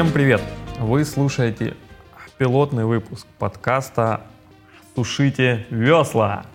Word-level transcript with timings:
Всем 0.00 0.12
привет! 0.12 0.40
Вы 0.78 1.04
слушаете 1.04 1.76
пилотный 2.38 2.86
выпуск 2.86 3.26
подкаста 3.38 4.22
«Сушите 4.96 5.66
весла». 5.68 6.46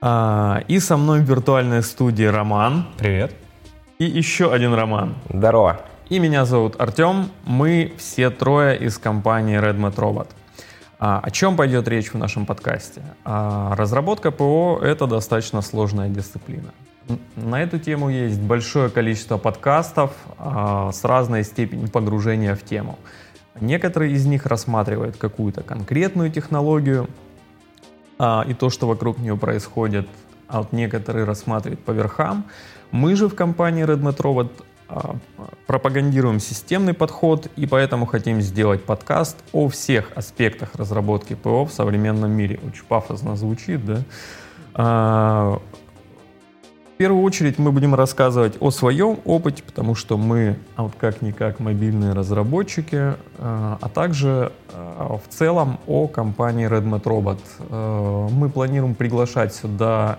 А, 0.00 0.64
и 0.66 0.80
со 0.80 0.96
мной 0.96 1.20
в 1.20 1.22
виртуальной 1.22 1.84
студии 1.84 2.24
Роман. 2.24 2.88
Привет. 2.98 3.32
И 4.00 4.06
еще 4.06 4.52
один 4.52 4.74
Роман. 4.74 5.14
Здорово. 5.32 5.82
И 6.08 6.18
меня 6.18 6.44
зовут 6.44 6.80
Артем. 6.80 7.30
Мы 7.44 7.92
все 7.96 8.28
трое 8.28 8.76
из 8.76 8.98
компании 8.98 9.60
RedMat 9.60 9.94
Robot. 9.94 10.30
А, 10.98 11.20
о 11.22 11.30
чем 11.30 11.56
пойдет 11.56 11.86
речь 11.86 12.12
в 12.12 12.18
нашем 12.18 12.44
подкасте? 12.44 13.02
А, 13.24 13.76
разработка 13.76 14.32
ПО— 14.32 14.80
это 14.82 15.06
достаточно 15.06 15.62
сложная 15.62 16.08
дисциплина. 16.08 16.72
На 17.36 17.62
эту 17.62 17.78
тему 17.78 18.10
есть 18.10 18.40
большое 18.40 18.88
количество 18.88 19.36
подкастов 19.36 20.12
а, 20.38 20.92
с 20.92 21.04
разной 21.04 21.44
степенью 21.44 21.88
погружения 21.88 22.54
в 22.54 22.62
тему. 22.62 22.98
Некоторые 23.60 24.12
из 24.12 24.24
них 24.26 24.46
рассматривают 24.46 25.16
какую-то 25.16 25.62
конкретную 25.62 26.30
технологию 26.30 27.08
а, 28.18 28.44
и 28.46 28.54
то, 28.54 28.70
что 28.70 28.86
вокруг 28.86 29.18
нее 29.18 29.36
происходит, 29.36 30.08
а 30.48 30.58
вот 30.58 30.72
некоторые 30.72 31.24
рассматривают 31.24 31.84
по 31.84 31.90
верхам. 31.90 32.44
Мы 32.90 33.16
же 33.16 33.28
в 33.28 33.34
компании 33.34 33.84
RedMat 33.84 34.16
Robot 34.16 34.50
а, 34.88 35.16
пропагандируем 35.66 36.38
системный 36.38 36.94
подход 36.94 37.48
и 37.56 37.66
поэтому 37.66 38.06
хотим 38.06 38.40
сделать 38.40 38.84
подкаст 38.84 39.36
о 39.52 39.68
всех 39.68 40.12
аспектах 40.14 40.74
разработки 40.74 41.34
ПО 41.34 41.64
в 41.64 41.72
современном 41.72 42.30
мире. 42.30 42.60
Очень 42.66 42.84
пафосно 42.84 43.36
звучит, 43.36 43.80
да? 43.84 45.58
А, 47.02 47.04
первую 47.04 47.24
очередь 47.24 47.58
мы 47.58 47.72
будем 47.72 47.96
рассказывать 47.96 48.54
о 48.60 48.70
своем 48.70 49.18
опыте, 49.24 49.64
потому 49.64 49.96
что 49.96 50.16
мы, 50.16 50.56
а 50.76 50.84
вот 50.84 50.92
как-никак, 51.00 51.58
мобильные 51.58 52.12
разработчики, 52.12 53.14
а 53.38 53.88
также 53.92 54.52
в 54.72 55.22
целом 55.28 55.80
о 55.88 56.06
компании 56.06 56.68
RedMat 56.68 57.02
Robot. 57.02 58.30
Мы 58.30 58.48
планируем 58.50 58.94
приглашать 58.94 59.52
сюда 59.52 60.18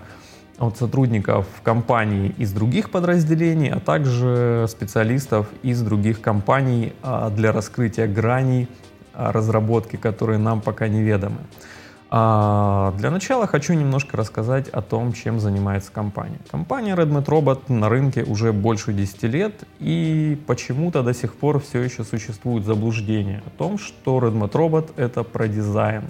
от 0.57 0.77
сотрудников 0.77 1.45
компаний 1.63 2.35
из 2.37 2.51
других 2.51 2.89
подразделений, 2.89 3.69
а 3.69 3.79
также 3.79 4.65
специалистов 4.67 5.47
из 5.63 5.81
других 5.81 6.19
компаний 6.19 6.91
а, 7.01 7.29
для 7.29 7.53
раскрытия 7.53 8.07
граней 8.07 8.67
а, 9.13 9.31
разработки, 9.31 9.95
которые 9.95 10.37
нам 10.37 10.59
пока 10.59 10.89
неведомы. 10.89 11.37
А, 11.39 11.82
для 12.13 13.09
начала 13.09 13.47
хочу 13.47 13.73
немножко 13.73 14.17
рассказать 14.17 14.69
о 14.69 14.83
том, 14.83 15.13
чем 15.13 15.39
занимается 15.39 15.91
компания. 15.91 16.37
Компания 16.51 16.95
Redmit 16.95 17.25
Robot 17.25 17.73
на 17.73 17.89
рынке 17.89 18.21
уже 18.21 18.53
больше 18.53 18.93
10 18.93 19.23
лет, 19.23 19.63
и 19.79 20.39
почему-то 20.45 21.01
до 21.01 21.15
сих 21.15 21.33
пор 21.33 21.59
все 21.59 21.81
еще 21.81 22.03
существует 22.03 22.65
заблуждение 22.65 23.41
о 23.47 23.49
том, 23.49 23.79
что 23.79 24.19
Redmit 24.19 24.51
Robot— 24.51 24.91
это 24.95 25.23
про 25.23 25.47
дизайн. 25.47 26.03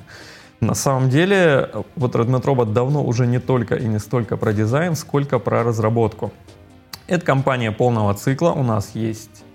На 0.60 0.74
самом 0.74 1.10
деле, 1.10 1.70
вот 1.96 2.16
Redmond 2.16 2.44
Robot 2.44 2.74
давно 2.74 3.02
уже 3.02 3.26
не 3.26 3.40
только 3.40 3.76
и 3.76 3.86
не 3.86 4.00
столько 4.00 4.36
про 4.36 4.52
дизайн, 4.52 4.96
сколько 4.96 5.40
про 5.40 5.64
разработку. 5.64 6.34
Это 7.08 7.26
компания 7.26 7.72
полного 7.72 8.14
цикла. 8.14 8.50
У 8.50 8.64
нас 8.64 8.92
есть 8.94 9.46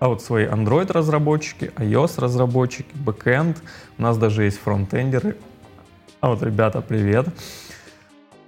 а 0.00 0.08
вот 0.08 0.22
свои 0.22 0.46
Android 0.46 0.92
разработчики, 0.92 1.72
iOS 1.76 2.20
разработчики, 2.20 2.90
backend. 2.94 3.56
У 3.98 4.02
нас 4.02 4.16
даже 4.16 4.44
есть 4.44 4.58
фронтендеры. 4.58 5.36
А 6.20 6.30
вот, 6.30 6.42
ребята, 6.42 6.80
привет. 6.80 7.28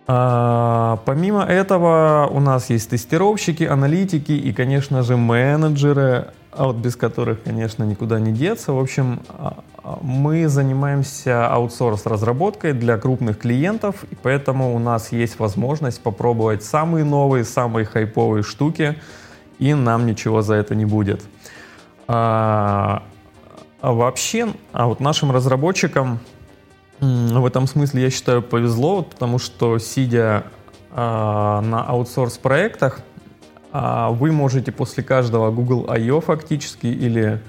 А, 0.08 0.98
помимо 1.04 1.44
этого 1.44 2.28
у 2.28 2.40
нас 2.40 2.68
есть 2.68 2.90
тестировщики, 2.90 3.62
аналитики 3.62 4.32
и, 4.32 4.52
конечно 4.52 5.04
же, 5.04 5.16
менеджеры, 5.16 6.28
а 6.50 6.64
вот 6.64 6.76
без 6.76 6.96
которых, 6.96 7.44
конечно, 7.44 7.84
никуда 7.84 8.18
не 8.18 8.32
деться. 8.32 8.72
В 8.72 8.80
общем, 8.80 9.20
а, 9.28 9.62
а, 9.84 9.98
мы 10.02 10.48
занимаемся 10.48 11.46
аутсорс-разработкой 11.46 12.72
для 12.72 12.98
крупных 12.98 13.38
клиентов, 13.38 14.02
и 14.10 14.16
поэтому 14.20 14.74
у 14.74 14.80
нас 14.80 15.12
есть 15.12 15.38
возможность 15.38 16.02
попробовать 16.02 16.64
самые 16.64 17.04
новые, 17.04 17.44
самые 17.44 17.86
хайповые 17.86 18.42
штуки, 18.42 18.96
и 19.60 19.74
нам 19.74 20.06
ничего 20.06 20.42
за 20.42 20.54
это 20.54 20.74
не 20.74 20.86
будет. 20.86 21.22
А, 22.08 23.04
а 23.80 23.92
вообще, 23.92 24.48
а 24.72 24.88
вот 24.88 24.98
нашим 24.98 25.30
разработчикам 25.30 26.18
в 27.00 27.46
этом 27.46 27.66
смысле, 27.66 28.02
я 28.02 28.10
считаю, 28.10 28.42
повезло, 28.42 29.02
потому 29.02 29.38
что, 29.38 29.78
сидя 29.78 30.44
а, 30.90 31.60
на 31.62 31.82
аутсорс-проектах, 31.82 33.00
а 33.72 34.10
вы 34.10 34.32
можете 34.32 34.72
после 34.72 35.02
каждого 35.02 35.50
Google 35.50 35.86
I.O. 35.88 36.20
фактически 36.20 36.86
или 36.86 37.40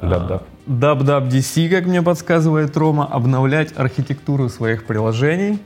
DubDub. 0.00 0.42
DubDubDC, 0.66 1.70
как 1.70 1.86
мне 1.86 2.02
подсказывает 2.02 2.76
Рома, 2.76 3.06
обновлять 3.06 3.72
архитектуру 3.76 4.48
своих 4.48 4.86
приложений, 4.86 5.60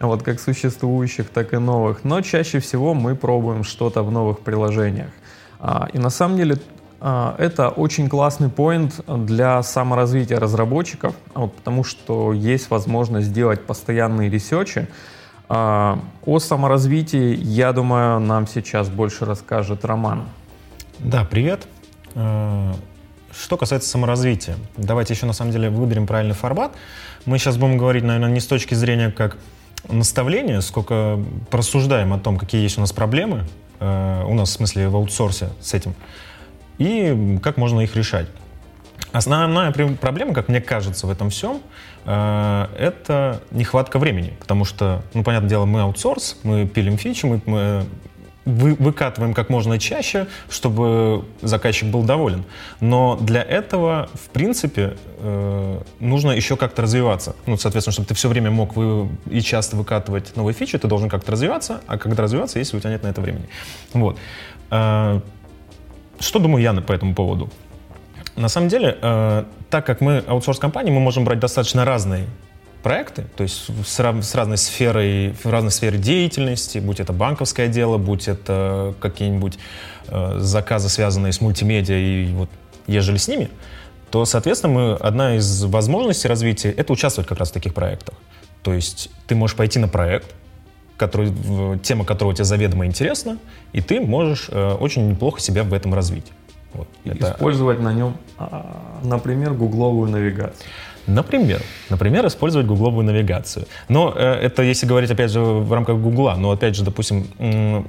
вот 0.00 0.22
как 0.22 0.40
существующих, 0.40 1.28
так 1.28 1.52
и 1.52 1.58
новых. 1.58 2.04
Но 2.04 2.20
чаще 2.20 2.60
всего 2.60 2.94
мы 2.94 3.16
пробуем 3.16 3.64
что-то 3.64 4.02
в 4.02 4.10
новых 4.10 4.40
приложениях. 4.40 5.10
А, 5.58 5.88
и 5.92 5.98
на 5.98 6.10
самом 6.10 6.36
деле 6.36 6.56
а, 6.56 6.73
это 7.00 7.68
очень 7.68 8.08
классный 8.08 8.48
поинт 8.48 9.00
для 9.06 9.62
саморазвития 9.62 10.40
разработчиков, 10.40 11.14
вот, 11.34 11.54
потому 11.54 11.84
что 11.84 12.32
есть 12.32 12.70
возможность 12.70 13.26
сделать 13.28 13.66
постоянные 13.66 14.30
ресерчи, 14.30 14.88
а, 15.48 15.98
о 16.24 16.38
саморазвитии, 16.38 17.36
я 17.36 17.72
думаю, 17.72 18.18
нам 18.20 18.46
сейчас 18.46 18.88
больше 18.88 19.24
расскажет 19.24 19.84
Роман. 19.84 20.24
Да, 20.98 21.24
привет. 21.24 21.66
А, 22.14 22.74
что 23.30 23.56
касается 23.56 23.88
саморазвития, 23.88 24.56
давайте 24.76 25.12
еще 25.12 25.26
на 25.26 25.32
самом 25.32 25.52
деле 25.52 25.68
выберем 25.68 26.06
правильный 26.06 26.34
формат. 26.34 26.72
Мы 27.26 27.38
сейчас 27.38 27.56
будем 27.56 27.76
говорить, 27.76 28.04
наверное, 28.04 28.30
не 28.30 28.40
с 28.40 28.46
точки 28.46 28.74
зрения 28.74 29.10
как 29.10 29.36
наставления, 29.88 30.60
сколько 30.60 31.18
просуждаем 31.50 32.12
о 32.14 32.18
том, 32.18 32.38
какие 32.38 32.62
есть 32.62 32.78
у 32.78 32.80
нас 32.80 32.92
проблемы, 32.92 33.44
а, 33.80 34.24
у 34.24 34.34
нас 34.34 34.48
в 34.48 34.52
смысле 34.52 34.88
в 34.88 34.96
аутсорсе 34.96 35.50
с 35.60 35.74
этим, 35.74 35.94
и 36.78 37.38
как 37.42 37.56
можно 37.56 37.80
их 37.80 37.94
решать. 37.96 38.26
Основная 39.12 39.70
проблема, 39.72 40.34
как 40.34 40.48
мне 40.48 40.60
кажется, 40.60 41.06
в 41.06 41.10
этом 41.10 41.30
всем, 41.30 41.60
э, 42.04 42.66
это 42.76 43.40
нехватка 43.52 44.00
времени. 44.00 44.34
Потому 44.40 44.64
что, 44.64 45.02
ну, 45.14 45.22
понятное 45.22 45.48
дело, 45.48 45.66
мы 45.66 45.82
аутсорс, 45.82 46.38
мы 46.42 46.66
пилим 46.66 46.98
фичи, 46.98 47.24
мы, 47.24 47.40
мы 47.46 47.86
вы, 48.44 48.74
выкатываем 48.74 49.34
как 49.34 49.48
можно 49.48 49.78
чаще, 49.78 50.26
чтобы 50.48 51.24
заказчик 51.42 51.88
был 51.88 52.02
доволен. 52.02 52.44
Но 52.80 53.16
для 53.16 53.42
этого, 53.42 54.08
в 54.14 54.28
принципе, 54.30 54.96
э, 55.18 55.80
нужно 56.00 56.32
еще 56.32 56.56
как-то 56.56 56.82
развиваться. 56.82 57.36
Ну, 57.46 57.56
соответственно, 57.56 57.92
чтобы 57.92 58.08
ты 58.08 58.14
все 58.14 58.28
время 58.28 58.50
мог 58.50 58.74
и 59.30 59.40
часто 59.40 59.76
выкатывать 59.76 60.36
новые 60.36 60.54
фичи, 60.54 60.78
ты 60.78 60.88
должен 60.88 61.08
как-то 61.08 61.32
развиваться, 61.32 61.80
а 61.86 61.98
когда 61.98 62.22
развиваться, 62.22 62.58
если 62.58 62.76
у 62.76 62.80
тебя 62.80 62.90
нет 62.90 63.02
на 63.02 63.08
это 63.08 63.20
времени. 63.20 63.48
Вот. 63.92 64.18
Э, 64.70 65.20
что 66.20 66.38
думаю 66.38 66.62
я 66.62 66.72
по 66.74 66.92
этому 66.92 67.14
поводу? 67.14 67.50
На 68.36 68.48
самом 68.48 68.68
деле, 68.68 68.98
э, 69.00 69.44
так 69.70 69.86
как 69.86 70.00
мы 70.00 70.18
аутсорс-компания, 70.26 70.90
мы 70.90 71.00
можем 71.00 71.24
брать 71.24 71.38
достаточно 71.38 71.84
разные 71.84 72.26
проекты, 72.82 73.24
то 73.36 73.42
есть 73.42 73.70
с, 73.86 73.98
с 73.98 74.34
разной 74.34 74.58
сферой, 74.58 75.34
в 75.42 75.46
разной 75.46 75.70
сфере 75.70 75.98
деятельности, 75.98 76.78
будь 76.78 77.00
это 77.00 77.12
банковское 77.12 77.68
дело, 77.68 77.96
будь 77.96 78.28
это 78.28 78.94
какие-нибудь 79.00 79.58
э, 80.08 80.38
заказы, 80.38 80.88
связанные 80.88 81.32
с 81.32 81.40
мультимедиа 81.40 81.96
и 81.96 82.32
вот 82.32 82.50
ежели 82.86 83.16
с 83.16 83.28
ними, 83.28 83.48
то, 84.10 84.24
соответственно, 84.24 84.72
мы, 84.72 84.94
одна 84.94 85.36
из 85.36 85.64
возможностей 85.64 86.28
развития— 86.28 86.70
это 86.76 86.92
участвовать 86.92 87.28
как 87.28 87.38
раз 87.38 87.50
в 87.50 87.52
таких 87.52 87.72
проектах. 87.72 88.14
То 88.62 88.72
есть 88.72 89.10
ты 89.26 89.34
можешь 89.34 89.56
пойти 89.56 89.78
на 89.78 89.88
проект, 89.88 90.34
который, 90.96 91.32
тема 91.82 92.04
которого 92.04 92.34
тебе 92.34 92.44
заведомо 92.44 92.86
интересна, 92.86 93.38
и 93.72 93.80
ты 93.80 94.00
можешь 94.00 94.48
э, 94.50 94.72
очень 94.74 95.08
неплохо 95.08 95.40
себя 95.40 95.64
в 95.64 95.72
этом 95.72 95.94
развить. 95.94 96.30
Вот, 96.72 96.88
это... 97.04 97.32
Использовать 97.32 97.80
на 97.80 97.92
нем, 97.92 98.16
а, 98.38 99.00
например, 99.02 99.54
гугловую 99.54 100.10
навигацию. 100.10 100.66
Например, 101.06 101.60
например, 101.90 102.26
использовать 102.26 102.66
гугловую 102.66 103.04
навигацию. 103.04 103.66
Но 103.88 104.12
э, 104.16 104.34
это 104.34 104.62
если 104.62 104.86
говорить, 104.86 105.10
опять 105.10 105.30
же, 105.30 105.40
в 105.40 105.72
рамках 105.72 105.98
Гугла. 105.98 106.34
Но, 106.38 106.50
опять 106.50 106.76
же, 106.76 106.84
допустим, 106.84 107.26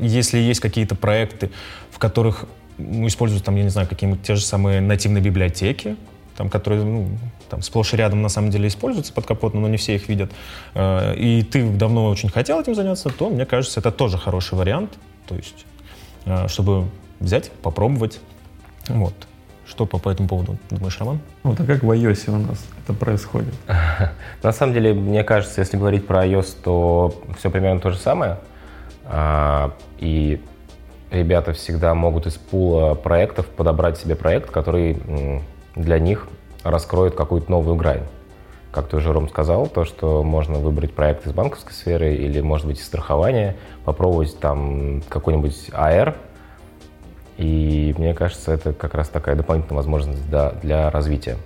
если 0.01 0.37
есть 0.37 0.59
какие-то 0.59 0.95
проекты, 0.95 1.49
в 1.91 1.99
которых 1.99 2.45
ну, 2.77 3.07
используют, 3.07 3.43
там, 3.45 3.55
я 3.55 3.63
не 3.63 3.69
знаю, 3.69 3.87
какие-нибудь 3.87 4.23
те 4.23 4.35
же 4.35 4.41
самые 4.41 4.81
нативные 4.81 5.23
библиотеки, 5.23 5.95
там, 6.35 6.49
которые 6.49 6.83
ну, 6.83 7.07
там, 7.49 7.61
сплошь 7.61 7.93
и 7.93 7.97
рядом 7.97 8.21
на 8.21 8.29
самом 8.29 8.49
деле 8.49 8.67
используются 8.67 9.13
под 9.13 9.25
капотом, 9.25 9.61
но 9.61 9.67
не 9.67 9.77
все 9.77 9.95
их 9.95 10.09
видят, 10.09 10.31
э, 10.73 11.15
и 11.15 11.43
ты 11.43 11.67
давно 11.69 12.05
очень 12.05 12.29
хотел 12.29 12.59
этим 12.59 12.75
заняться, 12.75 13.09
то, 13.09 13.29
мне 13.29 13.45
кажется, 13.45 13.79
это 13.79 13.91
тоже 13.91 14.17
хороший 14.17 14.55
вариант. 14.55 14.91
То 15.27 15.35
есть, 15.35 15.65
э, 16.25 16.47
чтобы 16.47 16.85
взять, 17.19 17.51
попробовать, 17.51 18.19
вот. 18.87 19.13
Что 19.67 19.87
по, 19.87 19.97
по 19.97 20.09
этому 20.09 20.29
поводу 20.29 20.57
думаешь, 20.69 20.99
Роман? 20.99 21.19
Вот, 21.41 21.59
а 21.59 21.65
как 21.65 21.81
в 21.81 21.89
iOS 21.89 22.29
у 22.29 22.37
нас 22.37 22.63
это 22.83 22.93
происходит? 22.93 23.53
На 24.43 24.51
самом 24.51 24.73
деле, 24.73 24.93
мне 24.93 25.23
кажется, 25.23 25.61
если 25.61 25.77
говорить 25.77 26.05
про 26.05 26.25
iOS, 26.25 26.55
то 26.63 27.23
все 27.39 27.49
примерно 27.49 27.79
то 27.79 27.89
же 27.89 27.97
самое. 27.97 28.37
А, 29.05 29.73
и 29.97 30.39
ребята 31.09 31.53
всегда 31.53 31.95
могут 31.95 32.27
из 32.27 32.33
пула 32.33 32.93
проектов 32.93 33.47
подобрать 33.47 33.97
себе 33.97 34.15
проект, 34.15 34.51
который 34.51 35.01
для 35.75 35.99
них 35.99 36.27
раскроет 36.63 37.15
какую-то 37.15 37.51
новую 37.51 37.75
грань. 37.75 38.03
Как 38.71 38.87
ты 38.87 38.97
уже, 38.97 39.13
Ром, 39.13 39.29
сказал, 39.29 39.67
то, 39.67 39.85
что 39.85 40.23
можно 40.23 40.55
выбрать 40.55 40.93
проект 40.93 41.25
из 41.27 41.31
банковской 41.31 41.73
сферы 41.73 42.15
или, 42.15 42.41
может 42.41 42.67
быть, 42.67 42.79
из 42.79 42.85
страхования, 42.85 43.55
попробовать 43.85 44.37
там 44.39 45.01
какой-нибудь 45.07 45.69
АР, 45.71 46.15
и 47.37 47.93
мне 47.97 48.13
кажется, 48.13 48.51
это 48.51 48.73
как 48.73 48.93
раз 48.93 49.09
такая 49.09 49.35
дополнительная 49.35 49.77
возможность 49.77 50.27
для, 50.29 50.51
для 50.51 50.89
развития. 50.89 51.37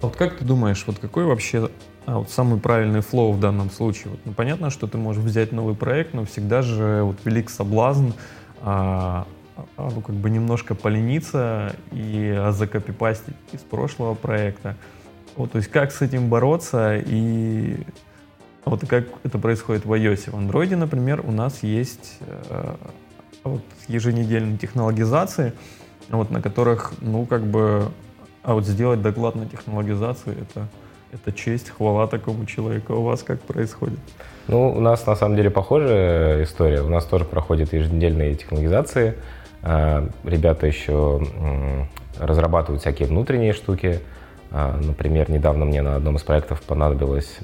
Вот 0.00 0.16
как 0.16 0.36
ты 0.36 0.44
думаешь, 0.44 0.82
вот 0.86 0.98
какой 0.98 1.24
вообще 1.24 1.70
а, 2.06 2.18
вот 2.18 2.30
самый 2.30 2.60
правильный 2.60 3.00
флоу 3.00 3.32
в 3.32 3.40
данном 3.40 3.70
случае? 3.70 4.12
Вот, 4.12 4.20
ну, 4.24 4.32
понятно, 4.32 4.70
что 4.70 4.86
ты 4.86 4.96
можешь 4.96 5.22
взять 5.22 5.52
новый 5.52 5.74
проект, 5.74 6.14
но 6.14 6.24
всегда 6.24 6.62
же 6.62 7.02
вот 7.02 7.16
велик 7.24 7.50
соблазн 7.50 8.10
а, 8.62 9.26
а, 9.26 9.26
ну, 9.76 10.00
как 10.00 10.14
бы 10.14 10.30
немножко 10.30 10.74
полениться 10.74 11.74
и 11.92 12.40
закопипастить 12.50 13.36
из 13.52 13.60
прошлого 13.60 14.14
проекта. 14.14 14.76
Вот, 15.36 15.52
то 15.52 15.58
есть 15.58 15.70
как 15.70 15.92
с 15.92 16.02
этим 16.02 16.28
бороться 16.28 16.96
и 16.96 17.76
вот 18.64 18.86
как 18.86 19.04
это 19.24 19.38
происходит 19.38 19.84
в 19.84 19.92
iOS. 19.92 20.30
В 20.30 20.34
Android, 20.34 20.74
например, 20.76 21.22
у 21.24 21.32
нас 21.32 21.62
есть 21.62 22.18
э, 22.20 22.74
вот, 23.44 23.62
еженедельные 23.86 24.58
технологизации, 24.58 25.52
вот, 26.10 26.30
на 26.30 26.42
которых, 26.42 26.92
ну, 27.00 27.24
как 27.26 27.44
бы, 27.44 27.88
а 28.42 28.54
вот 28.54 28.66
сделать 28.66 29.00
доклад 29.00 29.36
на 29.36 29.46
технологизации, 29.46 30.32
это, 30.32 30.68
это 31.12 31.32
честь, 31.32 31.70
хвала 31.70 32.06
такому 32.06 32.46
человеку. 32.46 32.94
У 32.94 33.02
вас 33.02 33.22
как 33.22 33.40
происходит? 33.40 33.98
Ну, 34.48 34.70
у 34.70 34.80
нас 34.80 35.06
на 35.06 35.16
самом 35.16 35.36
деле 35.36 35.50
похожая 35.50 36.42
история. 36.42 36.82
У 36.82 36.88
нас 36.88 37.04
тоже 37.04 37.24
проходят 37.24 37.72
еженедельные 37.72 38.34
технологизации. 38.34 39.14
А, 39.62 40.08
ребята 40.24 40.66
еще 40.66 41.20
разрабатывают 42.18 42.82
всякие 42.82 43.08
внутренние 43.08 43.52
штуки. 43.52 44.00
А, 44.50 44.78
например, 44.80 45.30
недавно 45.30 45.64
мне 45.64 45.82
на 45.82 45.96
одном 45.96 46.16
из 46.16 46.22
проектов 46.22 46.62
понадобилось 46.62 47.38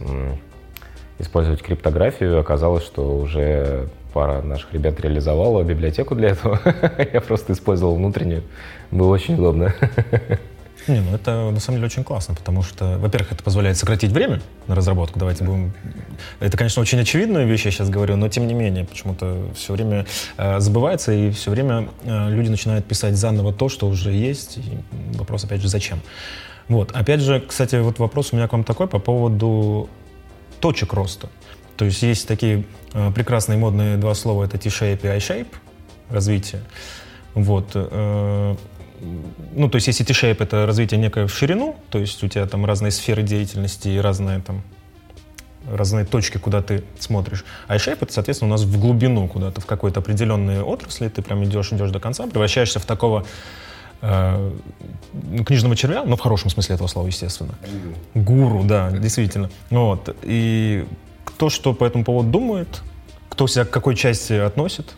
использовать 1.18 1.62
криптографию. 1.62 2.40
Оказалось, 2.40 2.84
что 2.84 3.16
уже 3.16 3.88
пара 4.12 4.42
наших 4.42 4.72
ребят 4.72 5.00
реализовала 5.00 5.62
библиотеку 5.62 6.14
для 6.14 6.30
этого. 6.30 6.60
Я 7.12 7.20
просто 7.20 7.52
использовал 7.52 7.96
внутреннюю. 7.96 8.42
Было 8.90 9.12
очень 9.12 9.34
удобно. 9.34 9.74
Не, 10.86 11.00
ну 11.00 11.14
это 11.14 11.50
на 11.50 11.60
самом 11.60 11.78
деле 11.78 11.86
очень 11.86 12.04
классно, 12.04 12.34
потому 12.34 12.62
что, 12.62 12.98
во-первых, 12.98 13.32
это 13.32 13.42
позволяет 13.42 13.78
сократить 13.78 14.12
время 14.12 14.42
на 14.66 14.74
разработку. 14.74 15.18
Давайте 15.18 15.44
будем... 15.44 15.72
Это, 16.40 16.56
конечно, 16.58 16.82
очень 16.82 17.00
очевидная 17.00 17.44
вещь, 17.44 17.64
я 17.64 17.70
сейчас 17.70 17.88
говорю, 17.88 18.16
но 18.16 18.28
тем 18.28 18.46
не 18.46 18.54
менее, 18.54 18.84
почему-то 18.84 19.48
все 19.54 19.72
время 19.72 20.04
э, 20.36 20.60
забывается, 20.60 21.12
и 21.12 21.30
все 21.30 21.50
время 21.50 21.88
э, 22.04 22.30
люди 22.30 22.50
начинают 22.50 22.84
писать 22.84 23.16
заново 23.16 23.52
то, 23.52 23.68
что 23.70 23.88
уже 23.88 24.12
есть. 24.12 24.58
И 24.58 24.78
вопрос, 25.16 25.44
опять 25.44 25.62
же, 25.62 25.68
зачем? 25.68 26.00
Вот. 26.68 26.92
Опять 26.92 27.20
же, 27.20 27.40
кстати, 27.40 27.76
вот 27.76 27.98
вопрос 27.98 28.32
у 28.32 28.36
меня 28.36 28.46
к 28.46 28.52
вам 28.52 28.64
такой 28.64 28.86
по 28.86 28.98
поводу 28.98 29.88
точек 30.60 30.92
роста. 30.92 31.28
То 31.76 31.84
есть 31.86 32.02
есть 32.02 32.28
такие 32.28 32.64
э, 32.92 33.10
прекрасные 33.12 33.58
модные 33.58 33.96
два 33.96 34.14
слова, 34.14 34.44
это 34.44 34.58
T-shape 34.58 35.00
и 35.02 35.06
I-shape, 35.06 35.48
развитие. 36.10 36.62
Вот. 37.34 37.70
Э, 37.74 38.54
ну, 39.54 39.68
то 39.68 39.76
есть 39.76 39.86
если 39.86 40.04
T-shape— 40.04 40.36
это 40.40 40.66
развитие 40.66 40.98
некое 40.98 41.26
в 41.26 41.32
ширину, 41.32 41.76
то 41.90 41.98
есть 41.98 42.22
у 42.22 42.28
тебя 42.28 42.46
там 42.46 42.64
разные 42.64 42.90
сферы 42.90 43.22
деятельности 43.22 43.88
и 43.88 43.98
разные 43.98 44.40
там 44.40 44.62
разные 45.70 46.04
точки, 46.04 46.38
куда 46.38 46.62
ты 46.62 46.84
смотришь. 46.98 47.44
А 47.66 47.76
shape 47.76 47.98
это, 48.02 48.12
соответственно, 48.12 48.50
у 48.50 48.52
нас 48.52 48.64
в 48.64 48.78
глубину 48.78 49.28
куда-то, 49.28 49.60
в 49.60 49.66
какой-то 49.66 50.00
определенной 50.00 50.60
отрасли, 50.60 51.08
ты 51.08 51.22
прям 51.22 51.44
идешь, 51.44 51.72
идешь 51.72 51.90
до 51.90 52.00
конца, 52.00 52.26
превращаешься 52.26 52.80
в 52.80 52.84
такого 52.84 53.24
э, 54.02 54.52
книжного 55.46 55.76
червя, 55.76 56.04
но 56.04 56.16
в 56.16 56.20
хорошем 56.20 56.50
смысле 56.50 56.74
этого 56.74 56.88
слова, 56.88 57.06
естественно. 57.06 57.54
Гуру. 58.14 58.48
Гуру, 58.48 58.64
да, 58.64 58.90
действительно. 58.90 59.50
Вот. 59.70 60.14
И 60.22 60.86
кто 61.24 61.48
что 61.48 61.72
по 61.72 61.84
этому 61.84 62.04
поводу 62.04 62.30
думает, 62.30 62.82
кто 63.30 63.46
себя 63.46 63.64
к 63.64 63.70
какой 63.70 63.96
части 63.96 64.34
относит? 64.34 64.94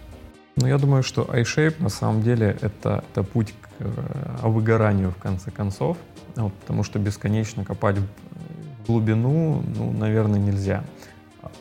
Ну, 0.57 0.67
я 0.67 0.79
думаю, 0.79 1.03
что 1.03 1.23
iShape 1.23 1.83
на 1.83 1.91
самом 1.91 2.23
деле 2.23 2.57
это, 2.61 3.05
это 3.13 3.23
путь 3.23 3.53
э, 3.79 4.47
выгоранию 4.49 5.11
в 5.11 5.17
конце 5.17 5.51
концов, 5.51 5.97
вот, 6.35 6.53
потому 6.55 6.83
что 6.83 6.99
бесконечно 6.99 7.65
копать 7.65 7.97
в 7.99 8.87
глубину, 8.87 9.63
ну, 9.77 9.93
наверное, 9.93 10.39
нельзя. 10.39 10.85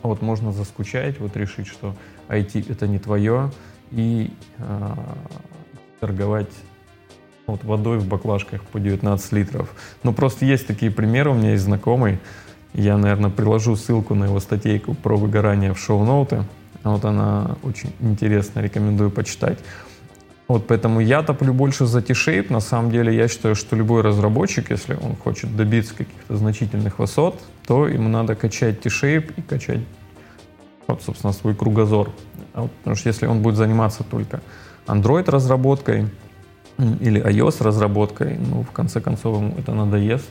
А 0.02 0.08
вот 0.08 0.22
можно 0.22 0.52
заскучать, 0.52 1.20
вот 1.20 1.36
решить, 1.36 1.66
что 1.66 1.94
IT 2.28 2.70
это 2.70 2.86
не 2.86 2.98
твое, 2.98 3.50
и 3.90 4.32
э, 4.58 4.94
торговать 6.00 6.50
вот 7.46 7.64
водой 7.64 7.98
в 7.98 8.06
баклажках 8.06 8.62
по 8.64 8.80
19 8.80 9.32
литров. 9.32 9.74
Ну, 10.02 10.12
просто 10.12 10.44
есть 10.44 10.66
такие 10.66 10.90
примеры, 10.90 11.30
у 11.30 11.34
меня 11.34 11.52
есть 11.52 11.64
знакомый, 11.64 12.18
я, 12.72 12.98
наверное, 12.98 13.30
приложу 13.30 13.76
ссылку 13.76 14.14
на 14.14 14.24
его 14.24 14.40
статейку 14.40 14.94
про 14.94 15.16
выгорание 15.16 15.72
в 15.72 15.78
шоу-ноуты. 15.78 16.44
Вот 16.84 17.04
она 17.04 17.56
очень 17.62 17.92
интересная, 18.00 18.62
рекомендую 18.62 19.10
почитать. 19.10 19.58
Вот 20.48 20.68
поэтому 20.68 21.00
я 21.00 21.22
топлю 21.22 21.52
больше 21.52 21.86
за 21.86 22.00
T-Shape. 22.00 22.52
На 22.52 22.60
самом 22.60 22.90
деле 22.90 23.14
я 23.14 23.26
считаю, 23.26 23.56
что 23.56 23.74
любой 23.74 24.02
разработчик, 24.02 24.70
если 24.70 24.94
он 24.94 25.16
хочет 25.16 25.56
добиться 25.56 25.94
каких-то 25.94 26.36
значительных 26.36 27.00
высот, 27.00 27.40
то 27.66 27.88
ему 27.88 28.08
надо 28.08 28.36
качать 28.36 28.80
T-Shape 28.80 29.32
и 29.36 29.42
качать, 29.42 29.80
вот, 30.86 31.02
собственно, 31.02 31.32
свой 31.32 31.54
кругозор. 31.54 32.10
А 32.54 32.62
вот, 32.62 32.70
потому 32.72 32.94
что 32.96 33.08
если 33.08 33.26
он 33.26 33.42
будет 33.42 33.56
заниматься 33.56 34.04
только 34.04 34.40
Android 34.86 35.28
разработкой 35.28 36.06
или 36.78 37.20
iOS 37.20 37.62
разработкой, 37.64 38.38
ну, 38.38 38.62
в 38.62 38.70
конце 38.70 39.00
концов, 39.00 39.38
ему 39.38 39.54
это 39.58 39.74
надоест. 39.74 40.28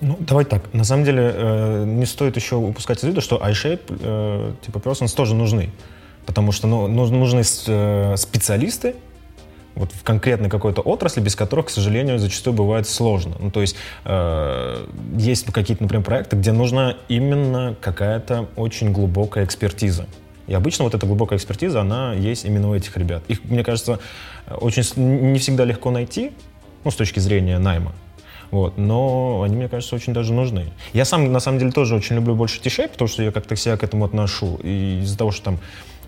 Ну, 0.00 0.16
давай 0.18 0.44
так. 0.44 0.74
На 0.74 0.82
самом 0.82 1.04
деле, 1.04 1.32
э, 1.32 1.84
не 1.84 2.06
стоит 2.06 2.34
еще 2.34 2.56
упускать 2.56 2.98
из 2.98 3.04
виду, 3.04 3.20
что 3.20 3.36
iShape, 3.36 3.98
э, 4.00 4.52
типа 4.66 4.78
Persons 4.78 5.14
тоже 5.14 5.36
нужны. 5.36 5.70
Потому 6.26 6.52
что 6.52 6.66
ну, 6.66 6.86
нужны 6.88 7.42
э, 7.66 8.14
специалисты, 8.16 8.94
вот 9.74 9.90
в 9.92 10.02
конкретной 10.02 10.50
какой-то 10.50 10.82
отрасли, 10.82 11.20
без 11.20 11.34
которых, 11.34 11.66
к 11.66 11.70
сожалению, 11.70 12.18
зачастую 12.18 12.54
бывает 12.54 12.86
сложно. 12.86 13.36
Ну, 13.40 13.50
то 13.50 13.60
есть 13.60 13.76
э, 14.04 14.86
есть 15.16 15.46
какие-то, 15.46 15.82
например, 15.82 16.04
проекты, 16.04 16.36
где 16.36 16.52
нужна 16.52 16.96
именно 17.08 17.74
какая-то 17.80 18.48
очень 18.56 18.92
глубокая 18.92 19.44
экспертиза. 19.44 20.06
И 20.46 20.54
обычно 20.54 20.84
вот 20.84 20.94
эта 20.94 21.06
глубокая 21.06 21.38
экспертиза, 21.38 21.80
она 21.80 22.12
есть 22.14 22.44
именно 22.44 22.68
у 22.70 22.74
этих 22.74 22.96
ребят. 22.96 23.22
Их, 23.28 23.44
мне 23.44 23.64
кажется, 23.64 24.00
очень 24.50 24.82
не 24.96 25.38
всегда 25.38 25.64
легко 25.64 25.90
найти, 25.90 26.32
ну, 26.84 26.90
с 26.90 26.96
точки 26.96 27.20
зрения 27.20 27.58
найма. 27.58 27.92
Вот, 28.50 28.76
но 28.76 29.42
они, 29.42 29.56
мне 29.56 29.68
кажется, 29.68 29.96
очень 29.96 30.12
даже 30.12 30.34
нужны. 30.34 30.66
Я 30.92 31.06
сам, 31.06 31.32
на 31.32 31.40
самом 31.40 31.58
деле, 31.58 31.72
тоже 31.72 31.94
очень 31.94 32.16
люблю 32.16 32.34
больше 32.34 32.60
T-Shape, 32.60 32.90
потому 32.90 33.08
что 33.08 33.22
я 33.22 33.32
как-то 33.32 33.56
себя 33.56 33.78
к 33.78 33.82
этому 33.82 34.04
отношу. 34.04 34.60
И 34.62 35.00
из-за 35.02 35.16
того, 35.16 35.30
что 35.30 35.44
там, 35.44 35.58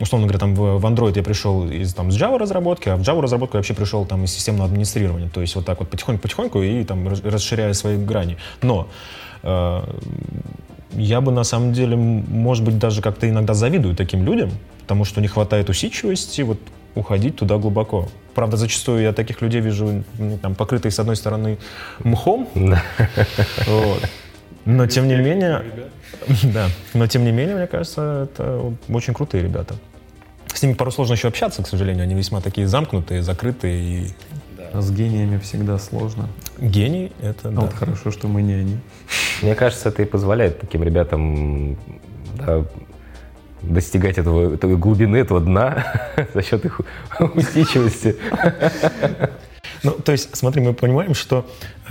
условно 0.01 0.27
говоря, 0.27 0.39
там 0.39 0.55
в, 0.55 0.85
Android 0.85 1.13
я 1.17 1.23
пришел 1.23 1.69
из 1.69 1.95
там, 1.95 2.11
с 2.11 2.17
Java 2.17 2.39
разработки, 2.39 2.89
а 2.89 2.97
в 2.97 3.01
Java 3.01 3.21
разработку 3.21 3.57
я 3.57 3.59
вообще 3.59 3.75
пришел 3.75 4.05
там 4.05 4.25
из 4.25 4.33
системного 4.33 4.67
администрирования. 4.67 5.29
То 5.29 5.41
есть 5.41 5.55
вот 5.55 5.65
так 5.65 5.81
вот 5.81 5.91
потихоньку-потихоньку 5.91 6.63
и 6.63 6.85
там 6.85 7.09
расширяя 7.09 7.73
свои 7.73 7.97
грани. 7.97 8.37
Но 8.63 8.89
э, 9.43 9.83
я 10.93 11.21
бы 11.21 11.33
на 11.33 11.45
самом 11.45 11.73
деле, 11.73 11.97
может 11.97 12.65
быть, 12.65 12.79
даже 12.79 13.03
как-то 13.03 13.29
иногда 13.29 13.55
завидую 13.55 13.95
таким 13.95 14.25
людям, 14.25 14.51
потому 14.81 15.05
что 15.05 15.21
не 15.21 15.29
хватает 15.29 15.69
усидчивости, 15.71 16.43
вот 16.43 16.59
уходить 16.95 17.37
туда 17.37 17.59
глубоко. 17.59 18.09
Правда, 18.35 18.57
зачастую 18.57 19.03
я 19.03 19.13
таких 19.13 19.43
людей 19.43 19.61
вижу 19.61 20.05
там, 20.43 20.55
покрытые 20.55 20.93
с 20.93 20.99
одной 20.99 21.17
стороны 21.17 21.59
мхом, 22.01 22.49
вот. 23.67 24.09
но 24.65 24.87
тем 24.87 25.09
не 25.09 25.17
менее, 25.17 25.63
да, 26.45 26.69
но 26.95 27.07
тем 27.07 27.25
не 27.25 27.33
менее, 27.33 27.57
мне 27.57 27.67
кажется, 27.67 28.29
это 28.31 28.73
очень 28.89 29.15
крутые 29.15 29.43
ребята. 29.43 29.75
С 30.53 30.63
ними 30.63 30.75
пару 30.75 30.91
сложно 30.91 31.15
еще 31.15 31.29
общаться, 31.29 31.63
к 31.63 31.69
сожалению, 31.69 32.05
они 32.05 32.15
весьма 32.15 32.41
такие 32.41 32.67
замкнутые, 32.69 33.23
закрытые 33.23 33.83
и 33.83 34.09
да. 34.75 34.81
С 34.81 34.91
гениями 34.91 35.39
всегда 35.39 35.79
сложно. 35.79 36.29
Гений— 36.59 37.13
это, 37.23 37.49
а 37.49 37.53
да. 37.53 37.61
Вот 37.63 37.75
хорошо, 37.75 38.11
что 38.11 38.29
мы 38.29 38.43
не 38.43 38.55
они. 38.55 38.79
Мне 39.43 39.55
кажется, 39.55 39.89
это 39.89 40.03
и 40.03 40.05
позволяет 40.05 40.61
таким 40.61 40.83
ребятам 40.83 41.77
да, 42.37 42.65
достигать 43.63 44.19
этого, 44.19 44.55
этой 44.55 44.77
глубины, 44.77 45.17
этого 45.17 45.41
дна 45.41 45.85
за 46.35 46.43
счет 46.43 46.65
их 46.65 46.81
усидчивости. 47.19 48.17
Ну, 49.85 49.93
то 49.93 50.13
есть, 50.13 50.35
смотри, 50.35 50.63
мы 50.63 50.73
понимаем, 50.73 51.15
что 51.15 51.47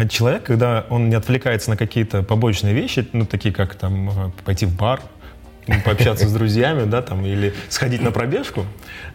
человек, 0.10 0.44
когда 0.44 0.86
он 0.90 1.10
не 1.10 1.16
отвлекается 1.16 1.70
на 1.70 1.78
какие-то 1.78 2.24
побочные 2.24 2.74
вещи, 2.74 3.08
ну, 3.14 3.26
такие 3.26 3.54
как 3.54 3.76
там 3.76 4.10
э, 4.10 4.32
пойти 4.44 4.66
в 4.66 4.76
бар, 4.76 5.02
пообщаться 5.86 6.28
с 6.28 6.34
друзьями, 6.34 6.86
да, 6.86 7.02
там, 7.02 7.26
или 7.26 7.54
сходить 7.70 8.02
на 8.02 8.12
пробежку. 8.12 8.66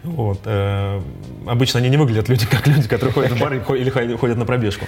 Вот. 0.03 0.41
Э, 0.45 1.01
обычно 1.45 1.79
они 1.79 1.89
не 1.89 1.97
выглядят 1.97 2.29
люди, 2.29 2.45
как 2.45 2.65
люди, 2.67 2.87
которые 2.87 3.13
ходят 3.13 3.31
в 3.33 3.39
бар 3.39 3.53
или 3.53 4.15
ходят 4.15 4.37
на 4.37 4.45
пробежку. 4.45 4.85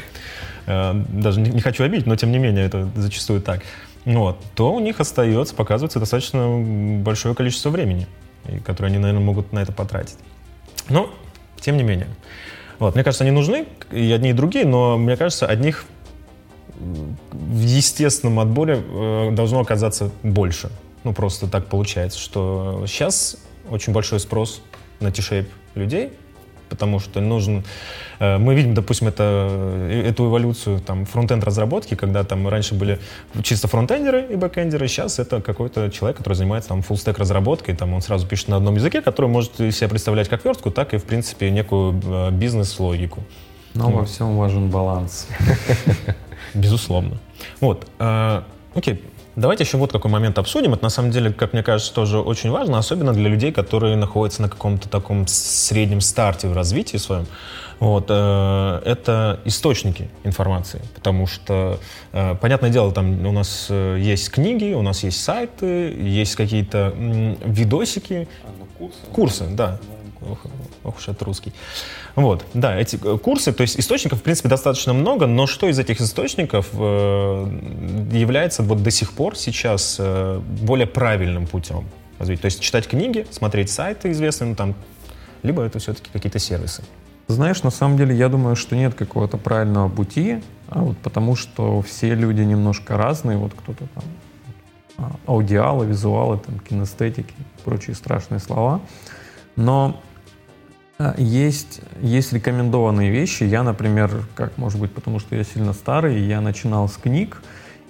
Э, 0.65 0.93
даже 1.09 1.41
не, 1.41 1.51
не 1.51 1.61
хочу 1.61 1.83
обидеть, 1.83 2.07
но 2.07 2.15
тем 2.15 2.31
не 2.31 2.39
менее 2.39 2.65
это 2.65 2.89
зачастую 2.95 3.41
так 3.41 3.61
вот, 4.05 4.39
то 4.55 4.73
у 4.73 4.79
них 4.79 4.99
остается, 4.99 5.53
показывается 5.53 5.99
достаточно 5.99 6.57
большое 7.03 7.35
количество 7.35 7.69
времени, 7.69 8.07
которое 8.65 8.87
они, 8.87 8.97
наверное, 8.97 9.23
могут 9.23 9.53
на 9.53 9.59
это 9.59 9.71
потратить. 9.71 10.17
Но, 10.89 11.13
тем 11.59 11.77
не 11.77 11.83
менее. 11.83 12.07
Вот, 12.81 12.95
мне 12.95 13.03
кажется, 13.03 13.23
они 13.23 13.29
нужны, 13.29 13.67
и 13.91 14.11
одни, 14.11 14.31
и 14.31 14.33
другие, 14.33 14.65
но 14.65 14.97
мне 14.97 15.15
кажется, 15.15 15.45
одних 15.45 15.85
в 16.79 17.61
естественном 17.61 18.39
отборе 18.39 18.83
э, 18.83 19.29
должно 19.33 19.59
оказаться 19.59 20.09
больше. 20.23 20.71
Ну, 21.03 21.13
просто 21.13 21.45
так 21.45 21.67
получается, 21.67 22.17
что 22.17 22.83
сейчас 22.87 23.37
очень 23.69 23.93
большой 23.93 24.19
спрос 24.19 24.63
на 24.99 25.11
T-shape 25.11 25.45
людей, 25.75 26.13
потому 26.71 26.99
что 26.99 27.19
нужен... 27.19 27.63
Э, 28.19 28.37
мы 28.37 28.55
видим, 28.55 28.73
допустим, 28.73 29.09
это, 29.09 29.47
э, 29.51 30.07
эту 30.09 30.27
эволюцию 30.27 30.79
там, 30.79 31.05
фронтенд 31.05 31.43
разработки, 31.43 31.95
когда 31.95 32.23
там 32.23 32.47
раньше 32.47 32.75
были 32.75 32.97
чисто 33.43 33.67
фронтендеры 33.67 34.25
и 34.31 34.35
бэкендеры, 34.37 34.87
сейчас 34.87 35.19
это 35.19 35.41
какой-то 35.41 35.89
человек, 35.91 36.17
который 36.17 36.35
занимается 36.35 36.69
там 36.69 36.79
full 36.79 37.17
разработкой, 37.17 37.75
там 37.75 37.93
он 37.93 38.01
сразу 38.01 38.25
пишет 38.25 38.47
на 38.47 38.55
одном 38.55 38.75
языке, 38.75 39.01
который 39.01 39.29
может 39.29 39.55
себя 39.57 39.89
представлять 39.89 40.29
как 40.29 40.45
верстку, 40.45 40.71
так 40.71 40.93
и, 40.93 40.97
в 40.97 41.03
принципе, 41.03 41.51
некую 41.51 41.99
э, 42.03 42.31
бизнес-логику. 42.31 43.21
Но 43.73 43.89
вот. 43.89 43.99
во 43.99 44.05
всем 44.05 44.37
важен 44.37 44.69
баланс. 44.69 45.27
Безусловно. 46.53 47.17
Вот. 47.59 47.87
Окей, 48.73 49.03
Давайте 49.35 49.63
еще 49.63 49.77
вот 49.77 49.91
какой 49.93 50.11
момент 50.11 50.37
обсудим. 50.37 50.73
Это 50.73 50.83
на 50.83 50.89
самом 50.89 51.11
деле, 51.11 51.31
как 51.31 51.53
мне 51.53 51.63
кажется, 51.63 51.93
тоже 51.93 52.19
очень 52.19 52.51
важно, 52.51 52.77
особенно 52.77 53.13
для 53.13 53.29
людей, 53.29 53.51
которые 53.53 53.95
находятся 53.95 54.41
на 54.41 54.49
каком-то 54.49 54.89
таком 54.89 55.25
среднем 55.27 56.01
старте 56.01 56.49
в 56.49 56.53
развитии 56.53 56.97
своем. 56.97 57.25
Вот, 57.79 58.07
э, 58.09 58.81
это 58.85 59.39
источники 59.45 60.09
информации, 60.23 60.81
потому 60.93 61.25
что, 61.25 61.79
э, 62.11 62.35
понятное 62.35 62.69
дело, 62.69 62.91
там 62.91 63.25
у 63.25 63.31
нас 63.31 63.67
э, 63.69 63.97
есть 63.99 64.29
книги, 64.29 64.73
у 64.73 64.83
нас 64.83 65.01
есть 65.03 65.23
сайты, 65.23 65.91
есть 65.97 66.35
какие-то 66.35 66.93
м, 66.95 67.37
видосики. 67.43 68.27
А, 68.43 68.49
ну, 68.59 68.67
курсы. 68.77 68.97
Курсы, 69.11 69.47
да. 69.49 69.79
Ох, 70.29 70.39
ох 70.83 70.97
уж 70.97 71.07
это 71.07 71.25
русский. 71.25 71.51
Вот, 72.15 72.45
да, 72.53 72.79
эти 72.79 72.99
э, 73.03 73.17
курсы, 73.17 73.51
то 73.53 73.61
есть 73.61 73.79
источников, 73.79 74.19
в 74.19 74.21
принципе, 74.21 74.49
достаточно 74.49 74.93
много, 74.93 75.25
но 75.25 75.47
что 75.47 75.67
из 75.67 75.79
этих 75.79 75.99
источников 75.99 76.69
э, 76.73 76.77
является 78.11 78.61
вот 78.61 78.83
до 78.83 78.91
сих 78.91 79.13
пор 79.13 79.35
сейчас 79.35 79.97
э, 79.99 80.39
более 80.61 80.87
правильным 80.87 81.47
путем? 81.47 81.85
То 82.19 82.45
есть 82.45 82.59
читать 82.59 82.87
книги, 82.87 83.25
смотреть 83.31 83.71
сайты 83.71 84.11
известные, 84.11 84.49
ну, 84.49 84.55
там, 84.55 84.75
либо 85.41 85.63
это 85.63 85.79
все-таки 85.79 86.11
какие-то 86.13 86.37
сервисы? 86.37 86.83
Знаешь, 87.27 87.63
на 87.63 87.71
самом 87.71 87.97
деле, 87.97 88.15
я 88.15 88.29
думаю, 88.29 88.55
что 88.55 88.75
нет 88.75 88.93
какого-то 88.93 89.37
правильного 89.37 89.89
пути, 89.89 90.41
а 90.69 90.79
вот 90.81 90.97
потому 90.97 91.35
что 91.35 91.81
все 91.81 92.13
люди 92.13 92.41
немножко 92.41 92.95
разные, 92.95 93.37
вот 93.37 93.53
кто-то 93.53 93.85
там 93.95 94.03
а, 94.97 95.11
аудиалы, 95.25 95.85
визуалы, 95.87 96.37
там, 96.37 96.59
кинестетики 96.59 97.33
прочие 97.63 97.95
страшные 97.95 98.39
слова. 98.39 98.81
Но 99.55 99.99
есть, 101.17 101.81
есть 102.01 102.33
рекомендованные 102.33 103.11
вещи. 103.11 103.43
Я, 103.43 103.63
например, 103.63 104.25
как 104.35 104.57
может 104.57 104.79
быть, 104.79 104.91
потому 104.91 105.19
что 105.19 105.35
я 105.35 105.43
сильно 105.43 105.73
старый, 105.73 106.19
я 106.19 106.41
начинал 106.41 106.87
с 106.87 106.97
книг, 106.97 107.41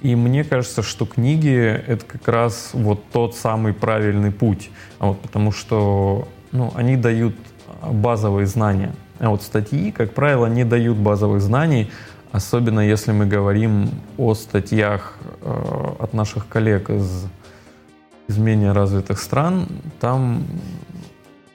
и 0.01 0.15
мне 0.15 0.43
кажется, 0.43 0.81
что 0.81 1.05
книги— 1.05 1.55
это 1.87 2.05
как 2.05 2.27
раз 2.27 2.71
вот 2.73 3.03
тот 3.11 3.35
самый 3.35 3.73
правильный 3.73 4.31
путь, 4.31 4.69
а 4.99 5.07
вот, 5.07 5.19
потому 5.21 5.51
что 5.51 6.27
ну, 6.51 6.71
они 6.75 6.97
дают 6.97 7.35
базовые 7.83 8.47
знания. 8.47 8.93
А 9.19 9.29
вот 9.29 9.43
статьи, 9.43 9.91
как 9.91 10.13
правило, 10.13 10.47
не 10.47 10.63
дают 10.63 10.97
базовых 10.97 11.41
знаний, 11.41 11.91
особенно 12.31 12.79
если 12.79 13.11
мы 13.11 13.25
говорим 13.25 13.91
о 14.17 14.33
статьях 14.33 15.17
э, 15.41 15.93
от 15.99 16.13
наших 16.13 16.47
коллег 16.47 16.89
из, 16.89 17.27
из 18.27 18.37
менее 18.37 18.71
развитых 18.71 19.19
стран. 19.19 19.67
Там, 19.99 20.43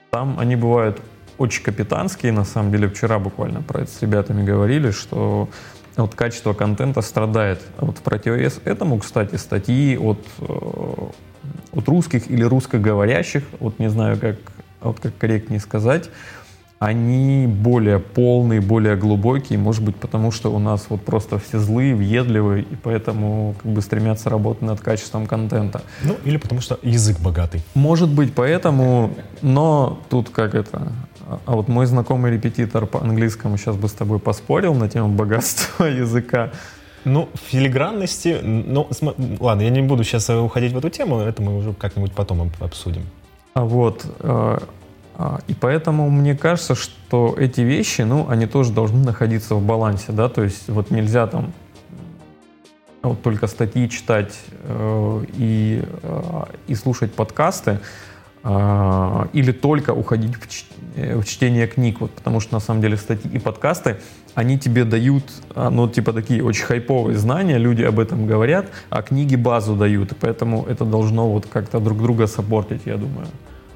там 0.09 0.39
они 0.39 0.55
бывают 0.55 1.01
очень 1.37 1.63
капитанские, 1.63 2.31
на 2.31 2.45
самом 2.45 2.71
деле, 2.71 2.89
вчера 2.89 3.19
буквально 3.19 3.61
про 3.61 3.81
это 3.81 3.91
с 3.91 4.01
ребятами 4.01 4.43
говорили, 4.43 4.91
что 4.91 5.49
вот 5.95 6.15
качество 6.15 6.53
контента 6.53 7.01
страдает. 7.01 7.61
Вот 7.79 7.97
в 7.97 8.01
противовес 8.01 8.61
этому, 8.65 8.99
кстати, 8.99 9.35
статьи 9.35 9.97
от, 9.97 10.23
э, 10.39 11.07
от 11.73 11.87
русских 11.87 12.29
или 12.29 12.43
русскоговорящих, 12.43 13.43
вот 13.59 13.79
не 13.79 13.89
знаю, 13.89 14.19
как, 14.19 14.37
вот 14.81 14.99
как 14.99 15.17
корректнее 15.17 15.59
сказать, 15.59 16.09
они 16.79 17.47
более 17.47 17.99
полные, 17.99 18.61
более 18.61 18.95
глубокие, 18.95 19.57
может 19.57 19.83
быть, 19.83 19.95
потому 19.95 20.31
что 20.31 20.53
у 20.53 20.59
нас 20.59 20.85
вот 20.89 21.01
просто 21.01 21.39
все 21.39 21.57
злые, 21.57 21.95
въедливые, 21.95 22.63
и 22.63 22.75
поэтому 22.75 23.55
как 23.61 23.71
бы 23.71 23.81
стремятся 23.81 24.29
работать 24.29 24.61
над 24.61 24.79
качеством 24.79 25.25
контента. 25.25 25.81
Ну, 26.03 26.15
или 26.23 26.37
потому 26.37 26.61
что 26.61 26.79
язык 26.83 27.19
богатый. 27.19 27.63
Может 27.73 28.09
быть, 28.09 28.33
поэтому, 28.33 29.15
но 29.41 29.99
тут 30.09 30.29
как 30.29 30.53
это, 30.53 30.91
а 31.45 31.55
вот 31.55 31.67
мой 31.67 31.87
знакомый 31.87 32.31
репетитор 32.31 32.85
по 32.85 33.01
английскому 33.01 33.57
сейчас 33.57 33.75
бы 33.75 33.87
с 33.87 33.93
тобой 33.93 34.19
поспорил 34.19 34.75
на 34.75 34.87
тему 34.87 35.09
богатства 35.09 35.85
языка. 35.85 36.51
Ну, 37.05 37.29
филигранности, 37.47 38.37
ну, 38.43 38.87
см... 38.91 39.37
ладно, 39.39 39.61
я 39.61 39.69
не 39.69 39.81
буду 39.81 40.03
сейчас 40.03 40.29
уходить 40.29 40.73
в 40.73 40.77
эту 40.77 40.89
тему, 40.89 41.19
это 41.19 41.41
мы 41.41 41.57
уже 41.57 41.73
как-нибудь 41.73 42.11
потом 42.11 42.51
обсудим. 42.59 43.03
А 43.53 43.63
вот, 43.63 44.05
э, 44.19 44.57
э, 44.59 44.65
и 45.47 45.53
поэтому 45.53 46.09
мне 46.09 46.35
кажется, 46.35 46.75
что 46.75 47.35
эти 47.37 47.61
вещи, 47.61 48.01
ну, 48.01 48.29
они 48.29 48.45
тоже 48.45 48.71
должны 48.71 49.03
находиться 49.03 49.55
в 49.55 49.65
балансе, 49.65 50.11
да, 50.11 50.29
то 50.29 50.43
есть 50.43 50.69
вот 50.69 50.91
нельзя 50.91 51.25
там 51.25 51.53
вот 53.01 53.21
только 53.21 53.47
статьи 53.47 53.89
читать 53.89 54.37
э, 54.63 55.23
и, 55.33 55.83
э, 56.03 56.43
и 56.67 56.75
слушать 56.75 57.13
подкасты, 57.13 57.79
а, 58.49 59.27
или 59.33 59.51
только 59.51 59.93
уходить 59.93 60.35
в, 60.35 60.47
ч- 60.47 60.65
э, 60.95 61.17
в 61.17 61.25
чтение 61.25 61.67
книг, 61.67 61.99
вот, 61.99 62.11
потому 62.11 62.39
что 62.39 62.53
на 62.53 62.59
самом 62.59 62.81
деле 62.81 62.95
статьи 62.95 63.29
и 63.33 63.39
подкасты, 63.39 63.97
они 64.35 64.57
тебе 64.57 64.85
дают, 64.85 65.23
а, 65.55 65.69
ну, 65.69 65.89
типа 65.89 66.13
такие 66.13 66.43
очень 66.43 66.63
хайповые 66.63 67.17
знания, 67.17 67.57
люди 67.57 67.83
об 67.83 67.99
этом 67.99 68.25
говорят, 68.25 68.67
а 68.89 69.01
книги 69.01 69.35
базу 69.35 69.75
дают, 69.75 70.13
поэтому 70.19 70.65
это 70.65 70.85
должно 70.85 71.27
вот 71.29 71.47
как-то 71.47 71.79
друг 71.79 72.01
друга 72.01 72.27
сопортить, 72.27 72.83
я 72.85 72.95
думаю. 72.95 73.27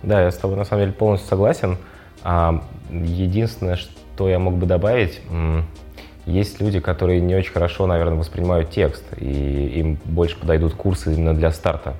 Да, 0.03 0.21
я 0.21 0.31
с 0.31 0.37
тобой 0.37 0.57
на 0.57 0.65
самом 0.65 0.83
деле 0.83 0.93
полностью 0.93 1.29
согласен. 1.29 1.77
А, 2.23 2.63
единственное, 2.91 3.75
что 3.75 4.29
я 4.29 4.39
мог 4.39 4.55
бы 4.55 4.65
добавить, 4.65 5.21
есть 6.25 6.61
люди, 6.61 6.79
которые 6.79 7.19
не 7.19 7.35
очень 7.35 7.51
хорошо, 7.51 7.87
наверное, 7.87 8.17
воспринимают 8.17 8.69
текст, 8.69 9.03
и 9.17 9.71
им 9.79 9.97
больше 10.05 10.39
подойдут 10.39 10.73
курсы 10.75 11.13
именно 11.13 11.33
для 11.33 11.51
старта. 11.51 11.95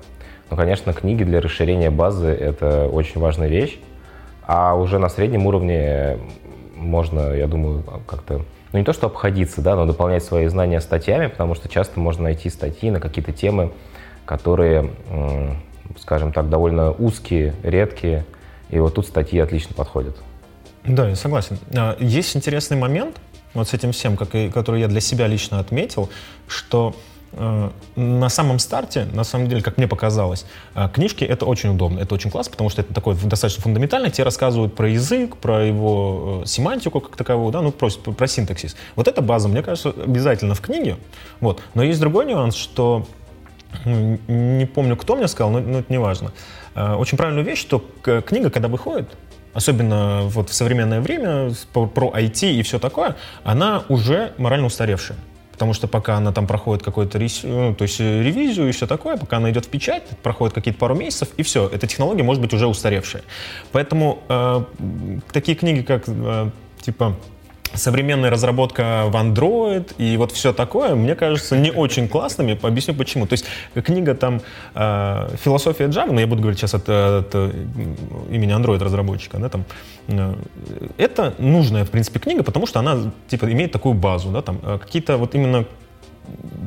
Но, 0.50 0.58
ну, 0.58 0.58
конечно, 0.58 0.94
книги 0.94 1.24
для 1.24 1.42
расширения 1.42 1.90
базы— 1.90 2.28
это 2.28 2.88
очень 2.88 3.20
важная 3.22 3.48
вещь. 3.48 3.80
А 4.46 4.76
уже 4.76 5.00
на 5.00 5.10
среднем 5.10 5.48
уровне 5.48 6.18
можно, 6.76 7.34
я 7.34 7.48
думаю, 7.48 7.84
как-то, 8.06 8.42
ну 8.74 8.80
не 8.80 8.84
то 8.84 8.92
что 8.94 9.08
обходиться, 9.08 9.62
да, 9.62 9.76
но 9.76 9.86
дополнять 9.86 10.24
свои 10.24 10.48
знания 10.48 10.82
статьями, 10.82 11.28
потому 11.28 11.56
что 11.56 11.70
часто 11.70 12.00
можно 12.00 12.24
найти 12.24 12.50
статьи 12.50 12.92
на 12.92 13.00
какие-то 13.00 13.32
темы, 13.32 13.72
которые, 14.26 14.92
скажем 16.00 16.34
так, 16.34 16.50
довольно 16.50 16.92
узкие, 16.92 17.54
редкие, 17.64 18.26
и 18.70 18.80
вот 18.80 18.96
тут 18.96 19.08
статьи 19.08 19.40
отлично 19.40 19.76
подходят. 19.76 20.16
Да, 20.84 21.10
я 21.10 21.16
согласен. 21.16 21.58
А, 21.76 21.96
есть 22.00 22.36
интересный 22.36 22.78
момент 22.78 23.18
вот 23.54 23.68
с 23.68 23.74
этим 23.74 23.92
всем, 23.92 24.18
который 24.18 24.80
я 24.80 24.88
для 24.88 25.02
себя 25.02 25.28
лично 25.28 25.60
отметил, 25.60 26.10
что 26.48 26.96
Э, 27.34 27.70
на 27.96 28.30
самом 28.30 28.60
старте, 28.60 29.08
на 29.14 29.24
самом 29.24 29.48
деле, 29.48 29.62
как 29.62 29.78
мне 29.78 29.88
показалось, 29.88 30.46
э, 30.76 30.90
книжки 30.94 31.24
это 31.24 31.46
очень 31.46 31.70
удобно, 31.70 32.00
это 32.00 32.14
очень 32.14 32.30
классно, 32.30 32.52
потому 32.52 32.70
что 32.70 32.82
это 32.82 32.94
такое 32.94 33.16
достаточно 33.16 33.64
фундаментально, 33.64 34.10
тебе 34.10 34.26
рассказывают 34.26 34.76
про 34.76 34.90
язык, 34.90 35.38
про 35.38 35.64
его 35.64 36.42
э, 36.44 36.46
семантику 36.46 37.00
как 37.00 37.16
таковую, 37.16 37.54
да, 37.54 37.62
ну 37.62 37.72
просто 37.72 38.12
про 38.12 38.28
синтаксис. 38.28 38.76
Вот 38.98 39.08
эта 39.08 39.22
база, 39.22 39.48
мне 39.48 39.64
кажется, 39.64 39.90
обязательно 39.92 40.56
в 40.56 40.62
книге. 40.62 40.98
Вот. 41.40 41.62
Но 41.74 41.84
есть 41.84 42.02
другой 42.02 42.26
нюанс, 42.26 42.56
что 42.56 43.08
не 43.86 44.66
помню, 44.66 44.96
кто 44.96 45.16
мне 45.16 45.28
сказал, 45.28 45.52
но, 45.52 45.60
но 45.60 45.80
это 45.80 45.92
не 45.92 46.00
важно. 46.00 46.32
Очень 46.76 47.18
правильную 47.18 47.46
вещь, 47.46 47.60
что 47.60 47.86
книга, 48.02 48.50
когда 48.50 48.68
выходит, 48.68 49.10
особенно 49.54 50.22
вот 50.24 50.50
в 50.50 50.54
современное 50.54 51.02
время, 51.02 51.52
про 51.74 52.14
IT 52.16 52.52
и 52.52 52.62
все 52.64 52.80
такое, 52.80 53.16
она 53.44 53.84
уже 53.90 54.34
морально 54.38 54.68
устаревшая 54.68 55.18
потому 55.62 55.76
что 55.76 55.88
пока 55.88 56.16
она 56.18 56.32
там 56.32 56.48
проходит 56.48 56.84
какую-то 56.84 57.20
ну, 57.44 57.76
то 57.76 57.84
есть 57.84 58.00
э, 58.00 58.24
ревизию 58.24 58.68
и 58.68 58.72
все 58.72 58.88
такое, 58.88 59.16
пока 59.16 59.38
она 59.38 59.52
идет 59.52 59.66
в 59.66 59.70
печать, 59.70 60.02
проходит 60.24 60.56
какие-то 60.56 60.80
пару 60.80 60.96
месяцев, 60.96 61.28
и 61.38 61.44
все, 61.44 61.70
эта 61.72 61.86
технология 61.86 62.24
может 62.24 62.42
быть 62.42 62.52
уже 62.52 62.66
устаревшая. 62.66 63.22
Поэтому 63.72 64.24
э, 64.28 64.64
такие 65.32 65.56
книги, 65.56 65.84
как 65.84 66.06
э, 66.08 66.50
типа 66.82 67.16
современная 67.74 68.30
разработка 68.30 69.06
в 69.08 69.16
Android 69.16 69.94
и 69.98 70.18
вот 70.18 70.32
все 70.32 70.54
такое, 70.54 70.96
мне 70.96 71.16
кажется, 71.16 71.58
не 71.58 71.72
очень 71.72 72.08
классными. 72.08 72.60
Объясню 72.62 72.94
почему. 72.94 73.26
То 73.28 73.34
есть 73.34 73.46
книга 73.86 74.16
там 74.16 74.42
э, 74.76 75.36
«Философия 75.44 75.86
Java», 75.86 76.08
но 76.08 76.14
ну, 76.14 76.20
я 76.20 76.28
буду 76.28 76.42
говорить 76.42 76.60
сейчас 76.60 76.74
от, 76.74 76.90
от 76.90 77.34
имени 78.30 78.54
Android-разработчика, 78.54 79.38
да, 79.38 79.50
там, 79.50 79.66
э, 80.08 80.34
это 80.98 81.34
нужная, 81.38 81.86
в 81.86 81.90
принципе, 81.90 82.20
книга, 82.20 82.44
потому 82.44 82.68
что 82.68 82.80
она, 82.80 83.12
типа, 83.28 83.52
имеет 83.52 83.72
такую 83.72 83.94
базу, 83.96 84.30
да, 84.30 84.42
там, 84.42 84.60
э, 84.64 84.78
какие-то 84.80 85.18
вот 85.18 85.36
именно 85.36 85.66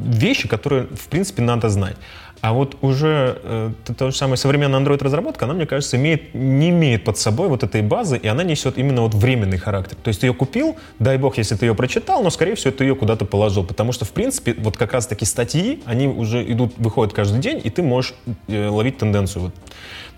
вещи, 0.04 0.48
которые, 0.48 0.84
в 0.84 1.08
принципе, 1.08 1.42
надо 1.42 1.68
знать. 1.68 1.96
А 2.44 2.52
вот 2.52 2.76
уже 2.82 3.38
э, 3.42 3.70
то 3.96 4.10
же 4.10 4.14
самое 4.14 4.36
современная 4.36 4.78
Android-разработка, 4.78 5.46
она, 5.46 5.54
мне 5.54 5.64
кажется, 5.64 5.96
имеет, 5.96 6.34
не 6.34 6.68
имеет 6.68 7.02
под 7.02 7.16
собой 7.16 7.48
вот 7.48 7.62
этой 7.62 7.80
базы, 7.80 8.18
и 8.18 8.28
она 8.28 8.42
несет 8.42 8.76
именно 8.76 9.00
вот 9.00 9.14
временный 9.14 9.56
характер. 9.56 9.96
То 10.02 10.08
есть 10.08 10.20
ты 10.20 10.26
ее 10.26 10.34
купил, 10.34 10.76
дай 10.98 11.16
бог, 11.16 11.38
если 11.38 11.54
ты 11.54 11.64
ее 11.64 11.74
прочитал, 11.74 12.22
но, 12.22 12.28
скорее 12.28 12.54
всего, 12.54 12.70
ты 12.70 12.84
ее 12.84 12.96
куда-то 12.96 13.24
положил. 13.24 13.64
Потому 13.64 13.92
что, 13.92 14.04
в 14.04 14.10
принципе, 14.10 14.54
вот 14.58 14.76
как 14.76 14.92
раз-таки 14.92 15.24
статьи, 15.24 15.80
они 15.86 16.06
уже 16.06 16.44
идут, 16.52 16.74
выходят 16.76 17.14
каждый 17.14 17.40
день, 17.40 17.62
и 17.64 17.70
ты 17.70 17.82
можешь 17.82 18.12
э, 18.48 18.68
ловить 18.68 18.98
тенденцию. 18.98 19.50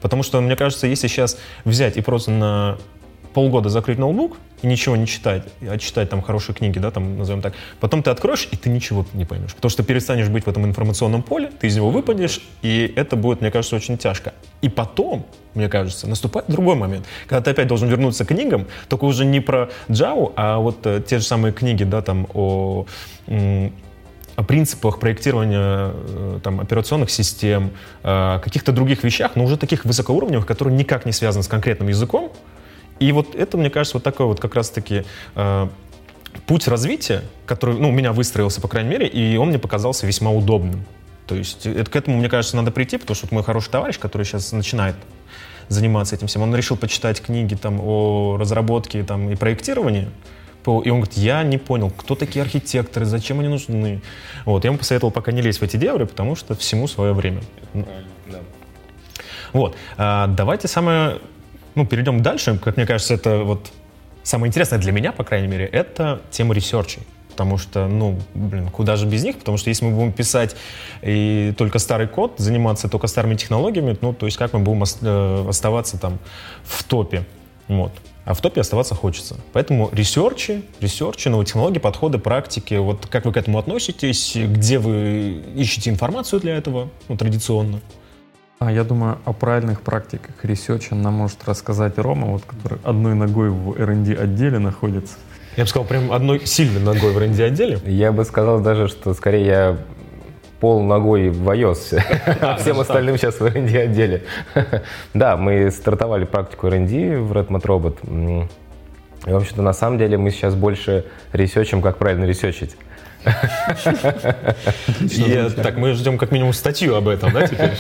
Потому 0.01 0.25
что, 0.25 0.41
мне 0.41 0.57
кажется, 0.57 0.89
если 0.89 1.07
сейчас 1.07 1.39
взять 1.65 1.97
и 1.97 2.01
просто 2.01 2.33
на 2.33 2.77
полгода 3.37 3.69
закрыть 3.69 3.99
ноутбук 3.99 4.39
и 4.63 4.67
ничего 4.67 4.97
не 4.97 5.07
читать, 5.07 5.43
а 5.61 5.77
читать 5.77 6.09
там 6.09 6.23
хорошие 6.23 6.57
книги, 6.57 6.79
да, 6.79 6.91
там, 6.91 7.19
назовем 7.19 7.43
так, 7.43 7.53
потом 7.81 8.03
ты 8.03 8.09
откроешь, 8.09 8.49
и 8.51 8.57
ты 8.57 8.71
ничего 8.71 9.05
не 9.13 9.27
поймешь. 9.27 9.55
Потому 9.55 9.69
что 9.69 9.83
перестанешь 9.83 10.29
быть 10.31 10.47
в 10.47 10.49
этом 10.49 10.65
информационном 10.65 11.23
поле, 11.23 11.51
ты 11.61 11.67
из 11.67 11.77
него 11.77 11.91
выпадешь, 11.91 12.41
и 12.63 12.91
это 12.97 13.15
будет, 13.15 13.43
мне 13.43 13.51
кажется, 13.51 13.77
очень 13.77 13.99
тяжко. 13.99 14.33
И 14.63 14.71
потом, 14.71 15.27
мне 15.53 15.69
кажется, 15.69 16.09
наступает 16.09 16.49
другой 16.49 16.77
момент, 16.77 17.05
когда 17.27 17.43
ты 17.43 17.51
опять 17.51 17.69
должен 17.69 17.91
вернуться 17.91 18.25
к 18.25 18.29
книгам, 18.29 18.69
только 18.89 19.05
уже 19.05 19.27
не 19.27 19.41
про 19.41 19.69
Java, 19.89 20.33
а 20.35 20.57
вот 20.57 20.87
э, 20.87 21.03
те 21.07 21.19
же 21.19 21.25
самые 21.27 21.53
книги, 21.53 21.85
да, 21.85 22.01
там, 22.01 22.27
о 22.33 22.87
о 24.37 24.43
принципах 24.43 24.99
проектирования 24.99 25.93
э, 25.95 26.41
там, 26.43 26.61
операционных 26.61 27.11
систем, 27.11 27.71
о 28.03 28.39
каких-то 28.39 28.71
других 28.73 29.03
вещах, 29.03 29.33
но 29.35 29.45
уже 29.45 29.57
таких 29.57 29.87
высокоуровневых, 29.87 30.47
которые 30.47 30.77
никак 30.77 31.07
не 31.07 31.13
связаны 31.13 31.43
с 31.43 31.49
конкретным 31.49 31.89
языком, 31.89 32.31
и 32.99 33.13
вот 33.13 33.35
это, 33.35 33.57
мне 33.57 33.71
кажется, 33.71 33.97
вот 33.97 34.05
такой 34.05 34.27
вот 34.27 34.41
как 34.41 34.55
раз-таки 34.55 35.05
э, 35.35 35.69
путь 36.47 36.69
развития, 36.69 37.23
который, 37.47 37.77
ну, 37.77 37.89
у 37.89 37.93
меня 37.93 38.13
выстроился, 38.13 38.61
по 38.61 38.69
крайней 38.69 38.91
мере, 38.91 39.07
и 39.07 39.37
он 39.37 39.49
мне 39.49 39.59
показался 39.59 40.07
весьма 40.07 40.31
удобным. 40.31 40.85
То 41.27 41.35
есть 41.35 41.67
это, 41.67 41.91
к 41.91 41.97
этому, 41.97 42.19
мне 42.19 42.29
кажется, 42.29 42.57
надо 42.57 42.71
прийти, 42.71 42.99
потому 42.99 43.15
что 43.17 43.27
вот 43.27 43.33
мой 43.33 43.43
хороший 43.43 43.71
товарищ, 43.71 43.99
который 43.99 44.25
сейчас 44.25 44.53
начинает 44.53 44.97
заниматься 45.69 46.15
этим 46.15 46.29
всем, 46.29 46.43
он 46.43 46.55
решил 46.55 46.77
почитать 46.77 47.21
книги 47.21 47.55
там 47.55 47.81
о 47.81 48.37
разработке 48.39 49.03
там, 49.03 49.31
и 49.31 49.37
проектировании, 49.37 50.09
и 50.67 50.91
он 50.91 51.01
говорит, 51.01 51.17
я 51.17 51.45
не 51.45 51.59
понял, 51.59 51.91
кто 51.91 52.17
такие 52.17 52.43
архитекторы, 52.43 53.07
зачем 53.07 53.39
они 53.39 53.49
нужны. 53.49 54.03
Вот, 54.45 54.65
я 54.65 54.69
ему 54.71 54.79
посоветовал 54.79 55.13
пока 55.13 55.31
не 55.31 55.41
лезть 55.41 55.61
в 55.61 55.63
эти 55.63 55.77
дебри, 55.77 56.05
потому 56.05 56.35
что 56.35 56.57
всему 56.57 56.89
свое 56.89 57.13
время. 57.13 57.41
Да. 57.73 58.41
Вот, 59.53 59.77
а, 59.97 60.27
давайте 60.27 60.67
самое 60.67 61.21
ну, 61.77 61.87
перейдем 61.87 62.23
дальше. 62.23 62.59
Как 62.59 62.77
мне 62.77 62.87
кажется, 62.87 63.15
это 63.15 63.45
вот 63.45 63.71
самое 64.25 64.49
интересное 64.49 64.81
для 64.81 64.91
меня, 64.93 65.13
по 65.13 65.23
крайней 65.23 65.47
мере, 65.47 65.67
это 65.67 66.21
тема 66.31 66.55
ресерчей. 66.55 67.03
Потому 67.29 67.59
что, 67.59 67.87
ну, 67.87 68.19
блин, 68.35 68.71
куда 68.71 68.97
же 68.97 69.07
без 69.07 69.23
них? 69.23 69.39
Потому 69.39 69.59
что 69.59 69.69
если 69.69 69.85
мы 69.85 69.95
будем 69.95 70.13
писать 70.13 70.57
и 71.03 71.53
только 71.59 71.79
старый 71.79 72.09
код, 72.09 72.35
заниматься 72.39 72.89
только 72.89 73.09
старыми 73.09 73.35
технологиями, 73.35 73.97
ну, 74.01 74.15
то 74.15 74.25
есть 74.25 74.39
как 74.39 74.55
мы 74.55 74.61
будем 74.61 74.85
э, 75.03 75.49
оставаться 75.49 75.99
там 75.99 76.19
в 76.65 76.83
топе? 76.85 77.27
Вот. 77.69 77.93
А 78.25 78.33
в 78.33 78.41
топе 78.41 78.63
оставаться 78.63 78.95
хочется. 78.95 79.37
Поэтому 79.53 79.91
ресерчи, 79.93 80.63
ресерчи, 80.81 81.29
новые 81.29 81.47
технологии, 81.47 81.79
подходы, 81.79 82.19
практики, 82.19 82.75
вот 82.75 83.07
как 83.07 83.27
вы 83.27 83.33
к 83.33 83.37
этому 83.37 83.59
относитесь, 83.59 84.35
где 84.35 84.79
вы 84.79 85.45
ищете 85.55 85.91
информацию 85.91 86.41
для 86.41 86.57
этого, 86.57 86.89
ну, 87.09 87.19
традиционно? 87.19 87.81
А 88.59 88.73
я 88.73 88.85
думаю, 88.85 89.19
о 89.27 89.35
правильных 89.35 89.83
практиках 89.83 90.35
ресерча 90.43 90.95
нам 90.95 91.15
может 91.15 91.47
рассказать 91.47 91.99
Рома, 91.99 92.29
вот, 92.29 92.43
который 92.45 92.79
одной 92.85 93.15
ногой 93.15 93.51
в 93.51 93.79
R&D 93.79 94.15
отделе 94.15 94.59
находится. 94.59 95.17
Я 95.57 95.65
бы 95.65 95.69
сказал, 95.69 95.87
прям 95.87 96.11
одной 96.11 96.47
сильной 96.47 96.81
ногой 96.81 97.13
в 97.13 97.19
R&D 97.19 97.45
отделе. 97.45 97.79
Я 97.85 98.13
бы 98.13 98.25
сказал 98.25 98.61
даже, 98.61 98.89
что 98.89 99.13
скорее 99.13 99.47
я 99.47 99.79
пол 100.59 100.83
ногой 100.83 101.29
в 101.29 101.47
iOS, 101.51 102.03
а 102.41 102.57
всем 102.57 102.81
остальным 102.81 103.19
сейчас 103.19 103.41
в 103.41 103.45
R&D 103.45 103.79
отделе. 103.79 104.25
Да, 105.13 105.37
мы 105.37 105.71
стартовали 105.71 106.25
практику 106.25 106.69
R&D 106.69 107.19
в 107.19 107.33
Redmond 107.33 107.63
Robot. 107.63 108.49
И, 109.27 109.31
в 109.31 109.37
общем-то, 109.37 109.61
на 109.61 109.75
самом 109.75 109.99
деле 109.99 110.17
мы 110.17 110.31
сейчас 110.31 110.55
больше 110.55 111.05
ресерчим, 111.35 111.83
как 111.83 111.99
правильно 111.99 112.25
ресерчить. 112.25 112.77
Так, 115.63 115.77
мы 115.77 115.93
ждем 115.95 116.19
как 116.19 116.31
минимум 116.31 116.53
статью 116.53 116.95
об 116.95 117.09
этом, 117.09 117.33
да, 117.33 117.47
теперь? 117.47 117.73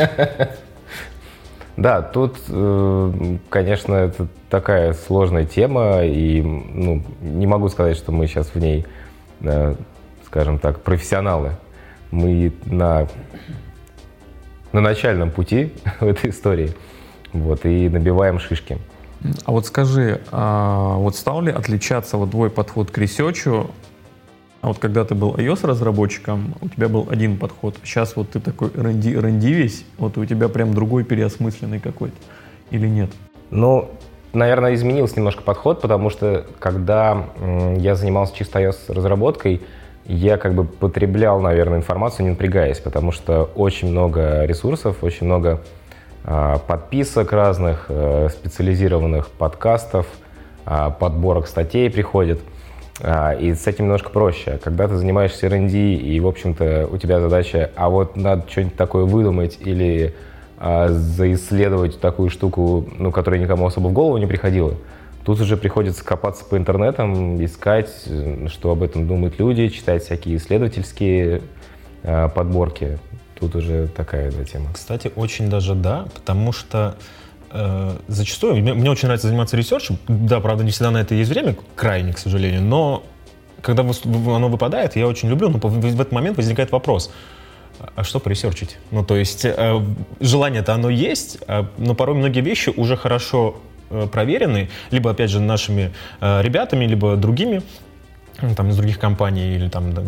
Да, 1.77 2.01
тут, 2.01 2.39
э, 2.49 3.37
конечно, 3.51 3.95
это 3.95 4.29
такая 4.49 4.95
сложная 4.95 5.45
тема, 5.45 6.05
и 6.05 6.41
ну, 6.41 7.03
не 7.21 7.47
могу 7.47 7.69
сказать, 7.69 7.99
что 7.99 8.13
мы 8.13 8.27
сейчас 8.27 8.49
в 8.49 8.57
ней, 8.57 8.87
э, 9.43 9.75
скажем 10.25 10.59
так, 10.59 10.81
профессионалы. 10.81 11.53
Мы 12.11 12.55
на, 12.65 13.09
на 14.73 14.81
начальном 14.81 15.31
пути 15.31 15.75
в 16.01 16.07
этой 16.07 16.31
истории, 16.31 16.73
вот, 17.35 17.67
и 17.67 17.91
набиваем 17.91 18.39
шишки. 18.39 18.79
А 19.45 19.53
вот 19.53 19.67
скажи, 19.67 20.23
а 20.33 20.97
вот 20.97 21.15
стал 21.15 21.43
ли 21.43 21.53
отличаться 21.53 22.17
вот 22.17 22.31
твой 22.31 22.49
подход 22.49 22.91
к 22.91 22.97
ресерчу 22.97 23.71
а 24.67 24.71
вот 24.71 24.81
когда 24.81 25.05
ты 25.05 25.15
был 25.15 25.37
iOS-разработчиком, 25.37 26.57
у 26.61 26.69
тебя 26.69 26.89
был 26.89 27.07
один 27.09 27.39
подход. 27.39 27.77
Сейчас 27.85 28.17
вот 28.17 28.31
ты 28.31 28.41
такой 28.41 28.69
R&D, 28.75 29.17
R&D 29.17 29.47
весь, 29.53 29.85
вот 29.97 30.19
у 30.19 30.25
тебя 30.25 30.49
прям 30.49 30.75
другой 30.75 31.05
переосмысленный 31.05 31.79
какой-то. 31.79 32.17
Или 32.73 32.89
нет? 32.89 33.11
Ну, 33.51 33.89
наверное, 34.33 34.75
изменился 34.75 35.19
немножко 35.19 35.45
подход, 35.45 35.83
потому 35.83 36.11
что 36.11 36.47
когда 36.59 37.27
я 37.77 37.95
занимался 37.95 38.35
чисто 38.35 38.59
iOS-разработкой, 38.59 39.63
я 40.05 40.37
как 40.37 40.55
бы 40.55 40.65
потреблял, 40.65 41.39
наверное, 41.39 41.79
информацию, 41.79 42.25
не 42.25 42.31
напрягаясь, 42.31 42.81
потому 42.81 43.13
что 43.13 43.45
очень 43.55 43.93
много 43.93 44.47
ресурсов, 44.47 45.05
очень 45.05 45.27
много 45.27 45.63
э, 46.25 46.57
подписок 46.67 47.33
разных, 47.33 47.87
э, 47.89 48.31
специализированных 48.33 49.29
подкастов, 49.29 50.09
э, 50.67 50.91
подборок 50.99 51.47
статей 51.47 51.89
приходит– 51.89 52.41
и 53.01 53.55
с 53.55 53.67
этим 53.67 53.85
немножко 53.85 54.11
проще. 54.11 54.59
Когда 54.63 54.89
ты 54.89 54.97
занимаешься 54.97 55.47
R&D, 55.47 55.77
и, 55.77 56.19
в 56.21 56.27
общем-то, 56.27 56.89
у 56.91 56.97
тебя 56.97 57.21
задача, 57.21 57.71
а 57.77 57.91
вот 57.91 58.17
надо 58.17 58.45
что-нибудь 58.49 58.77
такое 58.77 59.05
выдумать 59.05 59.59
или 59.61 60.15
а, 60.59 60.89
заисследовать 60.89 62.01
такую 62.01 62.31
штуку, 62.31 62.89
ну, 62.99 63.13
которая 63.13 63.39
никому 63.41 63.67
особо 63.67 63.89
в 63.89 63.93
голову 63.93 64.17
не 64.17 64.27
приходила, 64.27 64.75
тут 65.25 65.41
уже 65.41 65.59
приходится 65.59 66.03
копаться 66.03 66.45
по 66.47 66.57
интернетам, 66.57 67.45
искать, 67.45 67.91
что 68.49 68.71
об 68.71 68.83
этом 68.83 69.07
думают 69.07 69.39
люди, 69.39 69.69
читать 69.69 70.03
всякие 70.03 70.37
исследовательские 70.37 71.43
а, 72.03 72.29
подборки. 72.29 72.99
Тут 73.39 73.55
уже 73.55 73.89
такая 73.89 74.33
да, 74.33 74.45
тема. 74.45 74.69
Кстати, 74.73 75.13
очень 75.15 75.51
даже 75.51 75.75
да, 75.75 76.07
потому 76.15 76.53
что 76.53 76.97
Э, 77.59 77.97
зачастую, 78.07 78.57
мне, 78.57 78.75
мне 78.75 78.91
очень 78.91 79.07
нравится 79.07 79.29
заниматься 79.29 79.57
ресерчем, 79.57 79.97
да, 80.09 80.41
правда, 80.41 80.63
не 80.63 80.73
всегда 80.73 80.91
на 80.91 80.99
это 80.99 81.15
есть 81.15 81.31
время, 81.31 81.57
крайне, 81.75 82.13
к 82.13 82.19
сожалению, 82.19 82.61
но 82.61 83.03
когда 83.63 83.83
оно 83.83 84.49
выпадает, 84.51 84.95
я 84.95 85.09
очень 85.09 85.31
люблю, 85.31 85.49
но 85.49 85.59
в 85.59 85.95
этот 85.95 86.13
момент 86.13 86.37
возникает 86.37 86.71
вопрос, 86.71 87.11
а 87.95 88.05
что 88.05 88.21
поресерчить? 88.21 88.77
Ну, 88.91 89.03
то 89.03 89.17
есть 89.17 89.47
э, 89.47 89.81
желание-то 90.21 90.75
оно 90.75 90.91
есть, 90.91 91.39
а, 91.49 91.67
но 91.79 91.95
порой 91.95 92.17
многие 92.17 92.41
вещи 92.41 92.69
уже 92.77 92.95
хорошо 92.95 93.57
э, 93.89 94.07
проверены, 94.13 94.69
либо, 94.91 95.11
опять 95.11 95.31
же, 95.31 95.41
нашими 95.41 95.95
ребятами, 96.21 96.85
либо 96.85 97.17
другими 97.17 97.63
там, 98.57 98.71
из 98.71 98.77
других 98.77 98.99
компаний 98.99 99.55
или 99.55 99.69
там 99.69 99.93
да, 99.93 100.03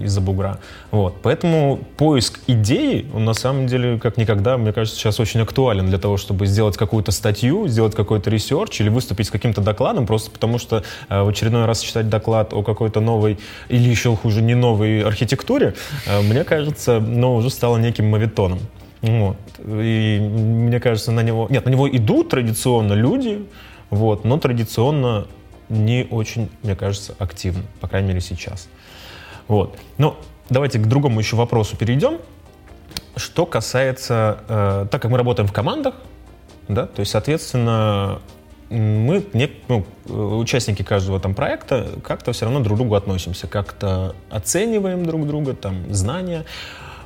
из-за 0.00 0.20
бугра. 0.20 0.58
Вот. 0.90 1.16
Поэтому 1.22 1.80
поиск 1.96 2.40
идеи, 2.46 3.06
он 3.12 3.24
на 3.24 3.34
самом 3.34 3.66
деле 3.66 3.98
как 3.98 4.16
никогда, 4.16 4.56
мне 4.56 4.72
кажется, 4.72 4.98
сейчас 4.98 5.20
очень 5.20 5.40
актуален 5.40 5.86
для 5.86 5.98
того, 5.98 6.16
чтобы 6.16 6.46
сделать 6.46 6.76
какую-то 6.76 7.12
статью, 7.12 7.68
сделать 7.68 7.94
какой-то 7.94 8.30
research 8.30 8.80
или 8.80 8.88
выступить 8.88 9.26
с 9.26 9.30
каким-то 9.30 9.60
докладом, 9.60 10.06
просто 10.06 10.30
потому 10.30 10.58
что 10.58 10.84
э, 11.08 11.22
в 11.22 11.28
очередной 11.28 11.66
раз 11.66 11.80
читать 11.80 12.08
доклад 12.08 12.52
о 12.52 12.62
какой-то 12.62 13.00
новой 13.00 13.38
или 13.68 13.88
еще 13.88 14.14
хуже 14.16 14.42
не 14.42 14.54
новой 14.54 15.02
архитектуре, 15.02 15.74
э, 16.06 16.20
мне 16.22 16.44
кажется, 16.44 17.00
но 17.00 17.36
уже 17.36 17.50
стало 17.50 17.78
неким 17.78 18.10
моветоном. 18.10 18.60
Вот. 19.00 19.36
И 19.66 20.20
мне 20.20 20.78
кажется, 20.78 21.10
на 21.10 21.20
него... 21.20 21.48
Нет, 21.50 21.64
на 21.66 21.70
него 21.70 21.88
идут 21.88 22.28
традиционно 22.28 22.92
люди, 22.92 23.44
вот, 23.90 24.24
но 24.24 24.38
традиционно 24.38 25.26
не 25.72 26.06
очень, 26.10 26.50
мне 26.62 26.76
кажется, 26.76 27.14
активно, 27.18 27.62
по 27.80 27.88
крайней 27.88 28.08
мере 28.08 28.20
сейчас. 28.20 28.68
Вот. 29.48 29.76
Ну, 29.98 30.16
давайте 30.48 30.78
к 30.78 30.86
другому 30.86 31.18
еще 31.18 31.36
вопросу 31.36 31.76
перейдем. 31.76 32.18
Что 33.16 33.46
касается, 33.46 34.38
э, 34.48 34.86
так 34.90 35.02
как 35.02 35.10
мы 35.10 35.18
работаем 35.18 35.48
в 35.48 35.52
командах, 35.52 35.94
да, 36.68 36.86
то 36.86 37.00
есть, 37.00 37.12
соответственно, 37.12 38.20
мы, 38.70 39.24
не, 39.34 39.50
ну, 39.68 39.84
участники 40.38 40.82
каждого 40.82 41.20
там 41.20 41.34
проекта, 41.34 41.88
как-то 42.04 42.32
все 42.32 42.46
равно 42.46 42.60
друг 42.60 42.76
к 42.76 42.78
другу 42.78 42.94
относимся, 42.94 43.46
как-то 43.46 44.14
оцениваем 44.30 45.04
друг 45.04 45.26
друга, 45.26 45.54
там, 45.54 45.92
знания. 45.92 46.44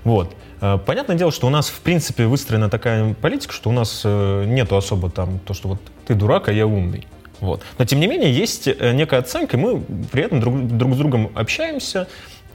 Вот. 0.05 0.35
Э, 0.61 0.79
понятное 0.85 1.17
дело, 1.17 1.33
что 1.33 1.47
у 1.47 1.51
нас, 1.51 1.69
в 1.69 1.81
принципе, 1.81 2.27
выстроена 2.27 2.69
такая 2.69 3.15
политика, 3.15 3.53
что 3.53 3.71
у 3.71 3.73
нас 3.73 4.03
э, 4.05 4.45
нету 4.47 4.77
особо 4.77 5.11
там 5.11 5.39
то, 5.41 5.55
что 5.55 5.69
вот 5.69 5.81
ты 6.07 6.15
дурак, 6.15 6.49
а 6.49 6.53
я 6.53 6.67
умный. 6.67 7.07
Вот. 7.41 7.63
Но 7.79 7.85
тем 7.85 8.01
не 8.01 8.07
менее 8.07 8.33
есть 8.33 8.69
э, 8.69 8.93
некая 8.93 9.21
оценка, 9.21 9.57
и 9.57 9.61
мы 9.61 9.81
при 10.13 10.23
этом 10.23 10.41
друг, 10.41 10.67
друг 10.67 10.95
с 10.95 10.97
другом 10.97 11.33
общаемся 11.35 12.09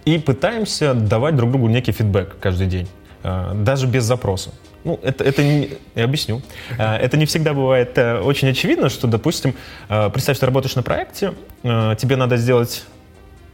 и 0.06 0.18
пытаемся 0.18 0.94
давать 0.94 1.36
друг 1.36 1.52
другу 1.52 1.68
некий 1.68 1.92
фидбэк 1.92 2.38
каждый 2.40 2.68
день. 2.68 2.88
э, 3.24 3.52
даже 3.56 3.88
без 3.88 4.04
запроса. 4.04 4.52
Ну, 4.84 5.00
это, 5.04 5.24
это 5.24 5.44
не, 5.44 5.78
я 5.94 6.06
объясню. 6.06 6.42
Э, 6.78 6.96
это 6.96 7.18
не 7.18 7.26
всегда 7.26 7.54
бывает 7.54 7.98
очень 7.98 8.50
очевидно, 8.50 8.90
что, 8.90 9.08
допустим, 9.08 9.56
представь, 9.88 10.38
что 10.38 10.42
ты 10.42 10.46
работаешь 10.48 10.76
на 10.76 10.84
проекте, 10.84 11.34
тебе 11.64 12.16
надо 12.16 12.38
сделать 12.38 12.84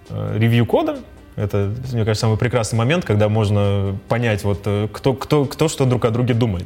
ревью 0.09 0.65
кода, 0.65 0.99
это, 1.37 1.71
мне 1.93 2.03
кажется, 2.03 2.21
самый 2.21 2.37
прекрасный 2.37 2.77
момент, 2.77 3.05
когда 3.05 3.29
можно 3.29 3.95
понять, 4.09 4.43
вот, 4.43 4.61
э, 4.65 4.87
кто, 4.91 5.13
кто, 5.13 5.45
кто 5.45 5.67
что 5.67 5.85
друг 5.85 6.03
о 6.05 6.09
друге 6.09 6.33
думает. 6.33 6.65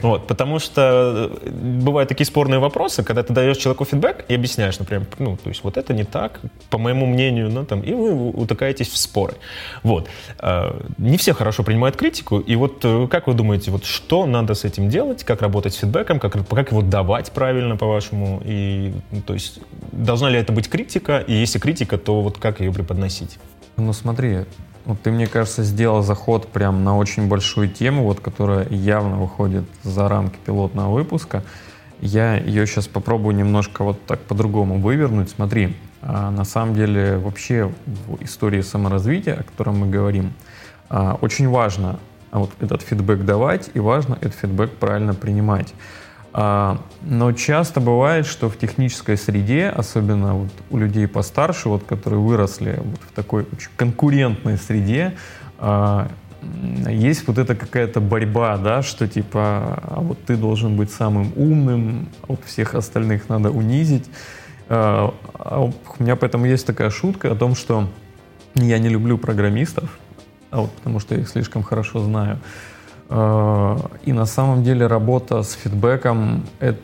Вот, 0.00 0.26
потому 0.26 0.58
что 0.58 1.30
э, 1.42 1.50
бывают 1.50 2.08
такие 2.08 2.26
спорные 2.26 2.58
вопросы, 2.58 3.04
когда 3.04 3.22
ты 3.22 3.34
даешь 3.34 3.58
человеку 3.58 3.84
фидбэк 3.84 4.24
и 4.28 4.34
объясняешь, 4.34 4.78
например, 4.78 5.06
ну, 5.18 5.36
то 5.36 5.50
есть 5.50 5.62
вот 5.62 5.76
это 5.76 5.92
не 5.92 6.04
так, 6.04 6.40
по 6.70 6.78
моему 6.78 7.04
мнению, 7.04 7.50
ну, 7.50 7.66
там, 7.66 7.82
и 7.82 7.92
вы 7.92 8.30
утыкаетесь 8.30 8.88
в 8.88 8.96
споры. 8.96 9.34
Вот. 9.82 10.08
Э, 10.38 10.80
не 10.96 11.18
все 11.18 11.34
хорошо 11.34 11.62
принимают 11.62 11.96
критику, 11.96 12.38
и 12.38 12.56
вот 12.56 12.84
как 13.10 13.26
вы 13.26 13.34
думаете, 13.34 13.70
вот 13.70 13.84
что 13.84 14.24
надо 14.24 14.54
с 14.54 14.64
этим 14.64 14.88
делать, 14.88 15.24
как 15.24 15.42
работать 15.42 15.74
с 15.74 15.76
фидбэком, 15.76 16.20
как, 16.20 16.48
как 16.48 16.70
его 16.70 16.80
давать 16.80 17.32
правильно, 17.32 17.76
по-вашему, 17.76 18.40
и, 18.46 18.94
ну, 19.10 19.20
то 19.20 19.34
есть, 19.34 19.60
должна 19.92 20.30
ли 20.30 20.38
это 20.38 20.54
быть 20.54 20.70
критика, 20.70 21.18
и 21.18 21.34
если 21.34 21.58
критика, 21.58 21.98
то 21.98 22.22
вот 22.22 22.38
как 22.38 22.60
ее 22.60 22.72
преподносить? 22.72 23.38
Ну 23.76 23.92
смотри, 23.92 24.44
вот 24.86 25.02
ты, 25.02 25.10
мне 25.10 25.26
кажется, 25.26 25.62
сделал 25.62 26.02
заход 26.02 26.48
прям 26.48 26.82
на 26.82 26.96
очень 26.96 27.28
большую 27.28 27.68
тему, 27.68 28.04
вот, 28.04 28.20
которая 28.20 28.66
явно 28.70 29.16
выходит 29.16 29.64
за 29.82 30.08
рамки 30.08 30.38
пилотного 30.46 30.94
выпуска. 30.94 31.42
Я 32.00 32.36
ее 32.36 32.66
сейчас 32.66 32.86
попробую 32.86 33.36
немножко 33.36 33.84
вот 33.84 34.04
так 34.06 34.20
по-другому 34.20 34.80
вывернуть. 34.80 35.30
Смотри, 35.30 35.76
а 36.00 36.30
на 36.30 36.44
самом 36.44 36.74
деле 36.74 37.18
вообще 37.18 37.70
в 37.86 38.22
истории 38.22 38.62
саморазвития, 38.62 39.34
о 39.34 39.42
котором 39.42 39.78
мы 39.80 39.90
говорим, 39.90 40.32
а, 40.88 41.18
очень 41.20 41.48
важно 41.48 41.98
вот 42.30 42.50
этот 42.60 42.82
фидбэк 42.82 43.24
давать 43.24 43.70
и 43.74 43.80
важно 43.80 44.14
этот 44.14 44.34
фидбэк 44.34 44.70
правильно 44.76 45.14
принимать. 45.14 45.74
А, 46.38 46.82
но 47.00 47.32
часто 47.32 47.80
бывает, 47.80 48.26
что 48.26 48.50
в 48.50 48.58
технической 48.58 49.16
среде, 49.16 49.68
особенно 49.70 50.34
вот 50.34 50.50
у 50.68 50.76
людей 50.76 51.08
постарше, 51.08 51.70
вот, 51.70 51.84
которые 51.84 52.20
выросли 52.20 52.78
вот 52.78 53.00
в 53.08 53.12
такой 53.12 53.46
очень 53.50 53.70
конкурентной 53.74 54.58
среде, 54.58 55.14
а, 55.58 56.10
есть 56.90 57.26
вот 57.26 57.38
эта 57.38 57.54
какая-то 57.54 58.00
борьба, 58.02 58.58
да, 58.58 58.82
что 58.82 59.08
типа, 59.08 59.80
а 59.82 60.00
вот 60.02 60.22
ты 60.26 60.36
должен 60.36 60.76
быть 60.76 60.90
самым 60.90 61.32
умным, 61.36 62.10
а 62.20 62.26
вот 62.28 62.40
всех 62.44 62.74
остальных 62.74 63.30
надо 63.30 63.50
унизить. 63.50 64.04
А 64.68 65.14
у 65.38 65.72
меня 65.98 66.16
поэтому 66.16 66.44
есть 66.44 66.66
такая 66.66 66.90
шутка 66.90 67.32
о 67.32 67.34
том, 67.34 67.54
что 67.54 67.88
я 68.54 68.78
не 68.78 68.90
люблю 68.90 69.16
программистов, 69.16 69.98
а 70.50 70.60
вот 70.60 70.72
потому 70.72 71.00
что 71.00 71.14
я 71.14 71.22
их 71.22 71.28
слишком 71.30 71.62
хорошо 71.62 72.00
знаю. 72.00 72.40
И 73.08 74.12
на 74.12 74.26
самом 74.26 74.64
деле 74.64 74.86
работа 74.86 75.42
с 75.42 75.52
фидбэком 75.52 76.44
это, 76.58 76.80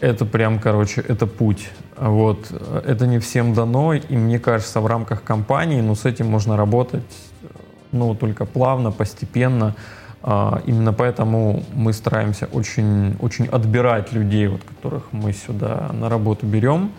это 0.00 0.24
прям, 0.24 0.60
короче, 0.60 1.00
это 1.00 1.26
путь. 1.26 1.68
Вот. 1.96 2.50
Это 2.84 3.06
не 3.06 3.18
всем 3.18 3.54
дано, 3.54 3.94
и 3.94 4.16
мне 4.16 4.38
кажется, 4.38 4.80
в 4.80 4.86
рамках 4.86 5.24
компании, 5.24 5.80
ну, 5.80 5.94
с 5.94 6.04
этим 6.04 6.28
можно 6.28 6.56
работать, 6.56 7.02
ну, 7.92 8.14
только 8.14 8.44
плавно, 8.44 8.92
постепенно. 8.92 9.74
А, 10.22 10.60
именно 10.66 10.92
поэтому 10.92 11.62
мы 11.72 11.92
стараемся 11.92 12.48
очень, 12.52 13.16
очень 13.20 13.46
отбирать 13.46 14.12
людей, 14.12 14.48
вот, 14.48 14.62
которых 14.64 15.04
мы 15.12 15.32
сюда 15.32 15.90
на 15.92 16.08
работу 16.08 16.46
берем. 16.46 16.90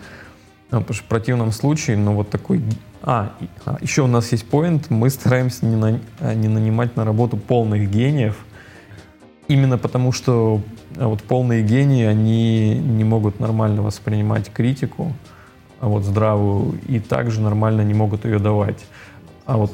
Ну, 0.70 0.80
потому 0.80 0.94
что 0.94 1.04
в 1.04 1.08
противном 1.08 1.52
случае, 1.52 1.96
ну, 1.96 2.14
вот 2.14 2.30
такой... 2.30 2.62
А, 3.02 3.32
а 3.64 3.76
еще 3.80 4.02
у 4.02 4.06
нас 4.06 4.32
есть 4.32 4.48
поинт, 4.48 4.90
мы 4.90 5.10
стараемся 5.10 5.64
не, 5.66 5.76
на, 5.76 6.00
не 6.34 6.48
нанимать 6.48 6.96
на 6.96 7.04
работу 7.04 7.36
полных 7.36 7.90
гениев, 7.90 8.36
Именно 9.48 9.78
потому, 9.78 10.12
что 10.12 10.60
а, 10.96 11.08
вот 11.08 11.22
полные 11.22 11.62
гении, 11.62 12.04
они 12.04 12.78
не 12.78 13.02
могут 13.02 13.40
нормально 13.40 13.80
воспринимать 13.80 14.52
критику, 14.52 15.14
а 15.80 15.88
вот 15.88 16.04
здравую, 16.04 16.78
и 16.86 17.00
также 17.00 17.40
нормально 17.40 17.80
не 17.80 17.94
могут 17.94 18.26
ее 18.26 18.38
давать. 18.38 18.84
А 19.46 19.56
вот, 19.56 19.72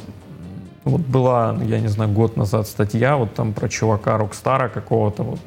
вот 0.84 1.00
была, 1.00 1.58
я 1.64 1.80
не 1.80 1.88
знаю, 1.88 2.12
год 2.12 2.36
назад 2.36 2.68
статья 2.68 3.16
вот 3.16 3.34
там 3.34 3.52
про 3.52 3.68
чувака 3.68 4.16
Рокстара 4.16 4.68
какого-то, 4.68 5.24
вот, 5.24 5.40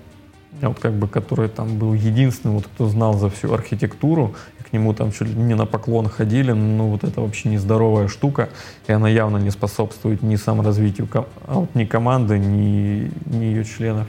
вот 0.62 0.80
как 0.80 0.94
бы, 0.94 1.08
который 1.08 1.48
там 1.48 1.78
был 1.78 1.94
единственный, 1.94 2.56
вот, 2.56 2.66
кто 2.68 2.90
знал 2.90 3.14
за 3.14 3.30
всю 3.30 3.54
архитектуру, 3.54 4.36
к 4.70 4.74
нему 4.74 4.94
там 4.94 5.12
чуть 5.12 5.30
ли 5.30 5.36
не 5.36 5.56
на 5.56 5.66
поклон 5.66 6.10
ходили, 6.10 6.52
ну 6.52 6.90
вот 6.90 7.04
это 7.04 7.22
вообще 7.22 7.50
нездоровая 7.50 8.08
штука, 8.08 8.50
и 8.88 8.92
она 8.92 9.08
явно 9.10 9.38
не 9.38 9.50
способствует 9.50 10.22
ни 10.22 10.36
саморазвитию, 10.36 11.08
а 11.48 11.54
вот 11.54 11.74
ни 11.76 11.86
команды, 11.86 12.38
ни, 12.38 13.12
ни 13.26 13.46
ее 13.46 13.64
членов, 13.64 14.08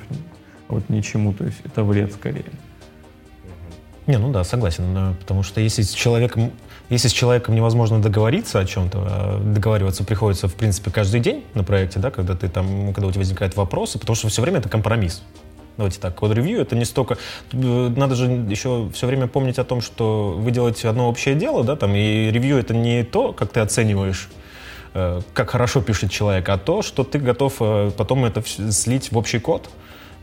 вот 0.69 0.89
ничему, 0.89 1.33
то 1.33 1.45
есть 1.45 1.59
это 1.65 1.85
вред 1.85 2.13
скорее. 2.13 2.47
Не, 4.07 4.17
ну 4.17 4.33
да, 4.33 4.43
согласен, 4.43 5.15
потому 5.21 5.43
что 5.43 5.61
если 5.61 5.83
с 5.83 5.91
человеком, 5.91 6.51
если 6.89 7.09
с 7.09 7.13
человеком 7.13 7.55
невозможно 7.55 8.01
договориться 8.01 8.59
о 8.59 8.65
чем-то, 8.65 8.99
а 9.03 9.41
договариваться 9.43 10.03
приходится, 10.03 10.49
в 10.49 10.55
принципе, 10.55 10.91
каждый 10.91 11.21
день 11.21 11.45
на 11.53 11.63
проекте, 11.63 11.99
да, 11.99 12.11
когда 12.11 12.35
ты 12.35 12.49
там, 12.49 12.95
когда 12.95 13.07
у 13.07 13.11
тебя 13.11 13.21
возникают 13.21 13.55
вопросы, 13.55 13.99
потому 13.99 14.17
что 14.17 14.29
все 14.29 14.41
время 14.41 14.61
это 14.61 14.71
компромисс. 14.71 15.23
Давайте 15.79 16.01
так, 16.01 16.17
код-ревью 16.17 16.61
это 16.61 16.75
не 16.75 16.85
столько... 16.85 17.19
Э, 17.53 17.89
надо 17.97 18.17
же 18.17 18.27
еще 18.27 18.91
все 18.93 19.07
время 19.07 19.29
помнить 19.29 19.61
о 19.61 19.65
том, 19.65 19.81
что 19.81 20.35
вы 20.37 20.51
делаете 20.51 20.89
одно 20.89 21.09
общее 21.09 21.37
дело, 21.37 21.63
да, 21.63 21.77
там, 21.77 21.95
и 21.95 22.33
ревью 22.33 22.59
это 22.59 22.75
не 22.75 23.05
то, 23.05 23.33
как 23.33 23.53
ты 23.53 23.61
оцениваешь 23.61 24.29
э, 24.95 25.21
как 25.35 25.51
хорошо 25.51 25.81
пишет 25.81 26.11
человек, 26.11 26.49
а 26.49 26.59
то, 26.59 26.83
что 26.83 27.05
ты 27.05 27.21
готов 27.21 27.55
э, 27.61 27.93
потом 27.97 28.25
это 28.25 28.43
слить 28.73 29.13
в 29.13 29.17
общий 29.17 29.39
код, 29.39 29.71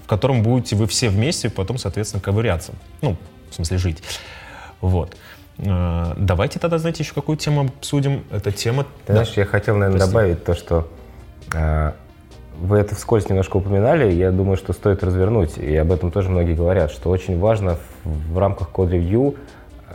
в 0.04 0.08
котором 0.08 0.44
будете 0.44 0.76
вы 0.76 0.88
все 0.88 1.08
вместе 1.08 1.50
потом, 1.50 1.78
соответственно, 1.78 2.22
ковыряться. 2.22 2.74
Ну, 3.02 3.16
в 3.50 3.56
смысле, 3.56 3.78
жить. 3.78 4.04
Вот. 4.82 5.16
Давайте 5.58 6.60
тогда, 6.60 6.80
знаете, 6.80 7.04
еще 7.04 7.14
какую 7.14 7.38
тему 7.38 7.62
обсудим. 7.62 8.26
Эта 8.30 8.52
тема... 8.52 8.84
Ты 8.84 9.14
да. 9.14 9.14
знаешь, 9.14 9.38
я 9.38 9.46
хотел, 9.46 9.78
наверное, 9.78 10.00
Прости. 10.00 10.12
добавить 10.12 10.44
то, 10.44 10.54
что 10.54 10.90
вы 12.62 12.78
это 12.78 12.96
вскользь 12.96 13.30
немножко 13.30 13.58
упоминали, 13.58 14.12
я 14.12 14.32
думаю, 14.32 14.58
что 14.58 14.74
стоит 14.74 15.04
развернуть, 15.04 15.58
и 15.58 15.76
об 15.76 15.92
этом 15.92 16.12
тоже 16.12 16.30
многие 16.30 16.54
говорят, 16.54 16.92
что 16.92 17.10
очень 17.10 17.40
важно 17.40 17.78
в, 18.04 18.38
рамках 18.38 18.70
код-ревью 18.70 19.36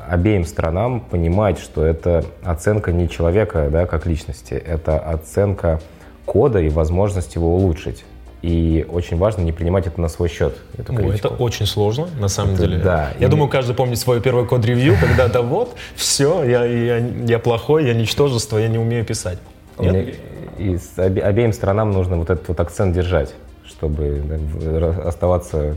обеим 0.08 0.44
сторонам 0.44 1.00
понимать, 1.00 1.58
что 1.58 1.84
это 1.84 2.24
оценка 2.42 2.92
не 2.92 3.08
человека 3.08 3.68
да, 3.70 3.86
как 3.86 4.06
личности, 4.06 4.54
это 4.54 4.98
оценка 4.98 5.80
кода 6.24 6.60
и 6.60 6.68
возможность 6.68 7.34
его 7.34 7.54
улучшить. 7.54 8.04
И 8.42 8.86
очень 8.88 9.18
важно 9.18 9.42
не 9.42 9.52
принимать 9.52 9.86
это 9.86 10.00
на 10.00 10.08
свой 10.08 10.30
счет. 10.30 10.56
Эту 10.78 10.94
О, 10.94 11.12
это 11.12 11.28
очень 11.28 11.66
сложно, 11.66 12.08
на 12.18 12.28
самом 12.28 12.54
это, 12.54 12.62
деле. 12.62 12.78
Да. 12.78 13.10
Я 13.18 13.26
и... 13.26 13.30
думаю, 13.30 13.50
каждый 13.50 13.74
помнит 13.74 13.98
свой 13.98 14.22
первый 14.22 14.46
код-ревью, 14.46 14.96
когда-то 14.98 15.42
вот, 15.42 15.74
все, 15.94 16.42
я, 16.44 16.64
я, 16.64 16.98
я 16.98 17.38
плохой, 17.38 17.86
я 17.86 17.92
ничтожество, 17.92 18.56
я 18.56 18.68
не 18.68 18.78
умею 18.78 19.04
писать. 19.04 19.38
Нет? 19.78 20.16
И 20.60 20.76
с 20.76 20.98
обе, 20.98 21.22
обеим 21.22 21.52
сторонам 21.52 21.90
нужно 21.90 22.16
вот 22.16 22.30
этот 22.30 22.46
вот 22.48 22.60
акцент 22.60 22.94
держать, 22.94 23.34
чтобы 23.64 24.22
да, 24.24 25.08
оставаться, 25.08 25.74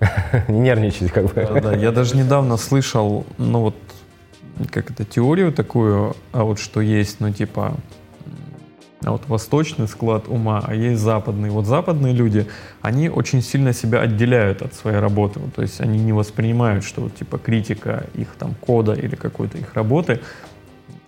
не 0.48 0.60
нервничать 0.60 1.10
как 1.10 1.26
бы. 1.26 1.32
Да, 1.34 1.60
да, 1.60 1.72
я 1.74 1.90
даже 1.90 2.16
недавно 2.16 2.56
слышал, 2.56 3.26
ну 3.38 3.60
вот, 3.60 3.76
как 4.70 4.90
это, 4.90 5.04
теорию 5.04 5.52
такую, 5.52 6.14
а 6.32 6.44
вот 6.44 6.60
что 6.60 6.80
есть, 6.80 7.20
ну 7.20 7.32
типа, 7.32 7.74
а 9.04 9.12
вот 9.12 9.22
восточный 9.28 9.88
склад 9.88 10.26
ума, 10.26 10.62
а 10.66 10.74
есть 10.74 11.00
западный. 11.00 11.50
Вот 11.50 11.66
западные 11.66 12.12
люди, 12.14 12.46
они 12.80 13.08
очень 13.08 13.42
сильно 13.42 13.72
себя 13.72 14.00
отделяют 14.00 14.62
от 14.62 14.74
своей 14.74 14.98
работы. 14.98 15.40
то 15.54 15.62
есть 15.62 15.80
они 15.80 15.98
не 15.98 16.12
воспринимают, 16.12 16.84
что 16.84 17.02
вот 17.02 17.14
типа 17.14 17.38
критика 17.38 18.06
их 18.14 18.28
там 18.38 18.54
кода 18.60 18.94
или 18.94 19.14
какой-то 19.14 19.58
их 19.58 19.74
работы 19.74 20.20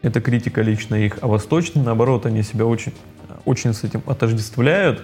это 0.03 0.21
критика 0.21 0.63
лично 0.63 0.95
их, 0.95 1.19
а 1.21 1.27
восточные, 1.27 1.85
наоборот, 1.85 2.27
они 2.27 2.43
себя 2.43 2.67
очень, 2.67 2.93
очень 3.45 3.75
с 3.75 3.85
этим 3.85 4.03
отождествляют, 4.07 5.03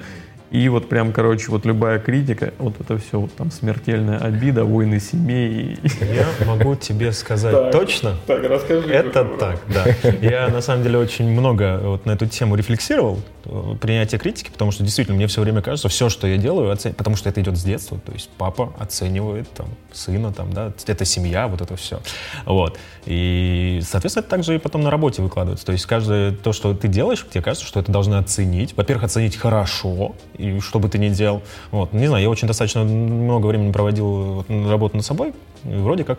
и 0.54 0.68
вот 0.68 0.88
прям, 0.88 1.12
короче, 1.12 1.50
вот 1.50 1.66
любая 1.66 1.98
критика, 1.98 2.54
вот 2.58 2.80
это 2.80 2.96
все, 2.96 3.18
вот 3.18 3.34
там 3.34 3.50
смертельная 3.50 4.18
обида, 4.18 4.64
войны 4.64 5.00
семей. 5.00 5.80
Я 6.00 6.46
могу 6.46 6.76
тебе 6.76 7.10
сказать 7.10 7.72
точно. 7.72 8.14
Так, 8.28 8.44
расскажи. 8.44 8.88
Это 8.88 9.24
так, 9.24 9.58
да. 9.66 9.84
Я 10.22 10.46
на 10.46 10.60
самом 10.60 10.84
деле 10.84 10.98
очень 10.98 11.28
много 11.28 11.80
вот 11.82 12.06
на 12.06 12.12
эту 12.12 12.26
тему 12.26 12.54
рефлексировал, 12.54 13.18
э, 13.46 13.74
принятие 13.80 14.20
критики, 14.20 14.48
потому 14.48 14.70
что 14.70 14.84
действительно 14.84 15.16
мне 15.16 15.26
все 15.26 15.40
время 15.40 15.60
кажется, 15.60 15.88
все, 15.88 16.08
что 16.08 16.28
я 16.28 16.36
делаю, 16.36 16.70
оцен... 16.70 16.94
потому 16.94 17.16
что 17.16 17.28
это 17.28 17.40
идет 17.40 17.56
с 17.56 17.64
детства, 17.64 17.98
то 17.98 18.12
есть 18.12 18.30
папа 18.38 18.72
оценивает 18.78 19.50
там 19.50 19.66
сына, 19.92 20.32
там, 20.32 20.52
да, 20.52 20.72
это 20.86 21.04
семья, 21.04 21.48
вот 21.48 21.62
это 21.62 21.74
все. 21.74 21.98
Вот. 22.46 22.78
И, 23.06 23.80
соответственно, 23.82 24.22
это 24.22 24.30
также 24.30 24.54
и 24.54 24.58
потом 24.58 24.82
на 24.82 24.90
работе 24.90 25.20
выкладывается. 25.20 25.66
То 25.66 25.72
есть 25.72 25.84
каждое 25.86 26.30
то, 26.30 26.52
что 26.52 26.74
ты 26.74 26.86
делаешь, 26.86 27.26
тебе 27.28 27.42
кажется, 27.42 27.66
что 27.66 27.80
это 27.80 27.90
должны 27.90 28.14
оценить. 28.14 28.76
Во-первых, 28.76 29.04
оценить 29.04 29.36
хорошо, 29.36 30.14
и 30.44 30.60
что 30.60 30.78
бы 30.78 30.88
ты 30.88 30.98
ни 30.98 31.08
делал. 31.08 31.42
Вот. 31.70 31.92
Не 31.92 32.06
знаю, 32.06 32.22
я 32.22 32.30
очень 32.30 32.48
достаточно 32.48 32.84
много 32.84 33.46
времени 33.46 33.72
проводил 33.72 34.44
работу 34.48 34.96
над 34.96 35.04
собой, 35.04 35.34
и 35.64 35.74
вроде 35.74 36.04
как 36.04 36.18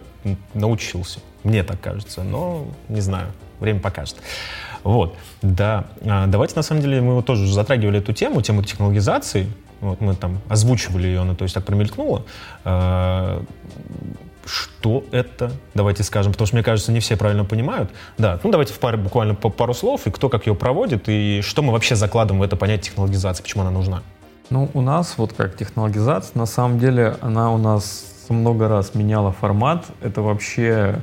научился. 0.53 1.19
Мне 1.43 1.63
так 1.63 1.79
кажется, 1.79 2.23
но 2.23 2.65
не 2.89 3.01
знаю, 3.01 3.27
время 3.59 3.79
покажет. 3.79 4.17
Вот, 4.83 5.15
да. 5.41 5.85
А, 6.05 6.27
давайте, 6.27 6.55
на 6.55 6.61
самом 6.61 6.81
деле, 6.81 7.01
мы 7.01 7.15
вот 7.15 7.25
тоже 7.25 7.51
затрагивали 7.51 7.99
эту 7.99 8.13
тему, 8.13 8.41
тему 8.41 8.63
технологизации. 8.63 9.47
Вот 9.81 9.99
мы 9.99 10.15
там 10.15 10.41
озвучивали 10.47 11.07
ее, 11.07 11.21
она 11.21 11.35
то 11.35 11.43
есть 11.43 11.55
так 11.55 11.65
промелькнула. 11.65 12.23
А, 12.63 13.43
что 14.45 15.03
это? 15.11 15.51
Давайте 15.73 16.03
скажем, 16.03 16.31
потому 16.31 16.45
что, 16.45 16.55
мне 16.55 16.63
кажется, 16.63 16.91
не 16.91 16.99
все 16.99 17.17
правильно 17.17 17.45
понимают. 17.45 17.89
Да, 18.17 18.39
ну 18.43 18.51
давайте 18.51 18.73
в 18.73 18.79
паре 18.79 18.97
буквально 18.97 19.33
по 19.33 19.49
пару 19.49 19.73
слов, 19.73 20.05
и 20.05 20.11
кто 20.11 20.29
как 20.29 20.45
ее 20.45 20.55
проводит, 20.55 21.09
и 21.09 21.41
что 21.41 21.63
мы 21.63 21.73
вообще 21.73 21.95
закладываем 21.95 22.41
в 22.41 22.43
это 22.43 22.55
понятие 22.55 22.91
технологизации, 22.91 23.41
почему 23.41 23.63
она 23.63 23.71
нужна. 23.71 24.03
Ну, 24.49 24.69
у 24.73 24.81
нас 24.81 25.15
вот 25.17 25.33
как 25.33 25.57
технологизация, 25.57 26.37
на 26.37 26.45
самом 26.45 26.79
деле, 26.79 27.17
она 27.21 27.51
у 27.51 27.57
нас 27.57 28.05
много 28.29 28.67
раз 28.67 28.93
меняла 28.95 29.31
формат. 29.31 29.85
Это 30.01 30.21
вообще 30.21 31.01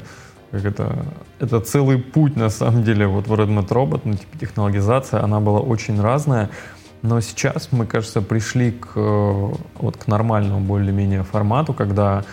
как 0.53 0.67
это, 0.67 1.07
это 1.41 1.61
целый 1.61 1.99
путь, 1.99 2.37
на 2.37 2.51
самом 2.51 2.85
деле, 2.85 3.07
вот 3.07 3.27
в 3.27 3.33
Redmond 3.33 3.69
Robot, 3.69 4.03
ну, 4.05 4.15
типа 4.15 4.39
технологизация, 4.39 5.23
она 5.23 5.41
была 5.41 5.61
очень 5.61 6.01
разная. 6.01 6.51
Но 7.01 7.21
сейчас 7.21 7.71
мы, 7.73 7.87
кажется, 7.87 8.21
пришли 8.21 8.71
к, 8.71 8.93
вот, 8.95 9.97
к 9.97 10.07
нормальному 10.07 10.61
более-менее 10.61 11.25
формату, 11.25 11.73
когда 11.73 12.25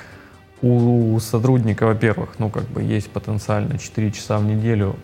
у 0.61 1.17
сотрудника, 1.19 1.85
во-первых, 1.85 2.31
ну, 2.39 2.49
как 2.49 2.65
бы 2.65 2.83
есть 2.83 3.09
потенциально 3.09 3.79
4 3.79 4.11
часа 4.11 4.37
в 4.37 4.43
неделю 4.43 4.97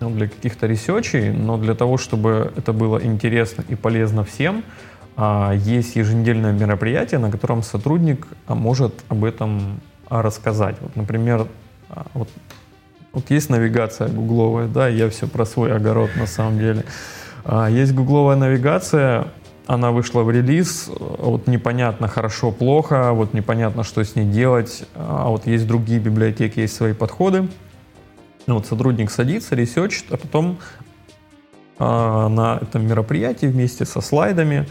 ну, 0.00 0.10
для 0.10 0.28
каких-то 0.28 0.66
ресечей, 0.66 1.30
но 1.30 1.56
для 1.56 1.74
того, 1.74 1.96
чтобы 1.96 2.52
это 2.56 2.72
было 2.72 3.02
интересно 3.02 3.64
и 3.68 3.76
полезно 3.76 4.24
всем, 4.24 4.64
есть 5.16 5.96
еженедельное 5.96 6.52
мероприятие, 6.52 7.20
на 7.20 7.30
котором 7.30 7.62
сотрудник 7.62 8.26
а, 8.46 8.54
может 8.54 8.92
об 9.08 9.24
этом 9.24 9.80
а, 10.08 10.22
рассказать. 10.22 10.76
Вот, 10.80 10.96
например, 10.96 11.46
вот, 12.14 12.28
вот 13.12 13.30
есть 13.30 13.48
навигация 13.48 14.08
гугловая, 14.08 14.66
да, 14.66 14.88
я 14.88 15.08
все 15.10 15.28
про 15.28 15.44
свой 15.44 15.72
огород 15.74 16.10
на 16.16 16.26
самом 16.26 16.58
деле. 16.58 16.84
Есть 17.68 17.94
гугловая 17.94 18.36
навигация, 18.36 19.28
она 19.66 19.92
вышла 19.92 20.22
в 20.22 20.30
релиз, 20.30 20.90
вот 20.98 21.46
непонятно 21.46 22.08
хорошо-плохо, 22.08 23.12
вот 23.12 23.34
непонятно, 23.34 23.84
что 23.84 24.02
с 24.02 24.16
ней 24.16 24.24
делать, 24.24 24.84
а 24.94 25.28
вот 25.28 25.46
есть 25.46 25.66
другие 25.66 26.00
библиотеки, 26.00 26.60
есть 26.60 26.74
свои 26.74 26.92
подходы. 26.92 27.48
Вот 28.46 28.66
сотрудник 28.66 29.10
садится, 29.10 29.54
ресерчит, 29.54 30.06
а 30.10 30.16
потом 30.16 30.58
а, 31.78 32.28
на 32.28 32.58
этом 32.60 32.86
мероприятии 32.86 33.46
вместе 33.46 33.84
со 33.84 34.00
слайдами 34.00 34.66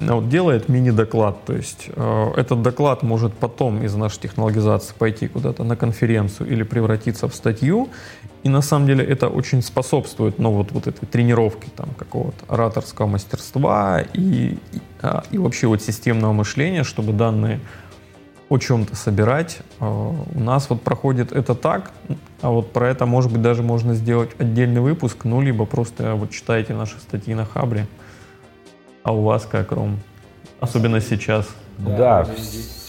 вот, 0.00 0.28
делает 0.28 0.68
мини-доклад. 0.68 1.44
То 1.44 1.54
есть 1.54 1.88
э, 1.94 2.32
этот 2.36 2.62
доклад 2.62 3.02
может 3.02 3.34
потом 3.34 3.82
из 3.82 3.94
нашей 3.94 4.20
технологизации 4.20 4.94
пойти 4.96 5.28
куда-то 5.28 5.64
на 5.64 5.76
конференцию 5.76 6.50
или 6.50 6.62
превратиться 6.62 7.28
в 7.28 7.34
статью. 7.34 7.88
И 8.44 8.48
на 8.48 8.62
самом 8.62 8.86
деле 8.86 9.04
это 9.04 9.28
очень 9.28 9.62
способствует 9.62 10.38
ну, 10.38 10.52
вот, 10.52 10.70
вот 10.70 10.86
этой 10.86 11.06
тренировке 11.06 11.68
там, 11.74 11.88
какого-то 11.98 12.44
ораторского 12.46 13.06
мастерства 13.06 14.00
и, 14.14 14.20
и, 14.20 14.58
а, 15.02 15.24
и 15.32 15.38
вообще 15.38 15.66
вот 15.66 15.82
системного 15.82 16.32
мышления, 16.32 16.84
чтобы 16.84 17.12
данные 17.12 17.60
о 18.48 18.58
чем-то 18.58 18.94
собирать. 18.94 19.58
Э, 19.80 19.84
у 19.86 20.40
нас 20.40 20.70
вот 20.70 20.82
проходит 20.82 21.32
это 21.32 21.56
так, 21.56 21.90
а 22.40 22.50
вот 22.50 22.72
про 22.72 22.88
это, 22.88 23.04
может 23.04 23.32
быть, 23.32 23.42
даже 23.42 23.64
можно 23.64 23.94
сделать 23.94 24.30
отдельный 24.38 24.80
выпуск, 24.80 25.24
ну, 25.24 25.40
либо 25.40 25.66
просто 25.66 26.14
вот 26.14 26.30
читайте 26.30 26.72
наши 26.74 26.98
статьи 27.00 27.34
на 27.34 27.44
Хабре. 27.44 27.86
А 29.02 29.12
у 29.12 29.22
вас 29.22 29.46
как, 29.46 29.72
Ром? 29.72 29.98
Особенно 30.60 31.00
сейчас. 31.00 31.48
Да, 31.78 32.26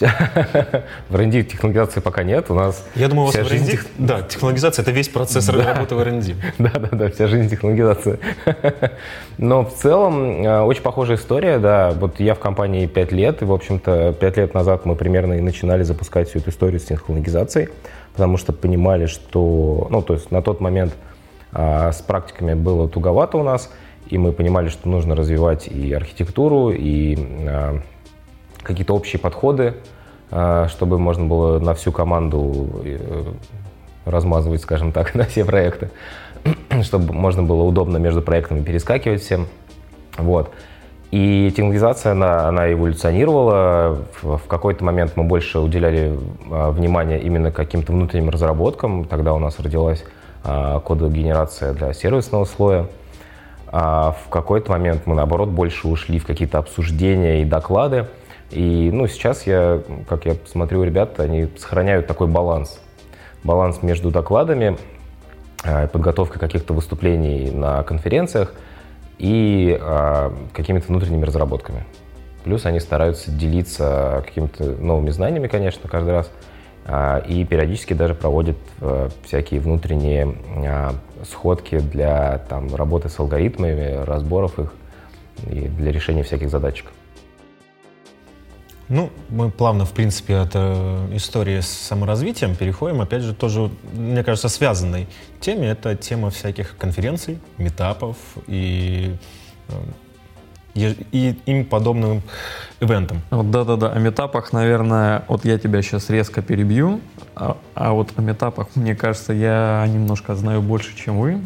в 1.08 1.14
R&D 1.14 1.44
технологизации 1.44 2.00
пока 2.00 2.24
нет. 2.24 2.50
У 2.50 2.54
нас 2.54 2.84
Я 2.96 3.06
думаю, 3.06 3.24
у 3.24 3.26
вас 3.26 3.36
в 3.36 3.38
R&D, 3.38 3.70
тех... 3.70 3.86
да, 3.98 4.22
технологизация— 4.22 4.82
это 4.84 4.90
весь 4.90 5.08
процесс 5.08 5.46
да. 5.46 5.74
работы 5.74 5.94
в 5.94 6.00
R&D. 6.00 6.34
Да, 6.58 6.70
да, 6.70 6.88
да, 6.90 7.10
вся 7.10 7.28
жизнь 7.28 7.48
технологизации. 7.48 8.18
Но 9.38 9.64
в 9.64 9.72
целом 9.74 10.44
э, 10.44 10.62
очень 10.62 10.82
похожая 10.82 11.16
история, 11.18 11.58
да. 11.58 11.92
Вот 11.92 12.18
я 12.18 12.34
в 12.34 12.40
компании 12.40 12.86
5 12.86 13.12
лет, 13.12 13.42
и, 13.42 13.44
в 13.44 13.52
общем-то, 13.52 14.14
5 14.18 14.36
лет 14.38 14.54
назад 14.54 14.86
мы 14.86 14.96
примерно 14.96 15.34
и 15.34 15.40
начинали 15.40 15.84
запускать 15.84 16.28
всю 16.28 16.40
эту 16.40 16.50
историю 16.50 16.80
с 16.80 16.84
технологизацией, 16.84 17.68
потому 18.14 18.38
что 18.38 18.52
понимали, 18.52 19.06
что, 19.06 19.86
ну, 19.90 20.02
то 20.02 20.14
есть 20.14 20.32
на 20.32 20.42
тот 20.42 20.60
момент 20.60 20.94
а, 21.52 21.92
с 21.92 22.00
практиками 22.02 22.54
было 22.54 22.88
туговато 22.88 23.38
у 23.38 23.44
нас, 23.44 23.70
и 24.10 24.18
мы 24.18 24.32
понимали, 24.32 24.68
что 24.68 24.88
нужно 24.88 25.14
развивать 25.14 25.68
и 25.68 25.92
архитектуру, 25.92 26.70
и 26.70 27.16
э, 27.16 27.78
какие-то 28.62 28.94
общие 28.94 29.20
подходы, 29.20 29.74
э, 30.30 30.66
чтобы 30.68 30.98
можно 30.98 31.26
было 31.26 31.60
на 31.60 31.74
всю 31.74 31.92
команду 31.92 32.68
э, 32.84 33.24
размазывать, 34.04 34.62
скажем 34.62 34.92
так, 34.92 35.14
на 35.14 35.24
все 35.24 35.44
проекты, 35.44 35.90
чтобы 36.82 37.12
можно 37.12 37.44
было 37.44 37.62
удобно 37.62 37.98
между 37.98 38.20
проектами 38.20 38.62
перескакивать 38.62 39.22
всем. 39.22 39.46
Вот. 40.18 40.50
И 41.12 41.50
технологизация, 41.50 42.12
она, 42.12 42.48
она 42.48 42.72
эволюционировала. 42.72 43.98
В, 44.22 44.38
в 44.38 44.46
какой-то 44.46 44.84
момент 44.84 45.12
мы 45.16 45.24
больше 45.24 45.58
уделяли 45.58 46.16
а, 46.50 46.70
внимание 46.70 47.20
именно 47.20 47.50
каким-то 47.50 47.92
внутренним 47.92 48.30
разработкам. 48.30 49.04
Тогда 49.04 49.34
у 49.34 49.40
нас 49.40 49.58
родилась 49.58 50.04
а, 50.44 50.78
кодовая 50.78 51.12
генерация 51.12 51.72
для 51.72 51.92
сервисного 51.94 52.44
слоя. 52.44 52.86
А 53.72 54.16
в 54.26 54.28
какой-то 54.30 54.72
момент 54.72 55.02
мы, 55.06 55.14
наоборот, 55.14 55.48
больше 55.48 55.86
ушли 55.86 56.18
в 56.18 56.26
какие-то 56.26 56.58
обсуждения 56.58 57.42
и 57.42 57.44
доклады. 57.44 58.06
И 58.50 58.90
ну, 58.92 59.06
сейчас 59.06 59.46
я, 59.46 59.80
как 60.08 60.26
я 60.26 60.34
смотрю, 60.46 60.82
ребята, 60.82 61.22
они 61.22 61.48
сохраняют 61.56 62.08
такой 62.08 62.26
баланс. 62.26 62.80
Баланс 63.44 63.82
между 63.82 64.10
докладами, 64.10 64.76
а, 65.64 65.86
подготовкой 65.86 66.40
каких-то 66.40 66.74
выступлений 66.74 67.52
на 67.52 67.84
конференциях 67.84 68.54
и 69.18 69.78
а, 69.80 70.34
какими-то 70.52 70.88
внутренними 70.88 71.24
разработками. 71.24 71.84
Плюс 72.42 72.66
они 72.66 72.80
стараются 72.80 73.30
делиться 73.30 74.24
какими-то 74.26 74.64
новыми 74.64 75.10
знаниями, 75.10 75.46
конечно, 75.46 75.88
каждый 75.88 76.10
раз. 76.10 76.30
А, 76.86 77.18
и 77.18 77.44
периодически 77.44 77.92
даже 77.92 78.14
проводят 78.14 78.56
э, 78.80 79.10
всякие 79.24 79.60
внутренние 79.60 80.34
а, 80.66 80.94
сходки 81.24 81.78
для 81.78 82.38
там, 82.48 82.74
работы 82.74 83.08
с 83.08 83.18
алгоритмами, 83.18 84.02
разборов 84.04 84.58
их 84.58 84.72
и 85.46 85.68
для 85.68 85.92
решения 85.92 86.22
всяких 86.22 86.50
задачек. 86.50 86.86
Ну, 88.88 89.10
мы 89.28 89.52
плавно, 89.52 89.84
в 89.84 89.92
принципе, 89.92 90.36
от 90.38 90.50
э, 90.54 91.08
истории 91.12 91.60
с 91.60 91.68
саморазвитием 91.68 92.56
переходим, 92.56 93.00
опять 93.00 93.22
же, 93.22 93.34
тоже, 93.34 93.70
мне 93.92 94.24
кажется, 94.24 94.48
связанной 94.48 95.06
теме. 95.38 95.68
Это 95.68 95.94
тема 95.94 96.30
всяких 96.30 96.76
конференций, 96.76 97.38
метапов 97.56 98.16
и 98.48 99.14
э, 99.68 99.72
и 100.74 101.36
им 101.46 101.64
подобным 101.64 102.22
ивентам. 102.80 103.22
Вот, 103.30 103.50
да-да-да, 103.50 103.92
о 103.92 103.98
метапах, 103.98 104.52
наверное, 104.52 105.24
вот 105.28 105.44
я 105.44 105.58
тебя 105.58 105.82
сейчас 105.82 106.10
резко 106.10 106.42
перебью, 106.42 107.00
а, 107.34 107.56
а 107.74 107.92
вот 107.92 108.12
о 108.16 108.22
метапах, 108.22 108.68
мне 108.74 108.94
кажется, 108.94 109.32
я 109.32 109.84
немножко 109.88 110.34
знаю 110.34 110.62
больше, 110.62 110.96
чем 110.96 111.18
вы, 111.18 111.40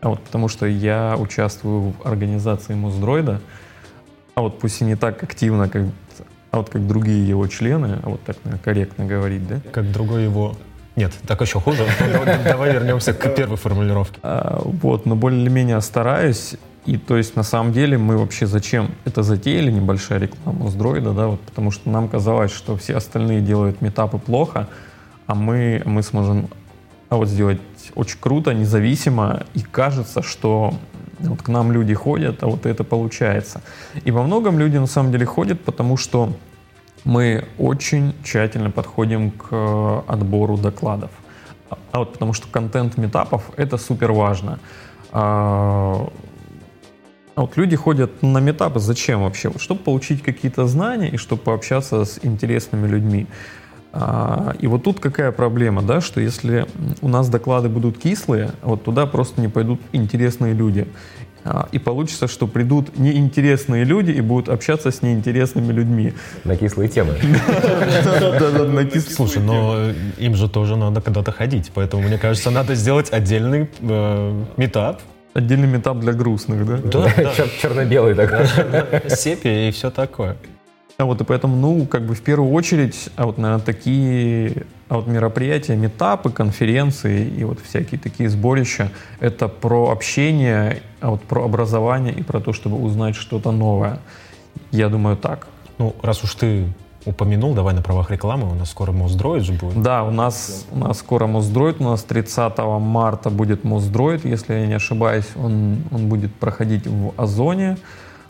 а 0.00 0.10
вот 0.10 0.20
потому 0.20 0.48
что 0.48 0.66
я 0.66 1.16
участвую 1.18 1.92
в 1.92 2.06
организации 2.06 2.74
Муздроида, 2.74 3.40
а 4.34 4.42
вот 4.42 4.58
пусть 4.58 4.80
и 4.80 4.84
не 4.84 4.96
так 4.96 5.22
активно, 5.22 5.68
как, 5.68 5.82
а 6.50 6.58
вот 6.58 6.70
как 6.70 6.86
другие 6.86 7.26
его 7.28 7.46
члены, 7.46 7.98
а 8.02 8.08
вот 8.08 8.22
так 8.22 8.36
наверное, 8.44 8.64
корректно 8.64 9.04
говорить, 9.04 9.46
да? 9.46 9.60
Как 9.72 9.90
другой 9.90 10.24
его 10.24 10.56
нет, 10.96 11.12
так 11.26 11.40
еще 11.40 11.60
хуже. 11.60 11.86
Давай 12.44 12.72
вернемся 12.72 13.14
к 13.14 13.34
первой 13.34 13.56
формулировке. 13.56 14.18
А, 14.22 14.60
вот, 14.62 15.06
но 15.06 15.14
более-менее 15.14 15.80
стараюсь. 15.80 16.56
И 16.86 16.96
то 16.96 17.16
есть 17.16 17.36
на 17.36 17.42
самом 17.42 17.72
деле 17.72 17.98
мы 17.98 18.16
вообще 18.16 18.46
зачем 18.46 18.90
это 19.04 19.22
затеяли, 19.22 19.70
небольшая 19.70 20.18
реклама 20.18 20.70
с 20.70 20.74
дроида, 20.74 21.12
да, 21.12 21.26
вот, 21.26 21.40
потому 21.40 21.70
что 21.70 21.90
нам 21.90 22.08
казалось, 22.08 22.52
что 22.52 22.76
все 22.76 22.96
остальные 22.96 23.42
делают 23.42 23.82
метапы 23.82 24.18
плохо, 24.18 24.68
а 25.26 25.34
мы, 25.34 25.82
мы 25.84 26.02
сможем 26.02 26.48
а 27.10 27.16
вот 27.16 27.28
сделать 27.28 27.60
очень 27.96 28.18
круто, 28.20 28.54
независимо, 28.54 29.42
и 29.54 29.60
кажется, 29.62 30.22
что 30.22 30.74
вот 31.18 31.42
к 31.42 31.48
нам 31.48 31.72
люди 31.72 31.92
ходят, 31.92 32.42
а 32.42 32.46
вот 32.46 32.66
это 32.66 32.84
получается. 32.84 33.62
И 34.04 34.12
во 34.12 34.22
многом 34.22 34.58
люди 34.58 34.78
на 34.78 34.86
самом 34.86 35.10
деле 35.10 35.26
ходят, 35.26 35.60
потому 35.60 35.96
что 35.96 36.32
мы 37.04 37.44
очень 37.58 38.14
тщательно 38.22 38.70
подходим 38.70 39.32
к 39.32 39.48
э, 39.50 40.00
отбору 40.06 40.56
докладов. 40.56 41.10
А 41.92 41.98
вот 41.98 42.12
потому 42.12 42.32
что 42.32 42.46
контент 42.48 42.96
метапов— 42.96 43.50
это 43.56 43.76
супер 43.76 44.12
важно. 44.12 44.60
А, 47.40 47.42
вот 47.42 47.56
люди 47.56 47.74
ходят 47.74 48.22
на 48.22 48.38
метапы 48.38 48.80
зачем 48.80 49.22
вообще? 49.22 49.50
Чтобы 49.58 49.80
получить 49.80 50.22
какие-то 50.22 50.66
знания 50.66 51.08
и 51.08 51.16
чтобы 51.16 51.40
пообщаться 51.40 52.04
с 52.04 52.20
интересными 52.22 52.86
людьми. 52.86 53.26
А, 53.92 54.54
и 54.60 54.66
вот 54.66 54.82
тут 54.82 55.00
какая 55.00 55.32
проблема, 55.32 55.80
да, 55.82 56.02
что 56.02 56.20
если 56.20 56.66
у 57.00 57.08
нас 57.08 57.30
доклады 57.30 57.70
будут 57.70 57.98
кислые, 57.98 58.50
вот 58.62 58.84
туда 58.84 59.06
просто 59.06 59.40
не 59.40 59.48
пойдут 59.48 59.80
интересные 59.92 60.52
люди. 60.52 60.86
А, 61.42 61.66
и 61.72 61.78
получится, 61.78 62.28
что 62.28 62.46
придут 62.46 62.98
неинтересные 62.98 63.84
люди 63.84 64.10
и 64.10 64.20
будут 64.20 64.50
общаться 64.50 64.90
с 64.90 65.00
неинтересными 65.00 65.72
людьми. 65.72 66.12
На 66.44 66.56
кислые 66.56 66.90
темы. 66.90 67.16
Слушай, 69.08 69.42
но 69.42 69.92
им 70.18 70.34
же 70.34 70.46
тоже 70.46 70.76
надо 70.76 71.00
когда-то 71.00 71.32
ходить, 71.32 71.70
поэтому, 71.72 72.02
мне 72.02 72.18
кажется, 72.18 72.50
надо 72.50 72.74
сделать 72.74 73.10
отдельный 73.10 73.70
э, 73.80 74.44
метап, 74.58 75.00
Отдельный 75.32 75.68
метап 75.68 75.98
для 75.98 76.12
грустных, 76.12 76.66
да? 76.66 76.76
Да, 76.78 77.12
да. 77.16 77.32
Черно-белый 77.60 78.14
такой. 78.14 78.46
Сепия 79.10 79.68
и 79.68 79.70
все 79.70 79.90
такое. 79.90 80.36
А 80.98 81.04
вот 81.04 81.20
и 81.20 81.24
поэтому, 81.24 81.56
ну, 81.56 81.86
как 81.86 82.02
бы 82.02 82.14
в 82.14 82.20
первую 82.20 82.52
очередь, 82.52 83.08
а 83.16 83.26
вот, 83.26 83.38
наверное, 83.38 83.64
такие 83.64 84.66
а 84.90 84.96
вот 84.96 85.06
мероприятия, 85.06 85.76
метапы, 85.76 86.30
конференции 86.30 87.26
и 87.26 87.44
вот 87.44 87.60
всякие 87.60 87.98
такие 87.98 88.28
сборища, 88.28 88.90
это 89.20 89.46
про 89.46 89.90
общение, 89.90 90.82
а 91.00 91.10
вот 91.10 91.22
про 91.22 91.44
образование 91.44 92.12
и 92.12 92.22
про 92.24 92.40
то, 92.40 92.52
чтобы 92.52 92.76
узнать 92.76 93.14
что-то 93.14 93.52
новое. 93.52 94.00
Я 94.72 94.88
думаю, 94.88 95.16
так. 95.16 95.46
Ну, 95.78 95.94
раз 96.02 96.24
уж 96.24 96.34
ты 96.34 96.66
упомянул, 97.04 97.54
давай 97.54 97.74
на 97.74 97.82
правах 97.82 98.10
рекламы, 98.10 98.50
у 98.50 98.54
нас 98.54 98.70
скоро 98.70 98.92
Моздроид 98.92 99.44
же 99.44 99.52
будет. 99.52 99.82
Да, 99.82 100.04
у 100.04 100.10
нас, 100.10 100.66
у 100.70 100.78
нас 100.78 100.98
скоро 100.98 101.26
Моздроид, 101.26 101.80
у 101.80 101.84
нас 101.84 102.02
30 102.02 102.58
марта 102.58 103.30
будет 103.30 103.64
Моздроид, 103.64 104.24
если 104.24 104.54
я 104.54 104.66
не 104.66 104.74
ошибаюсь, 104.74 105.26
он, 105.36 105.84
он 105.90 106.08
будет 106.08 106.34
проходить 106.34 106.86
в 106.86 107.12
Озоне. 107.16 107.78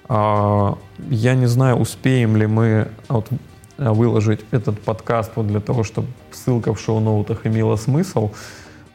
А, 0.08 0.76
я 1.08 1.34
не 1.34 1.46
знаю, 1.46 1.76
успеем 1.76 2.36
ли 2.36 2.46
мы 2.46 2.88
вот 3.08 3.28
выложить 3.76 4.40
этот 4.50 4.80
подкаст 4.80 5.32
вот 5.36 5.46
для 5.46 5.60
того, 5.60 5.84
чтобы 5.84 6.08
ссылка 6.32 6.74
в 6.74 6.80
шоу-ноутах 6.80 7.46
имела 7.46 7.76
смысл, 7.76 8.30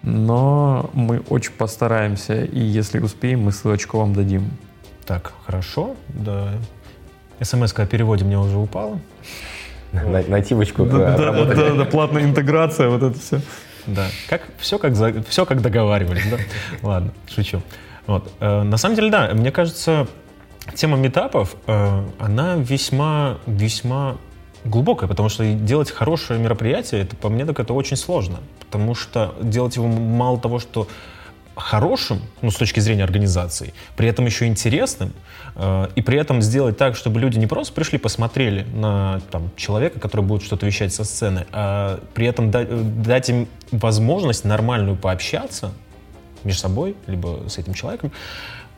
но 0.03 0.89
мы 0.93 1.21
очень 1.29 1.53
постараемся, 1.53 2.43
и 2.43 2.59
если 2.59 2.99
успеем, 2.99 3.43
мы 3.43 3.51
ссылочку 3.51 3.97
вам 3.97 4.13
дадим. 4.13 4.51
Так, 5.05 5.33
хорошо, 5.45 5.95
да. 6.09 6.53
СМС 7.41 7.73
о 7.75 7.85
переводе 7.85 8.23
мне 8.23 8.39
уже 8.39 8.57
упала. 8.57 8.99
Нативочку 10.27 10.85
да, 10.85 11.17
да, 11.17 11.45
да, 11.45 11.73
да, 11.73 11.85
платная 11.85 12.23
интеграция, 12.23 12.89
вот 12.89 13.03
это 13.03 13.19
все. 13.19 13.41
Да, 13.87 14.07
как, 14.29 14.41
все, 14.57 14.79
как, 14.79 14.95
за, 14.95 15.23
все 15.23 15.45
как 15.45 15.61
договаривались, 15.61 16.23
да? 16.29 16.37
Ладно, 16.81 17.11
шучу. 17.27 17.61
Вот. 18.07 18.31
Э, 18.39 18.63
на 18.63 18.77
самом 18.77 18.95
деле, 18.95 19.11
да, 19.11 19.29
мне 19.33 19.51
кажется, 19.51 20.07
тема 20.73 20.97
метапов, 20.97 21.55
э, 21.67 22.03
она 22.19 22.55
весьма, 22.55 23.37
весьма 23.45 24.17
глубокая, 24.63 25.07
потому 25.07 25.29
что 25.29 25.45
делать 25.45 25.91
хорошее 25.91 26.39
мероприятие, 26.39 27.01
это 27.01 27.15
по 27.15 27.29
мне 27.29 27.45
так 27.45 27.59
это 27.59 27.73
очень 27.73 27.97
сложно, 27.97 28.39
потому 28.59 28.95
что 28.95 29.35
делать 29.41 29.75
его 29.75 29.87
мало 29.87 30.39
того, 30.39 30.59
что 30.59 30.87
хорошим, 31.55 32.21
ну, 32.41 32.51
с 32.51 32.55
точки 32.55 32.79
зрения 32.79 33.03
организации, 33.03 33.73
при 33.95 34.07
этом 34.07 34.25
еще 34.25 34.45
интересным, 34.45 35.13
э, 35.55 35.87
и 35.95 36.01
при 36.01 36.17
этом 36.19 36.41
сделать 36.41 36.77
так, 36.77 36.95
чтобы 36.95 37.19
люди 37.19 37.37
не 37.37 37.47
просто 37.47 37.73
пришли, 37.73 37.97
посмотрели 37.97 38.65
на 38.73 39.21
там, 39.31 39.51
человека, 39.55 39.99
который 39.99 40.21
будет 40.21 40.43
что-то 40.43 40.65
вещать 40.65 40.93
со 40.93 41.03
сцены, 41.03 41.45
а 41.51 41.99
при 42.13 42.27
этом 42.27 42.51
дать, 42.51 43.01
дать 43.01 43.29
им 43.29 43.47
возможность 43.71 44.45
нормальную 44.45 44.97
пообщаться 44.97 45.71
между 46.43 46.61
собой, 46.61 46.95
либо 47.07 47.43
с 47.47 47.57
этим 47.57 47.73
человеком, 47.73 48.11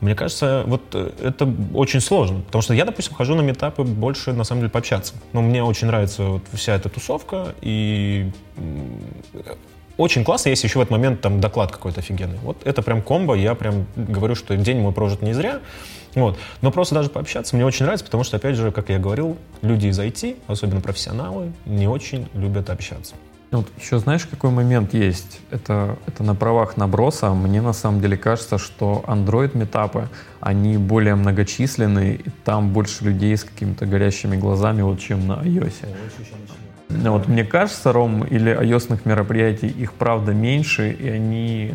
мне 0.00 0.14
кажется, 0.14 0.62
вот 0.66 0.82
э, 0.92 1.10
это 1.20 1.52
очень 1.74 2.00
сложно, 2.00 2.40
потому 2.42 2.62
что 2.62 2.72
я, 2.72 2.84
допустим, 2.84 3.14
хожу 3.14 3.34
на 3.34 3.40
метапы 3.40 3.82
больше, 3.82 4.32
на 4.32 4.44
самом 4.44 4.60
деле, 4.60 4.70
пообщаться. 4.70 5.14
Но 5.32 5.42
мне 5.42 5.64
очень 5.64 5.88
нравится 5.88 6.22
вот 6.22 6.42
вся 6.52 6.76
эта 6.76 6.88
тусовка, 6.88 7.54
и 7.60 8.30
очень 9.98 10.24
классно, 10.24 10.48
если 10.48 10.66
еще 10.66 10.78
в 10.78 10.82
этот 10.82 10.92
момент 10.92 11.20
там 11.20 11.40
доклад 11.40 11.72
какой-то 11.72 12.00
офигенный. 12.00 12.38
Вот 12.42 12.56
это 12.64 12.82
прям 12.82 13.02
комбо, 13.02 13.34
я 13.34 13.54
прям 13.54 13.86
говорю, 13.96 14.34
что 14.34 14.56
день 14.56 14.80
мой 14.80 14.92
прожит 14.92 15.20
не 15.20 15.34
зря. 15.34 15.60
Вот. 16.14 16.38
Но 16.62 16.70
просто 16.70 16.94
даже 16.94 17.10
пообщаться 17.10 17.54
мне 17.54 17.66
очень 17.66 17.84
нравится, 17.84 18.04
потому 18.04 18.24
что, 18.24 18.36
опять 18.36 18.56
же, 18.56 18.72
как 18.72 18.88
я 18.88 18.98
говорил, 18.98 19.36
люди 19.60 19.88
из 19.88 19.98
IT, 19.98 20.36
особенно 20.46 20.80
профессионалы, 20.80 21.52
не 21.66 21.86
очень 21.86 22.28
любят 22.32 22.70
общаться. 22.70 23.14
Вот 23.50 23.66
еще 23.80 23.98
знаешь, 23.98 24.26
какой 24.26 24.50
момент 24.50 24.92
есть? 24.92 25.40
Это, 25.50 25.96
это 26.06 26.22
на 26.22 26.34
правах 26.34 26.76
наброса. 26.76 27.30
Мне 27.30 27.62
на 27.62 27.72
самом 27.72 28.00
деле 28.00 28.16
кажется, 28.16 28.58
что 28.58 29.02
Android 29.06 29.56
метапы, 29.56 30.08
они 30.40 30.76
более 30.76 31.14
многочисленные, 31.14 32.16
и 32.16 32.30
там 32.44 32.72
больше 32.72 33.04
людей 33.04 33.36
с 33.36 33.44
какими-то 33.44 33.86
горящими 33.86 34.36
глазами, 34.36 34.82
вот, 34.82 35.00
чем 35.00 35.26
на 35.26 35.34
iOS. 35.42 35.72
Ну, 36.88 37.12
вот 37.12 37.28
мне 37.28 37.44
кажется, 37.44 37.92
Ром, 37.92 38.24
или 38.24 38.52
ios 38.52 39.00
мероприятий, 39.04 39.68
их 39.68 39.92
правда 39.92 40.32
меньше, 40.32 40.90
и 40.90 41.08
они, 41.08 41.74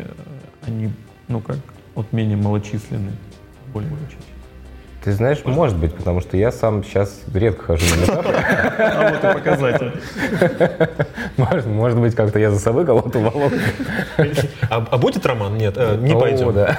они 0.66 0.90
ну 1.28 1.40
как, 1.40 1.56
вот 1.94 2.12
менее 2.12 2.36
малочисленные, 2.36 3.14
более 3.72 3.90
малочисленные. 3.90 4.34
Ты 5.04 5.12
знаешь, 5.12 5.38
может, 5.44 5.56
может 5.56 5.76
быть, 5.76 5.94
потому 5.94 6.20
что 6.20 6.38
я 6.38 6.50
сам 6.50 6.82
сейчас 6.82 7.20
редко 7.32 7.64
хожу 7.64 7.84
на 7.94 8.00
метапы. 8.00 8.34
А 8.78 9.10
вот 9.10 9.18
и 9.18 9.38
показатель. 9.38 9.92
Может, 11.36 11.66
может 11.66 11.98
быть, 11.98 12.14
как-то 12.14 12.38
я 12.38 12.50
за 12.50 12.58
собой 12.58 12.86
кого-то 12.86 13.18
волок. 13.18 13.52
А, 14.70 14.86
а 14.90 14.96
будет 14.96 15.26
роман? 15.26 15.58
Нет, 15.58 15.74
э, 15.76 15.96
не 16.00 16.14
пойдем. 16.14 16.54
да. 16.54 16.78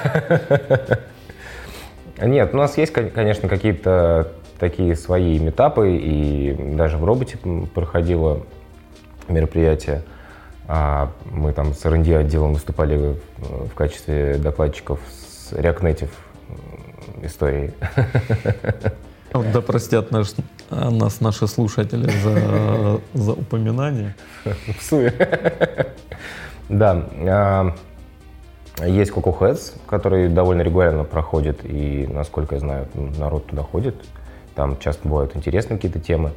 Нет, 2.26 2.54
у 2.54 2.56
нас 2.56 2.76
есть, 2.78 2.92
конечно, 2.92 3.48
какие-то 3.48 4.32
такие 4.58 4.96
свои 4.96 5.38
метапы, 5.38 5.96
и 5.96 6.52
даже 6.76 6.96
в 6.96 7.04
роботе 7.04 7.38
проходило 7.74 8.40
мероприятие. 9.28 10.02
А 10.68 11.12
мы 11.30 11.52
там 11.52 11.74
с 11.74 11.84
R&D 11.84 12.16
отделом 12.16 12.54
выступали 12.54 13.16
в 13.38 13.74
качестве 13.74 14.36
докладчиков 14.36 14.98
с 15.08 15.52
React 15.52 16.08
истории. 17.22 17.72
Да 19.52 19.60
простят 19.60 20.12
наш, 20.12 20.28
нас 20.70 21.20
наши 21.20 21.46
слушатели 21.46 22.08
за, 22.22 23.00
за 23.14 23.32
упоминание. 23.32 24.14
Псуя. 24.78 25.12
Да. 26.70 27.06
А, 27.28 27.74
есть 28.86 29.10
Coco 29.10 29.38
Heads, 29.38 29.74
который 29.86 30.28
довольно 30.28 30.62
регулярно 30.62 31.04
проходит, 31.04 31.60
и, 31.64 32.08
насколько 32.10 32.54
я 32.54 32.60
знаю, 32.60 32.88
народ 32.94 33.46
туда 33.46 33.62
ходит. 33.62 33.96
Там 34.56 34.78
часто 34.78 35.06
бывают 35.06 35.36
интересные 35.36 35.76
какие-то 35.76 36.00
темы. 36.00 36.32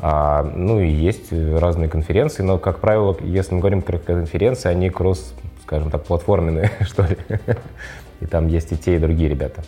А, 0.00 0.42
ну 0.42 0.80
и 0.80 0.88
есть 0.88 1.32
разные 1.32 1.88
конференции, 1.88 2.42
но, 2.42 2.58
как 2.58 2.80
правило, 2.80 3.16
если 3.20 3.54
мы 3.54 3.60
говорим 3.60 3.82
про 3.82 3.98
конференции, 3.98 4.68
они 4.68 4.90
кросс, 4.90 5.32
скажем 5.62 5.90
так, 5.90 6.04
платформенные, 6.04 6.70
что 6.80 7.04
ли. 7.04 7.16
И 8.20 8.26
там 8.26 8.48
есть 8.48 8.72
и 8.72 8.76
те, 8.76 8.96
и 8.96 8.98
другие 8.98 9.30
ребята. 9.30 9.62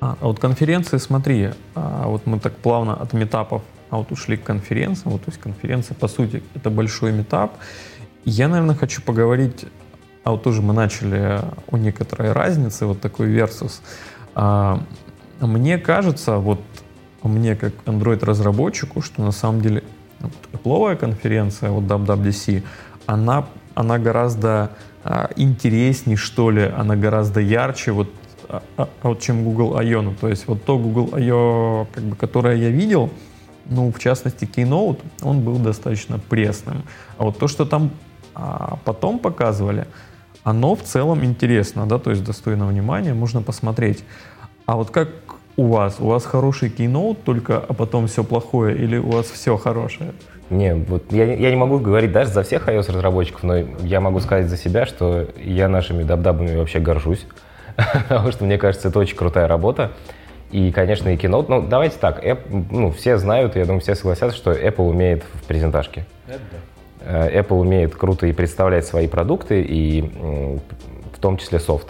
А, 0.00 0.16
а 0.20 0.26
вот 0.26 0.40
конференции, 0.40 0.98
смотри, 0.98 1.50
а 1.74 2.08
вот 2.08 2.26
мы 2.26 2.38
так 2.40 2.54
плавно 2.56 2.94
от 2.94 3.12
метапов 3.12 3.62
а 3.92 3.98
вот 3.98 4.10
ушли 4.10 4.38
к 4.38 4.42
конференциям. 4.42 5.12
Вот, 5.12 5.24
то 5.24 5.30
есть 5.30 5.38
конференция, 5.38 5.94
по 5.94 6.08
сути, 6.08 6.42
это 6.54 6.70
большой 6.70 7.12
метап. 7.12 7.52
Я, 8.24 8.48
наверное, 8.48 8.74
хочу 8.74 9.02
поговорить, 9.02 9.66
а 10.24 10.30
вот 10.30 10.42
тоже 10.42 10.62
мы 10.62 10.72
начали 10.72 11.40
о 11.70 11.76
некоторой 11.76 12.32
разнице, 12.32 12.86
вот 12.86 13.02
такой 13.02 13.28
versus. 13.36 13.82
А, 14.34 14.82
мне 15.40 15.76
кажется, 15.76 16.38
вот 16.38 16.62
мне 17.28 17.56
как 17.56 17.72
Android-разработчику, 17.86 19.02
что 19.02 19.22
на 19.22 19.32
самом 19.32 19.60
деле 19.60 19.82
вот, 20.20 20.32
Apple 20.52 20.96
конференция, 20.96 21.70
вот 21.70 21.84
WWDC, 21.84 22.62
она, 23.06 23.46
она 23.74 23.98
гораздо 23.98 24.70
а, 25.04 25.30
интереснее, 25.36 26.16
что 26.16 26.50
ли, 26.50 26.62
она 26.62 26.96
гораздо 26.96 27.40
ярче, 27.40 27.92
вот 27.92 28.08
а, 28.48 28.62
а, 28.76 28.88
а, 29.02 29.08
вот, 29.08 29.20
чем 29.20 29.44
Google 29.44 29.76
I.O. 29.76 30.02
Ну, 30.02 30.14
то 30.20 30.28
есть 30.28 30.46
вот 30.46 30.64
то 30.64 30.78
Google 30.78 31.14
I.O., 31.14 31.86
как 31.92 32.04
бы, 32.04 32.16
которое 32.16 32.56
я 32.56 32.70
видел, 32.70 33.10
ну, 33.66 33.92
в 33.92 33.98
частности, 33.98 34.44
Keynote, 34.44 35.00
он 35.22 35.40
был 35.40 35.56
достаточно 35.58 36.18
пресным. 36.18 36.82
А 37.16 37.24
вот 37.24 37.38
то, 37.38 37.48
что 37.48 37.64
там 37.64 37.90
а, 38.34 38.78
потом 38.84 39.18
показывали, 39.18 39.86
оно 40.44 40.74
в 40.74 40.82
целом 40.82 41.24
интересно, 41.24 41.86
да, 41.86 41.98
то 41.98 42.10
есть 42.10 42.24
достойно 42.24 42.66
внимания, 42.66 43.14
можно 43.14 43.42
посмотреть. 43.42 44.04
А 44.66 44.76
вот 44.76 44.90
как 44.90 45.08
у 45.56 45.66
вас? 45.66 45.96
У 46.00 46.06
вас 46.06 46.24
хороший 46.24 46.68
Keynote 46.68 47.18
только, 47.24 47.58
а 47.58 47.72
потом 47.74 48.06
все 48.06 48.24
плохое, 48.24 48.76
или 48.76 48.96
у 48.96 49.10
вас 49.10 49.26
все 49.26 49.56
хорошее? 49.56 50.12
Не, 50.50 50.74
вот 50.74 51.04
я, 51.12 51.32
я 51.34 51.50
не 51.50 51.56
могу 51.56 51.78
говорить 51.78 52.12
даже 52.12 52.30
за 52.30 52.42
всех 52.42 52.68
iOS-разработчиков, 52.68 53.42
но 53.42 53.56
я 53.56 54.00
могу 54.00 54.20
сказать 54.20 54.48
за 54.48 54.56
себя, 54.56 54.86
что 54.86 55.28
я 55.42 55.68
нашими 55.68 56.02
дабдабами 56.02 56.56
вообще 56.56 56.78
горжусь. 56.78 57.26
потому 58.08 58.32
что, 58.32 58.44
мне 58.44 58.58
кажется, 58.58 58.88
это 58.88 58.98
очень 58.98 59.16
крутая 59.16 59.48
работа. 59.48 59.92
И, 60.50 60.70
конечно, 60.70 61.08
и 61.08 61.16
кино. 61.16 61.44
Ну, 61.48 61.62
давайте 61.62 61.96
так, 61.98 62.22
Apple, 62.22 62.66
ну, 62.70 62.90
все 62.90 63.16
знают, 63.16 63.56
я 63.56 63.64
думаю, 63.64 63.80
все 63.80 63.94
согласятся, 63.94 64.36
что 64.36 64.52
Apple 64.52 64.86
умеет 64.86 65.24
в 65.32 65.46
презентажке. 65.46 66.04
Э, 67.00 67.40
Apple 67.40 67.58
умеет 67.58 67.94
круто 67.94 68.26
и 68.26 68.32
представлять 68.32 68.84
свои 68.84 69.08
продукты, 69.08 69.62
и 69.62 70.02
в 70.02 71.18
том 71.20 71.38
числе 71.38 71.58
софт. 71.58 71.88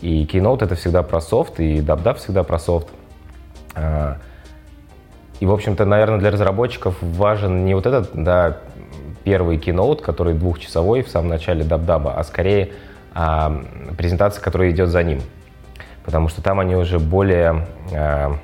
И 0.00 0.24
Keynote— 0.24 0.58
это 0.64 0.74
всегда 0.74 1.02
про 1.02 1.20
софт, 1.20 1.60
и 1.60 1.80
DubDub 1.80 2.14
всегда 2.16 2.42
про 2.42 2.58
софт. 2.58 2.88
А, 3.74 4.16
и, 5.40 5.46
в 5.46 5.52
общем-то, 5.52 5.84
наверное, 5.84 6.18
для 6.18 6.30
разработчиков 6.30 6.96
важен 7.00 7.64
не 7.64 7.74
вот 7.74 7.86
этот, 7.86 8.10
да, 8.14 8.58
первый 9.24 9.58
Keynote, 9.58 10.02
который 10.02 10.34
двухчасовой 10.34 11.02
в 11.02 11.08
самом 11.08 11.28
начале 11.28 11.64
DubDub, 11.64 12.12
а 12.14 12.22
скорее 12.24 12.72
а, 13.12 13.62
презентация, 13.96 14.42
которая 14.42 14.70
идет 14.70 14.88
за 14.88 15.02
ним. 15.02 15.20
Потому 16.04 16.28
что 16.28 16.42
там 16.42 16.60
они 16.60 16.76
уже 16.76 16.98
более, 16.98 17.66
а, 17.92 18.36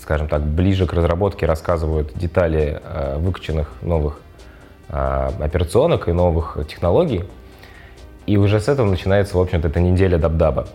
скажем 0.00 0.28
так, 0.28 0.42
ближе 0.42 0.86
к 0.86 0.92
разработке 0.92 1.46
рассказывают 1.46 2.14
детали 2.14 2.80
а, 2.82 3.18
выкачанных 3.18 3.70
новых 3.82 4.20
а, 4.88 5.32
операционок 5.40 6.08
и 6.08 6.12
новых 6.12 6.58
технологий. 6.68 7.24
И 8.26 8.36
уже 8.36 8.60
с 8.60 8.68
этого 8.68 8.88
начинается, 8.88 9.36
в 9.36 9.40
общем-то, 9.40 9.68
эта 9.68 9.80
неделя 9.80 10.18
дабдаба. 10.18 10.68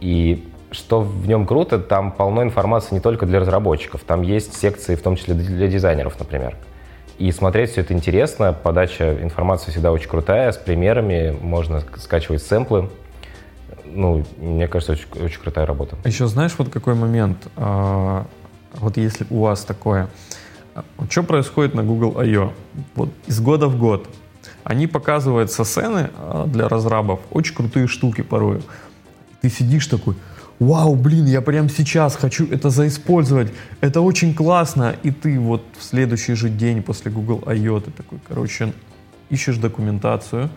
И 0.00 0.48
что 0.70 1.00
в 1.00 1.26
нем 1.26 1.46
круто, 1.46 1.78
там 1.78 2.12
полно 2.12 2.42
информации 2.42 2.94
не 2.94 3.00
только 3.00 3.26
для 3.26 3.40
разработчиков, 3.40 4.02
там 4.06 4.22
есть 4.22 4.54
секции, 4.54 4.94
в 4.94 5.02
том 5.02 5.16
числе 5.16 5.34
для 5.34 5.68
дизайнеров, 5.68 6.18
например. 6.18 6.56
И 7.18 7.32
смотреть 7.32 7.72
все 7.72 7.82
это 7.82 7.92
интересно, 7.92 8.52
подача 8.52 9.22
информации 9.22 9.70
всегда 9.70 9.92
очень 9.92 10.08
крутая, 10.08 10.52
с 10.52 10.56
примерами, 10.56 11.36
можно 11.40 11.82
скачивать 11.96 12.42
сэмплы. 12.42 12.88
Ну, 13.84 14.24
мне 14.38 14.68
кажется, 14.68 14.92
очень, 14.92 15.24
очень 15.24 15.40
крутая 15.40 15.66
работа. 15.66 15.96
Еще 16.04 16.26
знаешь, 16.28 16.54
вот 16.56 16.70
какой 16.70 16.94
момент, 16.94 17.36
а, 17.56 18.26
вот 18.74 18.96
если 18.96 19.26
у 19.28 19.40
вас 19.40 19.64
такое, 19.64 20.08
что 21.10 21.22
происходит 21.22 21.74
на 21.74 21.82
Google 21.82 22.18
I.O. 22.18 22.52
Вот 22.94 23.10
из 23.26 23.40
года 23.40 23.66
в 23.66 23.78
год. 23.78 24.08
Они 24.64 24.86
показывают 24.86 25.50
со 25.50 25.64
сцены 25.64 26.10
а, 26.16 26.46
для 26.46 26.68
разрабов 26.68 27.20
очень 27.30 27.54
крутые 27.54 27.86
штуки 27.86 28.22
порою. 28.22 28.62
Ты 29.40 29.48
сидишь 29.48 29.86
такой, 29.86 30.16
вау, 30.58 30.94
блин, 30.94 31.26
я 31.26 31.40
прямо 31.40 31.68
сейчас 31.68 32.14
хочу 32.14 32.46
это 32.46 32.70
заиспользовать, 32.70 33.52
это 33.80 34.02
очень 34.02 34.34
классно, 34.34 34.94
и 35.02 35.10
ты 35.10 35.40
вот 35.40 35.64
в 35.78 35.82
следующий 35.82 36.34
же 36.34 36.50
день 36.50 36.82
после 36.82 37.10
Google 37.10 37.42
I.O. 37.46 37.80
ты 37.80 37.90
такой, 37.90 38.18
короче, 38.28 38.72
ищешь 39.30 39.56
документацию, 39.56 40.50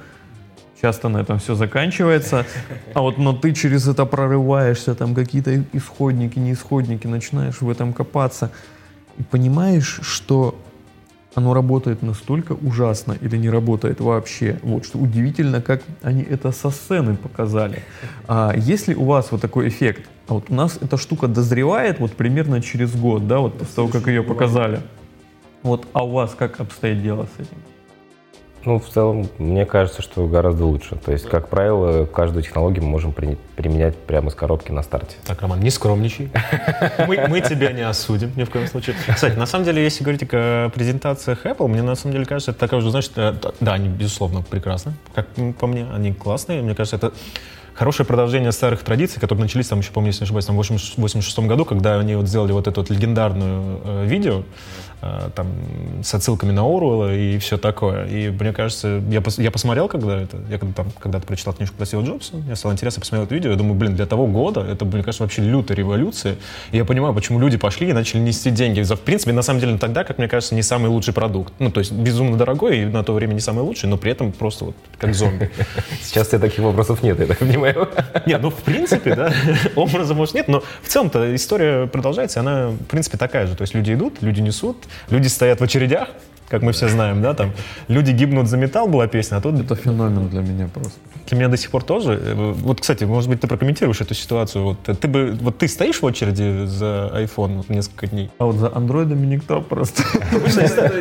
часто 0.82 1.08
на 1.08 1.20
этом 1.20 1.40
все 1.40 1.56
заканчивается, 1.56 2.46
а 2.94 3.02
вот 3.02 3.18
но 3.18 3.32
ты 3.32 3.54
через 3.54 3.88
это 3.88 4.06
прорываешься, 4.06 4.94
там 4.94 5.16
какие-то 5.16 5.64
исходники, 5.72 6.38
не 6.38 6.52
исходники, 6.52 7.08
начинаешь 7.08 7.62
в 7.62 7.70
этом 7.70 7.94
копаться, 7.94 8.52
и 9.18 9.24
понимаешь, 9.24 10.00
что 10.02 10.60
оно 11.36 11.54
работает 11.54 12.02
настолько 12.02 12.54
ужасно 12.54 13.18
или 13.22 13.38
не 13.38 13.50
работает 13.50 14.00
вообще. 14.00 14.60
Вот 14.64 14.86
что 14.86 14.98
удивительно, 14.98 15.62
как 15.62 15.82
они 16.02 16.22
это 16.22 16.52
со 16.52 16.70
сцены 16.70 17.16
показали. 17.16 17.84
А 18.28 18.54
если 18.56 18.94
у 18.94 19.06
вас 19.06 19.32
вот 19.32 19.42
такой 19.42 19.68
эффект, 19.68 20.10
а 20.28 20.36
вот 20.36 20.46
у 20.50 20.54
нас 20.54 20.78
эта 20.82 20.98
штука 20.98 21.28
дозревает 21.28 22.00
вот 22.00 22.14
примерно 22.14 22.62
через 22.62 22.96
год, 22.96 23.28
да, 23.28 23.40
вот 23.40 23.58
после 23.58 23.76
того, 23.76 23.88
как 23.88 24.08
ее 24.08 24.24
показали. 24.24 24.82
Вот, 25.64 25.88
а 25.94 26.06
у 26.06 26.12
вас 26.12 26.36
как 26.38 26.60
обстоит 26.60 27.02
дело 27.02 27.28
с 27.38 27.40
этим? 27.40 27.73
Ну, 28.66 28.80
в 28.80 28.88
целом, 28.88 29.28
мне 29.40 29.66
кажется, 29.66 30.02
что 30.02 30.26
гораздо 30.28 30.66
лучше. 30.66 30.96
То 30.96 31.12
есть, 31.12 31.28
как 31.28 31.50
правило, 31.50 32.06
каждую 32.06 32.44
технологию 32.44 32.84
мы 32.84 32.92
можем 32.92 33.12
при, 33.12 33.38
применять 33.56 33.98
прямо 33.98 34.30
с 34.30 34.36
коробки 34.36 34.72
на 34.72 34.84
старте. 34.84 35.16
Так, 35.26 35.42
Роман, 35.42 35.60
не 35.60 35.70
скромничай. 35.70 36.30
Мы, 37.08 37.28
мы 37.28 37.42
тебя 37.42 37.72
не 37.72 37.82
осудим 37.82 38.32
ни 38.36 38.44
в 38.44 38.50
коем 38.50 38.68
случае. 38.68 38.96
Кстати, 39.14 39.36
на 39.36 39.46
самом 39.46 39.66
деле, 39.66 39.84
если 39.84 40.04
говорить 40.04 40.24
о 40.32 40.70
презентациях 40.70 41.46
Apple, 41.46 41.68
мне 41.68 41.82
на 41.82 41.96
самом 41.96 42.14
деле 42.14 42.26
кажется, 42.26 42.52
это 42.52 42.60
такая 42.60 42.80
уже, 42.80 42.90
знаешь, 42.90 43.10
э, 43.16 43.34
да, 43.60 43.74
они, 43.74 43.90
безусловно, 43.90 44.42
прекрасны, 44.42 44.94
как 45.14 45.28
по 45.60 45.68
мне, 45.68 45.86
они 45.94 46.14
классные. 46.14 46.62
Мне 46.62 46.76
кажется, 46.76 46.96
это 46.96 47.14
хорошее 47.74 48.06
продолжение 48.06 48.52
старых 48.52 48.82
традиций, 48.84 49.20
которые 49.20 49.44
начались, 49.44 49.68
там 49.68 49.80
еще, 49.80 49.92
помню, 49.92 50.10
если 50.10 50.22
не 50.22 50.26
ошибаюсь, 50.26 50.46
там, 50.46 50.56
в 50.56 50.60
1986 50.60 51.40
году, 51.40 51.66
когда 51.66 52.00
они 52.00 52.16
вот 52.16 52.28
сделали 52.28 52.52
вот 52.52 52.68
это 52.68 52.80
вот 52.80 52.90
легендарную 52.90 53.82
э, 53.84 54.06
видео, 54.06 54.44
там, 55.36 55.48
с 56.04 56.14
отсылками 56.14 56.52
на 56.52 56.62
Оруэлла 56.62 57.16
и 57.16 57.38
все 57.38 57.58
такое. 57.58 58.06
И 58.08 58.30
мне 58.30 58.54
кажется, 58.54 59.02
я, 59.10 59.22
пос, 59.22 59.38
я 59.38 59.52
посмотрел, 59.52 59.88
когда 59.88 60.22
это, 60.22 60.38
я 60.50 60.58
когда, 60.58 60.74
там, 60.74 60.92
когда-то 61.00 61.26
прочитал 61.26 61.54
книжку 61.54 61.76
про 61.76 61.86
Стива 61.86 62.04
Джобса, 62.04 62.36
мне 62.38 62.56
стало 62.56 62.74
интересно, 62.74 63.00
посмотрел 63.02 63.26
это 63.26 63.36
видео, 63.36 63.52
я 63.52 63.58
думаю, 63.58 63.76
блин, 63.76 63.96
для 63.96 64.06
того 64.06 64.28
года 64.28 64.62
это, 64.62 64.86
мне 64.86 65.04
кажется, 65.04 65.24
вообще 65.24 65.42
лютая 65.42 65.78
революция. 65.78 66.36
И 66.72 66.78
я 66.78 66.86
понимаю, 66.86 67.14
почему 67.14 67.40
люди 67.40 67.58
пошли 67.58 67.90
и 67.90 67.94
начали 67.94 68.20
нести 68.20 68.52
деньги. 68.52 68.82
За, 68.82 68.96
в 68.96 69.02
принципе, 69.02 69.34
на 69.34 69.42
самом 69.42 69.60
деле, 69.60 69.78
тогда, 69.78 70.04
как 70.04 70.18
мне 70.18 70.28
кажется, 70.28 70.56
не 70.56 70.64
самый 70.64 70.90
лучший 70.90 71.14
продукт. 71.14 71.54
Ну, 71.60 71.72
то 71.72 71.80
есть, 71.80 71.92
безумно 71.92 72.38
дорогой 72.38 72.80
и 72.80 72.86
на 72.86 73.04
то 73.04 73.14
время 73.14 73.34
не 73.34 73.40
самый 73.40 73.62
лучший, 73.62 73.90
но 73.90 73.98
при 73.98 74.12
этом 74.12 74.32
просто 74.32 74.66
вот 74.66 74.76
как 74.98 75.14
зомби. 75.14 75.52
Сейчас 76.02 76.28
у 76.28 76.32
тебя 76.32 76.40
таких 76.40 76.60
вопросов 76.60 77.04
нет, 77.04 77.20
я 77.20 77.26
так 77.26 77.40
понимаю. 77.40 77.90
Нет, 78.26 78.42
ну, 78.42 78.50
в 78.50 78.56
принципе, 78.56 79.16
да, 79.16 79.34
образа, 79.76 80.14
может, 80.14 80.36
нет, 80.36 80.48
но 80.48 80.64
в 80.82 80.88
целом-то 80.88 81.36
история 81.36 81.88
продолжается, 81.88 82.40
она, 82.40 82.70
в 82.70 82.86
принципе, 82.86 83.18
такая 83.18 83.48
же. 83.48 83.56
То 83.56 83.64
есть 83.64 83.74
люди 83.74 83.94
идут, 83.94 84.22
люди 84.22 84.42
несут, 84.42 84.78
люди 85.10 85.28
стоят 85.28 85.60
в 85.60 85.64
очередях, 85.64 86.10
как 86.54 86.62
мы 86.62 86.72
все 86.72 86.88
знаем, 86.88 87.22
да, 87.24 87.34
там 87.34 87.52
люди 87.88 88.12
гибнут 88.12 88.48
за 88.48 88.58
металл 88.58 88.88
была 88.88 89.08
песня, 89.08 89.38
а 89.38 89.42
тут... 89.42 89.60
Это 89.60 89.76
феномен 89.76 90.28
для 90.30 90.42
меня 90.42 90.70
просто. 90.72 91.00
Для 91.28 91.38
меня 91.38 91.48
до 91.48 91.58
сих 91.58 91.72
пор 91.72 91.84
тоже. 91.84 92.36
Вот, 92.36 92.82
кстати, 92.82 93.06
может 93.06 93.28
быть, 93.28 93.42
ты 93.42 93.48
прокомментируешь 93.48 94.02
эту 94.02 94.14
ситуацию. 94.14 94.64
Вот 94.64 94.78
ты 94.84 95.08
бы, 95.08 95.36
вот 95.42 95.58
ты 95.58 95.68
стоишь 95.68 96.02
в 96.02 96.06
очереди 96.06 96.66
за 96.66 97.12
iPhone 97.16 97.58
вот, 97.58 97.70
несколько 97.70 98.06
дней? 98.06 98.30
А 98.38 98.46
вот 98.46 98.58
за 98.58 98.76
андроидами 98.76 99.26
никто 99.26 99.62
просто. 99.62 100.04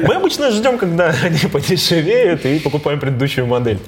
Мы 0.07 0.15
обычно 0.15 0.51
ждем, 0.53 0.79
когда 0.79 1.15
они 1.23 1.39
подешевеют 1.53 2.47
и 2.47 2.59
покупаем 2.59 2.99
предыдущую 2.99 3.47
модель. 3.47 3.79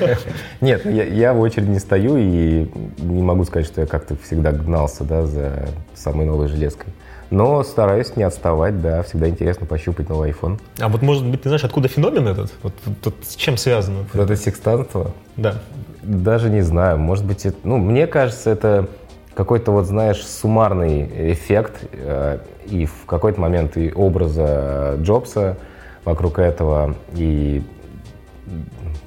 Нет, 0.60 0.84
я, 0.84 1.04
я 1.04 1.32
в 1.32 1.40
очереди 1.40 1.68
не 1.68 1.78
стою 1.78 2.16
и 2.16 2.66
не 2.98 3.22
могу 3.22 3.44
сказать, 3.44 3.66
что 3.68 3.82
я 3.82 3.86
как-то 3.86 4.16
всегда 4.24 4.50
гнался, 4.50 5.04
да, 5.04 5.26
за 5.26 5.68
самой 5.94 6.26
новой 6.26 6.48
железкой. 6.48 6.92
Но 7.30 7.62
стараюсь 7.62 8.16
не 8.16 8.22
отставать, 8.22 8.80
да, 8.80 9.02
всегда 9.02 9.28
интересно 9.28 9.66
пощупать 9.66 10.08
новый 10.08 10.30
iPhone. 10.30 10.60
А 10.78 10.88
вот, 10.88 11.02
может 11.02 11.24
быть, 11.24 11.42
ты 11.42 11.48
знаешь, 11.48 11.64
откуда 11.64 11.88
феномен 11.88 12.28
этот? 12.28 12.52
Вот, 12.62 12.74
вот 13.02 13.14
с 13.22 13.34
чем 13.34 13.56
связано? 13.56 14.04
Вот 14.12 14.22
это 14.22 14.36
секстанство? 14.36 15.12
Да. 15.36 15.60
Даже 16.02 16.50
не 16.50 16.60
знаю, 16.60 16.98
может 16.98 17.24
быть, 17.24 17.46
это, 17.46 17.56
ну, 17.64 17.78
мне 17.78 18.06
кажется, 18.06 18.50
это 18.50 18.88
какой-то 19.34 19.72
вот, 19.72 19.86
знаешь, 19.86 20.24
суммарный 20.24 21.32
эффект 21.32 21.84
э, 21.92 22.38
и 22.66 22.86
в 22.86 23.06
какой-то 23.06 23.40
момент 23.40 23.76
и 23.76 23.92
образа 23.92 24.96
Джобса 25.00 25.56
вокруг 26.04 26.38
этого, 26.38 26.94
и 27.14 27.62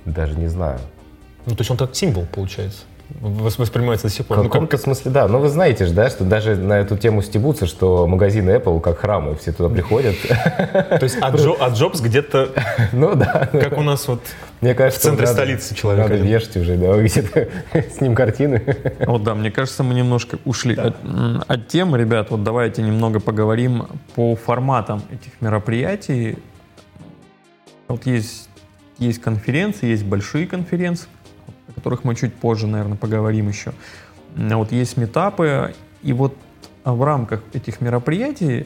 даже 0.05 0.35
не 0.37 0.47
знаю. 0.47 0.79
Ну, 1.45 1.55
то 1.55 1.61
есть 1.61 1.71
он 1.71 1.77
как 1.77 1.95
символ, 1.95 2.25
получается? 2.33 2.81
Воспринимается 3.19 4.07
до 4.07 4.13
сих 4.13 4.25
пор. 4.25 4.39
В 4.39 4.43
каком-то 4.43 4.59
ну, 4.61 4.67
как... 4.67 4.81
смысле, 4.81 5.11
да. 5.11 5.27
Но 5.27 5.39
вы 5.39 5.49
знаете 5.49 5.85
же, 5.85 5.93
да, 5.93 6.09
что 6.09 6.23
даже 6.23 6.55
на 6.55 6.79
эту 6.79 6.97
тему 6.97 7.21
стебутся, 7.21 7.65
что 7.65 8.07
магазины 8.07 8.51
Apple 8.51 8.79
как 8.81 8.99
храмы, 8.99 9.35
все 9.35 9.51
туда 9.51 9.69
приходят. 9.69 10.15
То 10.21 10.99
есть, 11.01 11.17
а, 11.21 11.31
Джо, 11.31 11.53
а 11.59 11.69
Джобс 11.69 12.01
где-то, 12.01 12.49
ну 12.93 13.15
да, 13.15 13.49
как 13.51 13.77
у 13.77 13.81
нас 13.81 14.07
вот 14.07 14.21
мне 14.61 14.73
кажется, 14.73 14.99
в 14.99 15.03
центре 15.03 15.27
столицы 15.27 15.75
человека. 15.75 16.09
Надо 16.09 16.21
вешать 16.21 16.57
уже, 16.57 16.77
да, 16.77 16.97
где-то 16.97 17.47
с 17.73 18.01
ним 18.01 18.15
картины. 18.15 18.63
Вот 19.05 19.23
да, 19.23 19.35
мне 19.35 19.51
кажется, 19.51 19.83
мы 19.83 19.93
немножко 19.93 20.39
ушли 20.45 20.75
от, 20.75 20.95
от 21.47 21.67
темы, 21.67 21.97
ребят. 21.99 22.31
Вот 22.31 22.43
давайте 22.43 22.81
немного 22.81 23.19
поговорим 23.19 23.87
по 24.15 24.35
форматам 24.35 25.03
этих 25.11 25.39
мероприятий. 25.41 26.37
Вот 27.87 28.05
есть, 28.05 28.49
есть 28.97 29.21
конференции, 29.21 29.87
есть 29.87 30.03
большие 30.03 30.47
конференции, 30.47 31.07
которых 31.77 32.03
мы 32.03 32.15
чуть 32.15 32.33
позже, 32.33 32.65
наверное, 32.65 32.97
поговорим 32.97 33.49
еще. 33.49 33.71
Вот 34.35 34.71
есть 34.71 34.97
метапы, 34.97 35.75
и 36.01 36.11
вот 36.11 36.35
в 36.83 37.03
рамках 37.03 37.43
этих 37.53 37.81
мероприятий 37.81 38.65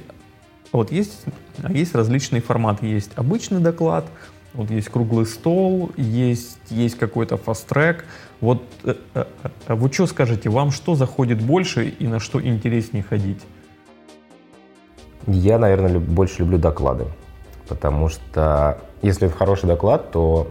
вот 0.72 0.92
есть, 0.92 1.26
есть 1.68 1.94
различные 1.94 2.42
форматы. 2.42 2.86
Есть 2.86 3.12
обычный 3.18 3.60
доклад, 3.60 4.06
вот 4.54 4.72
есть 4.72 4.88
круглый 4.88 5.26
стол, 5.26 5.92
есть, 5.98 6.58
есть 6.70 6.98
какой-то 6.98 7.36
фаст-трек. 7.36 8.06
Вот 8.40 8.64
э, 8.86 8.96
э, 9.14 9.26
э, 9.68 9.74
вы 9.74 9.92
что 9.92 10.08
скажете, 10.08 10.50
вам 10.50 10.72
что 10.72 10.96
заходит 10.96 11.42
больше 11.42 11.90
и 11.90 12.08
на 12.08 12.20
что 12.20 12.42
интереснее 12.42 13.04
ходить? 13.04 13.42
Я, 15.28 15.60
наверное, 15.60 16.00
больше 16.00 16.40
люблю 16.40 16.58
доклады, 16.58 17.08
потому 17.68 18.08
что 18.08 18.82
если 19.02 19.28
хороший 19.28 19.68
доклад, 19.68 20.12
то 20.12 20.48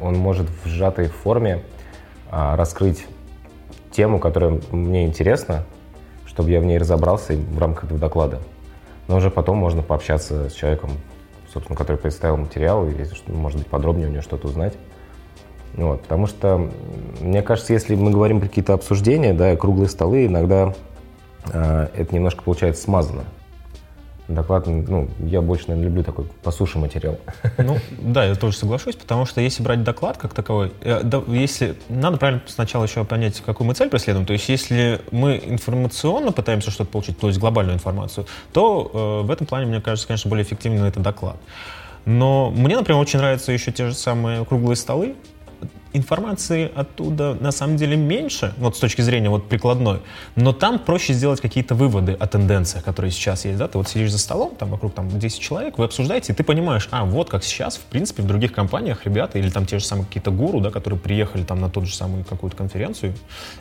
он 0.00 0.14
может 0.16 0.48
в 0.64 0.68
сжатой 0.68 1.08
форме 1.08 1.56
а, 1.56 1.79
раскрыть 2.30 3.06
тему, 3.90 4.18
которая 4.18 4.60
мне 4.70 5.04
интересна, 5.06 5.64
чтобы 6.26 6.50
я 6.50 6.60
в 6.60 6.64
ней 6.64 6.78
разобрался 6.78 7.34
в 7.34 7.58
рамках 7.58 7.84
этого 7.84 7.98
доклада. 7.98 8.40
Но 9.08 9.16
уже 9.16 9.30
потом 9.30 9.58
можно 9.58 9.82
пообщаться 9.82 10.48
с 10.48 10.52
человеком, 10.52 10.90
собственно, 11.52 11.76
который 11.76 11.96
представил 11.96 12.36
материал, 12.36 12.86
и, 12.86 12.94
может 13.26 13.58
быть, 13.58 13.66
подробнее 13.66 14.08
у 14.08 14.10
него 14.10 14.22
что-то 14.22 14.46
узнать. 14.48 14.74
Вот, 15.74 16.02
потому 16.02 16.26
что, 16.26 16.70
мне 17.20 17.42
кажется, 17.42 17.72
если 17.72 17.94
мы 17.94 18.10
говорим 18.10 18.40
про 18.40 18.48
какие-то 18.48 18.74
обсуждения, 18.74 19.34
да, 19.34 19.56
круглые 19.56 19.88
столы, 19.88 20.26
иногда 20.26 20.74
э, 21.52 21.88
это 21.96 22.14
немножко 22.14 22.42
получается 22.42 22.82
смазано 22.82 23.24
доклад, 24.34 24.66
ну, 24.66 25.08
я 25.20 25.40
больше, 25.40 25.64
наверное, 25.68 25.88
люблю 25.88 26.04
такой 26.04 26.26
по 26.42 26.50
суше 26.50 26.78
материал. 26.78 27.18
Ну, 27.58 27.78
да, 28.00 28.24
я 28.24 28.34
тоже 28.34 28.56
соглашусь, 28.56 28.96
потому 28.96 29.26
что 29.26 29.40
если 29.40 29.62
брать 29.62 29.82
доклад 29.82 30.16
как 30.16 30.34
таковой, 30.34 30.72
э, 30.80 31.02
если 31.28 31.76
надо 31.88 32.16
правильно 32.16 32.42
сначала 32.46 32.84
еще 32.84 33.04
понять, 33.04 33.40
какую 33.44 33.66
мы 33.66 33.74
цель 33.74 33.88
преследуем. 33.88 34.26
То 34.26 34.32
есть, 34.32 34.48
если 34.48 35.00
мы 35.10 35.40
информационно 35.44 36.32
пытаемся 36.32 36.70
что-то 36.70 36.90
получить, 36.90 37.18
то 37.18 37.28
есть 37.28 37.38
глобальную 37.38 37.74
информацию, 37.76 38.26
то 38.52 39.22
э, 39.22 39.26
в 39.26 39.30
этом 39.30 39.46
плане, 39.46 39.66
мне 39.66 39.80
кажется, 39.80 40.06
конечно, 40.06 40.28
более 40.28 40.44
эффективным 40.44 40.84
это 40.84 41.00
доклад. 41.00 41.36
Но 42.04 42.50
мне, 42.50 42.76
например, 42.76 43.00
очень 43.00 43.18
нравятся 43.18 43.52
еще 43.52 43.72
те 43.72 43.88
же 43.88 43.94
самые 43.94 44.44
круглые 44.44 44.76
столы, 44.76 45.14
информации 45.92 46.70
оттуда 46.74 47.36
на 47.40 47.52
самом 47.52 47.76
деле 47.76 47.96
меньше, 47.96 48.54
вот 48.58 48.76
с 48.76 48.78
точки 48.78 49.02
зрения 49.02 49.28
вот 49.28 49.48
прикладной, 49.48 50.00
но 50.36 50.52
там 50.52 50.78
проще 50.78 51.12
сделать 51.12 51.40
какие-то 51.40 51.74
выводы 51.74 52.12
о 52.12 52.26
тенденциях, 52.26 52.84
которые 52.84 53.10
сейчас 53.10 53.44
есть, 53.44 53.58
да, 53.58 53.68
ты 53.68 53.78
вот 53.78 53.88
сидишь 53.88 54.12
за 54.12 54.18
столом, 54.18 54.54
там 54.56 54.70
вокруг 54.70 54.94
там 54.94 55.08
10 55.18 55.40
человек, 55.40 55.78
вы 55.78 55.84
обсуждаете, 55.84 56.32
и 56.32 56.36
ты 56.36 56.44
понимаешь, 56.44 56.88
а, 56.90 57.04
вот 57.04 57.28
как 57.28 57.44
сейчас, 57.44 57.76
в 57.76 57.82
принципе, 57.82 58.22
в 58.22 58.26
других 58.26 58.52
компаниях 58.52 59.04
ребята 59.04 59.38
или 59.38 59.50
там 59.50 59.66
те 59.66 59.78
же 59.78 59.84
самые 59.84 60.06
какие-то 60.06 60.30
гуру, 60.30 60.60
да, 60.60 60.70
которые 60.70 60.98
приехали 60.98 61.42
там 61.42 61.60
на 61.60 61.68
тот 61.68 61.86
же 61.86 61.94
самую 61.94 62.24
какую-то 62.24 62.56
конференцию, 62.56 63.14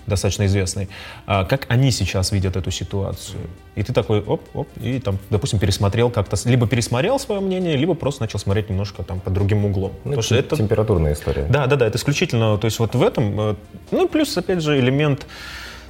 достаточно 0.06 0.46
известной, 0.46 0.90
а, 1.26 1.46
как 1.46 1.66
они 1.70 1.92
сейчас 1.92 2.32
видят 2.32 2.56
эту 2.56 2.72
ситуацию. 2.72 3.40
И 3.76 3.84
ты 3.84 3.94
такой, 3.94 4.22
оп, 4.22 4.42
оп, 4.54 4.68
и 4.82 5.00
там, 5.00 5.18
допустим, 5.30 5.58
пересмотрел 5.58 6.10
как-то, 6.10 6.38
либо 6.50 6.68
пересмотрел 6.68 7.18
свое 7.18 7.40
мнение, 7.40 7.78
либо 7.78 7.94
просто 7.94 8.22
начал 8.24 8.38
смотреть 8.38 8.70
немножко 8.70 9.04
там 9.04 9.20
под 9.20 9.34
другим 9.34 9.66
углом. 9.66 9.94
Ну, 10.04 10.12
Потому 10.12 10.22
что 10.22 10.36
это 10.36 10.58
температурная 10.58 11.14
история. 11.14 11.48
Да, 11.50 11.66
да, 11.66 11.78
да, 11.78 11.88
это 11.88 11.98
исключительно, 11.98 12.19
то 12.28 12.60
есть 12.64 12.80
вот 12.80 12.96
в 12.96 13.02
этом, 13.02 13.40
э, 13.40 13.56
ну, 13.92 14.08
плюс, 14.08 14.38
опять 14.38 14.62
же, 14.62 14.80
элемент 14.80 15.26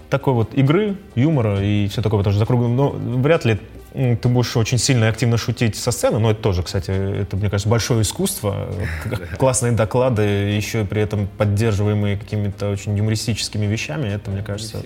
такой 0.09 0.34
вот 0.34 0.53
игры, 0.53 0.95
юмора 1.15 1.63
и 1.63 1.88
все 1.88 2.01
такое, 2.01 2.19
потому 2.19 2.36
что 2.36 2.45
за 2.45 2.67
но 2.67 2.89
вряд 2.89 3.45
ли 3.45 3.59
ты 3.93 4.27
будешь 4.27 4.55
очень 4.55 4.77
сильно 4.77 5.05
и 5.05 5.07
активно 5.07 5.38
шутить 5.38 5.75
со 5.75 5.91
сцены, 5.91 6.19
но 6.19 6.32
это 6.32 6.41
тоже, 6.41 6.61
кстати, 6.61 6.91
это, 6.91 7.36
мне 7.38 7.49
кажется, 7.49 7.69
большое 7.69 8.03
искусство. 8.03 8.69
Классные 9.39 9.71
доклады, 9.71 10.21
еще 10.21 10.82
и 10.82 10.86
при 10.86 11.01
этом 11.01 11.27
поддерживаемые 11.38 12.17
какими-то 12.17 12.69
очень 12.69 12.95
юмористическими 12.97 13.65
вещами, 13.65 14.09
это, 14.09 14.30
мне 14.30 14.43
кажется, 14.43 14.84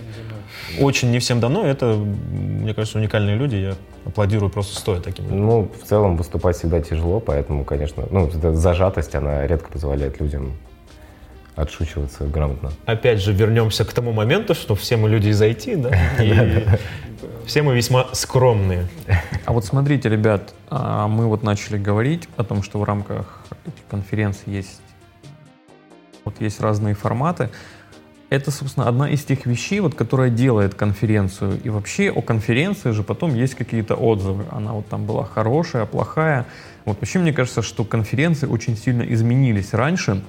очень 0.80 1.12
не 1.12 1.20
всем 1.20 1.40
дано. 1.40 1.66
Это, 1.66 1.96
мне 1.96 2.74
кажется, 2.74 2.98
уникальные 2.98 3.36
люди, 3.36 3.56
я 3.56 3.76
аплодирую 4.06 4.50
просто 4.50 4.80
стоя 4.80 5.02
таким. 5.02 5.26
Ну, 5.30 5.70
в 5.82 5.88
целом 5.88 6.16
выступать 6.16 6.58
всегда 6.58 6.82
тяжело, 6.82 7.20
поэтому, 7.20 7.66
конечно, 7.66 8.06
ну, 8.10 8.30
зажатость, 8.32 9.16
она 9.16 9.46
редко 9.46 9.70
позволяет 9.70 10.22
людям 10.22 10.54
отшучиваться 11.56 12.26
грамотно. 12.26 12.72
Опять 12.86 13.22
же, 13.22 13.34
вернемся 13.34 13.86
к 13.86 13.94
тому 13.94 14.12
моменту, 14.12 14.56
что 14.56 14.76
все 14.76 14.98
мы 14.98 15.10
люди 15.10 15.30
из 15.30 15.42
IT, 15.42 15.78
да? 15.78 16.24
И 16.24 16.66
все 17.46 17.62
мы 17.62 17.76
весьма 17.76 18.08
скромные. 18.14 18.88
А 19.46 19.54
вот 19.54 19.66
смотрите, 19.66 20.10
ребят, 20.10 20.54
а, 20.70 21.08
мы 21.08 21.28
вот 21.28 21.44
начали 21.44 21.78
говорить 21.78 22.28
о 22.38 22.44
том, 22.44 22.64
что 22.64 22.80
в 22.80 22.84
рамках 22.84 23.46
этих 23.66 23.84
конференций 23.90 24.54
есть, 24.54 24.82
вот 26.26 26.40
есть 26.40 26.60
разные 26.60 26.96
форматы. 26.96 27.50
Это, 28.30 28.50
собственно, 28.50 28.88
одна 28.88 29.12
из 29.12 29.24
тех 29.24 29.46
вещей, 29.46 29.80
вот, 29.80 29.94
которая 29.94 30.32
делает 30.32 30.74
конференцию. 30.74 31.60
И 31.64 31.70
вообще 31.70 32.10
о 32.10 32.24
конференции 32.24 32.90
же 32.90 33.04
потом 33.04 33.36
есть 33.36 33.54
какие-то 33.54 33.94
отзывы. 33.94 34.46
Она 34.50 34.74
вот 34.74 34.88
там 34.88 35.06
была 35.06 35.24
хорошая, 35.24 35.86
плохая. 35.86 36.48
Вот 36.86 36.98
вообще 37.00 37.20
мне 37.20 37.32
кажется, 37.32 37.62
что 37.62 37.84
конференции 37.86 38.48
очень 38.48 38.76
сильно 38.76 39.04
изменились 39.04 39.74
раньше. 39.74 40.24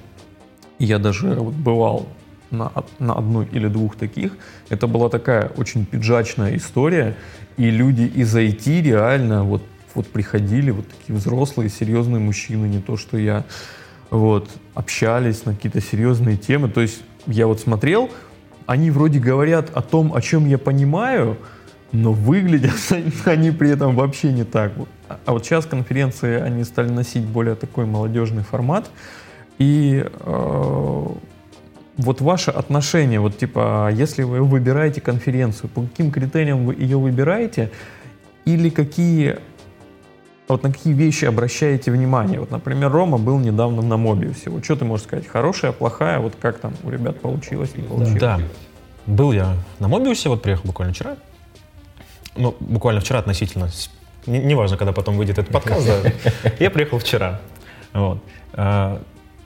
Я 0.79 0.99
даже 0.99 1.27
вот 1.35 1.53
бывал 1.53 2.07
на, 2.51 2.71
на 2.99 3.13
одной 3.13 3.47
или 3.51 3.67
двух 3.67 3.95
таких. 3.95 4.37
Это 4.69 4.87
была 4.87 5.09
такая 5.09 5.51
очень 5.57 5.85
пиджачная 5.85 6.55
история, 6.55 7.15
и 7.57 7.69
люди 7.69 8.03
из 8.03 8.35
IT 8.35 8.81
реально 8.81 9.43
вот, 9.43 9.63
вот 9.93 10.07
приходили, 10.07 10.71
вот 10.71 10.87
такие 10.87 11.17
взрослые, 11.17 11.69
серьезные 11.69 12.19
мужчины, 12.19 12.65
не 12.65 12.81
то 12.81 12.97
что 12.97 13.17
я, 13.17 13.45
вот, 14.09 14.49
общались 14.73 15.45
на 15.45 15.55
какие-то 15.55 15.81
серьезные 15.81 16.37
темы. 16.37 16.69
То 16.69 16.81
есть 16.81 17.01
я 17.27 17.47
вот 17.47 17.59
смотрел, 17.59 18.09
они 18.65 18.91
вроде 18.91 19.19
говорят 19.19 19.69
о 19.73 19.81
том, 19.81 20.13
о 20.13 20.21
чем 20.21 20.47
я 20.47 20.57
понимаю, 20.57 21.37
но 21.91 22.11
выглядят 22.11 22.73
они 23.25 23.51
при 23.51 23.69
этом 23.69 23.95
вообще 23.95 24.31
не 24.31 24.43
так. 24.43 24.73
А 25.07 25.31
вот 25.31 25.45
сейчас 25.45 25.65
конференции, 25.65 26.39
они 26.39 26.63
стали 26.63 26.89
носить 26.89 27.23
более 27.23 27.55
такой 27.55 27.85
молодежный 27.85 28.43
формат, 28.43 28.89
и 29.57 30.05
э, 30.05 31.07
вот 31.97 32.21
ваше 32.21 32.51
отношение, 32.51 33.19
вот 33.19 33.37
типа, 33.37 33.89
если 33.93 34.23
вы 34.23 34.43
выбираете 34.43 35.01
конференцию, 35.01 35.69
по 35.69 35.81
каким 35.81 36.11
критериям 36.11 36.65
вы 36.65 36.75
ее 36.75 36.97
выбираете, 36.97 37.71
или 38.43 38.69
какие, 38.69 39.37
вот 40.47 40.63
на 40.63 40.71
какие 40.71 40.93
вещи 40.93 41.25
обращаете 41.25 41.91
внимание? 41.91 42.39
Вот, 42.39 42.51
например, 42.51 42.91
Рома 42.91 43.17
был 43.17 43.39
недавно 43.39 43.81
на 43.81 43.97
Мобиусе. 43.97 44.49
Вот 44.49 44.65
что 44.65 44.75
ты 44.75 44.85
можешь 44.85 45.05
сказать? 45.05 45.27
Хорошая, 45.27 45.71
плохая? 45.71 46.19
Вот 46.19 46.33
как 46.39 46.59
там 46.59 46.73
у 46.83 46.89
ребят 46.89 47.21
получилось, 47.21 47.75
не 47.75 47.83
получилось? 47.83 48.19
Да, 48.19 48.39
был 49.05 49.31
я 49.31 49.55
на 49.79 49.87
Мобиусе, 49.87 50.29
вот 50.29 50.41
приехал 50.41 50.65
буквально 50.65 50.93
вчера. 50.93 51.15
Ну, 52.35 52.55
буквально 52.59 52.99
вчера 52.99 53.19
относительно, 53.19 53.69
неважно, 54.27 54.73
не 54.73 54.77
когда 54.77 54.91
потом 54.91 55.15
выйдет 55.15 55.37
этот 55.37 55.53
подкаст, 55.53 55.87
да. 55.87 56.51
Я 56.59 56.69
приехал 56.69 56.99
вчера. 56.99 57.39
Вот. 57.93 58.21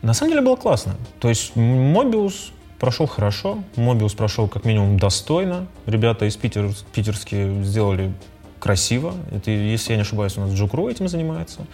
На 0.02 0.14
самом 0.14 0.32
деле 0.32 0.41
было 0.43 0.56
классно. 0.56 0.95
То 1.20 1.30
есть 1.30 1.56
Мобиус 1.56 2.52
прошел 2.80 3.06
хорошо, 3.06 3.60
Мобиус 3.76 4.14
прошел 4.14 4.47
как 4.47 4.64
минимум 4.66 4.97
достойно. 4.97 5.68
Ребята 5.86 6.26
из 6.26 6.38
Питера, 6.38 6.72
питерские 6.93 7.64
сделали 7.64 8.14
красиво. 8.60 9.14
Это, 9.32 9.52
если 9.52 9.91
я 9.91 9.97
не 9.97 10.02
ошибаюсь, 10.02 10.38
у 10.38 10.41
нас 10.41 10.52
Джукру 10.52 10.89
этим 10.89 11.08
занимается. 11.08 11.66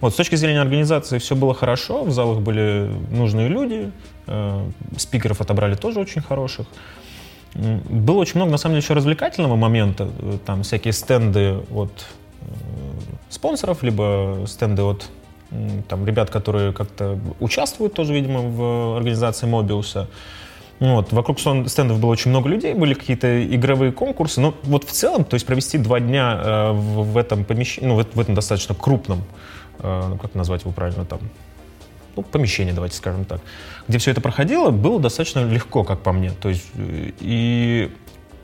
Вот, 0.00 0.12
с 0.12 0.16
точки 0.16 0.36
зрения 0.36 0.60
организации 0.60 1.18
все 1.18 1.34
было 1.34 1.54
хорошо, 1.54 2.04
в 2.04 2.10
залах 2.10 2.40
были 2.40 2.90
нужные 3.10 3.48
люди, 3.48 3.90
э, 4.26 4.70
спикеров 4.98 5.40
отобрали 5.40 5.74
тоже 5.74 6.00
очень 6.00 6.20
хороших. 6.20 6.66
Было 7.54 8.18
очень 8.18 8.36
много, 8.36 8.50
на 8.50 8.58
самом 8.58 8.74
деле, 8.74 8.84
еще 8.84 8.92
развлекательного 8.92 9.56
момента. 9.56 10.10
Там 10.44 10.62
всякие 10.62 10.92
стенды 10.92 11.58
от 11.72 12.04
э, 12.42 12.46
спонсоров, 13.30 13.82
либо 13.82 14.44
стенды 14.46 14.82
от 14.82 15.08
там 15.88 16.06
ребят, 16.06 16.30
которые 16.30 16.72
как-то 16.72 17.18
участвуют 17.40 17.94
тоже, 17.94 18.12
видимо, 18.12 18.40
в 18.40 18.96
организации 18.96 19.46
Мобиуса. 19.46 20.08
Вот. 20.78 21.12
Вокруг 21.12 21.38
стендов 21.40 22.00
было 22.00 22.10
очень 22.10 22.30
много 22.30 22.48
людей, 22.48 22.74
были 22.74 22.94
какие-то 22.94 23.44
игровые 23.44 23.92
конкурсы, 23.92 24.40
но 24.40 24.54
вот 24.64 24.84
в 24.84 24.92
целом, 24.92 25.24
то 25.24 25.34
есть 25.34 25.46
провести 25.46 25.78
два 25.78 26.00
дня 26.00 26.40
э, 26.42 26.72
в, 26.72 27.16
этом 27.16 27.44
помещении, 27.44 27.88
ну, 27.88 27.94
в, 27.96 28.20
этом 28.20 28.34
достаточно 28.34 28.74
крупном, 28.74 29.24
э, 29.78 30.06
ну, 30.10 30.18
как 30.18 30.34
назвать 30.34 30.62
его 30.62 30.72
правильно 30.72 31.06
там, 31.06 31.20
ну, 32.14 32.22
помещение, 32.22 32.74
давайте 32.74 32.96
скажем 32.96 33.24
так, 33.24 33.40
где 33.88 33.96
все 33.96 34.10
это 34.10 34.20
проходило, 34.20 34.70
было 34.70 35.00
достаточно 35.00 35.48
легко, 35.48 35.82
как 35.82 36.00
по 36.00 36.12
мне. 36.12 36.32
То 36.32 36.50
есть, 36.50 36.66
э, 36.74 37.12
и 37.20 37.90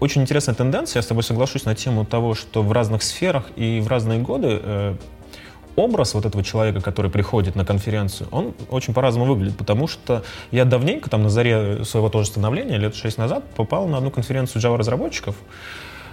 очень 0.00 0.22
интересная 0.22 0.54
тенденция, 0.54 1.00
я 1.00 1.02
с 1.02 1.06
тобой 1.06 1.24
соглашусь 1.24 1.66
на 1.66 1.74
тему 1.74 2.06
того, 2.06 2.34
что 2.34 2.62
в 2.62 2.72
разных 2.72 3.02
сферах 3.02 3.50
и 3.56 3.80
в 3.80 3.88
разные 3.88 4.20
годы 4.20 4.96
образ 5.76 6.14
вот 6.14 6.26
этого 6.26 6.42
человека, 6.42 6.80
который 6.80 7.10
приходит 7.10 7.56
на 7.56 7.64
конференцию, 7.64 8.28
он 8.30 8.54
очень 8.70 8.94
по-разному 8.94 9.26
выглядит, 9.26 9.56
потому 9.56 9.88
что 9.88 10.22
я 10.50 10.64
давненько, 10.64 11.10
там, 11.10 11.22
на 11.22 11.30
заре 11.30 11.84
своего 11.84 12.08
тоже 12.08 12.28
становления, 12.28 12.76
лет 12.76 12.94
шесть 12.94 13.18
назад, 13.18 13.44
попал 13.54 13.86
на 13.88 13.98
одну 13.98 14.10
конференцию 14.10 14.62
Java-разработчиков, 14.62 15.34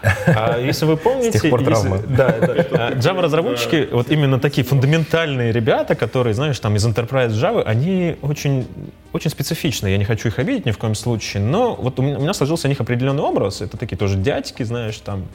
а 0.02 0.58
если 0.58 0.86
вы 0.86 0.98
помните, 0.98 1.38
С 1.38 1.42
тех 1.42 1.52
пор 1.52 1.62
если, 1.62 2.02
да, 2.08 2.36
да, 2.40 2.92
Java 2.92 3.22
разработчики, 3.22 3.90
вот 3.92 4.10
именно 4.10 4.40
такие 4.40 4.66
фундаментальные 4.66 5.52
ребята, 5.52 5.96
которые, 5.96 6.34
знаешь, 6.34 6.60
там 6.60 6.76
из 6.76 6.86
Enterprise 6.86 7.32
Java, 7.32 7.64
они 7.64 8.16
очень, 8.22 8.68
очень 9.12 9.30
специфичные. 9.30 9.94
Я 9.94 9.98
не 9.98 10.06
хочу 10.06 10.30
их 10.30 10.40
обидеть 10.40 10.66
ни 10.66 10.72
в 10.72 10.78
коем 10.78 10.96
случае, 10.96 11.44
но 11.44 11.76
вот 11.76 12.00
у 12.00 12.02
меня, 12.02 12.18
у 12.18 12.22
меня 12.22 12.34
сложился 12.34 12.68
о 12.68 12.70
них 12.70 12.80
определенный 12.80 13.24
образ. 13.24 13.62
Это 13.62 13.78
такие 13.78 13.98
тоже 13.98 14.16
дядьки, 14.16 14.64
знаешь, 14.64 14.98
там, 14.98 15.26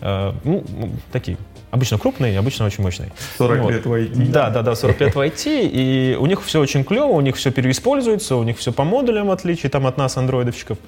э, 0.00 0.32
ну, 0.44 0.64
такие 1.10 1.36
Обычно 1.70 1.98
крупный, 1.98 2.38
обычно 2.38 2.64
очень 2.64 2.82
мощный. 2.82 3.12
40 3.36 3.62
вот. 3.62 3.72
лет 3.72 3.86
в 3.86 3.92
IT. 3.92 4.30
Да, 4.30 4.50
да, 4.50 4.62
да, 4.62 4.74
40 4.74 5.00
лет 5.00 5.14
в 5.14 5.18
IT, 5.18 5.68
и 5.70 6.16
у 6.18 6.26
них 6.26 6.42
все 6.42 6.60
очень 6.60 6.82
клево, 6.82 7.12
у 7.12 7.20
них 7.20 7.36
все 7.36 7.50
переиспользуется, 7.50 8.36
у 8.36 8.42
них 8.42 8.56
все 8.56 8.72
по 8.72 8.84
модулям, 8.84 9.26
в 9.26 9.30
отличие 9.30 9.68
там, 9.68 9.86
от 9.86 9.98
нас, 9.98 10.16
андроидовщиков, 10.16 10.78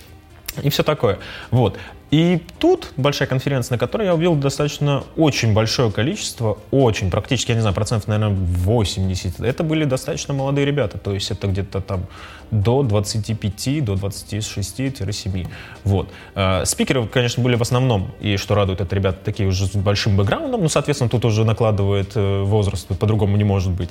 и 0.62 0.70
все 0.70 0.82
такое. 0.82 1.18
Вот. 1.50 1.78
И 2.10 2.42
тут 2.58 2.92
большая 2.96 3.28
конференция, 3.28 3.76
на 3.76 3.78
которой 3.78 4.06
я 4.06 4.14
увидел 4.14 4.34
достаточно 4.34 5.04
очень 5.16 5.54
большое 5.54 5.92
количество, 5.92 6.58
очень, 6.72 7.08
практически, 7.08 7.52
я 7.52 7.54
не 7.54 7.60
знаю, 7.60 7.74
процентов, 7.74 8.08
наверное, 8.08 8.36
80. 8.36 9.38
Это 9.40 9.62
были 9.62 9.84
достаточно 9.84 10.34
молодые 10.34 10.66
ребята, 10.66 10.98
то 10.98 11.14
есть 11.14 11.30
это 11.30 11.46
где-то 11.46 11.80
там 11.80 12.06
до 12.50 12.82
25, 12.82 13.84
до 13.84 13.94
26-7. 13.94 15.46
Вот. 15.84 16.08
А, 16.34 16.64
спикеры, 16.64 17.06
конечно, 17.06 17.44
были 17.44 17.54
в 17.54 17.62
основном, 17.62 18.10
и 18.20 18.36
что 18.36 18.56
радует, 18.56 18.80
это 18.80 18.96
ребята 18.96 19.18
такие 19.24 19.48
уже 19.48 19.66
с 19.66 19.76
большим 19.76 20.16
бэкграундом, 20.16 20.62
ну, 20.62 20.68
соответственно, 20.68 21.08
тут 21.08 21.24
уже 21.24 21.44
накладывает 21.44 22.12
э, 22.16 22.42
возраст, 22.42 22.88
по-другому 22.88 23.36
не 23.36 23.44
может 23.44 23.70
быть. 23.70 23.90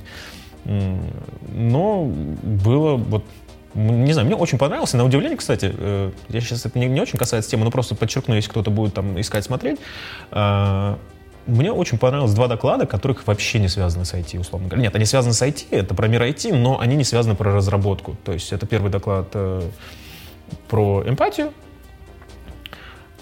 Но 0.66 2.03
было 2.03 2.97
вот 2.97 3.24
не 3.76 4.13
знаю, 4.13 4.26
мне 4.26 4.36
очень 4.36 4.57
понравился. 4.57 4.97
На 4.97 5.05
удивление, 5.05 5.38
кстати, 5.38 5.74
э, 5.78 6.11
я 6.30 6.41
сейчас 6.41 6.65
это 6.65 6.80
не, 6.80 6.88
не 6.88 7.01
очень 7.01 7.20
касается 7.20 7.51
темы, 7.51 7.65
но 7.65 7.72
просто 7.72 7.95
подчеркну, 7.95 8.36
если 8.36 8.49
кто-то 8.49 8.72
будет 8.72 8.93
там 8.93 9.20
искать, 9.20 9.43
смотреть. 9.43 9.80
Э, 10.32 10.95
мне 11.45 11.72
очень 11.72 11.97
понравилось 11.97 12.34
два 12.34 12.47
доклада, 12.47 12.86
которых 12.86 13.26
вообще 13.28 13.59
не 13.59 13.67
связаны 13.67 14.05
с 14.05 14.13
IT, 14.13 14.39
условно 14.39 14.67
говоря. 14.67 14.84
Нет, 14.84 14.95
они 14.95 15.05
связаны 15.05 15.34
с 15.34 15.41
IT, 15.41 15.67
это 15.72 15.93
про 15.93 16.07
мир 16.07 16.24
IT, 16.24 16.53
но 16.53 16.80
они 16.80 16.95
не 16.95 17.03
связаны 17.03 17.36
про 17.36 17.53
разработку. 17.53 18.17
То 18.24 18.34
есть 18.34 18.51
это 18.51 18.65
первый 18.65 18.91
доклад 18.91 19.28
э, 19.34 19.61
про 20.67 21.03
эмпатию, 21.05 21.53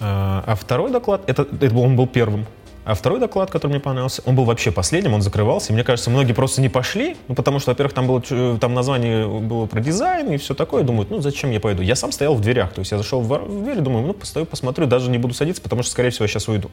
а 0.00 0.54
второй 0.54 0.92
доклад, 0.92 1.28
это, 1.28 1.42
это 1.60 1.76
он 1.76 1.96
был 1.96 2.06
первым, 2.06 2.46
А 2.88 2.94
второй 2.94 3.20
доклад, 3.20 3.50
который 3.50 3.72
мне 3.72 3.80
понравился, 3.80 4.22
он 4.24 4.34
был 4.34 4.44
вообще 4.44 4.72
последним, 4.72 5.12
он 5.12 5.20
закрывался. 5.20 5.72
И 5.72 5.74
мне 5.74 5.84
кажется, 5.84 6.08
многие 6.08 6.32
просто 6.32 6.62
не 6.62 6.70
пошли, 6.70 7.18
ну, 7.28 7.34
потому 7.34 7.58
что, 7.58 7.72
во-первых, 7.72 7.92
там, 7.92 8.06
было, 8.06 8.22
там 8.58 8.72
название 8.72 9.28
было 9.28 9.66
про 9.66 9.80
дизайн 9.80 10.32
и 10.32 10.38
все 10.38 10.54
такое. 10.54 10.84
Думают, 10.84 11.10
ну 11.10 11.20
зачем 11.20 11.50
я 11.50 11.60
пойду? 11.60 11.82
Я 11.82 11.96
сам 11.96 12.12
стоял 12.12 12.34
в 12.34 12.40
дверях, 12.40 12.72
то 12.72 12.78
есть 12.78 12.90
я 12.90 12.96
зашел 12.96 13.20
в 13.20 13.62
дверь, 13.62 13.80
думаю, 13.80 14.06
ну 14.06 14.14
постою, 14.14 14.46
посмотрю, 14.46 14.86
даже 14.86 15.10
не 15.10 15.18
буду 15.18 15.34
садиться, 15.34 15.60
потому 15.60 15.82
что, 15.82 15.92
скорее 15.92 16.08
всего, 16.08 16.24
я 16.24 16.28
сейчас 16.28 16.48
уйду. 16.48 16.70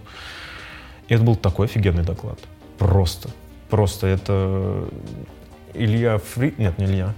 И 1.09 1.13
это 1.15 1.21
был 1.21 1.35
такой 1.35 1.65
офигенный 1.65 2.03
доклад. 2.03 2.39
Просто. 2.77 3.27
Просто 3.69 4.07
это 4.07 4.85
Илья 5.73 6.19
Фри... 6.19 6.53
Нет, 6.57 6.77
не 6.77 6.85
Илья. 6.85 7.13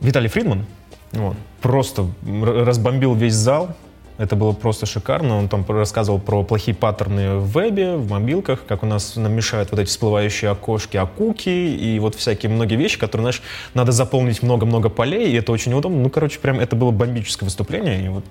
Виталий 0.00 0.30
Фридман. 0.30 0.64
Вот. 1.12 1.36
Просто 1.60 2.06
разбомбил 2.22 3.14
весь 3.14 3.34
зал. 3.34 3.76
Это 4.22 4.36
было 4.36 4.52
просто 4.52 4.86
шикарно. 4.86 5.36
Он 5.36 5.48
там 5.48 5.64
рассказывал 5.68 6.20
про 6.20 6.44
плохие 6.44 6.76
паттерны 6.76 7.38
в 7.38 7.58
вебе, 7.58 7.96
в 7.96 8.08
мобилках, 8.08 8.64
как 8.64 8.84
у 8.84 8.86
нас 8.86 9.16
нам 9.16 9.32
мешают 9.32 9.72
вот 9.72 9.80
эти 9.80 9.88
всплывающие 9.88 10.48
окошки, 10.48 10.96
окуки 10.96 11.48
и 11.48 11.98
вот 11.98 12.14
всякие 12.14 12.48
многие 12.48 12.76
вещи, 12.76 13.00
которые, 13.00 13.24
знаешь, 13.24 13.42
надо 13.74 13.90
заполнить 13.90 14.40
много-много 14.40 14.90
полей, 14.90 15.32
и 15.32 15.34
это 15.34 15.50
очень 15.50 15.74
удобно. 15.74 15.98
Ну, 15.98 16.08
короче, 16.08 16.38
прям 16.38 16.60
это 16.60 16.76
было 16.76 16.92
бомбическое 16.92 17.48
выступление, 17.48 18.04
и 18.04 18.08
вот 18.10 18.24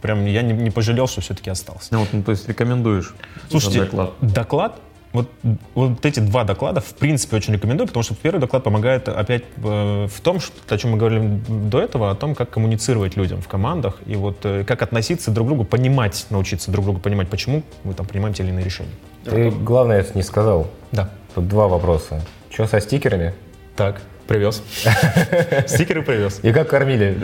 прям 0.00 0.24
я 0.24 0.40
не, 0.40 0.54
не 0.54 0.70
пожалел, 0.70 1.06
что 1.06 1.20
все-таки 1.20 1.50
остался. 1.50 1.88
Ну, 1.90 1.98
вот, 2.00 2.08
ну, 2.12 2.22
то 2.22 2.30
есть 2.30 2.48
рекомендуешь 2.48 3.14
Слушайте, 3.50 3.80
доклад? 3.80 4.12
доклад 4.22 4.80
вот, 5.12 5.28
вот 5.74 6.06
эти 6.06 6.20
два 6.20 6.44
доклада, 6.44 6.80
в 6.80 6.94
принципе, 6.94 7.36
очень 7.36 7.54
рекомендую, 7.54 7.88
потому 7.88 8.02
что 8.02 8.14
первый 8.14 8.38
доклад 8.38 8.62
помогает 8.62 9.08
опять 9.08 9.42
э, 9.56 10.06
в 10.06 10.20
том, 10.20 10.38
что, 10.38 10.54
о 10.72 10.78
чем 10.78 10.92
мы 10.92 10.98
говорили 10.98 11.40
до 11.48 11.80
этого, 11.80 12.10
о 12.10 12.14
том, 12.14 12.34
как 12.34 12.50
коммуницировать 12.50 13.16
людям 13.16 13.42
в 13.42 13.48
командах 13.48 13.96
и 14.06 14.14
вот 14.14 14.38
э, 14.44 14.64
как 14.64 14.82
относиться 14.82 15.30
друг 15.30 15.46
к 15.46 15.48
другу, 15.48 15.64
понимать, 15.64 16.26
научиться 16.30 16.70
друг 16.70 16.84
друга 16.84 17.00
понимать, 17.00 17.28
почему 17.28 17.62
мы 17.82 17.94
там 17.94 18.06
принимаем 18.06 18.34
те 18.34 18.44
или 18.44 18.50
иные 18.50 18.64
решения. 18.64 18.92
Ты, 19.24 19.50
главное, 19.50 20.06
не 20.14 20.22
сказал. 20.22 20.68
Да. 20.92 21.10
Тут 21.34 21.48
два 21.48 21.68
вопроса. 21.68 22.22
Что 22.50 22.66
со 22.66 22.80
стикерами? 22.80 23.34
Так. 23.76 24.00
Привез. 24.30 24.62
Стикеры 25.66 26.02
привез. 26.02 26.38
И 26.44 26.52
как 26.52 26.68
кормили? 26.68 27.16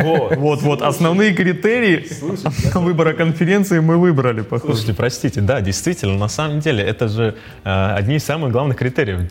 Вот, 0.00 0.36
вот, 0.36 0.62
вот. 0.62 0.80
Основные 0.80 1.34
критерии 1.34 2.06
выбора 2.74 3.12
конференции 3.12 3.80
мы 3.80 3.98
выбрали, 3.98 4.40
похоже. 4.40 4.72
Слушайте, 4.72 4.94
простите, 4.94 5.40
да, 5.42 5.60
действительно, 5.60 6.16
на 6.16 6.28
самом 6.28 6.60
деле, 6.60 6.82
это 6.82 7.08
же 7.08 7.34
э, 7.64 7.94
одни 7.98 8.16
из 8.16 8.24
самых 8.24 8.50
главных 8.50 8.78
критериев. 8.78 9.30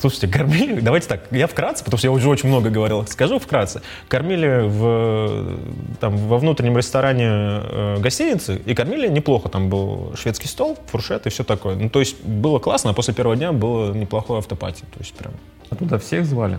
Слушайте, 0.00 0.28
кормили, 0.28 0.80
давайте 0.80 1.08
так, 1.08 1.22
я 1.30 1.46
вкратце, 1.46 1.84
потому 1.84 1.98
что 1.98 2.06
я 2.06 2.12
уже 2.12 2.28
очень 2.28 2.48
много 2.48 2.70
говорил, 2.70 3.06
скажу 3.06 3.38
вкратце. 3.38 3.82
Кормили 4.08 4.62
в, 4.66 5.58
там, 6.00 6.16
во 6.16 6.38
внутреннем 6.38 6.76
ресторане 6.76 7.26
э, 7.26 7.96
гостиницы 7.98 8.60
и 8.64 8.74
кормили 8.74 9.08
неплохо. 9.08 9.48
Там 9.48 9.68
был 9.68 10.14
шведский 10.16 10.48
стол, 10.48 10.78
фуршет 10.86 11.26
и 11.26 11.30
все 11.30 11.44
такое. 11.44 11.74
Ну, 11.76 11.90
то 11.90 12.00
есть 12.00 12.22
было 12.24 12.58
классно, 12.58 12.90
а 12.90 12.94
после 12.94 13.14
первого 13.14 13.36
дня 13.36 13.52
было 13.52 13.92
неплохое 13.92 14.38
автопати. 14.38 14.82
То 14.82 15.00
есть 15.00 15.14
прям 15.14 15.32
а 15.70 15.76
туда 15.76 15.98
всех 15.98 16.24
звали? 16.24 16.58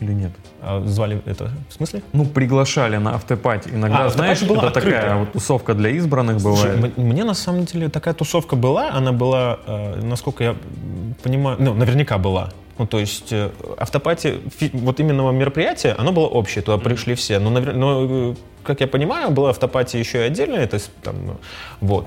Или 0.00 0.12
нет? 0.12 0.30
А 0.62 0.80
звали 0.86 1.20
это 1.26 1.50
в 1.68 1.72
смысле? 1.74 2.02
Ну, 2.12 2.24
приглашали 2.24 2.98
на 2.98 3.14
автопати. 3.14 3.70
Иногда, 3.72 4.04
а, 4.04 4.08
знаешь, 4.10 4.42
была 4.42 4.58
это 4.58 4.66
открытая. 4.68 5.00
такая 5.00 5.16
вот 5.18 5.32
тусовка 5.32 5.74
для 5.74 5.90
избранных 5.90 6.40
Слушай, 6.40 6.76
бывает. 6.76 6.96
Мне 6.96 7.24
на 7.24 7.34
самом 7.34 7.64
деле 7.64 7.88
такая 7.88 8.14
тусовка 8.14 8.54
была. 8.54 8.90
Она 8.90 9.12
была, 9.12 9.58
э, 9.66 10.00
насколько 10.02 10.44
я 10.44 10.56
понимаю, 11.22 11.56
ну, 11.60 11.74
наверняка 11.74 12.18
была. 12.18 12.50
Ну, 12.78 12.86
то 12.86 13.00
есть 13.00 13.32
э, 13.32 13.50
автопати, 13.76 14.38
вот 14.72 15.00
именно 15.00 15.28
мероприятие, 15.32 15.94
оно 15.98 16.12
было 16.12 16.26
общее, 16.26 16.62
туда 16.62 16.78
пришли 16.78 17.16
все. 17.16 17.40
Но, 17.40 17.50
но 17.50 18.06
э, 18.08 18.34
как 18.62 18.80
я 18.80 18.86
понимаю, 18.86 19.30
было 19.30 19.50
автопати 19.50 19.96
еще 19.96 20.18
и 20.18 20.22
отдельное, 20.22 20.66
то 20.66 20.74
есть 20.74 20.90
там, 21.02 21.38
вот. 21.80 22.06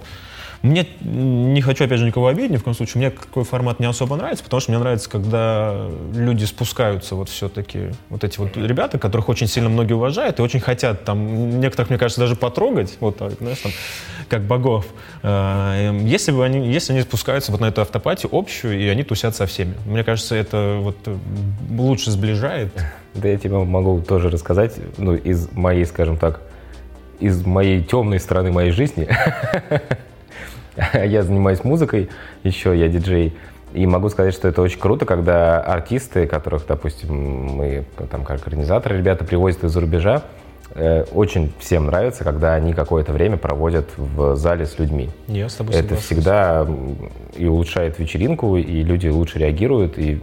Мне, 0.62 0.86
не 1.02 1.60
хочу, 1.62 1.86
опять 1.86 1.98
же, 1.98 2.06
никого 2.06 2.28
обидеть, 2.28 2.52
ни 2.52 2.58
в 2.58 2.64
коем 2.64 2.76
случае, 2.76 3.00
мне 3.00 3.10
такой 3.10 3.44
формат 3.44 3.80
не 3.80 3.88
особо 3.88 4.16
нравится, 4.16 4.44
потому 4.44 4.62
что 4.62 4.72
мне 4.72 4.80
нравится, 4.80 5.10
когда 5.10 5.88
люди 6.14 6.46
спускаются, 6.46 7.16
вот 7.16 7.30
все-таки, 7.30 7.90
вот 8.10 8.24
эти 8.24 8.38
вот 8.38 8.56
ребята, 8.58 9.00
которых 9.00 9.30
очень 9.30 9.48
сильно 9.48 9.70
многие 9.70 9.94
уважают 9.94 10.38
и 10.38 10.44
очень 10.44 10.60
хотят, 10.60 11.04
там, 11.04 11.60
некоторых, 11.60 11.90
мне 11.90 11.98
кажется, 11.98 12.22
даже 12.22 12.36
потрогать, 12.36 12.96
вот 13.00 13.18
так, 13.18 13.34
знаешь, 13.40 13.58
там, 13.58 13.72
как 14.30 14.44
богов. 14.44 14.86
А, 15.24 15.76
эм, 15.82 16.06
если, 16.06 16.32
бы 16.32 16.46
они, 16.46 16.72
если 16.72 16.94
они 16.94 17.02
спускаются 17.02 17.52
вот 17.52 17.60
на 17.60 17.66
эту 17.66 17.82
автопатию 17.82 18.30
общую, 18.32 18.80
и 18.80 18.88
они 18.88 19.02
тусят 19.04 19.36
со 19.36 19.48
всеми. 19.48 19.74
Мне 19.88 20.04
кажется, 20.04 20.36
это 20.36 20.78
вот 20.80 20.96
лучше 21.72 22.12
сближает. 22.12 22.72
Да 23.16 23.28
я 23.28 23.38
тебе 23.38 23.58
могу 23.58 24.00
тоже 24.02 24.30
рассказать, 24.30 24.76
ну, 24.98 25.16
из 25.16 25.52
моей, 25.54 25.86
скажем 25.86 26.18
так, 26.18 26.42
из 27.20 27.44
моей 27.46 27.84
темной 27.84 28.20
стороны 28.20 28.52
моей 28.52 28.72
жизни. 28.72 29.10
я 30.94 31.24
занимаюсь 31.24 31.64
музыкой 31.64 32.10
еще, 32.44 32.78
я 32.78 32.88
диджей. 32.88 33.34
И 33.74 33.86
могу 33.86 34.10
сказать, 34.10 34.34
что 34.34 34.48
это 34.50 34.62
очень 34.62 34.80
круто, 34.80 35.06
когда 35.06 35.62
артисты, 35.62 36.28
которых, 36.28 36.66
допустим, 36.68 37.14
мы 37.16 37.86
там 38.10 38.26
как 38.26 38.46
организаторы 38.46 38.98
ребята 38.98 39.24
привозят 39.24 39.64
из-за 39.64 39.80
рубежа, 39.80 40.24
э, 40.76 41.06
очень 41.14 41.54
всем 41.60 41.86
нравится, 41.86 42.26
когда 42.26 42.54
они 42.56 42.74
какое-то 42.74 43.14
время 43.14 43.38
проводят 43.38 43.88
в 43.96 44.36
зале 44.36 44.66
с 44.66 44.78
людьми. 44.78 45.10
Я 45.28 45.48
с 45.48 45.56
тобой 45.56 45.74
Это 45.74 45.96
согласен. 45.96 46.06
всегда 46.06 46.68
и 47.38 47.46
улучшает 47.46 47.98
вечеринку, 47.98 48.58
и 48.58 48.84
люди 48.84 49.08
лучше 49.08 49.40
реагируют, 49.40 49.98
и 49.98 50.22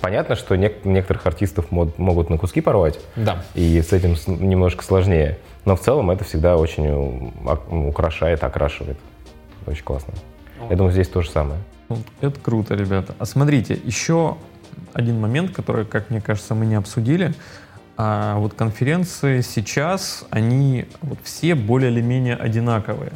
Понятно, 0.00 0.36
что 0.36 0.54
нек- 0.54 0.84
некоторых 0.84 1.26
артистов 1.26 1.72
мод- 1.72 1.94
могут 1.96 2.30
на 2.30 2.38
куски 2.38 2.60
порвать, 2.60 3.00
да. 3.16 3.42
и 3.56 3.82
с 3.82 3.92
этим 3.92 4.14
немножко 4.28 4.84
сложнее. 4.84 5.38
Но 5.64 5.74
в 5.74 5.80
целом 5.80 6.12
это 6.12 6.22
всегда 6.22 6.56
очень 6.56 7.32
украшает, 7.88 8.44
окрашивает. 8.44 8.96
Очень 9.68 9.84
классно. 9.84 10.14
Я 10.70 10.76
думаю, 10.76 10.92
здесь 10.92 11.08
то 11.08 11.20
же 11.20 11.30
самое. 11.30 11.60
Это 12.20 12.40
круто, 12.40 12.74
ребята. 12.74 13.14
А 13.18 13.26
смотрите, 13.26 13.78
еще 13.84 14.38
один 14.94 15.20
момент, 15.20 15.52
который, 15.52 15.84
как 15.84 16.10
мне 16.10 16.20
кажется, 16.20 16.54
мы 16.54 16.64
не 16.66 16.74
обсудили. 16.74 17.34
А 17.96 18.38
вот 18.38 18.54
конференции 18.54 19.42
сейчас, 19.42 20.24
они 20.30 20.86
вот 21.02 21.18
все 21.22 21.54
более 21.54 21.90
или 21.90 22.00
менее 22.00 22.36
одинаковые. 22.36 23.12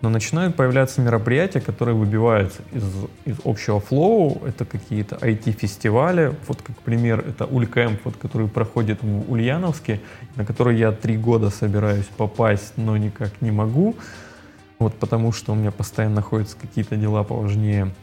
Но 0.00 0.08
начинают 0.08 0.54
появляться 0.56 1.00
мероприятия, 1.00 1.60
которые 1.60 1.94
выбиваются 1.94 2.62
из, 2.72 2.84
из 3.24 3.36
общего 3.44 3.80
флоу. 3.80 4.42
Это 4.46 4.64
какие-то 4.64 5.16
IT-фестивали. 5.16 6.34
Вот 6.46 6.62
как 6.62 6.76
пример, 6.82 7.24
это 7.26 7.46
Улькэмп, 7.46 8.00
вот, 8.04 8.16
который 8.16 8.48
проходит 8.48 9.02
в 9.02 9.30
Ульяновске, 9.30 10.00
на 10.36 10.44
который 10.46 10.78
я 10.78 10.92
три 10.92 11.16
года 11.16 11.50
собираюсь 11.50 12.06
попасть, 12.16 12.74
но 12.76 12.96
никак 12.96 13.32
не 13.40 13.50
могу. 13.50 13.96
Вот 14.80 14.94
потому 14.94 15.30
что 15.30 15.52
у 15.52 15.54
меня 15.54 15.70
постоянно 15.70 16.16
находятся 16.16 16.56
какие-то 16.56 16.96
дела 16.96 17.22
поважнее. 17.22 17.94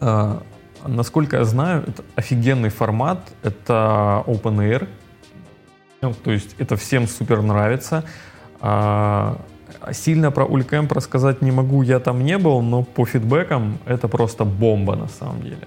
А, 0.00 0.42
насколько 0.86 1.38
я 1.38 1.44
знаю, 1.44 1.82
это 1.86 2.04
офигенный 2.14 2.68
формат. 2.68 3.32
Это 3.42 4.22
Open 4.26 4.58
Air. 4.58 4.86
Ну, 6.02 6.12
то 6.12 6.30
есть 6.30 6.54
это 6.58 6.76
всем 6.76 7.08
супер 7.08 7.40
нравится. 7.40 8.04
А, 8.60 9.40
сильно 9.92 10.30
про 10.30 10.44
Улькэмп 10.44 10.92
рассказать 10.92 11.40
не 11.40 11.50
могу, 11.50 11.80
я 11.80 11.98
там 12.00 12.22
не 12.22 12.36
был, 12.36 12.60
но 12.60 12.82
по 12.82 13.06
фидбэкам 13.06 13.78
это 13.86 14.06
просто 14.06 14.44
бомба 14.44 14.96
на 14.96 15.08
самом 15.08 15.40
деле. 15.40 15.66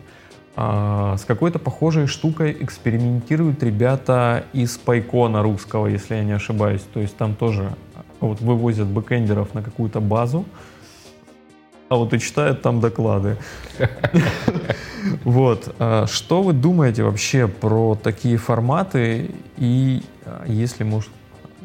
А, 0.56 1.18
с 1.18 1.26
какой-то 1.26 1.58
похожей 1.58 2.06
штукой 2.06 2.56
экспериментируют 2.60 3.64
ребята 3.64 4.44
из 4.54 4.78
Пайкона 4.78 5.42
русского, 5.42 5.88
если 5.88 6.14
я 6.14 6.24
не 6.24 6.34
ошибаюсь. 6.34 6.86
То 6.94 7.00
есть 7.00 7.18
там 7.18 7.34
тоже 7.34 7.76
вот 8.20 8.42
вывозят 8.42 8.88
бэкэндеров 8.88 9.54
на 9.54 9.62
какую-то 9.62 10.02
базу, 10.02 10.46
а 11.90 11.96
вот 11.96 12.14
и 12.14 12.20
читают 12.20 12.62
там 12.62 12.80
доклады. 12.80 13.38
Вот. 15.24 15.74
А 15.80 16.06
что 16.08 16.42
вы 16.42 16.52
думаете 16.52 17.04
вообще 17.04 17.48
про 17.48 17.96
такие 17.96 18.38
форматы? 18.38 19.32
И 19.56 20.04
а, 20.26 20.44
если, 20.46 20.84
может, 20.84 21.10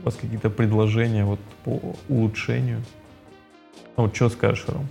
у 0.00 0.05
вас 0.05 0.14
какие-то 0.14 0.48
предложения 0.48 1.24
вот 1.24 1.40
по 1.64 1.80
улучшению? 2.09 2.82
Ну, 3.96 4.05
вот 4.05 4.14
что 4.14 4.28
скажешь, 4.28 4.64
Ром? 4.68 4.86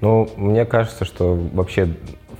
Ну, 0.00 0.28
мне 0.36 0.66
кажется, 0.66 1.06
что 1.06 1.34
вообще 1.34 1.94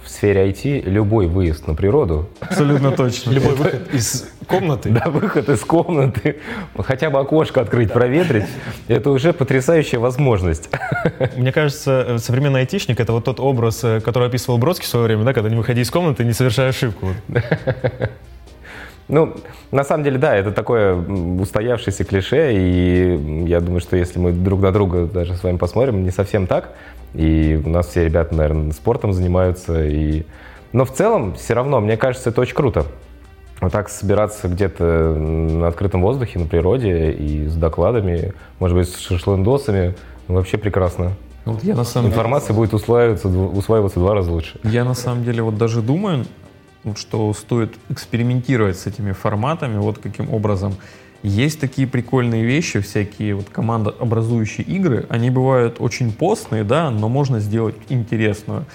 в 0.05 0.09
сфере 0.09 0.49
IT 0.49 0.83
любой 0.89 1.27
выезд 1.27 1.67
на 1.67 1.75
природу... 1.75 2.29
Абсолютно 2.41 2.93
точно. 2.93 3.31
Любой 3.31 3.55
выход 3.55 3.95
из 3.95 4.29
комнаты. 4.47 4.91
Да, 4.91 5.09
выход 5.09 5.49
из 5.49 5.61
комнаты. 5.61 6.41
Хотя 6.79 7.11
бы 7.11 7.19
окошко 7.19 7.61
открыть, 7.61 7.93
проветрить. 7.93 8.45
Это 8.89 9.11
уже 9.11 9.33
потрясающая 9.33 9.99
возможность. 9.99 10.69
Мне 11.37 11.53
кажется, 11.53 12.17
современный 12.19 12.61
айтишник— 12.61 13.01
это 13.01 13.13
вот 13.13 13.25
тот 13.25 13.41
образ, 13.41 13.83
э, 13.83 14.01
который 14.01 14.29
описывал 14.29 14.59
Бродский 14.59 14.87
в 14.87 14.89
свое 14.89 15.07
время, 15.07 15.25
да, 15.25 15.33
когда 15.33 15.49
не 15.49 15.57
выходи 15.57 15.81
из 15.81 15.91
комнаты, 15.91 16.25
не 16.25 16.33
совершая 16.33 16.69
ошибку. 16.69 17.09
Ну, 19.09 19.35
на 19.71 19.85
самом 19.85 20.05
деле, 20.05 20.19
да, 20.19 20.35
это 20.35 20.51
такое 20.51 20.95
устоявшееся 20.95 22.05
клише, 22.05 22.55
и 22.55 23.45
я 23.47 23.61
думаю, 23.61 23.81
что 23.81 23.97
если 23.97 24.19
мы 24.19 24.33
друг 24.33 24.63
на 24.63 24.73
друга 24.73 25.07
даже 25.07 25.35
с 25.35 25.43
вами 25.43 25.59
посмотрим, 25.59 26.05
не 26.05 26.11
совсем 26.11 26.47
так. 26.47 26.71
И 27.13 27.61
у 27.65 27.69
нас 27.69 27.89
все 27.89 28.05
ребята, 28.05 28.35
наверное, 28.35 28.73
спортом 28.73 29.13
занимаются. 29.13 29.85
И... 29.87 30.25
Но 30.73 30.85
в 30.85 30.93
целом, 30.93 31.35
все 31.35 31.55
равно, 31.55 31.81
мне 31.81 31.97
кажется, 31.97 32.31
это 32.31 32.41
очень 32.41 32.55
круто. 32.55 32.87
Вот 33.61 33.73
так 33.73 33.89
собираться 33.89 34.49
где-то 34.49 34.85
на 34.85 35.69
открытом 35.69 36.03
воздухе, 36.03 36.39
на 36.39 36.47
природе 36.47 37.13
и 37.13 37.47
с 37.47 37.55
докладами, 37.55 38.33
может 38.59 38.77
быть, 38.77 38.89
с 38.89 38.99
шашлындосами, 38.99 39.95
вообще 40.29 40.59
прекрасно. 40.59 41.13
Вот 41.45 41.63
я 41.63 41.75
на 41.75 41.85
самом 41.85 42.09
Информация 42.09 42.49
деле... 42.49 42.61
будет 42.61 42.75
усваиваться, 42.75 43.29
усваиваться 43.29 44.01
в 44.01 44.03
два 44.03 44.15
раза 44.15 44.33
лучше. 44.33 44.59
Я 44.65 44.85
на 44.85 44.95
самом 44.95 45.25
деле 45.25 45.43
вот 45.43 45.57
даже 45.57 45.83
думаю, 45.83 46.25
что 46.97 47.33
стоит 47.33 47.75
экспериментировать 47.89 48.79
с 48.79 48.87
этими 48.87 49.13
форматами, 49.13 49.79
вот 49.79 49.99
каким 49.99 50.33
образом. 50.33 50.75
Есть 51.23 51.59
такие 51.59 51.89
прикольные 51.89 52.45
вещи, 52.45 52.81
всякие 52.81 53.35
вот 53.35 53.49
командообразующие 53.49 54.67
игры, 54.67 55.07
они 55.09 55.31
бывают 55.31 55.77
очень 55.79 56.13
постные, 56.13 56.65
да, 56.65 56.91
но 56.91 57.09
можно 57.09 57.41
сделать 57.41 57.77
интересную. 57.89 58.67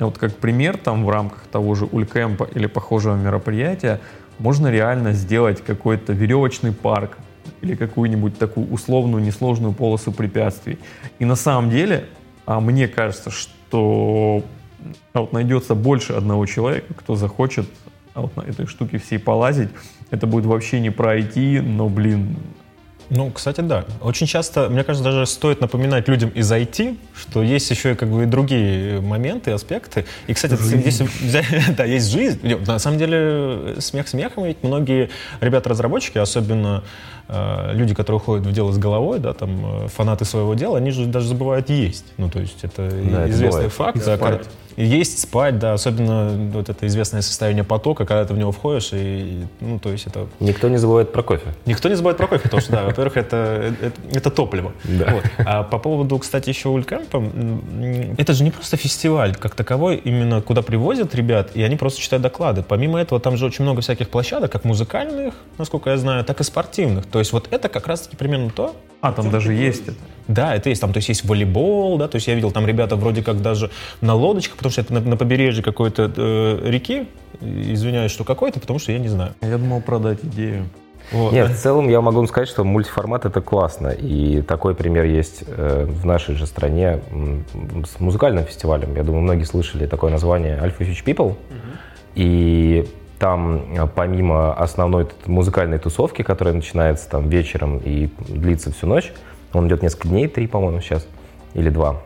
Вот 0.00 0.18
как 0.18 0.34
пример, 0.36 0.78
там 0.78 1.04
в 1.04 1.10
рамках 1.10 1.44
того 1.52 1.74
же 1.76 1.84
Улькэмпа 1.84 2.48
или 2.54 2.66
похожего 2.66 3.14
мероприятия 3.14 4.00
можно 4.38 4.68
реально 4.68 5.12
сделать 5.12 5.62
какой-то 5.62 6.12
веревочный 6.12 6.72
парк 6.72 7.18
или 7.62 7.76
какую-нибудь 7.76 8.38
такую 8.38 8.68
условную 8.72 9.22
несложную 9.22 9.72
полосу 9.72 10.12
препятствий. 10.12 10.78
И 11.18 11.24
на 11.24 11.36
самом 11.36 11.70
деле, 11.70 12.06
а 12.46 12.60
мне 12.60 12.88
кажется, 12.88 13.30
что 13.30 14.42
вот 15.14 15.32
найдется 15.32 15.74
больше 15.74 16.12
одного 16.12 16.46
человека, 16.46 16.94
кто 16.94 17.16
захочет 17.16 17.66
а 18.16 18.22
вот 18.22 18.34
на 18.34 18.40
этой 18.40 18.66
штуке 18.66 18.98
всей 18.98 19.18
полазить. 19.18 19.68
Это 20.10 20.26
будет 20.26 20.46
вообще 20.46 20.80
не 20.80 20.88
про 20.88 21.18
IT, 21.18 21.60
но, 21.60 21.90
блин, 21.90 22.36
ну, 23.08 23.30
кстати, 23.30 23.60
да. 23.60 23.84
Очень 24.00 24.26
часто, 24.26 24.68
мне 24.68 24.82
кажется, 24.82 25.04
даже 25.04 25.26
стоит 25.26 25.60
напоминать 25.60 26.08
людям 26.08 26.30
из 26.30 26.50
IT, 26.50 26.96
что 27.14 27.42
есть 27.42 27.70
еще 27.70 27.92
и 27.92 27.94
как 27.94 28.10
бы 28.10 28.24
и 28.24 28.26
другие 28.26 29.00
моменты, 29.00 29.52
аспекты. 29.52 30.06
И, 30.26 30.34
кстати, 30.34 30.56
жизнь. 30.56 30.78
здесь 30.78 31.02
да, 31.76 31.84
есть 31.84 32.10
жизнь. 32.10 32.40
На 32.66 32.80
самом 32.80 32.98
деле, 32.98 33.76
смех 33.78 34.08
смехом, 34.08 34.44
ведь 34.44 34.62
многие 34.62 35.10
ребята-разработчики, 35.40 36.18
особенно 36.18 36.82
люди, 37.28 37.94
которые 37.94 38.18
уходят 38.20 38.46
в 38.46 38.52
дело 38.52 38.72
с 38.72 38.78
головой, 38.78 39.18
да, 39.18 39.32
там, 39.32 39.84
э, 39.84 39.88
фанаты 39.88 40.24
своего 40.24 40.54
дела, 40.54 40.78
они 40.78 40.90
же 40.90 41.06
даже 41.06 41.28
забывают 41.28 41.70
есть. 41.70 42.06
Ну, 42.18 42.28
то 42.30 42.38
есть 42.38 42.62
это 42.62 42.88
да, 42.88 43.28
известный 43.28 43.66
это 43.66 43.70
факт. 43.70 44.04
Да, 44.04 44.40
есть, 44.76 45.20
спать, 45.20 45.58
да, 45.58 45.72
особенно 45.72 46.50
вот 46.52 46.68
это 46.68 46.86
известное 46.86 47.22
состояние 47.22 47.64
потока, 47.64 48.04
когда 48.04 48.24
ты 48.26 48.34
в 48.34 48.38
него 48.38 48.52
входишь, 48.52 48.90
и, 48.92 49.46
ну, 49.60 49.78
то 49.78 49.90
есть 49.90 50.06
это... 50.06 50.26
Никто 50.38 50.68
не 50.68 50.76
забывает 50.76 51.12
про 51.12 51.22
кофе. 51.22 51.54
Никто 51.64 51.88
не 51.88 51.94
забывает 51.94 52.18
про 52.18 52.26
кофе, 52.26 52.42
потому 52.42 52.60
что, 52.60 52.72
да, 52.72 52.84
во-первых, 52.84 53.16
это, 53.16 53.74
это, 53.80 54.00
это 54.12 54.30
топливо. 54.30 54.72
Да. 54.84 55.14
Вот. 55.14 55.24
А 55.38 55.62
по 55.62 55.78
поводу, 55.78 56.18
кстати, 56.18 56.50
еще 56.50 56.68
Улькэмпа, 56.68 57.24
это 58.18 58.34
же 58.34 58.44
не 58.44 58.50
просто 58.50 58.76
фестиваль 58.76 59.34
как 59.34 59.54
таковой, 59.54 59.96
именно 59.96 60.42
куда 60.42 60.60
привозят 60.60 61.14
ребят, 61.14 61.52
и 61.54 61.62
они 61.62 61.76
просто 61.76 62.00
читают 62.00 62.22
доклады. 62.22 62.62
Помимо 62.62 63.00
этого, 63.00 63.18
там 63.18 63.38
же 63.38 63.46
очень 63.46 63.64
много 63.64 63.80
всяких 63.80 64.10
площадок, 64.10 64.52
как 64.52 64.64
музыкальных, 64.64 65.34
насколько 65.56 65.88
я 65.88 65.96
знаю, 65.96 66.22
так 66.24 66.40
и 66.40 66.44
спортивных. 66.44 67.06
То 67.16 67.20
есть 67.20 67.32
вот 67.32 67.48
это 67.50 67.70
как 67.70 67.86
раз-таки 67.86 68.14
примерно 68.14 68.50
то, 68.50 68.76
а, 69.00 69.10
там 69.10 69.30
даже 69.30 69.54
есть 69.54 69.88
это. 69.88 69.96
Да, 70.28 70.54
это 70.54 70.68
есть. 70.68 70.82
Там, 70.82 70.92
то 70.92 70.98
есть 70.98 71.08
есть 71.08 71.24
волейбол, 71.24 71.96
да, 71.96 72.08
то 72.08 72.16
есть 72.16 72.26
я 72.26 72.34
видел 72.34 72.50
там 72.50 72.66
ребята 72.66 72.94
вроде 72.94 73.22
как 73.22 73.40
даже 73.40 73.70
на 74.02 74.14
лодочках, 74.14 74.58
потому 74.58 74.70
что 74.70 74.82
это 74.82 74.92
на, 74.92 75.00
на 75.00 75.16
побережье 75.16 75.64
какой-то 75.64 76.12
э, 76.14 76.60
реки, 76.68 77.08
извиняюсь, 77.40 78.12
что 78.12 78.24
какой-то, 78.24 78.60
потому 78.60 78.78
что 78.78 78.92
я 78.92 78.98
не 78.98 79.08
знаю. 79.08 79.32
Я 79.40 79.56
думал 79.56 79.80
продать 79.80 80.18
идею. 80.24 80.66
Вот. 81.10 81.32
Нет, 81.32 81.48
в 81.48 81.56
целом 81.56 81.88
я 81.88 82.02
могу 82.02 82.26
сказать, 82.26 82.50
что 82.50 82.64
мультиформат 82.64 83.24
это 83.24 83.40
классно. 83.40 83.88
И 83.88 84.42
такой 84.42 84.74
пример 84.74 85.06
есть 85.06 85.42
э, 85.46 85.86
в 85.88 86.04
нашей 86.04 86.34
же 86.34 86.46
стране 86.46 87.00
с 87.86 87.98
музыкальным 87.98 88.44
фестивалем. 88.44 88.94
Я 88.94 89.04
думаю, 89.04 89.22
многие 89.22 89.44
слышали 89.44 89.86
такое 89.86 90.10
название 90.10 90.58
Alpha 90.58 90.80
Huge 90.80 91.02
People. 91.02 91.30
Угу. 91.30 91.38
И 92.16 92.86
там 93.18 93.74
э, 93.76 93.86
помимо 93.94 94.52
основной 94.54 95.08
музыкальной 95.26 95.78
тусовки, 95.78 96.22
которая 96.22 96.54
начинается 96.54 97.08
там 97.08 97.28
вечером 97.28 97.78
и 97.78 98.10
длится 98.28 98.72
всю 98.72 98.86
ночь, 98.86 99.12
он 99.52 99.68
идет 99.68 99.82
несколько 99.82 100.08
дней, 100.08 100.28
три, 100.28 100.46
по-моему, 100.46 100.80
сейчас, 100.80 101.06
или 101.54 101.70
два. 101.70 102.02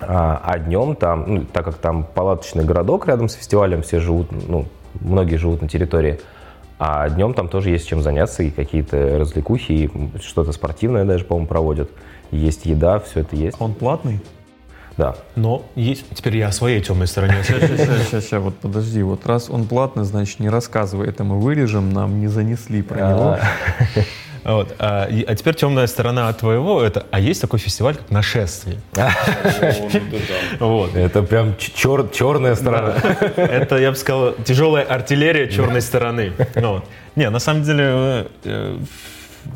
А, 0.00 0.40
а 0.44 0.58
днем 0.58 0.96
там, 0.96 1.24
ну, 1.26 1.44
так 1.44 1.64
как 1.64 1.76
там 1.76 2.04
палаточный 2.04 2.64
городок 2.64 3.06
рядом 3.06 3.28
с 3.28 3.34
фестивалем, 3.34 3.82
все 3.82 4.00
живут, 4.00 4.28
ну, 4.48 4.66
многие 5.00 5.36
живут 5.36 5.62
на 5.62 5.68
территории, 5.68 6.20
а 6.78 7.08
днем 7.08 7.34
там 7.34 7.48
тоже 7.48 7.70
есть 7.70 7.86
чем 7.86 8.02
заняться, 8.02 8.42
и 8.42 8.50
какие-то 8.50 9.18
развлекухи, 9.18 9.72
и 9.72 9.90
что-то 10.20 10.52
спортивное 10.52 11.04
даже, 11.04 11.24
по-моему, 11.24 11.46
проводят. 11.46 11.90
Есть 12.30 12.66
еда, 12.66 12.98
все 12.98 13.20
это 13.20 13.36
есть. 13.36 13.56
Он 13.60 13.74
платный? 13.74 14.20
Да. 14.96 15.16
Но 15.36 15.64
есть... 15.74 16.04
Теперь 16.14 16.36
я 16.36 16.48
о 16.48 16.52
своей 16.52 16.80
темной 16.80 17.06
стороне. 17.06 17.42
Сейчас, 17.42 17.62
сейчас, 17.62 18.06
сейчас, 18.06 18.24
сейчас, 18.24 18.42
вот 18.42 18.56
подожди. 18.56 19.02
Вот 19.02 19.26
раз 19.26 19.50
он 19.50 19.66
платный, 19.66 20.04
значит, 20.04 20.40
не 20.40 20.48
рассказывай. 20.48 21.08
Это 21.08 21.24
мы 21.24 21.40
вырежем, 21.40 21.92
нам 21.92 22.20
не 22.20 22.28
занесли 22.28 22.82
про 22.82 23.10
него. 23.10 23.38
Вот. 24.44 24.74
А, 24.78 25.06
и, 25.06 25.24
а 25.24 25.34
теперь 25.34 25.54
темная 25.54 25.86
сторона 25.86 26.30
твоего 26.34 26.82
это. 26.82 27.06
А 27.10 27.18
есть 27.18 27.40
такой 27.40 27.58
фестиваль, 27.58 27.96
как 27.96 28.10
нашествие. 28.10 28.78
Вот. 30.60 30.94
Это 30.94 31.22
прям 31.22 31.56
чер, 31.56 32.08
черная 32.12 32.54
сторона. 32.54 32.94
Это, 33.36 33.78
я 33.78 33.90
бы 33.90 33.96
сказал, 33.96 34.34
тяжелая 34.44 34.84
артиллерия 34.84 35.48
черной 35.48 35.80
стороны. 35.80 36.32
Не, 37.16 37.30
на 37.30 37.38
самом 37.38 37.62
деле 37.62 38.28
э, 38.44 38.78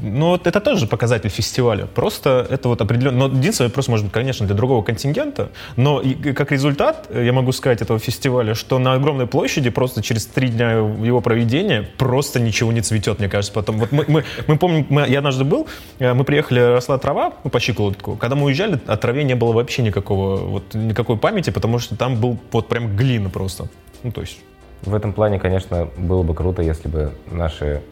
ну, 0.03 0.29
вот 0.31 0.47
это 0.47 0.61
тоже 0.61 0.87
показатель 0.87 1.31
фестиваля. 1.31 1.87
Просто 1.87 2.47
это 2.49 2.69
вот 2.69 2.81
определенно... 2.81 3.29
Но 3.29 3.37
единственное, 3.37 3.71
просто, 3.71 3.91
может 3.91 4.07
быть, 4.07 4.13
конечно, 4.13 4.47
для 4.47 4.55
другого 4.55 4.83
контингента, 4.83 5.51
но 5.77 6.03
как 6.35 6.53
результат, 6.53 7.07
э, 7.11 7.25
я 7.25 7.33
могу 7.33 7.53
сказать, 7.53 7.83
этого 7.83 7.99
фестиваля, 7.99 8.55
что 8.55 8.79
на 8.79 8.95
огромной 8.95 9.27
площади 9.27 9.71
просто 9.71 10.03
через 10.03 10.27
три 10.27 10.49
дня 10.49 10.73
его 10.73 11.21
проведения 11.21 11.89
просто 11.97 12.41
ничего 12.41 12.73
не 12.73 12.81
цветет, 12.81 13.19
мне 13.19 13.29
кажется. 13.29 13.53
Потом, 13.53 13.79
вот 13.79 13.93
мы, 13.93 14.05
мы, 14.09 14.25
мы 14.47 14.57
помним, 14.59 14.87
мы, 14.89 15.07
я 15.09 15.19
однажды 15.19 15.45
был, 15.45 15.67
э, 15.99 16.13
мы 16.15 16.25
приехали, 16.25 16.61
росла 16.61 16.99
трава 16.99 17.33
ну, 17.45 17.51
по 17.51 17.61
щиколотку. 17.61 18.17
Когда 18.17 18.37
мы 18.37 18.47
уезжали, 18.47 18.81
о 18.87 18.97
траве 18.97 19.25
не 19.25 19.35
было 19.35 19.53
вообще 19.53 19.83
никакого, 19.83 20.37
вот, 20.37 20.75
никакой 20.75 21.17
памяти, 21.17 21.51
потому 21.51 21.79
что 21.79 21.97
там 21.97 22.17
был 22.21 22.39
вот 22.53 22.69
прям 22.69 22.97
глина 22.97 23.31
просто. 23.31 23.69
Ну, 24.03 24.13
то 24.13 24.21
есть... 24.21 24.39
В 24.83 24.95
этом 24.95 25.13
плане, 25.13 25.41
конечно, 25.41 25.89
было 25.97 26.23
бы 26.23 26.35
круто, 26.35 26.63
если 26.63 26.87
бы 26.87 27.13
наши 27.33 27.83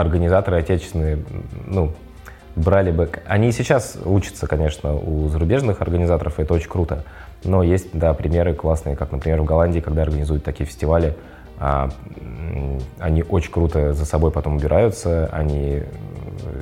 организаторы 0.00 0.58
отечественные, 0.58 1.18
ну, 1.66 1.92
брали 2.56 2.90
бы... 2.90 3.10
Они 3.26 3.52
сейчас 3.52 3.96
учатся, 4.04 4.46
конечно, 4.46 4.94
у 4.94 5.28
зарубежных 5.28 5.80
организаторов, 5.80 6.38
и 6.38 6.42
это 6.42 6.54
очень 6.54 6.68
круто. 6.68 7.04
Но 7.44 7.62
есть, 7.62 7.88
да, 7.92 8.12
примеры 8.14 8.54
классные, 8.54 8.96
как, 8.96 9.12
например, 9.12 9.40
в 9.42 9.44
Голландии, 9.44 9.80
когда 9.80 10.02
организуют 10.02 10.44
такие 10.44 10.66
фестивали, 10.66 11.16
а, 11.58 11.90
они 12.98 13.22
очень 13.22 13.52
круто 13.52 13.92
за 13.92 14.04
собой 14.04 14.30
потом 14.30 14.56
убираются, 14.56 15.28
они 15.32 15.82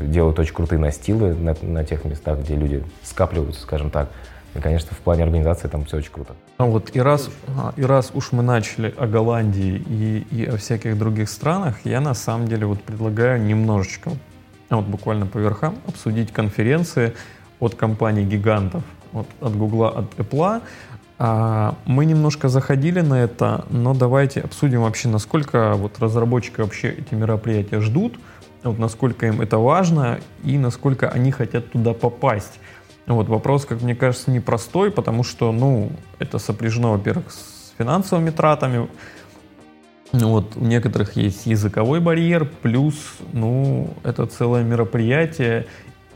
делают 0.03 0.39
очень 0.39 0.55
крутые 0.55 0.79
настилы 0.79 1.35
на, 1.35 1.55
на 1.63 1.85
тех 1.85 2.05
местах, 2.05 2.41
где 2.41 2.57
люди 2.57 2.83
скапливаются, 3.03 3.63
скажем 3.63 3.91
так. 3.91 4.09
И, 4.55 4.61
конечно, 4.61 4.91
в 4.93 4.99
плане 4.99 5.25
организации 5.25 5.69
там 5.69 5.85
все 5.85 5.99
очень 5.99 6.11
круто. 6.11 6.35
А 6.57 6.65
вот 6.65 6.91
и 6.95 7.01
раз, 7.01 7.31
и 7.77 7.83
раз 7.83 8.11
уж 8.15 8.33
мы 8.33 8.43
начали 8.43 8.95
о 8.97 9.07
Голландии 9.07 9.83
и, 9.87 10.27
и 10.31 10.45
о 10.47 10.57
всяких 10.57 10.99
других 10.99 11.29
странах, 11.29 11.77
я 11.85 12.01
на 12.01 12.15
самом 12.15 12.49
деле 12.49 12.67
вот 12.67 12.83
предлагаю 12.83 13.41
немножечко, 13.43 14.11
вот 14.71 14.87
буквально 14.87 15.27
по 15.27 15.39
верхам, 15.39 15.77
обсудить 15.87 16.33
конференции 16.33 17.15
от 17.61 17.75
компаний-гигантов, 17.75 18.83
вот 19.13 19.27
от 19.41 19.57
Гугла, 19.57 19.91
от 19.91 20.15
Apple. 20.17 20.63
А, 21.21 21.75
мы 21.85 22.05
немножко 22.05 22.49
заходили 22.49 23.01
на 23.01 23.23
это, 23.23 23.65
но 23.71 23.95
давайте 23.95 24.41
обсудим 24.41 24.83
вообще, 24.83 25.09
насколько 25.09 25.75
вот 25.75 25.99
разработчики 25.99 26.61
вообще 26.61 26.91
эти 26.91 27.15
мероприятия 27.15 27.81
ждут, 27.81 28.19
вот 28.63 28.79
насколько 28.79 29.27
им 29.27 29.41
это 29.41 29.59
важно 29.59 30.21
и 30.45 30.59
насколько 30.59 31.09
они 31.09 31.33
хотят 31.33 31.71
туда 31.73 31.93
попасть. 31.93 32.61
Вот 33.09 33.29
вопрос, 33.29 33.65
как 33.65 33.81
мне 33.81 33.95
кажется, 33.95 34.31
непростой, 34.31 34.91
потому 34.91 35.25
что, 35.25 35.51
ну, 35.51 35.91
это 36.19 36.39
сопряжено, 36.39 36.93
во-первых, 36.93 37.33
с 37.33 37.73
финансовыми 37.79 38.31
тратами. 38.31 38.89
Ну, 40.13 40.31
вот 40.31 40.57
у 40.57 40.65
некоторых 40.65 41.17
есть 41.17 41.47
языковой 41.47 42.01
барьер, 42.01 42.45
плюс, 42.63 42.95
ну, 43.33 43.91
это 44.05 44.27
целое 44.27 44.63
мероприятие, 44.63 45.67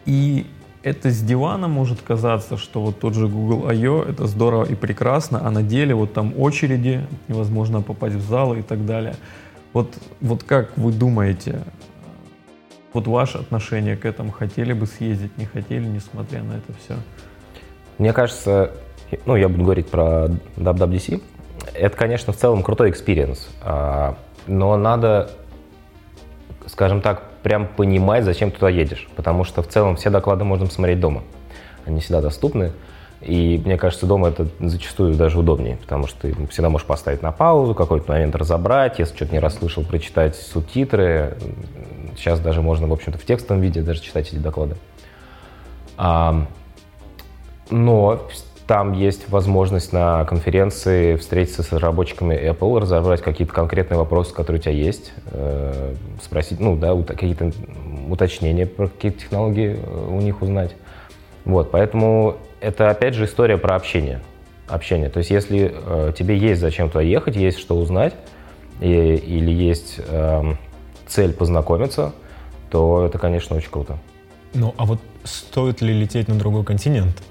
и 0.05 0.47
это 0.82 1.11
с 1.11 1.20
дивана 1.20 1.68
может 1.68 2.03
казаться, 2.03 2.57
что 2.59 2.82
вот 2.82 3.01
тот 3.01 3.14
же 3.14 3.28
Google 3.28 3.68
I.O. 3.68 4.03
это 4.03 4.26
здорово 4.26 4.64
и 4.64 4.74
прекрасно, 4.74 5.40
а 5.47 5.51
на 5.51 5.62
деле 5.62 5.95
вот 5.95 6.12
там 6.12 6.34
очереди, 6.38 7.07
невозможно 7.28 7.82
попасть 7.82 8.16
в 8.16 8.28
зал 8.28 8.55
и 8.55 8.62
так 8.62 8.84
далее. 8.84 9.14
Вот, 9.72 9.95
вот 10.20 10.43
как 10.43 10.76
вы 10.76 10.93
думаете, 10.93 11.62
вот 12.93 13.07
ваше 13.07 13.38
отношение 13.38 13.97
к 13.97 14.05
этому, 14.05 14.30
хотели 14.32 14.72
бы 14.72 14.86
съездить, 14.86 15.36
не 15.38 15.47
хотели, 15.47 15.84
несмотря 15.84 16.43
на 16.43 16.53
это 16.53 16.72
все? 16.82 16.95
Мне 17.99 18.12
кажется, 18.12 18.72
ну, 19.26 19.36
я 19.36 19.49
буду 19.49 19.64
говорить 19.64 19.88
про 19.88 20.28
WWDC. 20.57 21.22
Это, 21.74 21.97
конечно, 21.97 22.32
в 22.32 22.36
целом 22.36 22.62
крутой 22.62 22.90
experience, 22.90 23.48
а, 23.62 24.16
но 24.47 24.76
надо, 24.76 25.30
скажем 26.66 27.01
так, 27.01 27.22
прям 27.43 27.66
понимать, 27.66 28.24
зачем 28.24 28.51
туда 28.51 28.68
едешь, 28.68 29.09
потому 29.16 29.45
что 29.45 29.62
в 29.62 29.68
целом 29.68 29.97
все 29.97 30.11
доклады 30.11 30.45
можно 30.45 30.66
посмотреть 30.66 31.01
дома. 31.01 31.22
Они 31.84 32.01
всегда 32.01 32.20
доступны. 32.20 32.72
И 33.20 33.61
мне 33.64 33.76
кажется, 33.76 34.07
дома 34.07 34.28
это 34.28 34.49
зачастую 34.59 35.14
даже 35.14 35.38
удобнее, 35.38 35.76
потому 35.76 36.09
что 36.09 36.22
ты 36.22 36.47
всегда 36.49 36.70
можешь 36.70 36.86
поставить 36.86 37.22
на 37.22 37.30
паузу, 37.30 37.74
какой-то 37.74 38.11
момент 38.11 38.34
разобрать, 38.34 38.99
если 38.99 39.14
что-то 39.14 39.32
не 39.32 39.38
расслышал, 39.38 39.84
прочитать 39.84 40.34
субтитры. 40.34 41.36
Сейчас 42.16 42.40
даже 42.40 42.62
можно, 42.62 42.86
в 42.86 42.92
общем-то, 42.92 43.18
в 43.18 43.24
текстовом 43.24 43.62
виде 43.62 43.82
даже 43.82 44.00
читать 44.00 44.28
эти 44.28 44.36
доклады. 44.36 44.76
Но 47.70 48.28
там 48.66 48.92
есть 48.92 49.28
возможность 49.28 49.92
на 49.92 50.24
конференции 50.24 51.16
встретиться 51.16 51.62
с 51.62 51.72
разработчиками 51.72 52.34
Apple, 52.34 52.80
разобрать 52.80 53.20
какие-то 53.20 53.52
конкретные 53.52 53.98
вопросы, 53.98 54.32
которые 54.32 54.60
у 54.60 54.62
тебя 54.62 54.72
есть, 54.72 55.12
э, 55.26 55.94
спросить, 56.22 56.60
ну 56.60 56.76
да, 56.76 56.94
какие-то 57.02 57.52
уточнения 58.08 58.66
про 58.66 58.88
какие-то 58.88 59.20
технологии 59.20 59.76
э, 59.78 60.06
у 60.08 60.20
них 60.20 60.42
узнать. 60.42 60.74
Вот, 61.44 61.70
поэтому 61.70 62.36
это 62.60 62.90
опять 62.90 63.14
же 63.14 63.24
история 63.24 63.58
про 63.58 63.74
общение. 63.74 64.20
Общение. 64.68 65.10
То 65.10 65.18
есть 65.18 65.30
если 65.30 65.74
э, 65.74 66.12
тебе 66.16 66.36
есть 66.36 66.60
зачем 66.60 66.88
туда 66.88 67.02
ехать, 67.02 67.36
есть 67.36 67.58
что 67.58 67.76
узнать, 67.76 68.14
и, 68.80 68.86
или 68.86 69.50
есть 69.50 69.98
э, 69.98 70.54
цель 71.07 71.32
познакомиться, 71.32 72.12
то 72.70 73.05
это, 73.05 73.18
конечно, 73.18 73.57
очень 73.57 73.70
круто. 73.70 73.98
Ну, 74.55 74.74
а 74.76 74.84
вот 74.84 75.00
стоит 75.24 75.80
ли 75.80 75.92
лететь 75.92 76.28
на 76.28 76.34
другой 76.34 76.64
континент? 76.64 77.22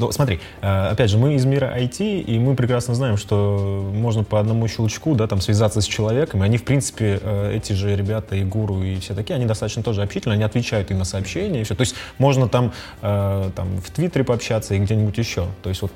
Ну, 0.00 0.10
смотри, 0.12 0.40
э, 0.62 0.88
опять 0.92 1.10
же, 1.10 1.18
мы 1.18 1.34
из 1.34 1.44
мира 1.44 1.76
IT, 1.76 2.22
и 2.22 2.38
мы 2.38 2.56
прекрасно 2.56 2.94
знаем, 2.94 3.18
что 3.18 3.86
можно 3.92 4.24
по 4.24 4.40
одному 4.40 4.66
щелчку, 4.66 5.14
да, 5.14 5.26
там, 5.26 5.42
связаться 5.42 5.82
с 5.82 5.84
человеком, 5.84 6.42
и 6.42 6.46
они, 6.46 6.56
в 6.56 6.64
принципе, 6.64 7.20
э, 7.22 7.56
эти 7.56 7.74
же 7.74 7.94
ребята, 7.94 8.34
и 8.34 8.42
гуру, 8.42 8.82
и 8.82 8.96
все 8.96 9.14
такие, 9.14 9.34
они 9.34 9.44
достаточно 9.44 9.82
тоже 9.82 10.02
общительны, 10.02 10.32
они 10.32 10.42
отвечают 10.42 10.90
и 10.90 10.94
на 10.94 11.04
сообщения, 11.04 11.60
и 11.60 11.64
все. 11.64 11.74
То 11.74 11.82
есть 11.82 11.94
можно 12.16 12.48
там, 12.48 12.72
э, 13.02 13.50
там 13.54 13.76
в 13.82 13.90
Твиттере 13.90 14.24
пообщаться 14.24 14.74
и 14.74 14.78
где-нибудь 14.78 15.18
еще. 15.18 15.44
То 15.62 15.68
есть 15.68 15.82
вот, 15.82 15.92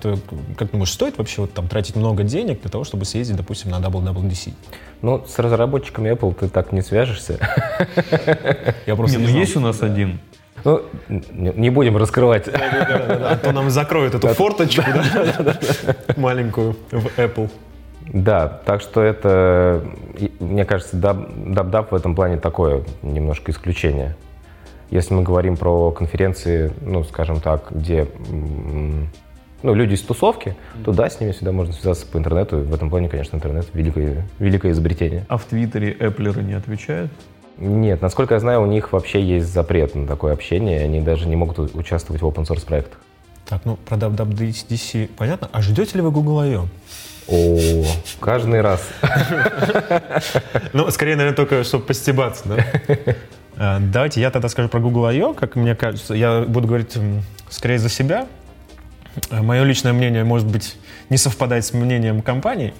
как 0.58 0.70
думаешь, 0.70 0.92
стоит 0.92 1.16
вообще 1.16 1.40
вот 1.40 1.54
там 1.54 1.68
тратить 1.68 1.96
много 1.96 2.24
денег 2.24 2.60
для 2.60 2.70
того, 2.70 2.84
чтобы 2.84 3.06
съездить, 3.06 3.36
допустим, 3.36 3.70
на 3.70 3.76
WWDC? 3.76 4.52
Ну, 5.00 5.24
с 5.26 5.38
разработчиками 5.38 6.10
Apple 6.10 6.34
ты 6.34 6.48
так 6.48 6.72
не 6.72 6.82
свяжешься. 6.82 7.38
Я 8.86 8.96
просто 8.96 9.18
не, 9.18 9.26
ну 9.26 9.38
есть 9.38 9.56
у 9.56 9.60
нас 9.60 9.80
один. 9.82 10.20
Ну, 10.64 10.82
не 11.08 11.70
будем 11.70 11.96
раскрывать. 11.96 12.48
А 12.48 13.36
то 13.36 13.52
нам 13.52 13.70
закроют 13.70 14.14
эту 14.14 14.28
форточку 14.28 14.84
маленькую 16.16 16.76
в 16.90 17.06
Apple. 17.18 17.50
Да, 18.12 18.48
так 18.64 18.80
что 18.80 19.02
это, 19.02 19.82
мне 20.40 20.64
кажется, 20.64 20.96
DubDub 20.96 21.88
в 21.90 21.94
этом 21.94 22.14
плане 22.14 22.38
такое 22.38 22.82
немножко 23.02 23.50
исключение. 23.50 24.16
Если 24.90 25.14
мы 25.14 25.22
говорим 25.22 25.56
про 25.56 25.90
конференции, 25.90 26.72
ну, 26.82 27.02
скажем 27.04 27.40
так, 27.40 27.68
где 27.70 28.06
ну, 29.62 29.74
люди 29.74 29.94
из 29.94 30.02
тусовки, 30.02 30.54
то 30.84 30.92
да, 30.92 31.08
с 31.08 31.20
ними 31.20 31.32
всегда 31.32 31.52
можно 31.52 31.72
связаться 31.72 32.06
по 32.06 32.18
интернету. 32.18 32.58
В 32.58 32.74
этом 32.74 32.90
плане, 32.90 33.08
конечно, 33.08 33.36
интернет 33.36 33.66
великое, 33.72 34.26
великое 34.38 34.72
изобретение. 34.72 35.24
А 35.28 35.38
в 35.38 35.44
Твиттере 35.44 35.96
Эпплеры 35.98 36.42
не 36.42 36.52
отвечают? 36.52 37.10
Нет, 37.58 38.02
насколько 38.02 38.34
я 38.34 38.40
знаю, 38.40 38.62
у 38.62 38.66
них 38.66 38.92
вообще 38.92 39.22
есть 39.22 39.46
запрет 39.46 39.94
на 39.94 40.06
такое 40.06 40.32
общение, 40.32 40.82
они 40.82 41.00
даже 41.00 41.28
не 41.28 41.36
могут 41.36 41.58
участвовать 41.74 42.20
в 42.20 42.26
open 42.26 42.44
source 42.44 42.66
проектах. 42.66 42.98
Так, 43.48 43.64
ну 43.64 43.76
про 43.76 43.96
WWDC 43.96 45.10
понятно. 45.16 45.48
А 45.52 45.62
ждете 45.62 45.96
ли 45.96 46.02
вы 46.02 46.10
Google 46.10 46.40
I.O.? 46.40 46.66
О, 47.28 47.84
каждый 48.20 48.60
раз. 48.60 48.86
Ну, 50.72 50.90
скорее, 50.90 51.16
наверное, 51.16 51.36
только 51.36 51.64
чтобы 51.64 51.84
постебаться, 51.84 52.42
да? 52.48 52.56
А, 53.56 53.78
давайте 53.80 54.20
я 54.20 54.30
тогда 54.30 54.48
скажу 54.48 54.68
про 54.68 54.80
Google 54.80 55.06
I.O., 55.06 55.32
как 55.32 55.56
мне 55.56 55.74
кажется. 55.74 56.14
Я 56.14 56.42
буду 56.42 56.66
говорить 56.66 56.98
скорее 57.50 57.78
за 57.78 57.88
себя. 57.88 58.26
Мое 59.30 59.62
личное 59.62 59.92
мнение, 59.92 60.24
может 60.24 60.46
быть, 60.46 60.76
не 61.10 61.16
совпадает 61.16 61.64
с 61.64 61.72
мнением 61.72 62.22
компании. 62.22 62.74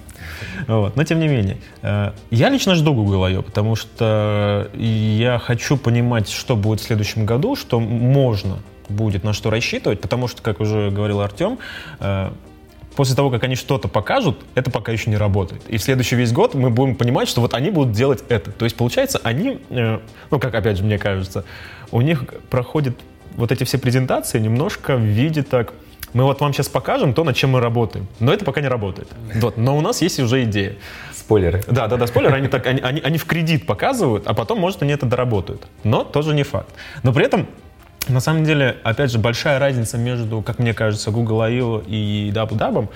Вот. 0.67 0.95
Но 0.95 1.03
тем 1.03 1.19
не 1.19 1.27
менее. 1.27 1.57
Э, 1.81 2.11
я 2.31 2.49
лично 2.49 2.75
жду 2.75 2.93
Google 2.93 3.23
I.O., 3.25 3.41
потому 3.41 3.75
что 3.75 4.69
я 4.73 5.39
хочу 5.39 5.77
понимать, 5.77 6.29
что 6.29 6.55
будет 6.55 6.79
в 6.79 6.83
следующем 6.83 7.25
году, 7.25 7.55
что 7.55 7.79
можно 7.79 8.59
будет 8.89 9.23
на 9.23 9.33
что 9.33 9.49
рассчитывать, 9.49 10.01
потому 10.01 10.27
что, 10.27 10.41
как 10.41 10.59
уже 10.59 10.91
говорил 10.91 11.21
Артем, 11.21 11.59
э, 11.99 12.31
после 12.95 13.15
того, 13.15 13.29
как 13.29 13.43
они 13.43 13.55
что-то 13.55 13.87
покажут, 13.87 14.45
это 14.55 14.71
пока 14.71 14.91
еще 14.91 15.09
не 15.09 15.17
работает. 15.17 15.61
И 15.67 15.77
в 15.77 15.83
следующий 15.83 16.15
весь 16.15 16.31
год 16.31 16.53
мы 16.53 16.69
будем 16.69 16.95
понимать, 16.95 17.27
что 17.27 17.41
вот 17.41 17.53
они 17.53 17.69
будут 17.69 17.93
делать 17.93 18.23
это. 18.29 18.51
То 18.51 18.65
есть, 18.65 18.75
получается, 18.75 19.19
они, 19.23 19.59
э, 19.69 19.99
ну, 20.31 20.39
как 20.39 20.55
опять 20.55 20.77
же 20.77 20.83
мне 20.83 20.97
кажется, 20.97 21.45
у 21.91 22.01
них 22.01 22.25
проходят 22.49 22.95
вот 23.35 23.51
эти 23.51 23.63
все 23.63 23.77
презентации 23.77 24.39
немножко 24.39 24.95
в 24.95 25.01
виде 25.01 25.43
так, 25.43 25.73
мы 26.15 26.23
вот 26.23 26.39
вам 26.39 26.53
сейчас 26.53 26.69
покажем 26.69 27.13
то, 27.13 27.25
над 27.25 27.35
чем 27.35 27.51
мы 27.51 27.59
работаем. 27.59 28.07
Но 28.21 28.31
это 28.33 28.45
пока 28.45 28.61
не 28.61 28.69
работает. 28.69 29.09
Вот. 29.35 29.57
Но 29.57 29.77
у 29.77 29.81
нас 29.81 30.01
есть 30.01 30.17
уже 30.19 30.43
идея. 30.45 30.77
Спойлеры. 31.13 31.61
Да, 31.67 31.87
да, 31.87 31.97
да, 31.97 32.07
спойлеры, 32.07 32.35
они, 32.37 32.47
так, 32.47 32.65
они, 32.67 32.79
они, 32.79 33.01
они 33.01 33.17
в 33.17 33.25
кредит 33.25 33.65
показывают, 33.65 34.25
а 34.25 34.33
потом, 34.33 34.59
может, 34.59 34.81
они 34.81 34.93
это 34.93 35.05
доработают. 35.05 35.67
Но 35.83 36.05
тоже 36.05 36.33
не 36.33 36.43
факт. 36.43 36.69
Но 37.03 37.11
при 37.11 37.25
этом 37.25 37.47
на 38.07 38.21
самом 38.21 38.45
деле, 38.45 38.77
опять 38.83 39.11
же, 39.11 39.19
большая 39.19 39.59
разница 39.59 39.97
между, 39.97 40.41
как 40.41 40.59
мне 40.59 40.73
кажется, 40.73 41.11
Google 41.11 41.41
I.O. 41.41 41.83
и 41.85 42.31
DubDub 42.33 42.87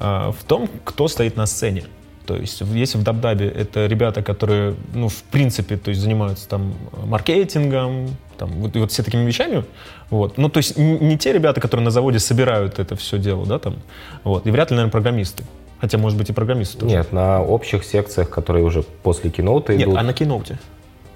э, 0.00 0.32
в 0.38 0.44
том, 0.44 0.68
кто 0.84 1.08
стоит 1.08 1.36
на 1.36 1.46
сцене. 1.46 1.84
То 2.26 2.36
есть, 2.36 2.60
если 2.60 2.98
в 2.98 3.04
Дабдабе 3.04 3.48
это 3.48 3.86
ребята, 3.86 4.22
которые, 4.22 4.74
ну, 4.92 5.08
в 5.08 5.22
принципе, 5.22 5.78
то 5.78 5.88
есть 5.88 6.02
занимаются 6.02 6.46
там 6.46 6.74
маркетингом, 7.06 8.16
там, 8.38 8.50
вот, 8.50 8.76
вот 8.76 8.92
все 8.92 9.02
такими 9.02 9.24
вещами, 9.24 9.64
вот. 10.10 10.38
Ну, 10.38 10.48
то 10.48 10.58
есть 10.58 10.76
не, 10.76 10.98
не 10.98 11.18
те 11.18 11.32
ребята, 11.32 11.60
которые 11.60 11.84
на 11.84 11.90
заводе 11.90 12.18
собирают 12.18 12.78
это 12.78 12.96
все 12.96 13.18
дело, 13.18 13.46
да, 13.46 13.58
там, 13.58 13.76
вот, 14.24 14.46
и 14.46 14.50
вряд 14.50 14.70
ли, 14.70 14.76
наверное, 14.76 14.92
программисты. 14.92 15.44
Хотя, 15.80 15.98
может 15.98 16.16
быть, 16.16 16.30
и 16.30 16.32
программисты 16.32 16.78
тоже. 16.78 16.94
Нет, 16.94 17.12
на 17.12 17.42
общих 17.42 17.84
секциях, 17.84 18.30
которые 18.30 18.64
уже 18.64 18.82
после 18.82 19.30
киноута 19.30 19.76
идут. 19.76 19.88
Нет, 19.88 19.96
а 19.98 20.02
на 20.02 20.12
киноуте? 20.12 20.58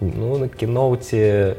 Ну, 0.01 0.37
на 0.39 0.49
киноуте... 0.49 1.57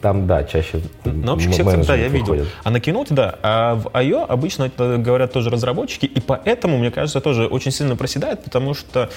Там, 0.00 0.26
да, 0.26 0.44
чаще 0.44 0.80
На 1.04 1.34
общих 1.34 1.52
секциях, 1.52 1.86
да, 1.86 1.94
я 1.94 2.08
видел. 2.08 2.46
А 2.64 2.70
на 2.70 2.78
Keynote, 2.78 3.08
да. 3.10 3.38
А 3.42 3.74
в 3.74 3.90
I.O. 3.92 4.24
обычно 4.24 4.64
это 4.64 4.96
говорят 4.96 5.34
тоже 5.34 5.50
разработчики, 5.50 6.06
и 6.06 6.20
поэтому, 6.20 6.78
мне 6.78 6.90
кажется, 6.90 7.20
тоже 7.20 7.46
очень 7.46 7.70
сильно 7.70 7.96
проседает, 7.96 8.42
потому 8.42 8.72
что 8.72 9.10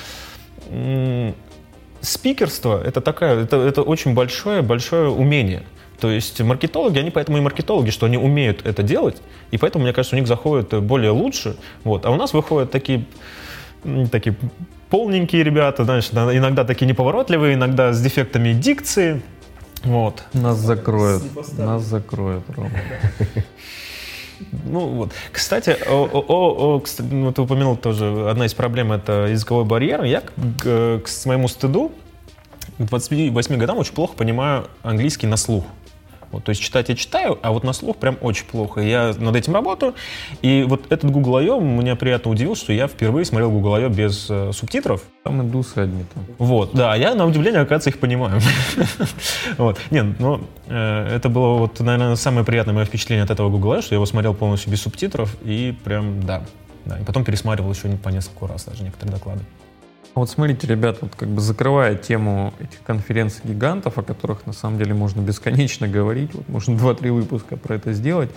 м- 0.70 1.34
спикерство— 2.02 2.84
это 2.86 3.00
такая, 3.00 3.44
это, 3.44 3.56
это 3.56 3.82
очень 3.82 4.14
большое, 4.14 4.62
большое 4.62 5.10
умение. 5.10 5.64
То 6.04 6.12
есть 6.12 6.42
маркетологи, 6.42 7.00
они 7.00 7.12
поэтому 7.12 7.38
и 7.38 7.40
маркетологи, 7.40 7.90
что 7.90 8.08
они 8.08 8.18
умеют 8.18 8.66
это 8.66 8.84
делать, 8.84 9.22
и 9.52 9.58
поэтому, 9.58 9.86
мне 9.86 9.94
кажется, 9.94 10.18
у 10.18 10.20
них 10.20 10.28
заходит 10.28 10.84
более 10.84 11.12
лучше. 11.12 11.56
Вот. 11.86 12.06
А 12.06 12.10
у 12.10 12.18
нас 12.18 12.34
выходят 12.34 12.72
такие, 12.72 13.06
такие 14.12 14.36
полненькие 14.90 15.46
ребята, 15.46 15.86
знаешь, 15.86 16.10
иногда 16.12 16.66
такие 16.66 16.88
неповоротливые, 16.88 17.54
иногда 17.54 17.94
с 17.94 18.02
дефектами 18.02 18.52
дикции, 18.52 19.22
вот. 19.86 20.26
Нас 20.34 20.58
закроют. 20.58 21.24
Нас 21.58 21.84
закроют, 21.84 22.44
Рома. 22.50 22.72
Ну 24.66 24.80
вот. 24.88 25.14
Кстати, 25.32 25.78
о, 25.88 26.04
о, 26.04 26.76
о, 26.76 26.80
кстати, 26.82 27.08
ну, 27.08 27.32
ты 27.32 27.42
упомянул 27.44 27.78
тоже, 27.78 28.30
одна 28.30 28.46
из 28.46 28.54
проблем 28.54 28.92
это 28.92 29.28
языковой 29.28 29.64
барьер. 29.64 30.04
Я, 30.04 30.22
к, 30.22 31.00
к 31.00 31.08
своему 31.08 31.48
стыду, 31.48 31.94
к 32.78 32.84
28 32.84 33.56
годам 33.56 33.78
очень 33.78 33.94
плохо 33.94 34.16
понимаю 34.18 34.68
английский 34.82 35.28
на 35.28 35.38
слух. 35.38 35.64
Вот, 36.34 36.44
то 36.44 36.50
есть 36.50 36.62
читать 36.62 36.90
я 36.90 36.96
читаю, 36.96 37.38
а 37.44 37.52
вот 37.52 37.64
на 37.64 37.74
слух 37.74 37.98
прям 37.98 38.18
очень 38.20 38.46
плохо. 38.46 38.82
Я 38.82 39.14
над 39.18 39.36
этим 39.36 39.54
работаю. 39.54 39.94
И 40.42 40.66
вот 40.68 40.92
этот 40.92 41.12
Google 41.12 41.38
I.O. 41.38 41.60
меня 41.60 41.96
приятно 41.96 42.32
удивил, 42.32 42.56
что 42.56 42.74
я 42.74 42.88
впервые 42.88 43.24
смотрел 43.24 43.52
Google 43.52 43.76
I.O. 43.76 43.90
без 43.90 44.26
э, 44.32 44.52
субтитров. 44.52 45.04
Там 45.24 45.42
индусы 45.42 45.78
одни 45.78 46.04
там. 46.12 46.26
Вот, 46.40 46.74
да, 46.74 46.96
я 46.96 47.14
на 47.14 47.28
удивление, 47.28 47.62
оказывается, 47.62 47.92
их 47.92 48.00
понимаю. 48.00 48.42
вот. 49.60 49.80
Нет, 49.92 50.20
но 50.20 50.42
э, 50.66 51.16
это 51.16 51.30
было 51.30 51.60
вот, 51.60 51.80
наверное, 51.80 52.16
самое 52.16 52.44
приятное 52.44 52.74
мое 52.74 52.86
впечатление 52.86 53.24
от 53.24 53.30
этого 53.30 53.50
Google 53.50 53.74
I.O., 53.74 53.82
что 53.84 53.94
я 53.94 53.98
его 53.98 54.08
смотрел 54.08 54.34
полностью 54.34 54.72
без 54.72 54.82
субтитров 54.82 55.38
и 55.44 55.78
прям, 55.84 56.24
да. 56.26 56.44
Да, 56.86 56.98
и 56.98 57.04
потом 57.04 57.24
пересматривал 57.24 57.72
еще 57.72 57.90
по 57.90 58.10
несколько 58.10 58.48
раз 58.48 58.66
даже 58.66 58.84
некоторые 58.84 59.14
доклады. 59.14 59.42
Вот 60.16 60.30
смотрите, 60.30 60.68
ребят, 60.68 61.00
вот 61.02 61.16
как 61.16 61.28
бы 61.30 61.42
закрывая 61.42 61.96
тему 61.96 62.54
этих 62.60 62.84
конференций 62.84 63.42
гигантов, 63.44 63.98
о 63.98 64.04
которых 64.04 64.46
на 64.46 64.54
самом 64.54 64.78
деле 64.78 64.94
можно 64.94 65.22
бесконечно 65.22 65.88
говорить, 65.88 66.34
вот 66.34 66.48
можно 66.50 66.74
2-3 66.78 67.12
выпуска 67.12 67.58
про 67.58 67.76
это 67.76 67.94
сделать. 67.94 68.30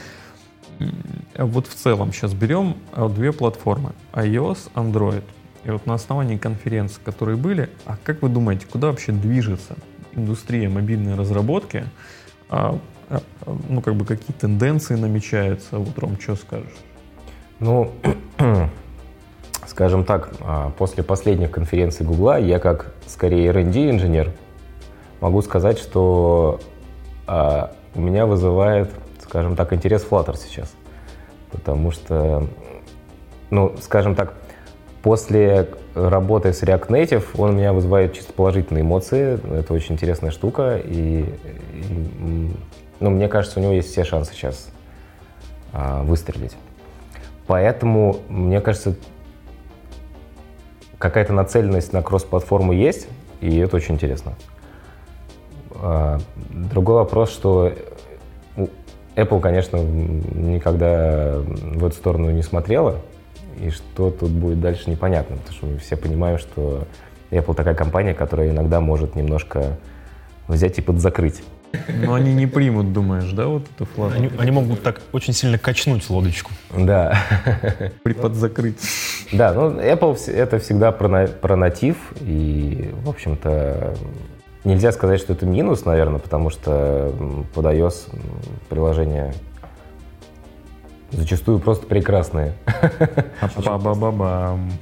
Вот 1.37 1.67
в 1.67 1.75
целом 1.75 2.13
сейчас 2.13 2.35
берем 2.35 2.77
а, 2.93 3.09
две 3.09 3.33
платформы, 3.33 3.93
iOS, 4.13 4.71
Android. 4.75 5.23
И 5.65 5.71
вот 5.71 5.87
на 5.87 5.95
основании 5.95 6.37
конференций, 6.37 7.01
которые 7.05 7.37
были, 7.37 7.71
а 7.87 7.97
как 8.03 8.23
вы 8.23 8.29
думаете, 8.29 8.67
куда 8.71 8.89
вообще 8.89 9.13
движется 9.13 9.77
индустрия 10.13 10.69
мобильной 10.69 11.15
разработки? 11.15 11.85
А, 12.49 12.79
а, 13.09 13.21
ну, 13.69 13.81
как 13.81 13.97
бы 13.97 14.05
какие 14.05 14.35
тенденции 14.37 14.95
намечаются? 14.95 15.79
Вот, 15.79 15.99
Ром, 15.99 16.19
что 16.21 16.37
скажешь? 16.37 16.77
Ну, 17.59 17.93
Скажем 19.77 20.05
так, 20.05 20.31
а, 20.41 20.71
после 20.79 21.03
последних 21.03 21.51
конференций 21.51 22.07
Гугла 22.07 22.39
я 22.39 22.59
как 22.59 22.95
скорее 23.07 23.49
R&D 23.49 23.91
инженер 23.91 24.33
могу 25.21 25.43
сказать, 25.43 25.79
что 25.79 26.61
а, 27.27 27.73
у 27.95 28.01
меня 28.01 28.25
вызывает, 28.25 28.91
скажем 29.23 29.55
так, 29.55 29.75
интерес 29.75 30.07
Flutter 30.11 30.35
сейчас. 30.39 30.73
Потому 31.51 31.91
что, 31.91 32.47
ну, 33.51 33.77
скажем 33.83 34.15
так, 34.15 34.33
после 35.03 35.69
работы 35.95 36.55
с 36.55 36.63
React 36.63 36.89
Native 36.89 37.25
он 37.37 37.51
у 37.51 37.53
меня 37.53 37.75
вызывает 37.75 38.15
чисто 38.15 38.33
положительные 38.33 38.81
эмоции. 38.81 39.39
Это 39.59 39.75
очень 39.75 39.97
интересная 39.97 40.31
штука. 40.31 40.79
И, 40.83 41.21
и 41.75 42.51
ну, 42.99 43.11
мне 43.11 43.29
кажется, 43.29 43.61
у 43.61 43.63
него 43.63 43.75
есть 43.75 43.91
все 43.91 44.05
шансы 44.05 44.33
сейчас 44.33 44.71
а, 45.75 46.03
выстрелить. 46.03 46.57
Поэтому, 47.47 48.21
мне 48.31 48.63
кажется, 48.63 48.97
какая-то 50.99 51.33
нацеленность 51.33 51.93
на 51.93 52.03
кросс-платформу 52.03 52.73
есть, 52.73 53.09
и 53.41 53.59
это 53.59 53.77
очень 53.77 53.95
интересно. 53.95 54.33
А, 55.75 56.19
другой 56.51 56.97
вопрос, 56.97 57.31
что 57.31 57.73
Apple, 59.17 59.41
конечно, 59.41 59.79
никогда 59.79 61.37
в 61.39 61.85
эту 61.85 61.95
сторону 61.95 62.31
не 62.31 62.43
смотрела, 62.43 62.97
и 63.59 63.71
что 63.71 64.11
тут 64.11 64.31
будет 64.31 64.61
дальше 64.61 64.91
непонятно, 64.91 65.37
потому 65.37 65.57
что 65.57 65.67
мы 65.67 65.79
все 65.79 65.97
понимаем, 65.97 66.39
что 66.39 66.85
Apple 67.31 67.55
такая 67.55 67.75
компания, 67.75 68.15
которая 68.15 68.51
иногда 68.51 68.81
может 68.81 69.17
немножко 69.17 69.79
взять 70.49 70.79
и 70.79 70.83
подзакрыть. 70.83 71.43
Но 71.89 72.15
они 72.15 72.35
не 72.35 72.47
примут, 72.47 72.93
думаешь, 72.93 73.31
да, 73.33 73.47
вот 73.47 73.65
эту 73.75 73.85
флаг? 73.87 74.15
Они, 74.15 74.31
они 74.39 74.51
могут 74.51 74.83
так 74.83 75.01
очень 75.13 75.33
сильно 75.33 75.59
качнуть 75.59 76.09
лодочку. 76.09 76.53
Да. 76.77 77.19
При 78.03 78.13
подзакрыть. 78.13 78.79
Да, 79.33 79.53
ну 79.53 79.73
Apple 79.73 80.33
это 80.33 80.59
всегда 80.59 80.93
про, 80.93 81.27
про 81.27 81.57
натив, 81.57 81.97
и, 82.21 82.91
в 83.05 83.09
общем-то, 83.11 83.95
нельзя 84.65 84.93
сказать, 84.93 85.21
что 85.21 85.33
это 85.33 85.47
минус, 85.47 85.85
наверное, 85.85 86.19
потому 86.19 86.51
что 86.51 87.13
под 87.55 87.67
iOS 87.67 88.15
приложения 88.69 89.35
зачастую 91.13 91.61
просто 91.61 91.87
прекрасные. 91.87 92.53
Ба-ба-ба-бам. 93.65 94.73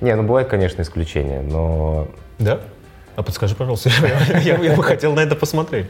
Не, 0.00 0.14
ну 0.14 0.22
бывают, 0.22 0.48
конечно, 0.48 0.82
исключения, 0.82 1.40
но... 1.40 2.08
Да? 2.38 2.60
А 3.18 3.22
подскажи, 3.24 3.56
пожалуйста, 3.56 3.90
я, 4.44 4.76
бы 4.76 4.82
хотел 4.84 5.12
на 5.12 5.18
это 5.18 5.34
посмотреть. 5.34 5.86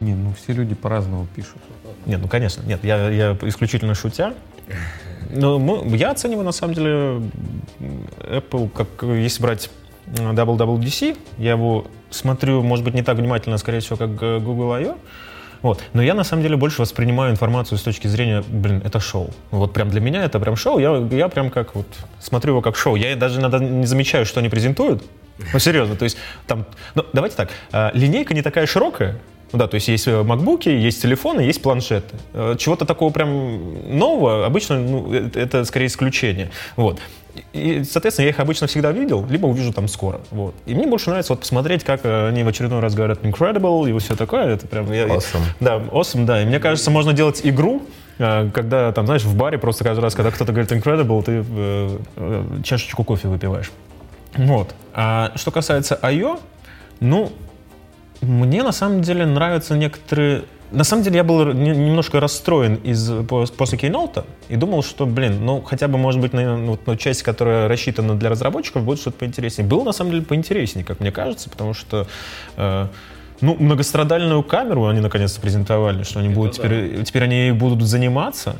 Не, 0.00 0.16
ну 0.16 0.34
все 0.34 0.52
люди 0.52 0.74
по-разному 0.74 1.28
пишут. 1.32 1.58
Нет, 2.06 2.18
ну 2.20 2.26
конечно, 2.26 2.60
нет, 2.66 2.80
я, 2.82 3.08
я 3.08 3.38
исключительно 3.42 3.94
шутя. 3.94 4.34
Но 5.30 5.60
мы, 5.60 5.96
я 5.96 6.10
оцениваю, 6.10 6.44
на 6.44 6.50
самом 6.50 6.74
деле, 6.74 7.22
Apple, 8.18 8.68
как 8.70 8.88
если 9.04 9.40
брать 9.40 9.70
WWDC, 10.08 11.16
я 11.38 11.52
его 11.52 11.86
смотрю, 12.10 12.64
может 12.64 12.84
быть, 12.84 12.94
не 12.94 13.02
так 13.02 13.16
внимательно, 13.16 13.58
скорее 13.58 13.78
всего, 13.78 13.96
как 13.96 14.16
Google 14.16 14.72
I.O., 14.72 14.96
вот. 15.62 15.80
Но 15.92 16.02
я 16.02 16.14
на 16.14 16.24
самом 16.24 16.42
деле 16.42 16.56
больше 16.56 16.82
воспринимаю 16.82 17.30
информацию 17.30 17.78
с 17.78 17.82
точки 17.82 18.08
зрения, 18.08 18.42
блин, 18.48 18.82
это 18.84 18.98
шоу. 18.98 19.30
Вот 19.52 19.72
прям 19.72 19.88
для 19.88 20.00
меня 20.00 20.24
это 20.24 20.40
прям 20.40 20.56
шоу. 20.56 20.80
Я, 20.80 20.96
я 21.12 21.28
прям 21.28 21.50
как 21.50 21.76
вот 21.76 21.86
смотрю 22.18 22.54
его 22.54 22.60
как 22.60 22.76
шоу. 22.76 22.96
Я 22.96 23.14
даже 23.14 23.38
иногда 23.38 23.60
не 23.60 23.86
замечаю, 23.86 24.26
что 24.26 24.40
они 24.40 24.48
презентуют. 24.48 25.04
Ну, 25.52 25.58
серьезно, 25.58 25.96
то 25.96 26.04
есть 26.04 26.16
там, 26.46 26.66
ну, 26.94 27.04
давайте 27.12 27.36
так, 27.36 27.50
а, 27.72 27.90
линейка 27.94 28.34
не 28.34 28.42
такая 28.42 28.66
широкая, 28.66 29.18
ну 29.52 29.58
да, 29.58 29.66
то 29.66 29.74
есть 29.74 29.88
есть 29.88 30.06
макбуки, 30.06 30.70
есть 30.70 31.02
телефоны, 31.02 31.42
есть 31.42 31.60
планшеты. 31.60 32.16
Э, 32.32 32.56
чего-то 32.58 32.86
такого 32.86 33.12
прям 33.12 33.98
нового 33.98 34.46
обычно 34.46 34.78
ну, 34.78 35.12
э, 35.12 35.28
это 35.34 35.64
скорее 35.64 35.86
исключение. 35.86 36.50
Вот. 36.76 37.00
И, 37.52 37.82
соответственно, 37.84 38.24
я 38.24 38.30
их 38.30 38.40
обычно 38.40 38.66
всегда 38.66 38.92
видел, 38.92 39.26
либо 39.28 39.46
увижу 39.46 39.72
там 39.72 39.88
скоро. 39.88 40.20
Вот. 40.30 40.54
И 40.64 40.74
мне 40.74 40.86
больше 40.86 41.10
нравится 41.10 41.34
вот 41.34 41.40
посмотреть, 41.40 41.84
как 41.84 42.00
э, 42.04 42.28
они 42.28 42.44
в 42.44 42.48
очередной 42.48 42.80
раз 42.80 42.94
говорят 42.94 43.22
incredible 43.22 43.94
и 43.94 43.98
все 43.98 44.16
такое. 44.16 44.54
Это 44.54 44.66
прям... 44.66 44.90
Я, 44.90 45.06
awesome. 45.06 45.42
Да, 45.60 45.76
awesome, 45.76 46.24
да. 46.24 46.42
И 46.42 46.46
мне 46.46 46.58
кажется, 46.58 46.90
можно 46.90 47.12
делать 47.12 47.42
игру, 47.44 47.82
когда, 48.18 48.92
там, 48.92 49.06
знаешь, 49.06 49.24
в 49.24 49.34
баре 49.36 49.58
просто 49.58 49.84
каждый 49.84 50.00
раз, 50.00 50.14
когда 50.14 50.30
кто-то 50.30 50.52
говорит 50.52 50.70
incredible, 50.70 51.22
ты 51.22 51.44
э, 52.16 52.60
чашечку 52.62 53.04
кофе 53.04 53.28
выпиваешь. 53.28 53.70
Вот. 54.34 54.74
А 54.94 55.32
что 55.36 55.50
касается 55.50 55.98
I.O., 56.02 56.38
ну, 57.00 57.32
мне 58.20 58.62
на 58.62 58.72
самом 58.72 59.02
деле 59.02 59.26
нравятся 59.26 59.76
некоторые... 59.76 60.44
На 60.70 60.84
самом 60.84 61.02
деле 61.02 61.16
я 61.16 61.24
был 61.24 61.52
немножко 61.52 62.18
расстроен 62.18 62.76
из, 62.76 63.10
после 63.26 63.78
Keynote 63.78 64.24
и 64.48 64.56
думал, 64.56 64.82
что, 64.82 65.04
блин, 65.04 65.44
ну 65.44 65.60
хотя 65.60 65.86
бы, 65.86 65.98
может 65.98 66.20
быть, 66.20 66.32
наверное, 66.32 66.66
вот, 66.66 66.80
ну, 66.86 66.96
часть, 66.96 67.22
которая 67.22 67.68
рассчитана 67.68 68.14
для 68.14 68.30
разработчиков, 68.30 68.82
будет 68.82 68.98
что-то 68.98 69.18
поинтереснее. 69.18 69.68
Было, 69.68 69.84
на 69.84 69.92
самом 69.92 70.12
деле, 70.12 70.22
поинтереснее, 70.22 70.84
как 70.84 71.00
мне 71.00 71.12
кажется, 71.12 71.50
потому 71.50 71.74
что... 71.74 72.06
Э, 72.56 72.86
ну, 73.42 73.56
многострадальную 73.58 74.44
камеру 74.44 74.86
они 74.86 75.00
наконец-то 75.00 75.40
презентовали, 75.40 76.04
что 76.04 76.20
они 76.20 76.28
Это 76.28 76.36
будут 76.36 76.56
да. 76.56 76.62
теперь, 76.62 77.02
теперь 77.02 77.24
они 77.24 77.50
будут 77.50 77.82
заниматься 77.82 78.56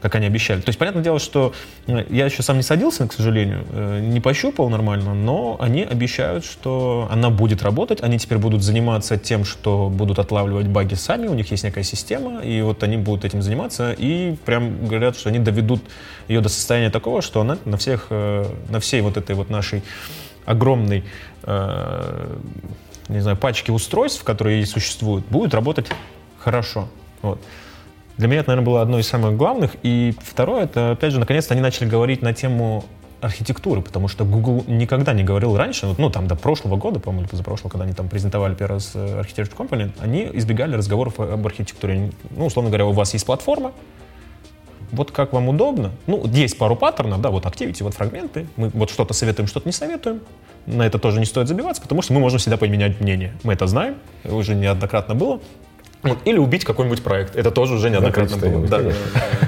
как 0.00 0.14
они 0.14 0.26
обещали. 0.26 0.60
То 0.60 0.68
есть, 0.68 0.78
понятное 0.78 1.02
дело, 1.02 1.18
что 1.18 1.52
э, 1.86 2.04
я 2.10 2.24
еще 2.24 2.42
сам 2.42 2.56
не 2.56 2.62
садился, 2.62 3.06
к 3.06 3.12
сожалению, 3.12 3.64
э, 3.70 4.00
не 4.00 4.20
пощупал 4.20 4.68
нормально, 4.70 5.14
но 5.14 5.56
они 5.60 5.82
обещают, 5.82 6.44
что 6.44 7.08
она 7.10 7.30
будет 7.30 7.62
работать, 7.62 8.02
они 8.02 8.18
теперь 8.18 8.38
будут 8.38 8.62
заниматься 8.62 9.18
тем, 9.18 9.44
что 9.44 9.88
будут 9.88 10.18
отлавливать 10.18 10.66
баги 10.68 10.94
сами, 10.94 11.26
у 11.26 11.34
них 11.34 11.50
есть 11.50 11.64
некая 11.64 11.84
система, 11.84 12.40
и 12.40 12.62
вот 12.62 12.82
они 12.82 12.96
будут 12.96 13.24
этим 13.24 13.42
заниматься, 13.42 13.92
и 13.92 14.36
прям 14.44 14.86
говорят, 14.86 15.18
что 15.18 15.28
они 15.28 15.38
доведут 15.38 15.82
ее 16.28 16.40
до 16.40 16.48
состояния 16.48 16.90
такого, 16.90 17.22
что 17.22 17.40
она 17.40 17.58
на 17.64 17.76
всех, 17.76 18.06
э, 18.10 18.46
на 18.68 18.80
всей 18.80 19.02
вот 19.02 19.16
этой 19.16 19.34
вот 19.34 19.50
нашей 19.50 19.82
огромной 20.46 21.04
не 23.08 23.20
знаю, 23.20 23.36
пачке 23.36 23.72
устройств, 23.72 24.22
которые 24.24 24.64
существуют, 24.66 25.26
будет 25.26 25.54
работать 25.54 25.86
хорошо. 26.38 26.88
Вот. 27.22 27.40
Для 28.20 28.28
меня 28.28 28.40
это, 28.40 28.50
наверное, 28.50 28.66
было 28.66 28.82
одно 28.82 28.98
из 28.98 29.08
самых 29.08 29.38
главных. 29.38 29.76
И 29.82 30.14
второе, 30.22 30.64
это, 30.64 30.90
опять 30.90 31.10
же, 31.10 31.18
наконец-то 31.18 31.54
они 31.54 31.62
начали 31.62 31.88
говорить 31.88 32.20
на 32.20 32.34
тему 32.34 32.84
архитектуры, 33.22 33.80
потому 33.80 34.08
что 34.08 34.26
Google 34.26 34.62
никогда 34.66 35.14
не 35.14 35.24
говорил 35.24 35.56
раньше, 35.56 35.94
ну, 35.96 36.10
там, 36.10 36.26
до 36.26 36.36
прошлого 36.36 36.76
года, 36.76 37.00
по-моему, 37.00 37.22
или 37.22 37.30
позапрошлого, 37.30 37.70
когда 37.70 37.84
они 37.84 37.94
там 37.94 38.10
презентовали 38.10 38.54
первый 38.54 38.74
раз 38.74 38.92
э, 38.94 39.22
Architecture 39.22 39.56
Company, 39.56 39.90
они 40.00 40.28
избегали 40.34 40.76
разговоров 40.76 41.18
об 41.18 41.46
архитектуре. 41.46 42.12
Ну, 42.36 42.44
условно 42.44 42.68
говоря, 42.68 42.84
у 42.84 42.92
вас 42.92 43.14
есть 43.14 43.24
платформа, 43.24 43.72
вот 44.92 45.12
как 45.12 45.32
вам 45.32 45.48
удобно. 45.48 45.92
Ну, 46.06 46.26
есть 46.26 46.58
пару 46.58 46.76
паттернов, 46.76 47.22
да, 47.22 47.30
вот 47.30 47.46
Activity, 47.46 47.82
вот 47.82 47.94
фрагменты. 47.94 48.46
Мы 48.56 48.68
вот 48.74 48.90
что-то 48.90 49.14
советуем, 49.14 49.46
что-то 49.46 49.66
не 49.66 49.72
советуем. 49.72 50.20
На 50.66 50.86
это 50.86 50.98
тоже 50.98 51.20
не 51.20 51.26
стоит 51.26 51.48
забиваться, 51.48 51.80
потому 51.80 52.02
что 52.02 52.12
мы 52.12 52.20
можем 52.20 52.38
всегда 52.38 52.58
поменять 52.58 53.00
мнение. 53.00 53.32
Мы 53.44 53.54
это 53.54 53.66
знаем, 53.66 53.94
уже 54.24 54.54
неоднократно 54.54 55.14
было. 55.14 55.40
Вот. 56.02 56.18
Или 56.24 56.38
убить 56.38 56.64
какой-нибудь 56.64 57.02
проект. 57.02 57.36
Это 57.36 57.50
тоже 57.50 57.74
уже 57.74 57.90
неоднократно 57.90 58.36
было. 58.36 58.66
Да. 58.66 58.80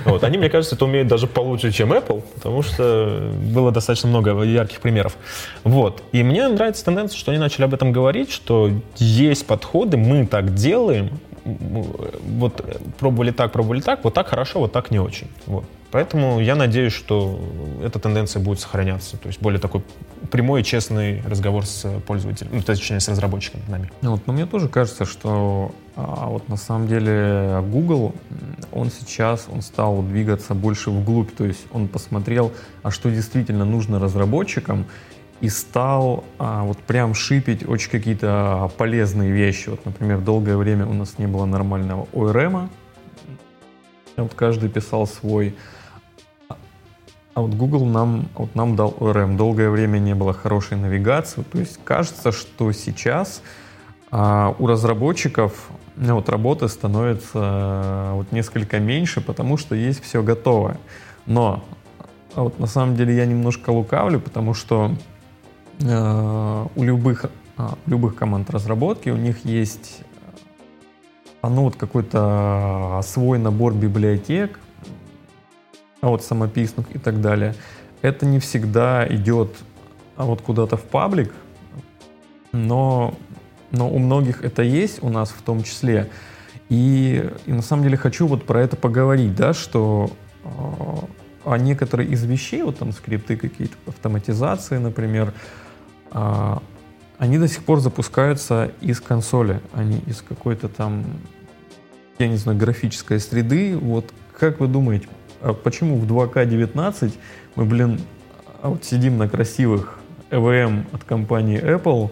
Вот. 0.05 0.25
Они, 0.25 0.37
мне 0.37 0.51
кажется, 0.51 0.75
это 0.75 0.85
умеют 0.85 1.09
даже 1.09 1.27
получше, 1.27 1.73
чем 1.73 1.93
Apple, 1.93 2.23
потому 2.35 2.63
что 2.63 3.31
было 3.55 3.73
достаточно 3.73 4.09
много 4.09 4.43
ярких 4.43 4.81
примеров. 4.81 5.17
Вот. 5.65 6.03
И 6.13 6.23
мне 6.23 6.47
нравится 6.49 6.85
тенденция, 6.85 7.19
что 7.19 7.31
они 7.31 7.41
начали 7.41 7.65
об 7.65 7.75
этом 7.75 7.93
говорить, 7.93 8.31
что 8.31 8.71
есть 8.97 9.47
подходы, 9.47 9.97
мы 9.97 10.27
так 10.27 10.55
делаем, 10.55 11.11
вот 11.45 12.65
пробовали 12.99 13.31
так, 13.31 13.53
пробовали 13.53 13.81
так, 13.81 14.05
вот 14.05 14.15
так 14.15 14.29
хорошо, 14.29 14.61
вот 14.61 14.73
так 14.73 14.91
не 14.91 14.99
очень. 14.99 15.29
Вот. 15.47 15.65
Поэтому 15.93 16.41
я 16.41 16.57
надеюсь, 16.57 16.95
что 16.95 17.39
эта 17.85 17.99
тенденция 17.99 18.41
будет 18.41 18.61
сохраняться. 18.61 19.19
То 19.19 19.29
есть 19.29 19.43
более 19.43 19.61
такой 19.61 19.83
прямой 20.31 20.63
и 20.63 20.65
честный 20.65 21.21
разговор 21.21 21.67
с 21.67 21.87
пользователем, 22.07 22.51
ну, 22.55 22.63
точнее, 22.63 22.99
с 22.99 23.09
разработчиком 23.09 23.61
нами. 23.69 23.93
Вот, 24.01 24.27
но 24.27 24.33
мне 24.33 24.47
тоже 24.47 24.69
кажется, 24.69 25.05
что 25.05 25.75
а, 25.95 26.29
вот 26.29 26.49
на 26.49 26.57
самом 26.57 26.89
деле 26.89 27.63
Google, 27.71 28.15
он 28.73 28.91
сейчас, 28.91 29.47
он 29.53 29.61
стал 29.61 30.03
двигаться 30.03 30.55
больше 30.55 30.91
вглубь, 30.91 31.35
то 31.37 31.45
есть 31.45 31.67
он 31.73 31.89
посмотрел, 31.89 32.53
а 32.83 32.91
что 32.91 33.11
действительно 33.11 33.67
нужно 33.67 34.01
разработчикам, 34.01 34.87
и 35.43 35.51
стал 35.51 36.25
а, 36.39 36.63
вот 36.63 36.79
прям 36.79 37.13
шипить 37.13 37.69
очень 37.69 37.91
какие-то 37.91 38.71
полезные 38.79 39.31
вещи. 39.31 39.69
Вот, 39.69 39.85
например, 39.85 40.21
долгое 40.21 40.57
время 40.57 40.87
у 40.87 40.95
нас 40.95 41.19
не 41.19 41.27
было 41.27 41.45
нормального 41.45 42.09
ORM. 42.15 42.71
Вот 44.17 44.33
каждый 44.33 44.71
писал 44.71 45.07
свой. 45.07 45.55
А 47.35 47.41
вот 47.41 47.55
Google 47.55 47.87
нам, 47.87 48.29
вот 48.35 48.55
нам 48.55 48.77
дал 48.77 48.95
ORM. 48.99 49.37
Долгое 49.37 49.71
время 49.71 49.99
не 49.99 50.15
было 50.15 50.33
хорошей 50.33 50.77
навигации. 50.77 51.43
То 51.43 51.59
есть 51.59 51.79
кажется, 51.85 52.31
что 52.31 52.73
сейчас 52.73 53.43
а, 54.11 54.55
у 54.59 54.67
разработчиков 54.67 55.71
ну, 55.97 56.15
вот 56.17 56.29
работы 56.29 56.69
становится 56.69 57.31
а, 57.35 58.15
вот 58.15 58.33
несколько 58.33 58.81
меньше, 58.81 59.21
потому 59.21 59.57
что 59.57 59.75
есть 59.75 60.03
все 60.03 60.23
готовое. 60.23 60.79
Но 61.27 61.65
а 62.35 62.43
вот 62.43 62.59
на 62.59 62.67
самом 62.67 62.97
деле 62.97 63.17
я 63.17 63.27
немножко 63.27 63.71
лукавлю, 63.71 64.21
потому 64.21 64.55
что 64.55 64.93
Э, 65.81 66.67
у 66.77 66.83
любых, 66.83 67.27
а, 67.57 67.75
любых 67.87 68.15
команд 68.15 68.51
разработки 68.51 69.11
у 69.11 69.17
них 69.17 69.45
есть 69.45 70.03
э, 71.43 71.49
ну, 71.49 71.65
вот 71.65 71.77
какой-то 71.77 73.01
свой 73.03 73.39
набор 73.39 73.75
библиотек, 73.75 74.61
а 76.03 76.09
вот 76.09 76.25
самописных 76.25 76.95
и 76.95 76.99
так 76.99 77.21
далее. 77.21 77.55
Это 78.03 78.27
не 78.27 78.41
всегда 78.41 79.07
идет 79.09 79.57
а 80.17 80.25
вот 80.25 80.43
куда-то 80.43 80.77
в 80.77 80.83
паблик, 80.83 81.33
но, 82.51 83.15
но 83.71 83.89
у 83.89 83.99
многих 83.99 84.45
это 84.45 84.63
есть, 84.63 85.03
у 85.03 85.09
нас 85.09 85.31
в 85.31 85.41
том 85.43 85.63
числе. 85.63 86.11
И, 86.69 87.31
и 87.47 87.53
на 87.53 87.63
самом 87.63 87.85
деле 87.85 87.97
хочу 87.97 88.27
вот 88.27 88.45
про 88.45 88.61
это 88.61 88.77
поговорить, 88.77 89.35
да, 89.37 89.55
что 89.55 90.11
э, 90.45 90.49
а 91.45 91.57
некоторые 91.57 92.11
из 92.11 92.25
вещей, 92.25 92.63
вот 92.63 92.79
там 92.79 92.93
скрипты 92.93 93.37
какие-то, 93.37 93.77
автоматизации, 93.87 94.79
например, 94.79 95.33
а, 96.11 96.63
они 97.19 97.39
до 97.39 97.49
сих 97.49 97.65
пор 97.65 97.81
запускаются 97.81 98.73
из 98.81 99.01
консоли, 99.01 99.61
а 99.73 99.83
из 99.83 100.21
какой-то 100.21 100.69
там 100.69 101.05
я 102.19 102.29
не 102.29 102.37
знаю, 102.37 102.59
графической 102.59 103.19
среды. 103.19 103.77
Вот 103.77 104.13
как 104.39 104.61
вы 104.61 104.69
думаете, 104.69 105.09
а 105.43 105.53
почему 105.53 105.97
в 105.97 106.07
2К19 106.07 107.13
мы, 107.57 107.65
блин, 107.65 108.01
а 108.63 108.69
вот 108.69 108.85
сидим 108.85 109.19
на 109.19 109.29
красивых 109.29 109.99
EVM 110.31 110.85
от 110.93 111.05
компании 111.05 111.61
Apple 111.61 112.11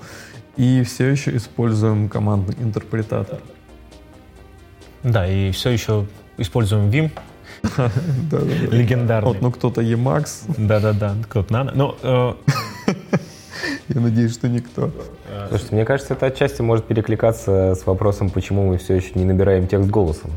и 0.56 0.82
все 0.82 1.08
еще 1.08 1.34
используем 1.36 2.08
командный 2.08 2.56
интерпретатор? 2.60 3.38
Да, 5.02 5.26
и 5.26 5.50
все 5.52 5.70
еще 5.70 6.06
используем 6.36 6.90
Vim, 6.90 7.10
Легендарный. 8.70 9.28
Вот, 9.28 9.40
ну 9.40 9.50
кто-то 9.50 9.80
Emacs. 9.80 10.44
Да-да-да, 10.56 11.14
кто-то 11.28 11.54
Nano. 11.54 11.72
Ну, 11.74 11.96
э, 12.02 12.34
Я 13.88 14.00
надеюсь, 14.00 14.32
что 14.32 14.48
никто. 14.48 14.90
Слушайте, 15.48 15.74
мне 15.74 15.84
кажется, 15.84 16.14
это 16.14 16.26
отчасти 16.26 16.62
может 16.62 16.86
перекликаться 16.86 17.74
с 17.74 17.86
вопросом, 17.86 18.30
почему 18.30 18.66
мы 18.66 18.78
все 18.78 18.94
еще 18.94 19.12
не 19.14 19.24
набираем 19.24 19.66
текст 19.66 19.90
голосом. 19.90 20.30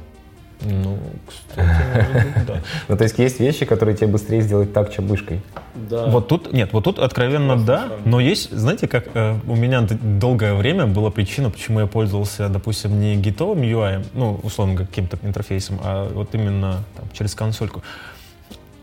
Ну, 0.64 0.98
кстати, 1.28 1.68
быть, 2.14 2.46
да. 2.46 2.62
Ну, 2.88 2.98
то 2.98 3.04
есть 3.04 3.20
есть 3.20 3.40
вещи, 3.40 3.66
которые 3.66 3.96
тебе 3.96 4.08
быстрее 4.08 4.42
сделать 4.42 4.74
так, 4.74 4.94
чем 4.94 5.08
мышкой. 5.08 5.42
Да. 5.76 6.06
Вот 6.08 6.28
тут, 6.28 6.54
нет, 6.54 6.74
вот 6.74 6.84
тут 6.84 7.00
откровенно 7.00 7.58
да, 7.58 7.92
но 8.06 8.20
есть, 8.20 8.52
знаете, 8.52 8.88
как 8.88 9.08
э, 9.14 9.38
у 9.48 9.56
меня 9.56 9.82
долгое 9.82 10.54
время 10.54 10.86
была 10.86 11.12
причина, 11.12 11.50
почему 11.50 11.80
я 11.80 11.88
пользовался, 11.88 12.50
допустим, 12.50 13.00
не 13.00 13.16
гитовым 13.16 13.62
UI, 13.62 14.06
ну, 14.14 14.40
условно, 14.44 14.78
каким-то 14.78 15.18
интерфейсом, 15.24 15.80
а 15.84 16.10
вот 16.14 16.34
именно 16.36 16.84
там, 16.96 17.06
через 17.14 17.36
консольку. 17.36 17.84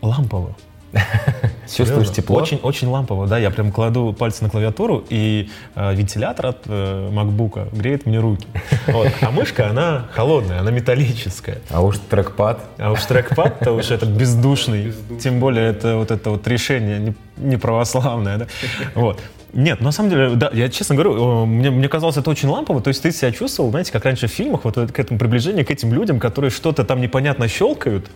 Лампово. 0.01 0.55
Чувствуешь 1.75 2.11
тепло? 2.11 2.37
Очень, 2.37 2.59
очень 2.63 2.87
лампово, 2.87 3.27
да. 3.27 3.37
Я 3.37 3.49
прям 3.49 3.71
кладу 3.71 4.13
пальцы 4.17 4.43
на 4.43 4.49
клавиатуру, 4.49 5.03
и 5.09 5.49
э, 5.75 5.95
вентилятор 5.95 6.47
от 6.47 6.57
э, 6.67 7.09
MacBook 7.11 7.75
греет 7.75 8.05
мне 8.05 8.19
руки. 8.19 8.47
Вот. 8.87 9.07
А 9.21 9.31
мышка, 9.31 9.69
она 9.69 10.07
холодная, 10.11 10.59
она 10.59 10.71
металлическая. 10.71 11.59
А 11.69 11.81
уж 11.81 11.97
трекпад? 12.09 12.59
А 12.77 12.91
уж 12.91 13.03
трекпад-то 13.05 13.71
уж 13.71 13.91
этот 13.91 14.09
бездушный. 14.09 14.93
Тем 15.21 15.39
более 15.39 15.69
это 15.69 15.97
вот 15.97 16.11
это 16.11 16.31
вот 16.31 16.47
решение 16.47 16.99
не, 16.99 17.13
не 17.37 17.57
православное, 17.57 18.37
да. 18.37 18.47
Вот. 18.95 19.19
Нет, 19.53 19.81
на 19.81 19.91
самом 19.91 20.09
деле, 20.09 20.29
да, 20.35 20.49
я 20.53 20.69
честно 20.69 20.95
говорю, 20.95 21.45
мне, 21.45 21.71
мне 21.71 21.89
казалось 21.89 22.15
это 22.15 22.29
очень 22.29 22.47
лампово, 22.47 22.81
то 22.81 22.87
есть 22.87 23.01
ты 23.01 23.11
себя 23.11 23.31
чувствовал, 23.31 23.69
знаете, 23.69 23.91
как 23.91 24.05
раньше 24.05 24.27
в 24.27 24.31
фильмах, 24.31 24.63
вот 24.63 24.75
к 24.75 24.97
этому 24.97 25.19
приближению, 25.19 25.65
к 25.65 25.71
этим 25.71 25.93
людям, 25.93 26.19
которые 26.19 26.51
что-то 26.51 26.85
там 26.85 27.01
непонятно 27.01 27.49
щелкают, 27.49 28.09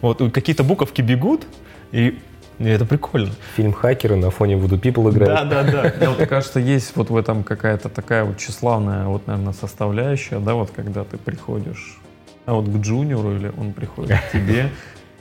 вот 0.00 0.20
какие-то 0.32 0.64
буковки 0.64 1.00
бегут, 1.00 1.46
и 1.92 2.18
это 2.58 2.84
прикольно. 2.84 3.30
Фильм 3.56 3.72
«Хакеры» 3.72 4.16
на 4.16 4.30
фоне 4.30 4.54
Voodoo 4.54 4.80
People 4.80 5.10
играет. 5.10 5.48
Да, 5.48 5.62
да, 5.62 5.70
да. 5.70 5.94
Мне 5.96 6.08
вот 6.10 6.28
кажется, 6.28 6.60
есть 6.60 6.94
вот 6.94 7.08
в 7.10 7.16
этом 7.16 7.42
какая-то 7.42 7.88
такая 7.88 8.24
вот 8.24 8.36
тщеславная, 8.36 9.06
вот, 9.06 9.26
наверное, 9.26 9.54
составляющая, 9.54 10.38
да, 10.40 10.54
вот 10.54 10.70
когда 10.70 11.04
ты 11.04 11.16
приходишь, 11.16 11.98
а 12.44 12.52
вот 12.54 12.68
к 12.68 12.76
джуниору 12.76 13.36
или 13.36 13.50
он 13.56 13.72
приходит 13.72 14.18
к 14.18 14.32
тебе, 14.32 14.70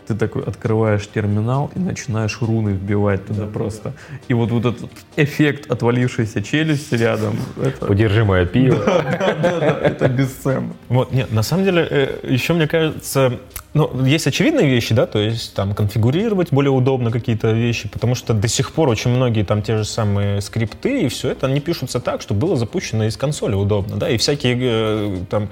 ты 0.09 0.15
такой 0.15 0.41
открываешь 0.43 1.07
терминал 1.07 1.71
и 1.75 1.79
начинаешь 1.79 2.39
руны 2.41 2.71
вбивать 2.71 3.27
туда 3.27 3.45
да, 3.45 3.47
просто. 3.47 3.89
Да. 3.89 4.17
И 4.27 4.33
вот, 4.33 4.49
вот 4.49 4.65
этот 4.65 4.89
эффект 5.15 5.69
отвалившейся 5.71 6.41
челюсти 6.41 6.95
рядом. 6.95 7.37
Это... 7.63 7.85
Удержимое 7.85 8.47
пиво. 8.47 8.83
Да, 8.83 9.03
да, 9.03 9.35
да, 9.35 9.59
да, 9.59 9.79
это 9.83 10.07
бесценно. 10.07 10.73
Вот, 10.87 11.11
нет, 11.11 11.31
на 11.31 11.43
самом 11.43 11.63
деле, 11.63 11.87
э, 11.87 12.19
еще 12.27 12.53
мне 12.53 12.67
кажется, 12.67 13.39
ну, 13.75 14.03
есть 14.03 14.25
очевидные 14.25 14.67
вещи, 14.67 14.95
да, 14.95 15.05
то 15.05 15.19
есть 15.19 15.53
там 15.53 15.75
конфигурировать 15.75 16.51
более 16.51 16.71
удобно 16.71 17.11
какие-то 17.11 17.51
вещи, 17.51 17.87
потому 17.87 18.15
что 18.15 18.33
до 18.33 18.47
сих 18.47 18.71
пор 18.71 18.89
очень 18.89 19.11
многие 19.11 19.43
там 19.43 19.61
те 19.61 19.77
же 19.77 19.85
самые 19.85 20.41
скрипты 20.41 21.03
и 21.03 21.07
все 21.07 21.29
это, 21.29 21.45
они 21.45 21.59
пишутся 21.59 21.99
так, 21.99 22.23
что 22.23 22.33
было 22.33 22.55
запущено 22.55 23.05
из 23.05 23.15
консоли 23.15 23.53
удобно, 23.53 23.97
да, 23.97 24.09
и 24.09 24.17
всякие 24.17 24.57
э, 24.59 25.17
там 25.29 25.49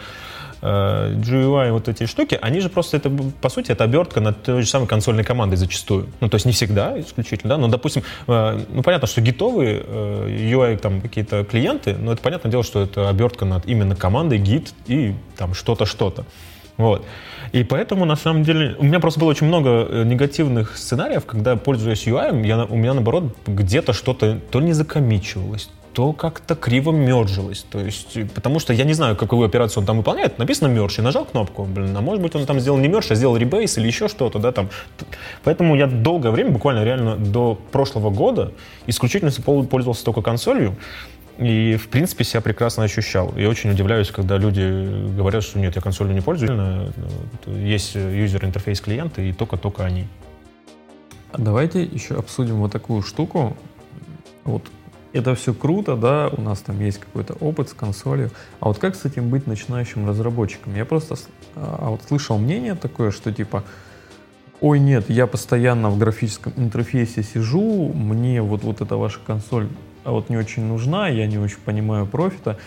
э, 0.61 1.13
GUI 1.15 1.71
вот 1.71 1.87
эти 1.87 2.05
штуки, 2.05 2.37
они 2.41 2.59
же 2.59 2.69
просто 2.69 2.97
это, 2.97 3.09
по 3.41 3.49
сути, 3.49 3.71
это 3.71 3.83
обертка 3.83 4.21
над 4.21 4.43
той 4.43 4.61
же 4.61 4.67
самой 4.67 4.87
консольной 4.87 5.23
командой 5.23 5.55
зачастую. 5.55 6.07
Ну, 6.19 6.29
то 6.29 6.35
есть 6.35 6.45
не 6.45 6.51
всегда 6.51 6.99
исключительно, 6.99 7.55
да, 7.55 7.57
но, 7.57 7.67
допустим, 7.67 8.03
э, 8.27 8.59
ну, 8.69 8.83
понятно, 8.83 9.07
что 9.07 9.21
гитовые 9.21 9.83
э, 9.85 10.49
UI 10.51 10.77
там 10.77 11.01
какие-то 11.01 11.43
клиенты, 11.43 11.95
но 11.95 12.13
это 12.13 12.21
понятное 12.21 12.51
дело, 12.51 12.63
что 12.63 12.83
это 12.83 13.09
обертка 13.09 13.45
над 13.45 13.65
именно 13.65 13.95
командой 13.95 14.39
git 14.39 14.73
и 14.87 15.13
там 15.37 15.53
что-то, 15.53 15.85
что-то. 15.85 16.25
Вот. 16.77 17.05
И 17.53 17.63
поэтому, 17.63 18.05
на 18.05 18.15
самом 18.15 18.43
деле, 18.43 18.75
у 18.77 18.83
меня 18.83 18.99
просто 18.99 19.19
было 19.19 19.29
очень 19.29 19.47
много 19.47 19.69
э, 19.69 20.03
негативных 20.03 20.77
сценариев, 20.77 21.25
когда, 21.25 21.55
пользуясь 21.55 22.05
UI, 22.07 22.45
я, 22.45 22.65
у 22.65 22.75
меня, 22.75 22.93
наоборот, 22.93 23.35
где-то 23.47 23.93
что-то 23.93 24.39
то 24.51 24.59
не 24.59 24.73
закомичивалось, 24.73 25.69
то 25.97 26.13
как-то 26.13 26.55
криво 26.55 26.91
мержилось. 26.91 27.65
То 27.67 27.79
есть, 27.79 28.19
потому 28.35 28.59
что 28.59 28.71
я 28.71 28.83
не 28.83 28.93
знаю, 28.93 29.15
какую 29.15 29.43
операцию 29.43 29.81
он 29.81 29.87
там 29.87 29.97
выполняет. 29.97 30.37
Написано 30.37 30.67
мерч, 30.67 30.99
я 30.99 31.03
нажал 31.03 31.25
кнопку, 31.25 31.63
блин, 31.63 31.97
а 31.97 32.01
может 32.01 32.21
быть 32.21 32.35
он 32.35 32.45
там 32.45 32.59
сделал 32.59 32.77
не 32.77 32.87
мерч, 32.87 33.09
а 33.09 33.15
сделал 33.15 33.35
ребейс 33.35 33.79
или 33.79 33.87
еще 33.87 34.07
что-то, 34.07 34.37
да, 34.37 34.51
там. 34.51 34.69
Поэтому 35.43 35.75
я 35.75 35.87
долгое 35.87 36.29
время, 36.29 36.51
буквально 36.51 36.83
реально 36.83 37.15
до 37.15 37.59
прошлого 37.71 38.11
года, 38.11 38.51
исключительно 38.85 39.31
пользовался 39.31 40.05
только 40.05 40.21
консолью. 40.21 40.75
И, 41.39 41.77
в 41.77 41.87
принципе, 41.87 42.23
себя 42.23 42.41
прекрасно 42.41 42.83
ощущал. 42.83 43.33
Я 43.35 43.49
очень 43.49 43.71
удивляюсь, 43.71 44.11
когда 44.11 44.37
люди 44.37 44.61
говорят, 45.17 45.43
что 45.43 45.57
нет, 45.57 45.75
я 45.75 45.81
консолью 45.81 46.13
не 46.13 46.21
пользуюсь. 46.21 46.51
Есть 47.47 47.95
юзер-интерфейс 47.95 48.81
клиента, 48.81 49.23
и 49.23 49.33
только-только 49.33 49.83
они. 49.83 50.05
Давайте 51.35 51.81
еще 51.81 52.13
обсудим 52.19 52.57
вот 52.57 52.71
такую 52.71 53.01
штуку. 53.01 53.57
Вот 54.43 54.61
это 55.17 55.35
все 55.35 55.53
круто, 55.53 55.95
да, 55.95 56.29
у 56.35 56.41
нас 56.41 56.59
там 56.59 56.79
есть 56.79 56.99
какой-то 56.99 57.33
опыт 57.33 57.69
с 57.69 57.73
консолью. 57.73 58.31
А 58.59 58.67
вот 58.67 58.77
как 58.77 58.95
с 58.95 59.05
этим 59.05 59.29
быть 59.29 59.47
начинающим 59.47 60.07
разработчиком? 60.07 60.75
Я 60.75 60.85
просто 60.85 61.15
а, 61.55 61.89
вот 61.89 62.01
слышал 62.07 62.37
мнение 62.37 62.75
такое, 62.75 63.11
что 63.11 63.33
типа, 63.33 63.63
ой, 64.61 64.79
нет, 64.79 65.09
я 65.09 65.27
постоянно 65.27 65.89
в 65.89 65.97
графическом 65.97 66.53
интерфейсе 66.55 67.23
сижу, 67.23 67.91
мне 67.93 68.41
вот, 68.41 68.63
вот 68.63 68.81
эта 68.81 68.95
ваша 68.95 69.19
консоль 69.25 69.67
а 70.07 70.11
вот 70.11 70.29
не 70.29 70.37
очень 70.37 70.63
нужна, 70.63 71.09
я 71.09 71.27
не 71.27 71.37
очень 71.37 71.59
понимаю 71.65 72.05
профита. 72.05 72.57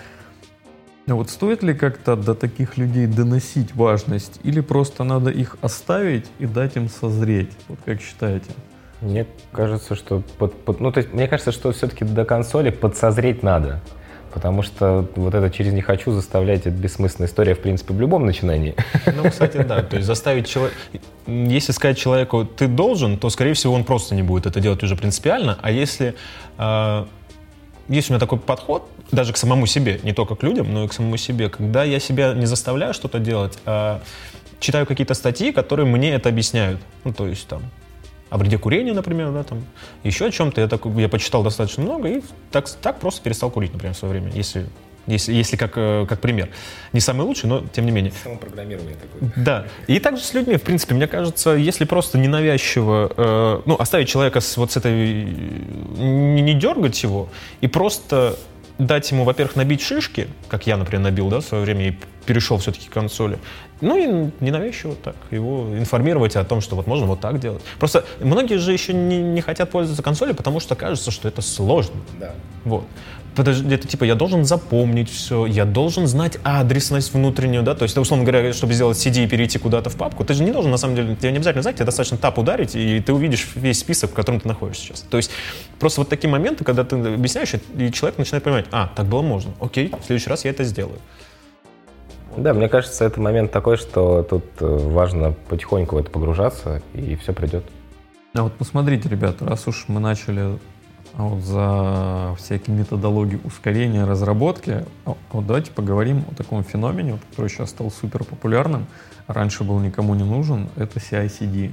Вот 1.06 1.30
стоит 1.30 1.62
ли 1.62 1.72
как-то 1.72 2.14
до 2.14 2.34
таких 2.34 2.76
людей 2.76 3.06
доносить 3.06 3.74
важность, 3.74 4.38
или 4.42 4.60
просто 4.60 5.04
надо 5.04 5.30
их 5.30 5.56
оставить 5.62 6.26
и 6.38 6.44
дать 6.44 6.76
им 6.76 6.90
созреть? 6.90 7.50
Вот 7.68 7.78
как 7.86 8.02
считаете? 8.02 8.50
Мне 9.00 9.26
кажется, 9.52 9.94
что 9.94 10.22
под, 10.38 10.54
под, 10.64 10.80
ну, 10.80 10.92
то 10.92 10.98
есть, 10.98 11.12
мне 11.12 11.26
кажется, 11.26 11.52
что 11.52 11.72
все-таки 11.72 12.04
до 12.04 12.24
консоли 12.24 12.70
подсозреть 12.70 13.42
надо. 13.42 13.80
Потому 14.32 14.62
что 14.62 15.08
вот 15.16 15.34
это 15.34 15.50
через 15.50 15.72
«не 15.72 15.82
хочу» 15.82 16.12
заставлять, 16.12 16.60
это 16.60 16.70
бессмысленная 16.70 17.28
история, 17.28 17.54
в 17.54 17.60
принципе, 17.60 17.94
в 17.94 18.00
любом 18.00 18.26
начинании. 18.26 18.76
Ну, 19.06 19.28
кстати, 19.28 19.56
да. 19.56 19.82
То 19.82 19.96
есть 19.96 20.06
заставить 20.06 20.48
человека... 20.48 20.76
Если 21.26 21.72
сказать 21.72 21.98
человеку 21.98 22.44
«ты 22.44 22.68
должен», 22.68 23.18
то, 23.18 23.28
скорее 23.30 23.54
всего, 23.54 23.74
он 23.74 23.84
просто 23.84 24.14
не 24.14 24.22
будет 24.22 24.46
это 24.46 24.60
делать 24.60 24.82
уже 24.84 24.94
принципиально. 24.94 25.58
А 25.62 25.70
если 25.72 26.14
э, 26.58 27.04
есть 27.88 28.10
у 28.10 28.12
меня 28.12 28.20
такой 28.20 28.38
подход, 28.38 28.88
даже 29.10 29.32
к 29.32 29.36
самому 29.36 29.66
себе, 29.66 29.98
не 30.04 30.12
только 30.12 30.36
к 30.36 30.44
людям, 30.44 30.72
но 30.72 30.84
и 30.84 30.88
к 30.88 30.92
самому 30.92 31.16
себе, 31.16 31.48
когда 31.48 31.82
я 31.82 31.98
себя 31.98 32.32
не 32.32 32.46
заставляю 32.46 32.94
что-то 32.94 33.18
делать, 33.18 33.58
а 33.66 34.00
читаю 34.60 34.86
какие-то 34.86 35.14
статьи, 35.14 35.50
которые 35.50 35.86
мне 35.86 36.12
это 36.12 36.28
объясняют. 36.28 36.80
Ну, 37.02 37.12
то 37.12 37.26
есть 37.26 37.48
там 37.48 37.62
о 38.30 38.38
вреде 38.38 38.58
курения, 38.58 38.92
например, 38.92 39.32
да, 39.32 39.42
там, 39.42 39.64
еще 40.04 40.26
о 40.26 40.30
чем-то. 40.30 40.60
Я, 40.60 40.68
так, 40.68 40.84
я 40.86 41.08
почитал 41.08 41.42
достаточно 41.42 41.82
много 41.82 42.08
и 42.08 42.22
так, 42.50 42.70
так 42.70 42.98
просто 43.00 43.22
перестал 43.22 43.50
курить, 43.50 43.72
например, 43.72 43.94
в 43.94 43.98
свое 43.98 44.12
время, 44.12 44.32
если 44.34 44.66
если, 45.06 45.32
если 45.32 45.56
как, 45.56 45.72
э, 45.76 46.06
как 46.08 46.20
пример. 46.20 46.50
Не 46.92 47.00
самый 47.00 47.22
лучший, 47.22 47.48
но 47.48 47.64
тем 47.72 47.86
не 47.86 47.90
менее. 47.90 48.12
Самопрограммирование 48.22 48.96
такое. 48.96 49.32
Да. 49.36 49.66
И 49.86 49.98
также 49.98 50.22
с 50.22 50.34
людьми, 50.34 50.56
в 50.56 50.62
принципе, 50.62 50.94
мне 50.94 51.08
кажется, 51.08 51.50
если 51.50 51.84
просто 51.84 52.18
ненавязчиво, 52.18 53.10
э, 53.16 53.62
ну, 53.66 53.76
оставить 53.76 54.08
человека 54.08 54.40
с, 54.40 54.56
вот 54.56 54.72
с 54.72 54.76
этой, 54.76 55.24
не, 55.24 56.42
не 56.42 56.54
дергать 56.54 57.02
его, 57.02 57.28
и 57.60 57.66
просто 57.66 58.36
дать 58.80 59.10
ему, 59.10 59.24
во-первых, 59.24 59.56
набить 59.56 59.82
шишки, 59.82 60.28
как 60.48 60.66
я, 60.66 60.76
например, 60.76 61.02
набил, 61.02 61.28
да, 61.28 61.40
в 61.40 61.44
свое 61.44 61.64
время, 61.64 61.88
и 61.88 61.94
перешел 62.26 62.58
все-таки 62.58 62.88
к 62.88 62.92
консоли. 62.92 63.38
Ну 63.80 63.96
и 63.96 64.30
ненавязчиво 64.44 64.94
так 64.94 65.16
его 65.30 65.76
информировать 65.76 66.36
о 66.36 66.44
том, 66.44 66.60
что 66.60 66.76
вот 66.76 66.86
можно 66.86 67.06
вот 67.06 67.20
так 67.20 67.40
делать. 67.40 67.62
Просто 67.78 68.04
многие 68.20 68.58
же 68.58 68.72
еще 68.72 68.92
не, 68.92 69.18
не 69.18 69.40
хотят 69.40 69.70
пользоваться 69.70 70.02
консолью, 70.02 70.34
потому 70.34 70.60
что 70.60 70.74
кажется, 70.74 71.10
что 71.10 71.28
это 71.28 71.40
сложно. 71.40 71.96
Да. 72.18 72.34
Вот 72.64 72.84
подожди, 73.34 73.74
это 73.74 73.86
типа 73.86 74.04
я 74.04 74.14
должен 74.14 74.44
запомнить 74.44 75.10
все, 75.10 75.46
я 75.46 75.64
должен 75.64 76.06
знать 76.06 76.38
адресность 76.42 77.12
внутреннюю, 77.12 77.62
да, 77.62 77.74
то 77.74 77.84
есть, 77.84 77.96
условно 77.96 78.24
говоря, 78.24 78.52
чтобы 78.52 78.72
сделать 78.72 78.96
CD 78.96 79.24
и 79.24 79.26
перейти 79.26 79.58
куда-то 79.58 79.90
в 79.90 79.96
папку, 79.96 80.24
ты 80.24 80.34
же 80.34 80.42
не 80.42 80.52
должен, 80.52 80.70
на 80.70 80.76
самом 80.76 80.96
деле, 80.96 81.16
тебе 81.16 81.30
не 81.30 81.36
обязательно 81.38 81.62
знать, 81.62 81.76
тебе 81.76 81.86
достаточно 81.86 82.18
тап 82.18 82.38
ударить, 82.38 82.74
и 82.74 83.00
ты 83.00 83.12
увидишь 83.12 83.48
весь 83.54 83.78
список, 83.78 84.10
в 84.10 84.14
котором 84.14 84.40
ты 84.40 84.48
находишься 84.48 84.86
сейчас. 84.86 85.00
То 85.02 85.16
есть, 85.16 85.30
просто 85.78 86.00
вот 86.00 86.08
такие 86.08 86.30
моменты, 86.30 86.64
когда 86.64 86.84
ты 86.84 86.96
объясняешь, 86.96 87.54
и 87.76 87.92
человек 87.92 88.18
начинает 88.18 88.44
понимать, 88.44 88.66
а, 88.72 88.90
так 88.94 89.06
было 89.06 89.22
можно, 89.22 89.52
окей, 89.60 89.92
в 90.00 90.04
следующий 90.04 90.30
раз 90.30 90.44
я 90.44 90.50
это 90.50 90.64
сделаю. 90.64 90.98
Да, 92.36 92.54
мне 92.54 92.68
кажется, 92.68 93.04
это 93.04 93.20
момент 93.20 93.50
такой, 93.50 93.76
что 93.76 94.22
тут 94.22 94.44
э, 94.60 94.64
важно 94.64 95.32
потихоньку 95.48 95.96
в 95.96 95.98
это 95.98 96.10
погружаться, 96.10 96.80
и 96.94 97.16
все 97.16 97.32
придет. 97.32 97.64
А 98.34 98.44
вот 98.44 98.52
посмотрите, 98.52 99.08
ребята, 99.08 99.44
раз 99.44 99.66
уж 99.66 99.86
мы 99.88 99.98
начали 99.98 100.58
вот 101.14 101.42
за 101.42 102.34
всякие 102.38 102.76
методологии 102.76 103.40
ускорения 103.44 104.04
разработки. 104.04 104.84
А 105.04 105.16
вот 105.32 105.46
давайте 105.46 105.70
поговорим 105.72 106.24
о 106.30 106.34
таком 106.34 106.64
феномене, 106.64 107.18
который 107.30 107.48
сейчас 107.48 107.70
стал 107.70 107.90
супер 107.90 108.24
популярным, 108.24 108.86
раньше 109.26 109.64
был 109.64 109.78
никому 109.80 110.14
не 110.14 110.24
нужен, 110.24 110.68
это 110.76 110.98
CI-CD. 110.98 111.72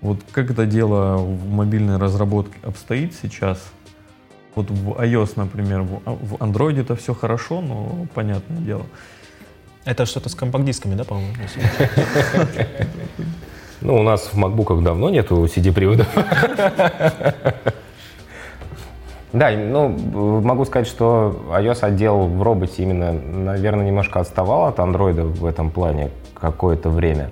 Вот 0.00 0.20
как 0.32 0.50
это 0.50 0.66
дело 0.66 1.16
в 1.16 1.48
мобильной 1.48 1.98
разработке 1.98 2.58
обстоит 2.62 3.14
сейчас? 3.14 3.58
Вот 4.54 4.70
в 4.70 4.92
iOS, 5.00 5.32
например, 5.36 5.82
в 5.82 6.34
Android 6.34 6.80
это 6.80 6.96
все 6.96 7.14
хорошо, 7.14 7.60
но 7.60 8.06
понятное 8.14 8.58
дело. 8.58 8.86
Это 9.84 10.04
что-то 10.06 10.28
с 10.28 10.34
компакт-дисками, 10.34 10.94
да, 10.94 11.04
по-моему? 11.04 11.34
Ну, 13.80 13.94
у 13.94 14.02
нас 14.02 14.30
в 14.32 14.36
MacBook 14.36 14.82
давно 14.82 15.08
нету 15.08 15.44
CD-приводов. 15.44 16.08
Да, 19.32 19.50
ну, 19.50 19.88
могу 20.40 20.64
сказать, 20.64 20.86
что 20.86 21.44
iOS 21.50 21.80
отдел 21.82 22.26
в 22.26 22.42
роботе 22.42 22.82
именно, 22.82 23.12
наверное, 23.12 23.84
немножко 23.84 24.20
отставал 24.20 24.66
от 24.66 24.78
Android 24.78 25.20
в 25.22 25.44
этом 25.44 25.70
плане 25.70 26.10
какое-то 26.34 26.88
время. 26.88 27.30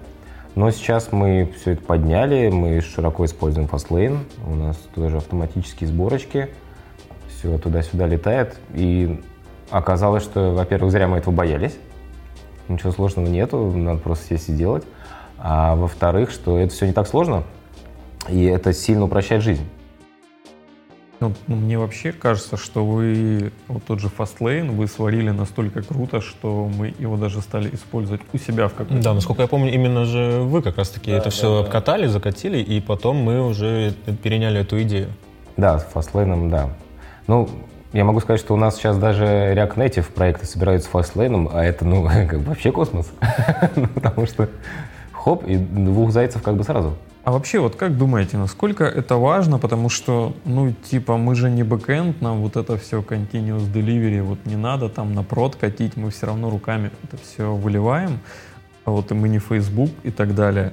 Но 0.55 0.71
сейчас 0.71 1.11
мы 1.13 1.53
все 1.59 1.73
это 1.73 1.83
подняли, 1.83 2.49
мы 2.51 2.81
широко 2.83 3.25
используем 3.25 3.67
Fastlane, 3.67 4.19
у 4.47 4.55
нас 4.55 4.77
тоже 4.95 5.19
автоматические 5.19 5.89
сборочки, 5.89 6.49
все 7.29 7.59
туда-сюда 7.59 8.07
летает. 8.07 8.59
И 8.75 9.23
оказалось, 9.71 10.23
что, 10.23 10.53
во-первых, 10.55 10.93
зря 10.93 11.09
мы 11.09 11.19
этого 11.19 11.33
боялись, 11.33 11.77
ничего 12.69 12.93
сложного 12.93 13.27
нету, 13.27 13.71
надо 13.75 14.01
просто 14.01 14.27
сесть 14.29 14.51
и 14.51 14.53
делать. 14.53 14.85
А 15.39 15.77
во-вторых, 15.77 16.31
что 16.31 16.59
это 16.59 16.73
все 16.73 16.87
не 16.87 16.93
так 16.93 17.07
сложно, 17.07 17.45
и 18.29 18.45
это 18.45 18.73
сильно 18.73 19.05
упрощает 19.05 19.43
жизнь. 19.43 19.67
Ну, 21.21 21.33
мне 21.47 21.79
вообще 21.79 22.13
кажется, 22.13 22.57
что 22.57 22.85
вы 22.85 23.53
вот 23.69 23.85
тот 23.85 24.01
же 24.01 24.09
Fastlane 24.09 24.71
вы 24.71 24.87
сварили 24.87 25.31
настолько 25.31 25.83
круто, 25.83 26.21
что 26.21 26.69
мы 26.69 26.95
его 26.99 27.17
даже 27.17 27.41
стали 27.41 27.75
использовать 27.75 28.21
у 28.33 28.39
себя 28.39 28.69
в 28.69 28.75
каком-то... 28.75 29.03
Да, 29.03 29.15
насколько 29.15 29.43
я 29.43 29.49
помню, 29.49 29.73
именно 29.73 30.05
же 30.05 30.41
вы 30.43 30.61
как 30.61 30.77
раз-таки 30.77 31.11
да, 31.11 31.17
это 31.17 31.27
да, 31.27 31.31
все 31.31 31.55
да. 31.55 31.61
обкатали, 31.67 32.07
закатили, 32.07 32.59
и 32.59 32.81
потом 32.81 33.17
мы 33.17 33.47
уже 33.47 33.95
переняли 34.23 34.61
эту 34.61 34.83
идею. 34.83 35.09
Да, 35.57 35.79
с 35.79 35.87
Fastlane, 35.93 36.51
да. 36.51 36.71
Ну, 37.27 37.49
я 37.95 38.05
могу 38.05 38.21
сказать, 38.21 38.41
что 38.41 38.53
у 38.53 38.59
нас 38.59 38.77
сейчас 38.77 38.99
даже 38.99 39.25
React 39.25 39.75
Native 39.77 40.13
проекты 40.13 40.45
собираются 40.45 40.91
с 40.91 40.93
Fastlane, 40.93 41.49
а 41.51 41.65
это, 41.65 41.87
ну, 41.87 42.05
как 42.29 42.41
бы 42.41 42.51
вообще 42.51 42.73
космос. 42.73 43.11
Ну, 43.77 43.89
потому 43.89 44.27
что 44.27 44.51
хоп, 45.13 45.45
и 45.47 45.57
двух 45.57 46.13
зайцев 46.13 46.43
как 46.43 46.57
бы 46.57 46.65
сразу. 46.65 46.95
А 47.27 47.33
вообще, 47.33 47.59
вот 47.59 47.75
как 47.75 47.99
думаете, 47.99 48.37
насколько 48.37 48.85
это 48.85 49.17
важно? 49.17 49.59
Потому 49.59 49.89
что, 49.89 50.33
ну, 50.45 50.71
типа, 50.71 51.17
мы 51.17 51.35
же 51.35 51.51
не 51.51 51.65
бэкэнд, 51.65 52.23
нам 52.23 52.41
вот 52.41 52.57
это 52.57 52.77
все 52.77 53.01
continuous 53.01 53.69
delivery, 53.69 54.23
вот 54.23 54.39
не 54.45 54.55
надо 54.55 54.89
там 54.89 55.13
на 55.13 55.25
прод 55.25 55.57
катить, 55.57 55.97
мы 55.97 56.11
все 56.11 56.27
равно 56.27 56.51
руками 56.51 56.93
это 57.03 57.17
все 57.21 57.53
выливаем. 57.53 58.21
А 58.85 58.93
вот 58.93 59.11
и 59.11 59.15
мы 59.15 59.29
не 59.29 59.41
Facebook 59.41 59.91
и 60.05 60.13
так 60.13 60.37
далее. 60.37 60.73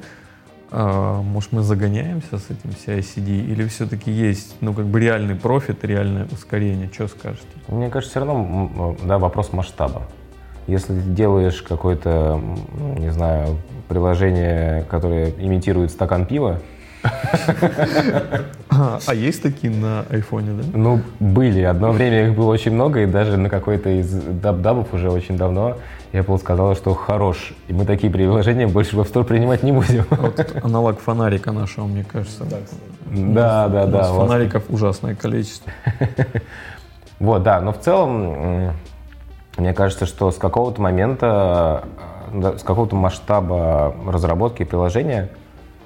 А, 0.70 1.24
может, 1.24 1.54
мы 1.54 1.64
загоняемся 1.64 2.38
с 2.38 2.46
этим 2.52 2.70
CI-CD 2.70 3.48
или 3.48 3.68
все-таки 3.68 4.12
есть, 4.12 4.56
ну, 4.62 4.76
как 4.76 4.86
бы 4.86 5.00
реальный 5.00 5.34
профит, 5.34 5.84
реальное 5.84 6.28
ускорение? 6.32 6.88
Что 6.94 7.08
скажете? 7.08 7.48
Мне 7.68 7.90
кажется, 7.90 8.12
все 8.12 8.24
равно, 8.24 8.96
да, 9.04 9.18
вопрос 9.18 9.54
масштаба. 9.54 10.04
Если 10.68 10.94
ты 10.94 11.02
делаешь 11.02 11.64
какое-то, 11.64 12.40
не 13.00 13.12
знаю, 13.12 13.58
приложение, 13.88 14.86
которое 14.90 15.32
имитирует 15.32 15.92
стакан 15.92 16.26
пива, 16.26 16.60
а, 18.70 19.14
есть 19.14 19.44
такие 19.44 19.74
на 19.74 20.06
айфоне, 20.10 20.54
да? 20.54 20.64
Ну, 20.74 21.02
были. 21.20 21.62
Одно 21.62 21.92
время 21.92 22.28
их 22.28 22.36
было 22.36 22.52
очень 22.52 22.72
много, 22.72 23.02
и 23.02 23.06
даже 23.06 23.38
на 23.38 23.50
какой-то 23.50 23.90
из 23.90 24.12
dub-dub 24.12 24.76
ов 24.76 24.94
уже 24.94 25.10
очень 25.10 25.38
давно 25.38 25.78
Apple 26.14 26.40
сказала, 26.40 26.76
что 26.76 26.94
хорош. 26.94 27.54
И 27.68 27.74
мы 27.74 27.86
такие 27.86 28.12
приложения 28.12 28.68
больше 28.68 28.96
в 28.96 29.02
App 29.02 29.12
Store 29.12 29.24
принимать 29.24 29.64
не 29.64 29.72
будем. 29.72 30.06
Вот 30.10 30.56
аналог 30.64 31.00
фонарика 31.00 31.52
нашего, 31.52 31.86
мне 31.86 32.04
кажется. 32.04 32.46
Да, 33.12 33.68
да, 33.68 33.86
да. 33.86 34.04
Фонариков 34.04 34.64
ужасное 34.70 35.16
количество. 35.16 35.72
Вот, 37.20 37.44
да. 37.44 37.62
Но 37.62 37.72
в 37.72 37.80
целом 37.80 38.74
мне 39.58 39.74
кажется, 39.74 40.06
что 40.06 40.30
с 40.32 40.38
какого-то 40.38 40.82
момента, 40.82 41.86
с 42.34 42.64
какого-то 42.64 42.96
масштаба 42.96 43.96
разработки 44.08 44.64
приложения 44.64 45.30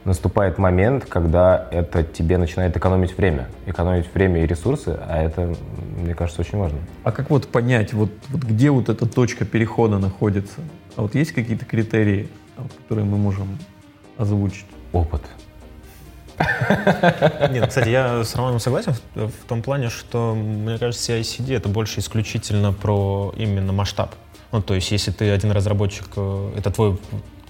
наступает 0.05 0.57
момент, 0.57 1.05
когда 1.05 1.67
это 1.69 2.01
тебе 2.03 2.37
начинает 2.37 2.75
экономить 2.77 3.17
время. 3.17 3.49
Экономить 3.65 4.11
время 4.13 4.43
и 4.43 4.47
ресурсы, 4.47 4.97
а 5.07 5.21
это, 5.21 5.53
мне 5.97 6.15
кажется, 6.15 6.41
очень 6.41 6.57
важно. 6.57 6.79
А 7.03 7.11
как 7.11 7.29
вот 7.29 7.47
понять, 7.47 7.93
вот, 7.93 8.11
вот 8.29 8.41
где 8.43 8.71
вот 8.71 8.87
эта 8.87 9.05
точка 9.05 9.43
перехода 9.43 9.99
находится? 9.99 10.61
А 10.95 11.01
вот 11.01 11.13
есть 11.13 11.33
какие-то 11.33 11.65
критерии, 11.65 12.29
которые 12.83 13.05
мы 13.05 13.17
можем 13.17 13.57
озвучить? 14.17 14.65
Опыт. 14.93 15.21
Нет, 17.51 17.67
кстати, 17.67 17.89
я 17.89 18.23
с 18.23 18.35
Романом 18.35 18.59
согласен 18.59 18.93
в, 19.15 19.27
в 19.27 19.45
том 19.47 19.61
плане, 19.61 19.89
что, 19.89 20.35
мне 20.35 20.77
кажется, 20.77 21.13
CI-CD 21.13 21.55
это 21.55 21.67
больше 21.67 21.99
исключительно 21.99 22.71
про 22.71 23.33
именно 23.35 23.73
масштаб. 23.73 24.13
Ну, 24.51 24.61
то 24.61 24.73
есть, 24.73 24.91
если 24.91 25.11
ты 25.11 25.29
один 25.29 25.51
разработчик, 25.51 26.07
э, 26.15 26.53
это 26.57 26.71
твой, 26.71 26.97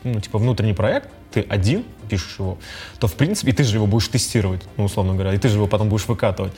ну, 0.03 0.19
типа, 0.19 0.39
внутренний 0.39 0.73
проект, 0.73 1.09
ты 1.31 1.45
один 1.49 1.83
пишешь 2.09 2.39
его, 2.39 2.57
то, 2.99 3.07
в 3.07 3.15
принципе, 3.15 3.51
и 3.51 3.53
ты 3.53 3.63
же 3.63 3.75
его 3.75 3.85
будешь 3.85 4.07
тестировать, 4.07 4.61
ну, 4.77 4.85
условно 4.85 5.13
говоря, 5.13 5.33
и 5.33 5.37
ты 5.37 5.49
же 5.49 5.55
его 5.55 5.67
потом 5.67 5.89
будешь 5.89 6.07
выкатывать. 6.07 6.53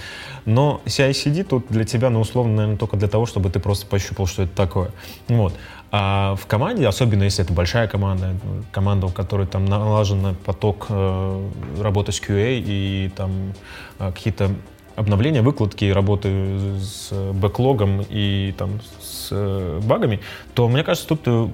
Но 0.45 0.81
CI-CD 0.85 1.43
тут 1.43 1.65
для 1.69 1.83
тебя, 1.85 2.09
ну, 2.09 2.21
условно, 2.21 2.55
наверное, 2.55 2.77
только 2.77 2.97
для 2.97 3.07
того, 3.07 3.25
чтобы 3.25 3.49
ты 3.49 3.59
просто 3.59 3.85
пощупал, 3.87 4.27
что 4.27 4.43
это 4.43 4.55
такое. 4.55 4.91
Вот. 5.27 5.53
А 5.91 6.35
в 6.35 6.45
команде, 6.45 6.87
особенно 6.87 7.23
если 7.23 7.43
это 7.43 7.51
большая 7.51 7.87
команда, 7.87 8.35
команда, 8.71 9.07
у 9.07 9.09
которой 9.09 9.47
там 9.47 9.65
налажен 9.65 10.35
поток 10.45 10.85
э, 10.89 11.49
работы 11.79 12.11
с 12.11 12.21
QA 12.21 12.61
и 12.63 13.11
там 13.15 13.53
э, 13.97 14.11
какие-то 14.11 14.51
обновления, 14.99 15.41
выкладки, 15.41 15.85
работы 15.85 16.77
с 16.81 17.11
бэклогом 17.33 18.05
и 18.09 18.53
там 18.57 18.81
с 19.01 19.29
э, 19.31 19.79
багами, 19.81 20.19
то 20.53 20.67
мне 20.67 20.83
кажется, 20.83 21.07
тут 21.07 21.21
э, 21.25 21.47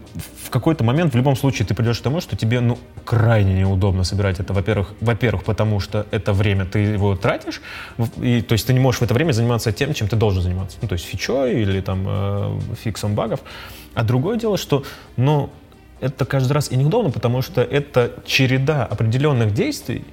в 0.43 0.49
какой-то 0.49 0.83
момент 0.83 1.13
в 1.13 1.17
любом 1.17 1.35
случае 1.35 1.67
ты 1.67 1.75
придешь 1.75 1.99
к 1.99 2.03
тому, 2.03 2.21
что 2.21 2.35
тебе 2.35 2.59
ну 2.59 2.77
крайне 3.03 3.53
неудобно 3.53 4.03
собирать 4.03 4.39
это. 4.39 4.53
Во-первых, 4.53 4.93
во-первых, 4.99 5.43
потому 5.43 5.79
что 5.79 6.07
это 6.11 6.33
время 6.33 6.65
ты 6.65 6.79
его 6.79 7.15
тратишь, 7.15 7.61
и 8.21 8.41
то 8.41 8.53
есть 8.53 8.65
ты 8.65 8.73
не 8.73 8.79
можешь 8.79 9.01
в 9.01 9.03
это 9.03 9.13
время 9.13 9.31
заниматься 9.31 9.71
тем, 9.71 9.93
чем 9.93 10.07
ты 10.07 10.15
должен 10.15 10.41
заниматься, 10.41 10.77
ну 10.81 10.87
то 10.87 10.93
есть 10.93 11.05
фичой 11.05 11.61
или 11.61 11.81
там 11.81 12.05
э, 12.07 12.59
фиксом 12.83 13.13
багов. 13.13 13.41
А 13.93 14.03
другое 14.03 14.37
дело, 14.37 14.57
что 14.57 14.83
ну 15.17 15.51
это 16.01 16.25
каждый 16.25 16.53
раз 16.53 16.71
и 16.71 16.75
неудобно, 16.75 17.11
потому 17.11 17.41
что 17.41 17.61
это 17.61 18.11
череда 18.25 18.85
определенных 18.85 19.53
действий, 19.53 20.03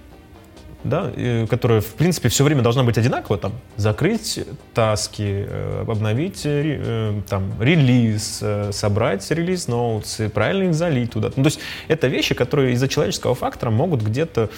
да, 0.85 1.13
которая, 1.49 1.81
в 1.81 1.95
принципе, 1.95 2.29
все 2.29 2.45
время 2.45 2.63
должна 2.63 2.83
быть 2.83 2.99
одинакова, 2.99 3.39
там, 3.39 3.53
закрыть 3.77 4.41
таски, 4.75 5.47
э, 5.49 5.85
обновить 5.87 6.43
э, 6.45 7.21
там, 7.29 7.53
релиз, 7.61 8.41
э, 8.43 8.71
собрать 8.73 9.29
релиз-ноутсы, 9.31 10.29
правильно 10.29 10.69
их 10.69 10.75
залить 10.75 11.13
туда. 11.13 11.31
Ну, 11.37 11.43
то 11.43 11.49
есть 11.49 11.61
это 11.89 12.09
вещи, 12.09 12.35
которые 12.35 12.73
из-за 12.75 12.89
человеческого 12.89 13.35
фактора 13.35 13.71
могут 13.71 14.03
где-то 14.03 14.51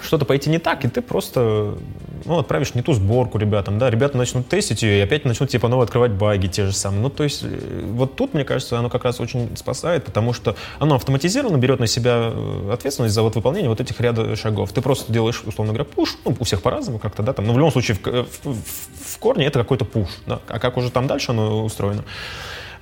что-то 0.00 0.24
пойти 0.24 0.50
не 0.50 0.58
так, 0.58 0.84
и 0.84 0.88
ты 0.88 1.00
просто 1.02 1.76
ну, 2.24 2.38
отправишь 2.38 2.74
не 2.74 2.82
ту 2.82 2.92
сборку 2.92 3.38
ребятам, 3.38 3.78
да, 3.78 3.90
ребята 3.90 4.16
начнут 4.16 4.48
тестить 4.48 4.82
ее 4.82 4.98
и 4.98 5.00
опять 5.00 5.24
начнут 5.24 5.50
типа 5.50 5.68
новые 5.68 5.84
открывать 5.84 6.12
баги 6.12 6.46
те 6.48 6.66
же 6.66 6.72
самые. 6.72 7.02
Ну, 7.02 7.10
то 7.10 7.24
есть 7.24 7.42
э, 7.44 7.84
вот 7.92 8.16
тут, 8.16 8.34
мне 8.34 8.44
кажется, 8.44 8.78
оно 8.78 8.90
как 8.90 9.04
раз 9.04 9.20
очень 9.20 9.56
спасает, 9.56 10.04
потому 10.04 10.32
что 10.32 10.56
оно 10.78 10.96
автоматизированно 10.96 11.56
берет 11.56 11.80
на 11.80 11.86
себя 11.86 12.32
э, 12.32 12.70
ответственность 12.72 13.14
за 13.14 13.22
вот 13.22 13.34
выполнение 13.34 13.68
вот 13.68 13.80
этих 13.80 14.00
ряда 14.00 14.34
шагов. 14.36 14.72
Ты 14.72 14.80
просто 14.80 15.12
делаешь, 15.12 15.42
условно 15.44 15.72
говоря, 15.72 15.84
пуш, 15.84 16.16
ну, 16.24 16.36
у 16.38 16.44
всех 16.44 16.62
по-разному 16.62 16.98
как-то, 16.98 17.22
да, 17.22 17.32
там, 17.32 17.46
но 17.46 17.52
в 17.52 17.58
любом 17.58 17.72
случае 17.72 17.96
в, 17.96 18.26
в, 18.44 18.56
в 19.14 19.18
корне 19.18 19.46
это 19.46 19.58
какой-то 19.58 19.84
пуш, 19.84 20.08
да, 20.26 20.40
а 20.48 20.58
как 20.58 20.76
уже 20.76 20.90
там 20.90 21.06
дальше 21.06 21.30
оно 21.30 21.64
устроено, 21.64 22.04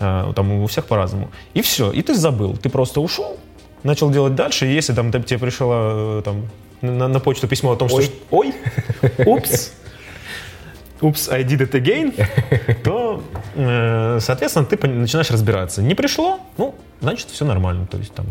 э, 0.01 0.32
там 0.35 0.53
у 0.53 0.66
всех 0.66 0.86
по-разному. 0.86 1.31
И 1.55 1.62
все, 1.62 1.91
и 1.91 2.03
ты 2.03 2.15
забыл, 2.15 2.57
ты 2.57 2.69
просто 2.69 3.01
ушел, 3.01 3.39
начал 3.82 4.11
делать 4.11 4.35
дальше, 4.35 4.66
и 4.66 4.73
если 4.73 4.95
там 4.95 5.12
тебе 5.12 5.39
пришло 5.39 6.23
там 6.24 6.49
на, 6.90 7.09
на 7.09 7.20
почту 7.20 7.48
письмо 7.48 7.73
о 7.73 7.77
том, 7.77 7.89
ой. 7.93 8.05
что 8.05 8.15
«Ой, 8.31 8.55
упс, 9.27 9.73
упс, 11.01 11.28
I 11.28 11.43
did 11.44 11.61
it 11.61 11.73
again», 11.73 12.15
то, 12.85 13.23
э, 13.55 14.19
соответственно, 14.20 14.66
ты 14.66 14.77
начинаешь 14.86 15.31
разбираться. 15.31 15.82
Не 15.82 15.94
пришло, 15.94 16.39
ну, 16.59 16.74
значит, 17.01 17.28
все 17.31 17.44
нормально, 17.44 17.86
то 17.86 17.98
есть 17.98 18.12
там 18.12 18.27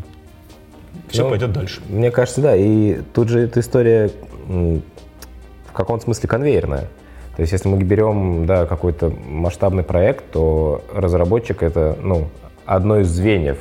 все 1.10 1.24
ну, 1.24 1.30
пойдет 1.30 1.52
дальше. 1.52 1.82
Мне 1.90 2.12
кажется, 2.12 2.42
да, 2.42 2.56
и 2.56 3.02
тут 3.14 3.30
же 3.30 3.42
эта 3.42 3.60
история 3.60 4.12
в 4.48 5.72
каком-то 5.74 6.06
смысле 6.06 6.28
конвейерная. 6.28 6.90
То 7.36 7.42
есть, 7.42 7.52
если 7.52 7.68
мы 7.68 7.82
берем 7.82 8.46
да, 8.46 8.66
какой-то 8.66 9.10
масштабный 9.10 9.84
проект, 9.84 10.32
то 10.32 10.84
разработчик 10.94 11.64
это 11.64 11.98
ну, 12.02 12.30
одно 12.66 13.00
из 13.00 13.08
звеньев. 13.08 13.58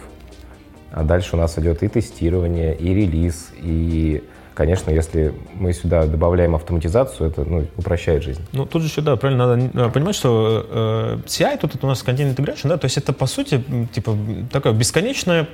А 0.90 1.04
дальше 1.04 1.36
у 1.36 1.38
нас 1.38 1.58
идет 1.58 1.82
и 1.82 1.88
тестирование, 1.88 2.74
и 2.74 2.92
релиз, 2.92 3.50
и 3.56 4.22
конечно, 4.54 4.90
если 4.90 5.34
мы 5.54 5.72
сюда 5.72 6.06
добавляем 6.06 6.54
автоматизацию, 6.54 7.30
это 7.30 7.44
ну, 7.44 7.66
упрощает 7.76 8.22
жизнь. 8.22 8.44
Ну, 8.52 8.66
тут 8.66 8.82
же 8.82 8.88
еще, 8.88 9.00
да, 9.00 9.16
правильно, 9.16 9.56
надо 9.56 9.86
э, 9.86 9.90
понимать, 9.90 10.14
что 10.14 10.66
э, 10.68 11.18
CI, 11.26 11.58
тут 11.58 11.74
это 11.74 11.86
у 11.86 11.88
нас 11.88 12.04
Content 12.04 12.34
Integration, 12.34 12.68
да, 12.68 12.76
то 12.76 12.84
есть 12.84 12.98
это, 12.98 13.12
по 13.12 13.26
сути, 13.26 13.62
типа, 13.92 14.16
такое 14.50 14.72
бесконечное 14.72 15.48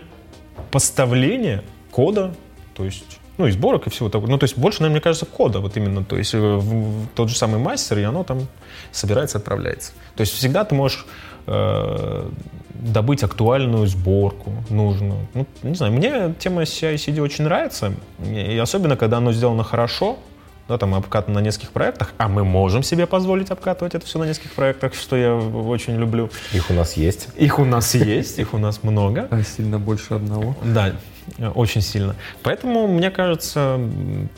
поставление 0.71 1.63
кода, 1.91 2.35
то 2.75 2.85
есть 2.85 3.19
ну, 3.39 3.47
и 3.47 3.53
сборок, 3.53 3.87
и 3.87 3.91
всего 3.91 4.09
такого. 4.09 4.29
Ну, 4.29 4.37
то 4.37 4.45
есть 4.45 4.59
больше, 4.59 4.81
наверное, 4.81 4.97
мне 4.97 5.01
кажется, 5.01 5.25
кода 5.25 5.61
вот 5.61 5.77
именно. 5.77 6.05
То 6.05 6.19
есть 6.19 6.35
в, 6.35 6.59
в 6.59 7.09
тот 7.15 7.29
же 7.29 7.37
самый 7.37 7.61
мастер, 7.61 7.99
и 7.99 8.03
оно 8.03 8.25
там 8.25 8.49
собирается, 8.91 9.39
отправляется. 9.39 9.93
То 10.17 10.23
есть 10.23 10.35
всегда 10.35 10.65
ты 10.65 10.75
можешь 10.75 11.07
э, 11.47 12.29
добыть 12.81 13.23
актуальную 13.23 13.87
сборку 13.87 14.53
нужную. 14.71 15.27
Ну, 15.35 15.47
не 15.63 15.75
знаю, 15.75 15.93
мне 15.93 16.35
тема 16.39 16.63
CI-CD 16.63 17.21
очень 17.21 17.45
нравится, 17.45 17.93
и 18.25 18.57
особенно, 18.59 18.97
когда 18.97 19.19
оно 19.19 19.33
сделано 19.33 19.65
хорошо, 19.65 20.19
да, 20.69 20.77
там 20.77 20.95
обкатано 20.95 21.41
на 21.41 21.45
нескольких 21.45 21.71
проектах, 21.71 22.13
а 22.19 22.29
мы 22.29 22.45
можем 22.45 22.83
себе 22.83 23.07
позволить 23.07 23.51
обкатывать 23.51 23.95
это 23.95 24.05
все 24.05 24.19
на 24.19 24.25
нескольких 24.25 24.53
проектах, 24.53 24.95
что 24.95 25.17
я 25.17 25.35
очень 25.35 25.97
люблю. 25.97 26.31
Их 26.53 26.71
у 26.71 26.75
нас 26.75 26.95
есть. 26.95 27.29
Их 27.37 27.59
у 27.59 27.65
нас 27.65 27.95
есть, 27.95 28.39
их 28.39 28.53
у 28.53 28.59
нас 28.59 28.83
много. 28.83 29.29
А 29.31 29.43
сильно 29.43 29.79
больше 29.79 30.15
одного. 30.15 30.55
Да, 30.63 30.93
очень 31.55 31.81
сильно. 31.81 32.15
Поэтому, 32.43 32.87
мне 32.87 33.11
кажется, 33.11 33.81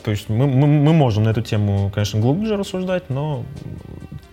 то 0.05 0.11
есть 0.12 0.29
мы, 0.29 0.47
мы, 0.47 0.67
мы 0.69 0.93
можем 0.93 1.25
на 1.25 1.31
эту 1.31 1.43
тему, 1.43 1.91
конечно, 1.93 2.21
глубже 2.21 2.57
рассуждать, 2.57 3.11
но 3.11 3.45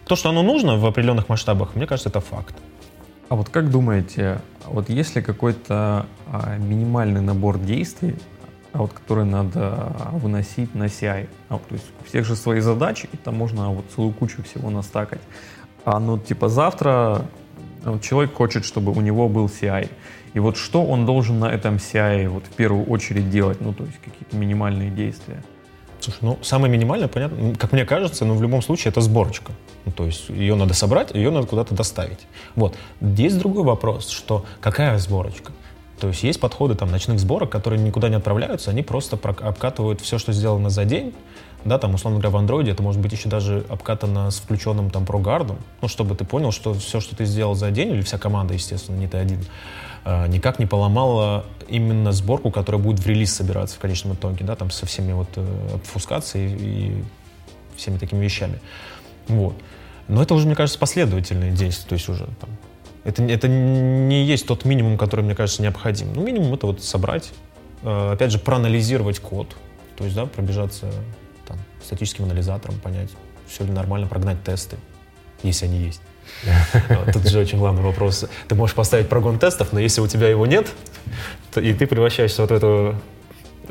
то, 0.06 0.16
что 0.16 0.30
оно 0.30 0.44
нужно 0.44 0.78
в 0.78 0.86
определенных 0.86 1.30
масштабах, 1.30 1.76
мне 1.76 1.88
кажется, 1.88 2.10
это 2.10 2.22
факт. 2.22 2.56
А 3.30 3.36
вот 3.36 3.50
как 3.50 3.70
думаете, 3.70 4.40
вот 4.66 4.90
есть 4.90 5.16
ли 5.16 5.22
какой-то 5.22 6.06
а, 6.32 6.58
минимальный 6.58 7.20
набор 7.20 7.60
действий, 7.60 8.16
а 8.72 8.80
вот, 8.80 8.94
который 8.94 9.26
надо 9.26 9.94
выносить 10.14 10.74
на 10.76 10.86
CI? 10.86 11.28
А, 11.50 11.58
то 11.58 11.74
есть 11.74 11.86
всех 12.06 12.26
же 12.26 12.38
свои 12.38 12.62
задачи, 12.62 13.10
и 13.12 13.18
там 13.18 13.36
можно 13.36 13.70
вот 13.72 13.86
целую 13.94 14.14
кучу 14.14 14.44
всего 14.44 14.70
настакать. 14.70 15.22
А 15.84 16.00
ну 16.00 16.18
типа 16.18 16.48
завтра 16.48 17.26
вот 17.84 18.02
человек 18.02 18.34
хочет, 18.34 18.64
чтобы 18.64 18.94
у 18.94 19.02
него 19.02 19.28
был 19.28 19.48
CI. 19.48 19.90
И 20.34 20.40
вот 20.40 20.56
что 20.56 20.86
он 20.86 21.06
должен 21.06 21.40
на 21.40 21.52
этом 21.52 21.76
CI 21.76 22.30
вот 22.30 22.46
в 22.46 22.52
первую 22.52 22.86
очередь 22.86 23.30
делать? 23.30 23.60
Ну 23.60 23.74
то 23.74 23.84
есть 23.84 23.98
какие-то 24.00 24.38
минимальные 24.38 24.90
действия. 24.90 25.44
Слушай, 26.08 26.20
ну, 26.22 26.40
самое 26.42 26.72
минимальное, 26.72 27.10
понятно, 27.10 27.54
как 27.56 27.74
мне 27.74 27.84
кажется, 27.84 28.24
но 28.24 28.34
ну, 28.34 28.40
в 28.40 28.42
любом 28.42 28.62
случае 28.62 28.92
это 28.92 29.02
сборочка. 29.02 29.52
Ну, 29.84 29.92
то 29.92 30.06
есть 30.06 30.30
ее 30.30 30.56
надо 30.56 30.74
собрать, 30.74 31.14
ее 31.14 31.32
надо 31.32 31.48
куда-то 31.48 31.76
доставить. 31.76 32.20
Вот. 32.56 32.78
Есть 33.02 33.38
другой 33.40 33.64
вопрос, 33.64 34.08
что 34.08 34.46
какая 34.62 34.98
сборочка? 35.00 35.52
То 36.00 36.08
есть 36.08 36.24
есть 36.24 36.40
подходы 36.40 36.76
там 36.76 36.92
ночных 36.92 37.20
сборок, 37.20 37.50
которые 37.50 37.82
никуда 37.82 38.08
не 38.08 38.16
отправляются, 38.16 38.72
они 38.72 38.84
просто 38.84 39.18
обкатывают 39.18 40.00
все, 40.00 40.18
что 40.18 40.32
сделано 40.32 40.70
за 40.70 40.86
день, 40.86 41.14
да, 41.66 41.78
там, 41.78 41.94
условно 41.96 42.20
говоря, 42.22 42.38
в 42.38 42.38
андроиде 42.38 42.72
это 42.72 42.82
может 42.84 43.02
быть 43.02 43.12
еще 43.12 43.28
даже 43.28 43.66
обкатано 43.68 44.32
с 44.32 44.38
включенным 44.38 44.90
там 44.92 45.06
прогардом, 45.06 45.58
ну, 45.82 45.90
чтобы 45.90 46.16
ты 46.16 46.24
понял, 46.24 46.54
что 46.54 46.74
все, 46.74 47.02
что 47.02 47.18
ты 47.18 47.26
сделал 47.26 47.56
за 47.56 47.72
день, 47.72 47.90
или 47.90 48.02
вся 48.02 48.18
команда, 48.18 48.54
естественно, 48.54 48.96
не 48.96 49.08
ты 49.08 49.18
один, 49.18 49.44
никак 50.28 50.60
не 50.60 50.66
поломала 50.66 51.46
именно 51.68 52.12
сборку, 52.12 52.52
которая 52.52 52.82
будет 52.82 53.00
в 53.00 53.08
релиз 53.08 53.34
собираться 53.34 53.76
в 53.76 53.80
конечном 53.80 54.14
итоге, 54.14 54.46
да, 54.46 54.56
там 54.56 54.72
со 54.72 54.86
всеми 54.86 55.12
вот 55.12 55.30
э, 55.36 55.70
обфускацией 55.76 56.56
и 56.60 57.04
всеми 57.76 57.98
такими 57.98 58.24
вещами. 58.24 58.60
Вот. 59.28 59.56
Но 60.08 60.22
это 60.22 60.34
уже, 60.34 60.46
мне 60.46 60.56
кажется, 60.56 60.80
последовательные 60.80 61.52
действия, 61.52 61.90
то 61.90 61.94
есть 61.94 62.08
уже 62.08 62.26
там, 62.40 62.50
это, 63.04 63.24
это 63.24 63.48
не 63.48 64.24
есть 64.24 64.48
тот 64.48 64.66
минимум, 64.66 64.98
который, 64.98 65.22
мне 65.22 65.36
кажется, 65.36 65.62
необходим. 65.62 66.14
Ну, 66.14 66.24
минимум 66.24 66.54
это 66.54 66.68
вот 66.68 66.84
собрать, 66.84 67.32
э, 67.84 68.12
опять 68.14 68.32
же, 68.32 68.40
проанализировать 68.40 69.20
код, 69.20 69.56
то 69.98 70.04
есть, 70.04 70.16
да, 70.16 70.26
пробежаться 70.26 70.90
там, 71.46 71.58
статическим 71.84 72.26
анализатором, 72.26 72.80
понять, 72.80 73.10
все 73.48 73.64
ли 73.66 73.72
нормально, 73.72 74.08
прогнать 74.08 74.44
тесты, 74.44 74.78
если 75.44 75.66
они 75.66 75.80
есть. 75.80 76.02
Тут 77.14 77.28
же 77.28 77.40
очень 77.40 77.58
главный 77.58 77.82
вопрос. 77.82 78.26
Ты 78.48 78.56
можешь 78.56 78.76
поставить 78.76 79.10
прогон 79.10 79.40
тестов, 79.40 79.74
но 79.74 79.80
если 79.80 80.02
у 80.02 80.08
тебя 80.08 80.30
его 80.30 80.46
нет, 80.46 80.68
то, 81.54 81.62
и 81.62 81.74
ты 81.74 81.88
превращаешься 81.88 82.42
вот 82.42 82.52
в 82.52 82.54
этого 82.54 82.96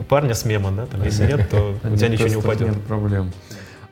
парня 0.09 0.35
с 0.35 0.45
мема, 0.45 0.71
да, 0.73 0.87
там, 0.87 1.03
если 1.05 1.27
нет, 1.27 1.49
то 1.49 1.75
у 1.85 1.97
тебя 1.97 2.09
ничего 2.09 2.29
не 2.29 2.37
упадет. 2.37 2.69
Нет 2.69 2.83
проблем. 2.85 3.33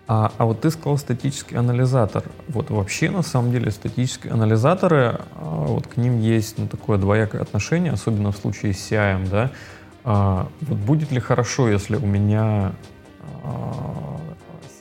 А, 0.06 0.32
а 0.36 0.44
вот 0.44 0.60
ты 0.60 0.70
сказал 0.70 0.98
статический 0.98 1.56
анализатор. 1.56 2.24
Вот 2.48 2.70
вообще, 2.70 3.10
на 3.10 3.22
самом 3.22 3.52
деле, 3.52 3.70
статические 3.70 4.34
анализаторы, 4.34 5.20
а, 5.34 5.64
вот 5.66 5.86
к 5.86 5.96
ним 5.96 6.20
есть 6.20 6.58
ну, 6.58 6.68
такое 6.68 6.98
двоякое 6.98 7.40
отношение, 7.40 7.92
особенно 7.92 8.30
в 8.30 8.36
случае 8.36 8.74
с 8.74 8.90
CI, 8.90 9.28
да. 9.30 9.50
А, 10.04 10.48
вот 10.60 10.78
будет 10.78 11.10
ли 11.10 11.20
хорошо, 11.20 11.70
если 11.70 11.96
у 11.96 12.04
меня 12.04 12.72
а, 13.42 14.20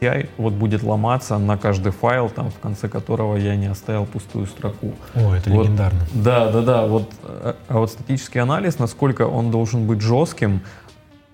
CI 0.04 0.30
вот 0.38 0.54
будет 0.54 0.84
ломаться 0.84 1.38
на 1.38 1.58
каждый 1.58 1.92
файл, 1.92 2.30
там, 2.30 2.52
в 2.52 2.60
конце 2.60 2.90
которого 2.90 3.38
я 3.38 3.56
не 3.56 3.68
оставил 3.68 4.06
пустую 4.06 4.48
строку. 4.48 4.94
О, 5.16 5.34
это 5.34 5.50
вот, 5.50 5.66
легендарно. 5.66 6.00
Да, 6.14 6.52
да, 6.52 6.62
да. 6.62 6.88
Вот, 6.88 7.12
а, 7.24 7.56
а 7.68 7.78
вот 7.80 7.92
статический 7.92 8.42
анализ, 8.42 8.80
насколько 8.80 9.28
он 9.28 9.52
должен 9.52 9.88
быть 9.88 10.02
жестким, 10.02 10.62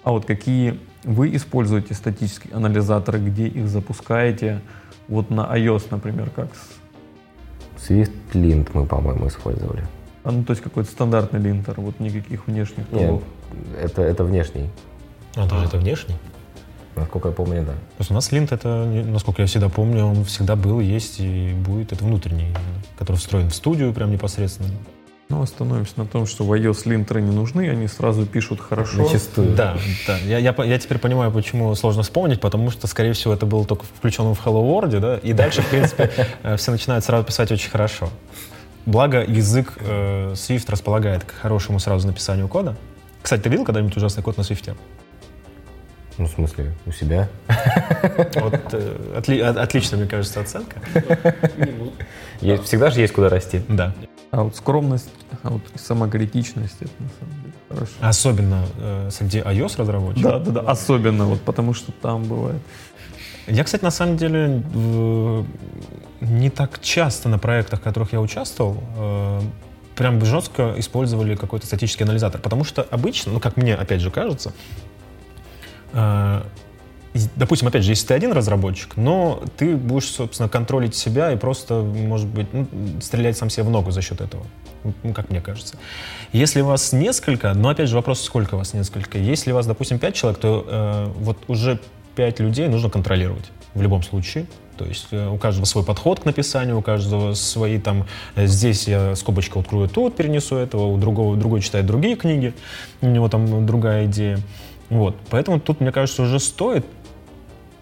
а 0.03 0.11
вот 0.11 0.25
какие 0.25 0.79
вы 1.03 1.35
используете 1.35 1.93
статические 1.93 2.53
анализаторы, 2.53 3.19
где 3.19 3.47
их 3.47 3.67
запускаете? 3.67 4.61
Вот 5.07 5.29
на 5.29 5.41
iOS, 5.41 5.87
например, 5.91 6.29
как? 6.29 6.49
Swift 7.77 8.11
Lint 8.33 8.69
мы, 8.73 8.85
по-моему, 8.85 9.27
использовали. 9.27 9.83
А, 10.23 10.31
ну, 10.31 10.43
то 10.43 10.51
есть 10.51 10.61
какой-то 10.61 10.89
стандартный 10.91 11.39
линтер, 11.39 11.75
вот 11.77 11.99
никаких 11.99 12.47
внешних 12.47 12.91
Нет, 12.91 13.21
это, 13.81 14.01
это 14.01 14.23
внешний. 14.23 14.69
А, 15.35 15.47
тоже 15.47 15.65
это 15.65 15.77
внешний? 15.77 16.15
Насколько 16.99 17.29
я 17.29 17.33
помню, 17.33 17.63
да. 17.63 17.73
То 17.73 17.99
есть 17.99 18.11
у 18.11 18.13
нас 18.13 18.31
линт, 18.31 18.51
это, 18.51 18.85
насколько 18.85 19.41
я 19.41 19.47
всегда 19.47 19.69
помню, 19.69 20.05
он 20.05 20.25
всегда 20.25 20.55
был, 20.55 20.79
есть 20.79 21.19
и 21.19 21.53
будет. 21.53 21.91
Это 21.91 22.03
внутренний, 22.03 22.53
который 22.97 23.17
встроен 23.17 23.49
в 23.49 23.55
студию 23.55 23.93
прям 23.93 24.11
непосредственно. 24.11 24.69
Ну, 25.29 25.43
остановимся 25.43 25.93
на 25.97 26.07
том, 26.07 26.25
что 26.25 26.43
в 26.43 26.51
iOS 26.51 26.89
линтеры 26.89 27.21
не 27.21 27.29
нужны, 27.29 27.69
они 27.69 27.87
сразу 27.87 28.25
пишут 28.25 28.59
хорошо. 28.59 29.05
Зачастую. 29.05 29.55
Да, 29.55 29.77
да. 30.07 30.17
Я, 30.25 30.39
я, 30.39 30.55
я 30.63 30.79
теперь 30.79 30.97
понимаю, 30.97 31.31
почему 31.31 31.75
сложно 31.75 32.01
вспомнить, 32.01 32.41
потому 32.41 32.71
что, 32.71 32.87
скорее 32.87 33.13
всего, 33.13 33.35
это 33.35 33.45
было 33.45 33.63
только 33.63 33.85
включено 33.85 34.33
в 34.33 34.43
Hello 34.43 34.63
World, 34.63 34.99
да, 34.99 35.17
и 35.17 35.33
дальше, 35.33 35.61
в 35.61 35.69
принципе, 35.69 36.09
э, 36.43 36.57
все 36.57 36.71
начинают 36.71 37.05
сразу 37.05 37.23
писать 37.23 37.51
очень 37.51 37.69
хорошо. 37.69 38.09
Благо, 38.87 39.23
язык 39.23 39.77
э, 39.79 40.33
Swift 40.33 40.65
располагает 40.67 41.23
к 41.23 41.31
хорошему 41.31 41.77
сразу 41.77 42.07
написанию 42.07 42.47
кода. 42.47 42.75
Кстати, 43.21 43.41
ты 43.41 43.49
видел 43.49 43.65
когда-нибудь 43.65 43.95
ужасный 43.97 44.23
код 44.23 44.35
на 44.37 44.41
Swift? 44.41 44.75
Ну, 46.19 46.25
в 46.25 46.31
смысле, 46.31 46.73
у 46.85 46.91
себя? 46.91 47.29
Вот, 48.35 48.59
э, 48.73 49.15
отли, 49.17 49.39
отлично, 49.39 49.97
мне 49.97 50.05
кажется, 50.05 50.41
оценка. 50.41 50.81
Есть, 52.41 52.63
всегда 52.63 52.89
же 52.89 52.99
есть 52.99 53.13
куда 53.13 53.29
расти. 53.29 53.61
Да. 53.69 53.95
А 54.31 54.43
вот 54.43 54.55
скромность, 54.57 55.09
а 55.43 55.51
вот 55.51 55.61
самокритичность, 55.75 56.75
это 56.81 56.91
на 56.99 57.09
самом 57.19 57.41
деле 57.41 57.53
хорошо. 57.69 57.91
Особенно 58.01 58.65
э, 58.79 59.09
среди 59.11 59.39
iOS 59.39 59.77
разработчиков. 59.77 60.31
Да, 60.31 60.39
да, 60.39 60.61
да, 60.61 60.69
особенно, 60.69 61.25
вот 61.25 61.41
потому 61.41 61.73
что 61.73 61.93
там 61.93 62.25
бывает. 62.25 62.61
Я, 63.47 63.63
кстати, 63.63 63.83
на 63.83 63.91
самом 63.91 64.17
деле 64.17 64.61
не 66.19 66.49
так 66.49 66.81
часто 66.81 67.29
на 67.29 67.39
проектах, 67.39 67.79
в 67.79 67.83
которых 67.83 68.11
я 68.11 68.19
участвовал, 68.19 68.83
э, 68.97 69.41
прям 69.95 70.23
жестко 70.25 70.73
использовали 70.77 71.35
какой-то 71.35 71.65
статический 71.65 72.03
анализатор. 72.03 72.41
Потому 72.41 72.65
что 72.65 72.81
обычно, 72.81 73.31
ну, 73.31 73.39
как 73.39 73.55
мне, 73.55 73.73
опять 73.73 74.01
же, 74.01 74.11
кажется, 74.11 74.53
допустим, 77.35 77.67
опять 77.67 77.83
же, 77.83 77.91
если 77.91 78.07
ты 78.07 78.13
один 78.13 78.31
разработчик, 78.31 78.95
но 78.97 79.43
ты 79.57 79.75
будешь, 79.75 80.09
собственно, 80.09 80.49
контролить 80.49 80.95
себя 80.95 81.31
и 81.31 81.37
просто, 81.37 81.81
может 81.81 82.27
быть, 82.27 82.47
ну, 82.53 82.67
стрелять 83.01 83.37
сам 83.37 83.49
себе 83.49 83.63
в 83.63 83.69
ногу 83.69 83.91
за 83.91 84.01
счет 84.01 84.21
этого, 84.21 84.45
ну, 85.03 85.13
как 85.13 85.29
мне 85.29 85.41
кажется. 85.41 85.77
Если 86.31 86.61
вас 86.61 86.93
несколько, 86.93 87.53
но 87.53 87.69
опять 87.69 87.89
же 87.89 87.95
вопрос, 87.95 88.21
сколько 88.21 88.55
вас 88.55 88.73
несколько. 88.73 89.17
Если 89.17 89.51
вас, 89.51 89.65
допустим, 89.65 89.99
пять 89.99 90.15
человек, 90.15 90.39
то 90.39 90.65
э, 90.67 91.11
вот 91.17 91.37
уже 91.47 91.79
пять 92.15 92.39
людей 92.39 92.67
нужно 92.67 92.89
контролировать 92.89 93.51
в 93.73 93.81
любом 93.81 94.03
случае. 94.03 94.45
То 94.77 94.85
есть 94.85 95.07
э, 95.11 95.27
у 95.27 95.37
каждого 95.37 95.65
свой 95.65 95.83
подход 95.83 96.21
к 96.21 96.25
написанию, 96.25 96.77
у 96.77 96.81
каждого 96.81 97.33
свои 97.33 97.79
там, 97.79 98.05
э, 98.35 98.45
здесь 98.45 98.87
я 98.87 99.15
скобочку 99.15 99.59
открою 99.59 99.89
тут, 99.89 100.15
перенесу 100.15 100.55
этого, 100.55 100.85
у 100.85 100.97
другого, 100.97 101.35
другой 101.35 101.61
читает 101.61 101.85
другие 101.85 102.15
книги, 102.15 102.53
у 103.01 103.07
него 103.07 103.27
там 103.27 103.65
другая 103.65 104.05
идея. 104.05 104.39
Вот. 104.89 105.15
Поэтому 105.29 105.59
тут, 105.59 105.81
мне 105.81 105.91
кажется, 105.91 106.23
уже 106.23 106.39
стоит 106.39 106.85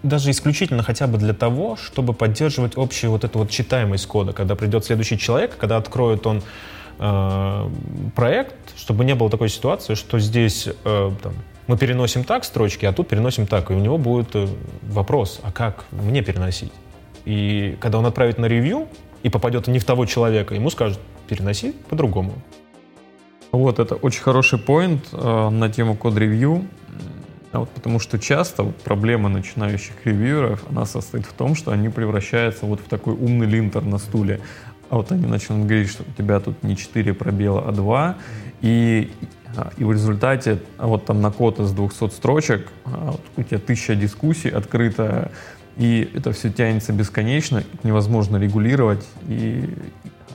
даже 0.02 0.30
исключительно 0.30 0.82
хотя 0.82 1.06
бы 1.06 1.18
для 1.18 1.34
того, 1.34 1.76
чтобы 1.76 2.12
поддерживать 2.12 2.72
общую 2.76 3.10
вот 3.10 3.24
эту 3.24 3.40
вот 3.40 3.50
читаемость 3.50 4.06
кода, 4.06 4.32
когда 4.32 4.54
придет 4.54 4.84
следующий 4.84 5.18
человек, 5.18 5.56
когда 5.56 5.76
откроет 5.76 6.26
он 6.26 6.42
э, 6.98 7.68
проект, 8.14 8.54
чтобы 8.76 9.04
не 9.04 9.14
было 9.14 9.28
такой 9.28 9.48
ситуации, 9.48 9.94
что 9.94 10.18
здесь 10.18 10.68
э, 10.68 11.10
там, 11.22 11.34
мы 11.66 11.76
переносим 11.76 12.24
так 12.24 12.44
строчки, 12.44 12.86
а 12.86 12.92
тут 12.92 13.08
переносим 13.08 13.46
так, 13.46 13.70
и 13.70 13.74
у 13.74 13.78
него 13.78 13.98
будет 13.98 14.34
э, 14.34 14.46
вопрос, 14.82 15.40
а 15.42 15.50
как 15.50 15.84
мне 15.90 16.22
переносить? 16.22 16.72
И 17.24 17.76
когда 17.80 17.98
он 17.98 18.06
отправит 18.06 18.38
на 18.38 18.46
ревью 18.46 18.86
и 19.22 19.28
попадет 19.28 19.66
не 19.66 19.78
в 19.80 19.84
того 19.84 20.06
человека, 20.06 20.54
ему 20.54 20.70
скажут, 20.70 21.00
переноси 21.28 21.74
по-другому. 21.90 22.34
Вот, 23.52 23.78
это 23.78 23.94
очень 23.94 24.22
хороший 24.22 24.58
поинт 24.58 25.08
э, 25.12 25.48
на 25.50 25.70
тему 25.70 25.96
код-ревью. 25.96 26.66
Вот 27.52 27.70
потому 27.70 27.98
что 27.98 28.18
часто 28.18 28.62
вот 28.62 28.76
проблема 28.76 29.30
начинающих 29.30 29.94
ревьюеров, 30.04 30.64
она 30.68 30.84
состоит 30.84 31.24
в 31.24 31.32
том, 31.32 31.54
что 31.54 31.72
они 31.72 31.88
превращаются 31.88 32.66
вот 32.66 32.80
в 32.80 32.84
такой 32.84 33.14
умный 33.14 33.46
линтер 33.46 33.82
на 33.82 33.98
стуле. 33.98 34.40
А 34.90 34.96
вот 34.96 35.12
они 35.12 35.26
начнут 35.26 35.66
говорить, 35.66 35.88
что 35.88 36.02
у 36.02 36.12
тебя 36.12 36.40
тут 36.40 36.62
не 36.62 36.76
4 36.76 37.14
пробела, 37.14 37.66
а 37.66 37.72
2. 37.72 38.16
И, 38.60 39.10
а, 39.56 39.72
и 39.76 39.84
в 39.84 39.92
результате 39.92 40.60
а 40.76 40.86
вот 40.86 41.06
там 41.06 41.22
на 41.22 41.30
код 41.30 41.58
из 41.60 41.72
200 41.72 42.10
строчек 42.10 42.68
а, 42.84 43.12
вот 43.12 43.20
у 43.36 43.42
тебя 43.42 43.58
тысяча 43.58 43.94
дискуссий 43.94 44.50
открыто, 44.50 45.30
и 45.76 46.10
это 46.14 46.32
все 46.32 46.50
тянется 46.50 46.92
бесконечно, 46.92 47.62
невозможно 47.82 48.36
регулировать, 48.36 49.06
и, 49.28 49.74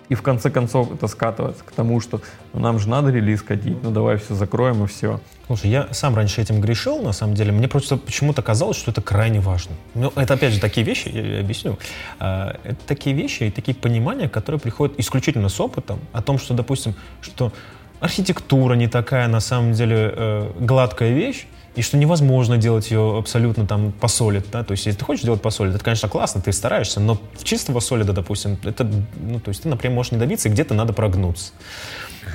и 0.09 0.15
в 0.15 0.21
конце 0.21 0.49
концов 0.49 0.93
это 0.93 1.07
скатывается 1.07 1.63
к 1.63 1.71
тому, 1.71 1.99
что 1.99 2.21
ну, 2.53 2.59
нам 2.59 2.79
же 2.79 2.89
надо 2.89 3.11
релиз 3.11 3.41
катить, 3.41 3.77
ну 3.83 3.91
давай 3.91 4.17
все 4.17 4.35
закроем 4.35 4.83
и 4.83 4.87
все. 4.87 5.19
Слушай, 5.47 5.71
я 5.71 5.87
сам 5.91 6.15
раньше 6.15 6.41
этим 6.41 6.61
грешил, 6.61 7.01
на 7.01 7.11
самом 7.11 7.35
деле. 7.35 7.51
Мне 7.51 7.67
просто 7.67 7.97
почему-то 7.97 8.41
казалось, 8.41 8.77
что 8.77 8.91
это 8.91 9.01
крайне 9.01 9.39
важно. 9.39 9.75
Ну, 9.93 10.11
это, 10.15 10.35
опять 10.35 10.53
же, 10.53 10.59
такие 10.59 10.85
вещи, 10.85 11.09
я, 11.09 11.39
объясню. 11.39 11.77
А, 12.19 12.55
это 12.63 12.79
такие 12.87 13.15
вещи 13.15 13.43
и 13.43 13.51
такие 13.51 13.75
понимания, 13.75 14.29
которые 14.29 14.59
приходят 14.59 14.97
исключительно 14.99 15.49
с 15.49 15.59
опытом, 15.59 15.99
о 16.13 16.21
том, 16.21 16.39
что, 16.39 16.53
допустим, 16.53 16.95
что 17.21 17.51
архитектура 17.99 18.75
не 18.75 18.87
такая, 18.87 19.27
на 19.27 19.39
самом 19.39 19.73
деле, 19.73 20.13
э, 20.15 20.51
гладкая 20.59 21.11
вещь, 21.11 21.45
и 21.75 21.81
что 21.81 21.97
невозможно 21.97 22.57
делать 22.57 22.91
ее 22.91 23.17
абсолютно 23.17 23.65
там 23.65 23.91
по 23.91 24.07
солид, 24.07 24.45
да, 24.51 24.63
то 24.63 24.71
есть 24.73 24.85
если 24.85 24.99
ты 24.99 25.05
хочешь 25.05 25.23
делать 25.23 25.41
по 25.41 25.49
солид, 25.49 25.75
это, 25.75 25.83
конечно, 25.83 26.07
классно, 26.07 26.41
ты 26.41 26.51
стараешься, 26.53 26.99
но 26.99 27.17
чистого 27.41 27.79
солида, 27.79 28.13
допустим, 28.13 28.59
это, 28.63 28.87
ну, 29.19 29.39
то 29.39 29.49
есть 29.49 29.63
ты, 29.63 29.69
например, 29.69 29.95
можешь 29.95 30.11
не 30.11 30.17
добиться, 30.19 30.49
и 30.49 30.51
где-то 30.51 30.73
надо 30.73 30.93
прогнуться 30.93 31.53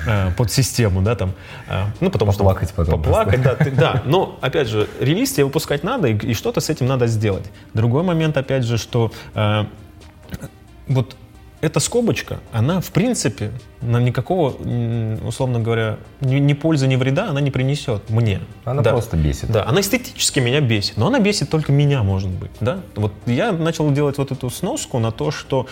э, 0.05 0.31
под 0.31 0.51
систему, 0.51 1.01
да, 1.01 1.15
там, 1.15 1.33
э, 1.67 1.85
ну, 2.01 2.09
потому 2.09 2.31
что... 2.31 2.39
Поплакать 2.39 2.73
потом. 2.73 3.01
Поплакать, 3.01 3.41
да, 3.41 3.55
ты, 3.55 3.71
да, 3.71 4.01
но, 4.05 4.37
опять 4.41 4.67
же, 4.67 4.89
релиз 4.99 5.31
тебе 5.31 5.45
выпускать 5.45 5.83
надо, 5.83 6.09
и, 6.09 6.17
и 6.17 6.33
что-то 6.33 6.59
с 6.59 6.69
этим 6.69 6.87
надо 6.87 7.07
сделать. 7.07 7.45
Другой 7.73 8.03
момент, 8.03 8.35
опять 8.35 8.65
же, 8.65 8.77
что 8.77 9.11
э, 9.35 9.65
вот 10.87 11.15
эта 11.61 11.79
скобочка, 11.79 12.39
она, 12.51 12.79
в 12.79 12.91
принципе, 12.91 13.51
нам 13.81 14.05
никакого, 14.05 14.55
условно 15.25 15.59
говоря, 15.59 15.97
ни, 16.21 16.35
ни 16.35 16.53
пользы, 16.53 16.87
ни 16.87 16.95
вреда 16.95 17.29
она 17.29 17.41
не 17.41 17.51
принесет 17.51 18.09
мне. 18.09 18.39
Она 18.63 18.81
да. 18.81 18.91
просто 18.91 19.17
бесит. 19.17 19.51
Да, 19.51 19.65
она 19.67 19.81
эстетически 19.81 20.39
меня 20.39 20.61
бесит, 20.61 20.97
но 20.97 21.07
она 21.07 21.19
бесит 21.19 21.49
только 21.49 21.71
меня, 21.71 22.03
может 22.03 22.29
быть, 22.29 22.51
да. 22.61 22.79
Вот 22.95 23.13
я 23.25 23.51
начал 23.51 23.91
делать 23.91 24.17
вот 24.17 24.31
эту 24.31 24.49
сноску 24.49 24.99
на 24.99 25.11
то, 25.11 25.31
что 25.31 25.67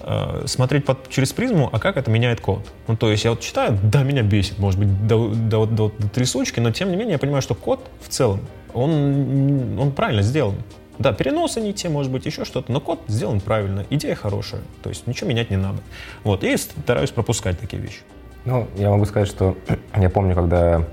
э, 0.00 0.44
смотреть 0.46 0.84
под, 0.84 1.08
через 1.08 1.32
призму, 1.32 1.68
а 1.72 1.78
как 1.80 1.96
это 1.96 2.10
меняет 2.10 2.40
код. 2.40 2.64
Ну, 2.86 2.96
то 2.96 3.10
есть 3.10 3.24
я 3.24 3.30
вот 3.30 3.40
читаю, 3.40 3.78
да, 3.82 4.04
меня 4.04 4.22
бесит, 4.22 4.58
может 4.58 4.78
быть, 4.78 5.06
до, 5.06 5.28
до, 5.28 5.66
до, 5.66 5.92
до 5.98 6.08
трясучки, 6.08 6.60
но 6.60 6.70
тем 6.70 6.90
не 6.90 6.96
менее 6.96 7.14
я 7.14 7.18
понимаю, 7.18 7.42
что 7.42 7.54
код 7.54 7.80
в 8.00 8.08
целом, 8.08 8.40
он, 8.74 9.78
он 9.78 9.92
правильно 9.92 10.22
сделан. 10.22 10.54
Да, 10.98 11.12
переносы 11.12 11.60
не 11.60 11.72
те, 11.72 11.88
может 11.88 12.12
быть, 12.12 12.26
еще 12.26 12.44
что-то, 12.44 12.70
но 12.70 12.80
код 12.80 13.00
сделан 13.08 13.40
правильно, 13.40 13.84
идея 13.90 14.14
хорошая, 14.14 14.60
то 14.82 14.88
есть 14.88 15.06
ничего 15.06 15.30
менять 15.30 15.50
не 15.50 15.56
надо. 15.56 15.78
Вот, 16.22 16.44
и 16.44 16.56
стараюсь 16.56 17.10
пропускать 17.10 17.58
такие 17.58 17.82
вещи. 17.82 18.00
Ну, 18.44 18.68
я 18.76 18.90
могу 18.90 19.04
сказать, 19.04 19.28
что 19.28 19.56
я 19.96 20.10
помню, 20.10 20.34
когда 20.34 20.84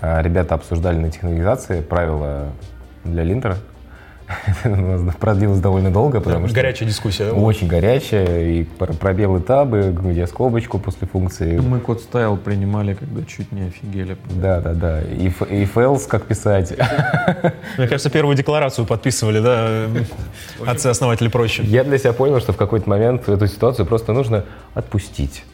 а, 0.00 0.22
ребята 0.22 0.54
обсуждали 0.54 0.98
на 0.98 1.10
технологизации 1.10 1.80
правила 1.80 2.52
для 3.04 3.22
линтера, 3.22 3.56
продлилось 5.20 5.60
довольно 5.60 5.90
долго, 5.90 6.20
потому 6.20 6.46
что... 6.46 6.54
Горячая 6.54 6.88
дискуссия. 6.88 7.30
Очень 7.30 7.68
горячая, 7.68 8.46
и 8.48 8.64
пробелы 8.64 9.40
табы, 9.40 9.92
где 9.92 10.26
скобочку 10.26 10.78
после 10.78 11.06
функции. 11.06 11.58
Мы 11.58 11.80
код 11.80 12.00
стайл 12.00 12.36
принимали, 12.36 12.94
когда 12.94 13.22
чуть 13.24 13.52
не 13.52 13.62
офигели. 13.62 14.16
Да, 14.30 14.60
да, 14.60 14.74
да. 14.74 15.00
И, 15.02 15.32
и 15.50 15.68
как 16.08 16.24
писать. 16.24 16.72
Мне 17.78 17.88
кажется, 17.88 18.10
первую 18.10 18.36
декларацию 18.36 18.86
подписывали, 18.86 19.40
да, 19.40 19.86
отцы-основатели 20.66 21.28
проще. 21.28 21.62
Я 21.64 21.84
для 21.84 21.98
себя 21.98 22.12
понял, 22.12 22.40
что 22.40 22.52
в 22.52 22.56
какой-то 22.56 22.88
момент 22.88 23.28
эту 23.28 23.46
ситуацию 23.46 23.86
просто 23.86 24.12
нужно 24.12 24.44
отпустить. 24.74 25.44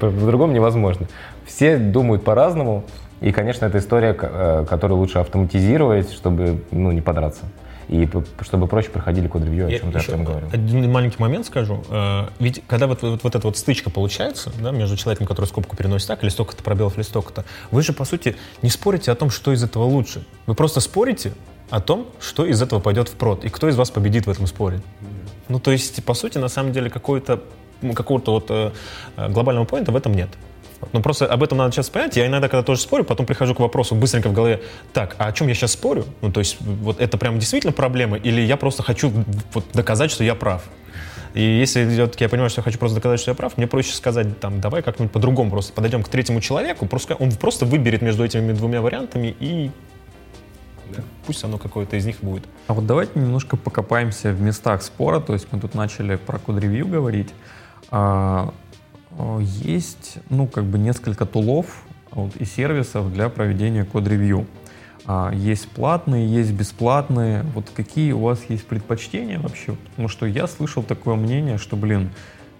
По-другому 0.00 0.52
невозможно. 0.52 1.06
Все 1.44 1.76
думают 1.76 2.24
по-разному, 2.24 2.84
и, 3.20 3.32
конечно, 3.32 3.66
это 3.66 3.78
история, 3.78 4.16
э, 4.18 4.66
которую 4.68 4.98
лучше 4.98 5.18
автоматизировать, 5.18 6.12
чтобы 6.12 6.62
ну, 6.70 6.92
не 6.92 7.00
подраться. 7.00 7.44
И 7.88 8.08
чтобы 8.40 8.66
проще 8.66 8.90
проходили 8.90 9.28
код-ревью, 9.28 9.68
о 9.68 9.70
чем 9.70 9.92
ты 9.92 9.98
Артем 9.98 10.24
говорил. 10.24 10.48
Один 10.52 10.90
маленький 10.90 11.20
момент 11.20 11.46
скажу. 11.46 11.84
Э, 11.88 12.26
ведь 12.40 12.62
когда 12.66 12.88
вот, 12.88 13.02
вот, 13.02 13.22
вот 13.22 13.34
эта 13.34 13.46
вот 13.46 13.56
стычка 13.56 13.90
получается 13.90 14.52
да, 14.60 14.72
между 14.72 14.96
человеком, 14.96 15.26
который 15.26 15.46
скобку 15.46 15.76
переносит 15.76 16.08
так, 16.08 16.22
или 16.22 16.30
столько-то 16.30 16.62
пробелов, 16.62 16.96
или 16.96 17.04
столько-то, 17.04 17.44
вы 17.70 17.82
же, 17.82 17.92
по 17.92 18.04
сути, 18.04 18.36
не 18.62 18.70
спорите 18.70 19.12
о 19.12 19.14
том, 19.14 19.30
что 19.30 19.52
из 19.52 19.62
этого 19.62 19.84
лучше. 19.84 20.24
Вы 20.46 20.54
просто 20.54 20.80
спорите 20.80 21.32
о 21.70 21.80
том, 21.80 22.08
что 22.20 22.44
из 22.44 22.60
этого 22.60 22.80
пойдет 22.80 23.08
в 23.08 23.12
прод, 23.12 23.44
и 23.44 23.48
кто 23.48 23.68
из 23.68 23.76
вас 23.76 23.90
победит 23.90 24.26
в 24.26 24.30
этом 24.30 24.46
споре. 24.46 24.80
Ну, 25.48 25.60
то 25.60 25.70
есть, 25.70 26.04
по 26.04 26.14
сути, 26.14 26.38
на 26.38 26.48
самом 26.48 26.72
деле, 26.72 26.90
какой-то 26.90 27.40
какого-то 27.94 28.32
вот 28.32 28.46
э, 28.48 28.70
глобального 29.28 29.66
поинта 29.66 29.92
в 29.92 29.96
этом 29.96 30.14
нет. 30.14 30.30
Ну, 30.92 31.02
просто 31.02 31.26
об 31.26 31.42
этом 31.42 31.58
надо 31.58 31.72
сейчас 31.72 31.88
понять. 31.90 32.16
Я 32.16 32.26
иногда, 32.26 32.48
когда 32.48 32.62
тоже 32.62 32.80
спорю, 32.80 33.04
потом 33.04 33.26
прихожу 33.26 33.54
к 33.54 33.60
вопросу 33.60 33.94
быстренько 33.94 34.28
в 34.28 34.32
голове, 34.32 34.62
так, 34.92 35.16
а 35.18 35.26
о 35.26 35.32
чем 35.32 35.48
я 35.48 35.54
сейчас 35.54 35.72
спорю? 35.72 36.04
Ну, 36.20 36.30
то 36.30 36.40
есть, 36.40 36.56
вот 36.60 37.00
это 37.00 37.18
прям 37.18 37.38
действительно 37.38 37.72
проблема, 37.72 38.16
или 38.16 38.40
я 38.40 38.56
просто 38.56 38.82
хочу 38.82 39.12
вот, 39.52 39.64
доказать, 39.72 40.10
что 40.10 40.24
я 40.24 40.34
прав? 40.34 40.62
И 41.34 41.42
если 41.42 41.86
все-таки 41.88 42.24
я 42.24 42.30
понимаю, 42.30 42.48
что 42.48 42.60
я 42.60 42.64
хочу 42.64 42.78
просто 42.78 42.96
доказать, 42.96 43.20
что 43.20 43.30
я 43.30 43.34
прав, 43.34 43.58
мне 43.58 43.66
проще 43.66 43.92
сказать, 43.94 44.40
там, 44.40 44.60
давай 44.60 44.82
как-нибудь 44.82 45.12
по-другому 45.12 45.50
просто 45.50 45.72
подойдем 45.72 46.02
к 46.02 46.08
третьему 46.08 46.40
человеку, 46.40 46.86
просто 46.86 47.14
он 47.14 47.30
просто 47.32 47.66
выберет 47.66 48.00
между 48.00 48.24
этими 48.24 48.52
двумя 48.52 48.80
вариантами 48.80 49.36
и 49.38 49.70
да. 50.96 51.02
пусть 51.26 51.44
оно 51.44 51.58
какое-то 51.58 51.96
из 51.96 52.06
них 52.06 52.20
будет. 52.22 52.44
А 52.68 52.72
вот 52.72 52.86
давайте 52.86 53.12
немножко 53.16 53.58
покопаемся 53.58 54.32
в 54.32 54.40
местах 54.40 54.82
спора, 54.82 55.20
то 55.20 55.34
есть 55.34 55.46
мы 55.50 55.60
тут 55.60 55.74
начали 55.74 56.16
про 56.16 56.38
код-ревью 56.38 56.88
говорить. 56.88 57.34
А, 59.18 59.38
Э, 59.38 59.40
есть, 59.42 60.18
ну, 60.30 60.46
как 60.46 60.64
бы 60.64 60.78
несколько 60.78 61.26
тулов 61.26 61.84
вот, 62.10 62.36
и 62.36 62.44
сервисов 62.44 63.12
для 63.12 63.28
проведения 63.28 63.84
код-ревью. 63.84 64.46
А, 65.06 65.32
есть 65.32 65.68
платные, 65.68 66.26
есть 66.26 66.52
бесплатные. 66.52 67.42
Вот 67.54 67.70
какие 67.74 68.12
у 68.12 68.20
вас 68.20 68.44
есть 68.48 68.66
предпочтения 68.66 69.38
вообще? 69.38 69.76
Потому 69.90 70.08
что 70.08 70.26
я 70.26 70.46
слышал 70.46 70.82
такое 70.82 71.14
мнение, 71.14 71.58
что, 71.58 71.76
блин, 71.76 72.10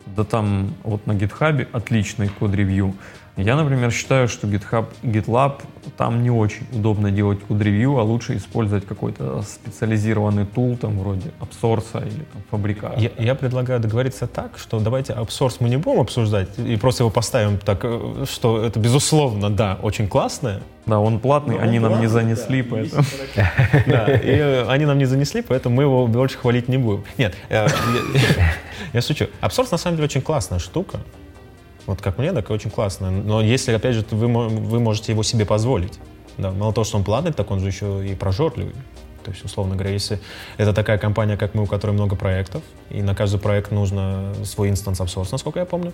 да 0.06 0.24
там 0.24 0.74
вот 0.84 1.06
на 1.06 1.12
GitHub 1.12 1.66
отличный 1.72 2.28
код-ревью, 2.28 2.94
я, 3.36 3.54
например, 3.54 3.90
считаю, 3.90 4.28
что 4.28 4.46
GitHub, 4.46 4.86
GitLab, 5.02 5.60
там 5.98 6.22
не 6.22 6.30
очень 6.30 6.66
удобно 6.72 7.10
делать 7.10 7.40
код-ревью, 7.40 7.98
а 7.98 8.02
лучше 8.02 8.36
использовать 8.36 8.86
какой-то 8.86 9.42
специализированный 9.42 10.46
тул, 10.46 10.78
там, 10.78 10.98
вроде 10.98 11.30
апсорса 11.38 11.98
или 11.98 12.24
там, 12.32 12.42
фабрика. 12.50 12.94
Я, 12.96 13.10
я 13.18 13.34
предлагаю 13.34 13.78
договориться 13.78 14.26
так, 14.26 14.56
что 14.56 14.80
давайте 14.80 15.12
апсорс 15.12 15.60
мы 15.60 15.68
не 15.68 15.76
будем 15.76 16.00
обсуждать, 16.00 16.48
и 16.58 16.76
просто 16.76 17.02
его 17.02 17.10
поставим 17.10 17.58
так, 17.58 17.80
э, 17.82 18.24
что 18.30 18.64
это, 18.64 18.80
безусловно, 18.80 19.50
да, 19.50 19.78
очень 19.82 20.08
классное. 20.08 20.62
Да, 20.86 20.98
он 20.98 21.20
платный, 21.20 21.58
они 21.58 21.78
нам 21.78 22.00
не 22.00 22.06
занесли, 22.06 22.62
поэтому... 22.62 23.04
Да, 23.86 24.06
и 24.14 24.30
э, 24.30 24.66
они 24.68 24.86
нам 24.86 24.96
не 24.96 25.04
занесли, 25.04 25.42
поэтому 25.42 25.76
мы 25.76 25.82
его 25.82 26.06
больше 26.06 26.38
хвалить 26.38 26.68
не 26.68 26.78
будем. 26.78 27.04
Нет, 27.18 27.34
э, 27.50 27.66
я 28.94 29.02
шучу. 29.02 29.26
Upsource, 29.40 29.70
на 29.70 29.78
самом 29.78 29.96
деле, 29.96 30.06
очень 30.06 30.22
классная 30.22 30.58
штука. 30.58 31.00
Вот 31.86 32.00
как 32.00 32.18
мне, 32.18 32.32
так 32.32 32.50
очень 32.50 32.70
классно. 32.70 33.10
Но 33.10 33.40
если, 33.40 33.72
опять 33.72 33.94
же, 33.94 34.04
вы, 34.10 34.26
вы 34.28 34.80
можете 34.80 35.12
его 35.12 35.22
себе 35.22 35.46
позволить. 35.46 35.98
Да, 36.38 36.50
мало 36.50 36.72
того, 36.72 36.84
что 36.84 36.98
он 36.98 37.04
платный, 37.04 37.32
так 37.32 37.50
он 37.50 37.60
же 37.60 37.68
еще 37.68 38.06
и 38.06 38.14
прожорливый. 38.14 38.74
То 39.24 39.30
есть, 39.30 39.44
условно 39.44 39.74
говоря, 39.74 39.92
если 39.92 40.20
это 40.56 40.72
такая 40.72 40.98
компания, 40.98 41.36
как 41.36 41.54
мы, 41.54 41.62
у 41.62 41.66
которой 41.66 41.92
много 41.92 42.14
проектов, 42.14 42.62
и 42.90 43.02
на 43.02 43.14
каждый 43.14 43.40
проект 43.40 43.72
нужно 43.72 44.32
свой 44.44 44.68
инстанс 44.68 45.00
апсорс, 45.00 45.32
насколько 45.32 45.58
я 45.58 45.64
помню, 45.64 45.92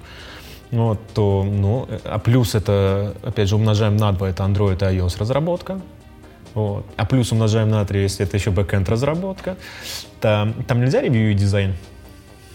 вот, 0.70 1.00
то, 1.14 1.42
ну, 1.42 1.88
а 2.04 2.18
плюс 2.18 2.54
это, 2.54 3.14
опять 3.22 3.48
же, 3.48 3.56
умножаем 3.56 3.96
на 3.96 4.12
2, 4.12 4.30
это 4.30 4.42
Android 4.42 4.76
и 4.76 4.98
iOS 4.98 5.18
разработка, 5.18 5.80
вот. 6.54 6.84
А 6.96 7.06
плюс 7.06 7.32
умножаем 7.32 7.70
на 7.70 7.84
3, 7.84 8.02
если 8.02 8.26
это 8.26 8.36
еще 8.36 8.50
backend 8.50 8.88
разработка. 8.88 9.56
Там, 10.20 10.52
там 10.64 10.80
нельзя 10.80 11.00
ревью 11.00 11.30
и 11.30 11.34
дизайн? 11.34 11.74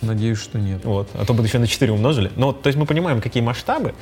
Надеюсь, 0.02 0.40
что 0.40 0.60
нет. 0.60 0.86
Вот. 0.86 1.10
А 1.14 1.26
то 1.26 1.34
бы 1.34 1.44
еще 1.44 1.60
на 1.60 1.68
4 1.68 1.92
умножили. 1.92 2.32
Но, 2.36 2.54
то 2.54 2.68
есть 2.68 2.78
мы 2.78 2.86
понимаем, 2.86 3.22
какие 3.22 3.44
масштабы, 3.44 3.94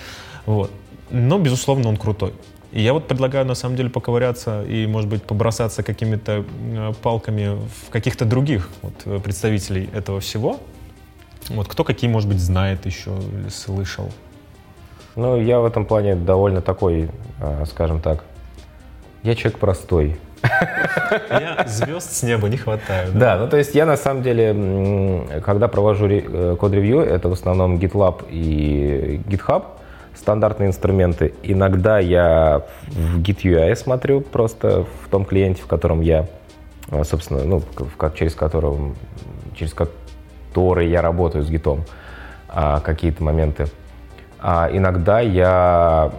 вот. 0.46 0.72
но, 1.10 1.40
безусловно, 1.40 1.90
он 1.90 1.98
крутой. 1.98 2.34
И 2.72 2.82
я 2.82 2.94
вот 2.94 3.08
предлагаю, 3.08 3.46
на 3.46 3.56
самом 3.56 3.78
деле, 3.78 3.90
поковыряться 3.90 4.64
и, 4.64 4.86
может 4.86 5.10
быть, 5.10 5.24
побросаться 5.24 5.82
какими-то 5.82 6.44
э, 6.60 6.94
палками 7.02 7.58
в 7.58 7.90
каких-то 7.90 8.26
других 8.26 8.70
вот, 8.82 8.94
э, 9.06 9.20
представителей 9.20 9.90
этого 9.94 10.20
всего. 10.20 10.60
Вот 11.48 11.68
кто 11.70 11.86
какие, 11.86 12.10
может 12.10 12.28
быть, 12.28 12.40
знает 12.40 12.86
еще 12.86 13.12
или 13.12 13.50
слышал. 13.50 14.12
Ну, 15.16 15.40
я 15.40 15.62
в 15.62 15.66
этом 15.66 15.86
плане 15.86 16.16
довольно 16.16 16.62
такой, 16.62 17.10
э, 17.40 17.66
скажем 17.66 18.02
так, 18.02 18.26
я 19.24 19.36
человек 19.36 19.58
простой. 19.58 20.18
Я 21.30 21.66
звезд 21.68 22.14
с 22.14 22.24
неба 22.24 22.50
не 22.50 22.58
хватает. 22.58 23.18
Да, 23.18 23.38
ну 23.38 23.48
то 23.48 23.58
есть 23.58 23.76
я 23.76 23.86
на 23.86 23.98
самом 23.98 24.24
деле, 24.24 25.42
когда 25.44 25.68
провожу 25.68 26.08
э, 26.08 26.56
код-ревью, 26.60 27.00
это 27.02 27.30
в 27.30 27.34
основном 27.34 27.78
GitLab 27.78 28.26
и 28.30 29.22
GitHub, 29.28 29.64
стандартные 30.16 30.68
инструменты. 30.68 31.34
Иногда 31.44 32.00
я 32.00 32.64
в 32.88 33.20
Git 33.22 33.44
UI 33.44 33.76
смотрю 33.76 34.22
просто 34.22 34.86
в 35.04 35.10
том 35.10 35.26
клиенте, 35.26 35.62
в 35.62 35.68
котором 35.68 36.02
я, 36.02 36.28
э, 36.92 37.04
собственно, 37.04 37.44
ну, 37.44 37.60
в, 37.60 38.14
через 38.16 38.36
которого, 38.36 38.94
через 39.56 39.74
который 39.74 40.90
я 40.90 41.02
работаю 41.02 41.44
с 41.44 41.50
гитом, 41.50 41.84
а, 42.48 42.80
какие-то 42.80 43.24
моменты. 43.24 43.68
А 44.40 44.70
иногда 44.72 45.20
я 45.20 46.12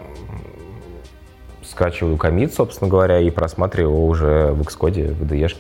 скачиваю 1.70 2.16
комит, 2.16 2.54
собственно 2.54 2.90
говоря, 2.90 3.20
и 3.20 3.30
просматриваю 3.30 3.92
его 3.94 4.06
уже 4.06 4.52
в 4.52 4.60
Xcode, 4.62 5.12
в 5.12 5.22
IDE, 5.22 5.52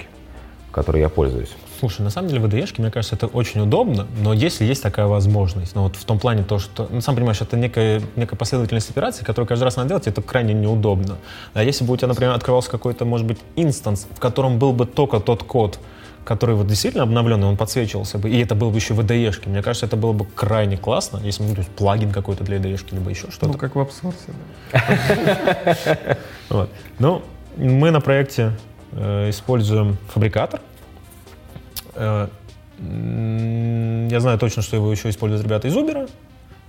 которой 0.70 1.00
я 1.00 1.08
пользуюсь. 1.08 1.50
Слушай, 1.78 2.02
на 2.02 2.10
самом 2.10 2.28
деле 2.28 2.40
в 2.40 2.46
IDE, 2.46 2.74
мне 2.78 2.90
кажется, 2.90 3.16
это 3.16 3.26
очень 3.26 3.60
удобно, 3.60 4.06
но 4.22 4.32
если 4.32 4.64
есть 4.64 4.82
такая 4.82 5.06
возможность, 5.06 5.74
ну 5.74 5.82
вот 5.82 5.96
в 5.96 6.04
том 6.04 6.18
плане 6.18 6.42
то, 6.42 6.58
что, 6.58 6.88
ну, 6.90 7.02
сам 7.02 7.14
понимаешь, 7.14 7.40
это 7.42 7.56
некая, 7.56 8.00
некая 8.16 8.36
последовательность 8.36 8.88
операций, 8.88 9.26
которую 9.26 9.46
каждый 9.46 9.64
раз 9.64 9.76
надо 9.76 9.90
делать, 9.90 10.06
это 10.06 10.22
крайне 10.22 10.54
неудобно. 10.54 11.18
А 11.52 11.62
если 11.62 11.84
бы 11.84 11.92
у 11.92 11.96
тебя, 11.96 12.08
например, 12.08 12.32
открывался 12.32 12.70
какой-то, 12.70 13.04
может 13.04 13.26
быть, 13.26 13.38
инстанс, 13.56 14.06
в 14.10 14.20
котором 14.20 14.58
был 14.58 14.72
бы 14.72 14.86
только 14.86 15.20
тот 15.20 15.42
код, 15.42 15.78
который 16.26 16.56
вот 16.56 16.66
действительно 16.66 17.04
обновленный, 17.04 17.46
он 17.46 17.56
подсвечивался 17.56 18.18
бы, 18.18 18.28
и 18.28 18.42
это 18.42 18.54
было 18.54 18.70
бы 18.70 18.76
еще 18.76 18.94
в 18.94 19.00
IDE. 19.00 19.48
Мне 19.48 19.62
кажется, 19.62 19.86
это 19.86 19.96
было 19.96 20.12
бы 20.12 20.26
крайне 20.26 20.76
классно, 20.76 21.20
если 21.24 21.42
бы, 21.42 21.50
ну, 21.50 21.54
то 21.54 21.60
есть 21.60 21.70
плагин 21.70 22.12
какой-то 22.12 22.44
для 22.44 22.56
IDE, 22.58 22.78
либо 22.90 23.10
еще 23.10 23.30
что-то. 23.30 23.52
Ну, 23.52 23.54
как 23.54 23.76
в 23.76 23.80
апсорсе, 23.80 24.32
вот. 26.50 26.68
Ну, 26.98 27.22
мы 27.56 27.90
на 27.92 28.00
проекте 28.00 28.52
э, 28.92 29.30
используем 29.30 29.96
фабрикатор. 30.08 30.60
Э, 31.94 32.28
я 32.78 34.20
знаю 34.20 34.38
точно, 34.38 34.62
что 34.62 34.76
его 34.76 34.90
еще 34.90 35.08
используют 35.08 35.44
ребята 35.44 35.68
из 35.68 35.76
Uber. 35.76 36.10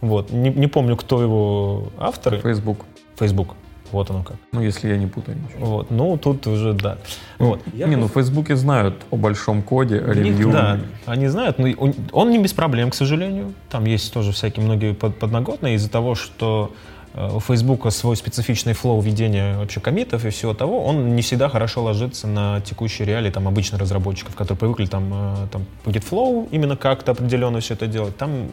Вот. 0.02 0.32
Не, 0.32 0.50
не 0.50 0.68
помню, 0.68 0.96
кто 0.96 1.22
его 1.22 1.92
авторы. 1.98 2.40
Facebook. 2.40 2.86
Facebook. 3.20 3.56
Вот 3.92 4.10
оно 4.10 4.24
как. 4.24 4.38
Ну, 4.52 4.62
если 4.62 4.90
я 4.90 4.98
не 4.98 5.08
путаю 5.08 5.38
ничего. 5.38 5.66
Вот. 5.66 5.92
Ну, 5.92 6.18
тут 6.18 6.46
уже, 6.48 6.74
да. 6.74 6.98
Вот. 7.40 7.62
Я 7.74 7.88
не, 7.88 7.96
ну, 7.96 8.08
в 8.08 8.12
Фейсбуке 8.12 8.56
знают 8.56 8.96
о 9.12 9.16
большом 9.16 9.62
коде, 9.62 10.00
о 10.00 10.14
ревью. 10.14 10.52
Да, 10.52 10.80
они 11.06 11.28
знают, 11.28 11.58
но 11.60 11.68
он, 11.78 11.94
он 12.12 12.32
не 12.32 12.40
без 12.40 12.54
проблем, 12.54 12.92
к 12.92 12.96
сожалению. 12.96 13.54
Там 13.70 13.86
есть 13.86 14.14
тоже 14.14 14.32
всякие 14.32 14.66
многие 14.66 14.94
под, 14.94 15.18
подноготные 15.20 15.76
из-за 15.76 15.90
того, 15.90 16.16
что 16.16 16.74
у 17.18 17.40
Facebook 17.40 17.92
свой 17.92 18.16
специфичный 18.16 18.74
флоу 18.74 19.02
ведения 19.02 19.58
вообще 19.58 19.80
комитов 19.80 20.24
и 20.26 20.30
всего 20.30 20.54
того, 20.54 20.84
он 20.86 21.16
не 21.16 21.22
всегда 21.24 21.50
хорошо 21.50 21.84
ложится 21.84 22.28
на 22.28 22.62
текущие 22.62 23.08
реалии 23.08 23.32
там 23.32 23.48
обычных 23.48 23.82
разработчиков, 23.82 24.36
которые 24.36 24.58
привыкли 24.58 24.86
там, 24.86 25.12
э, 25.14 25.48
там 25.52 25.66
по 25.84 25.90
GitFlow 25.90 26.48
именно 26.52 26.78
как-то 26.78 27.14
определенно 27.14 27.60
все 27.60 27.74
это 27.74 27.88
делать. 27.88 28.16
Там, 28.18 28.50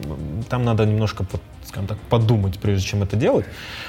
там 0.49 0.63
надо 0.63 0.85
немножко, 0.85 1.25
вот, 1.31 1.41
скажем 1.65 1.87
так, 1.87 1.99
подумать, 2.09 2.59
прежде 2.59 2.87
чем 2.87 3.03
это 3.03 3.15
делать. 3.15 3.45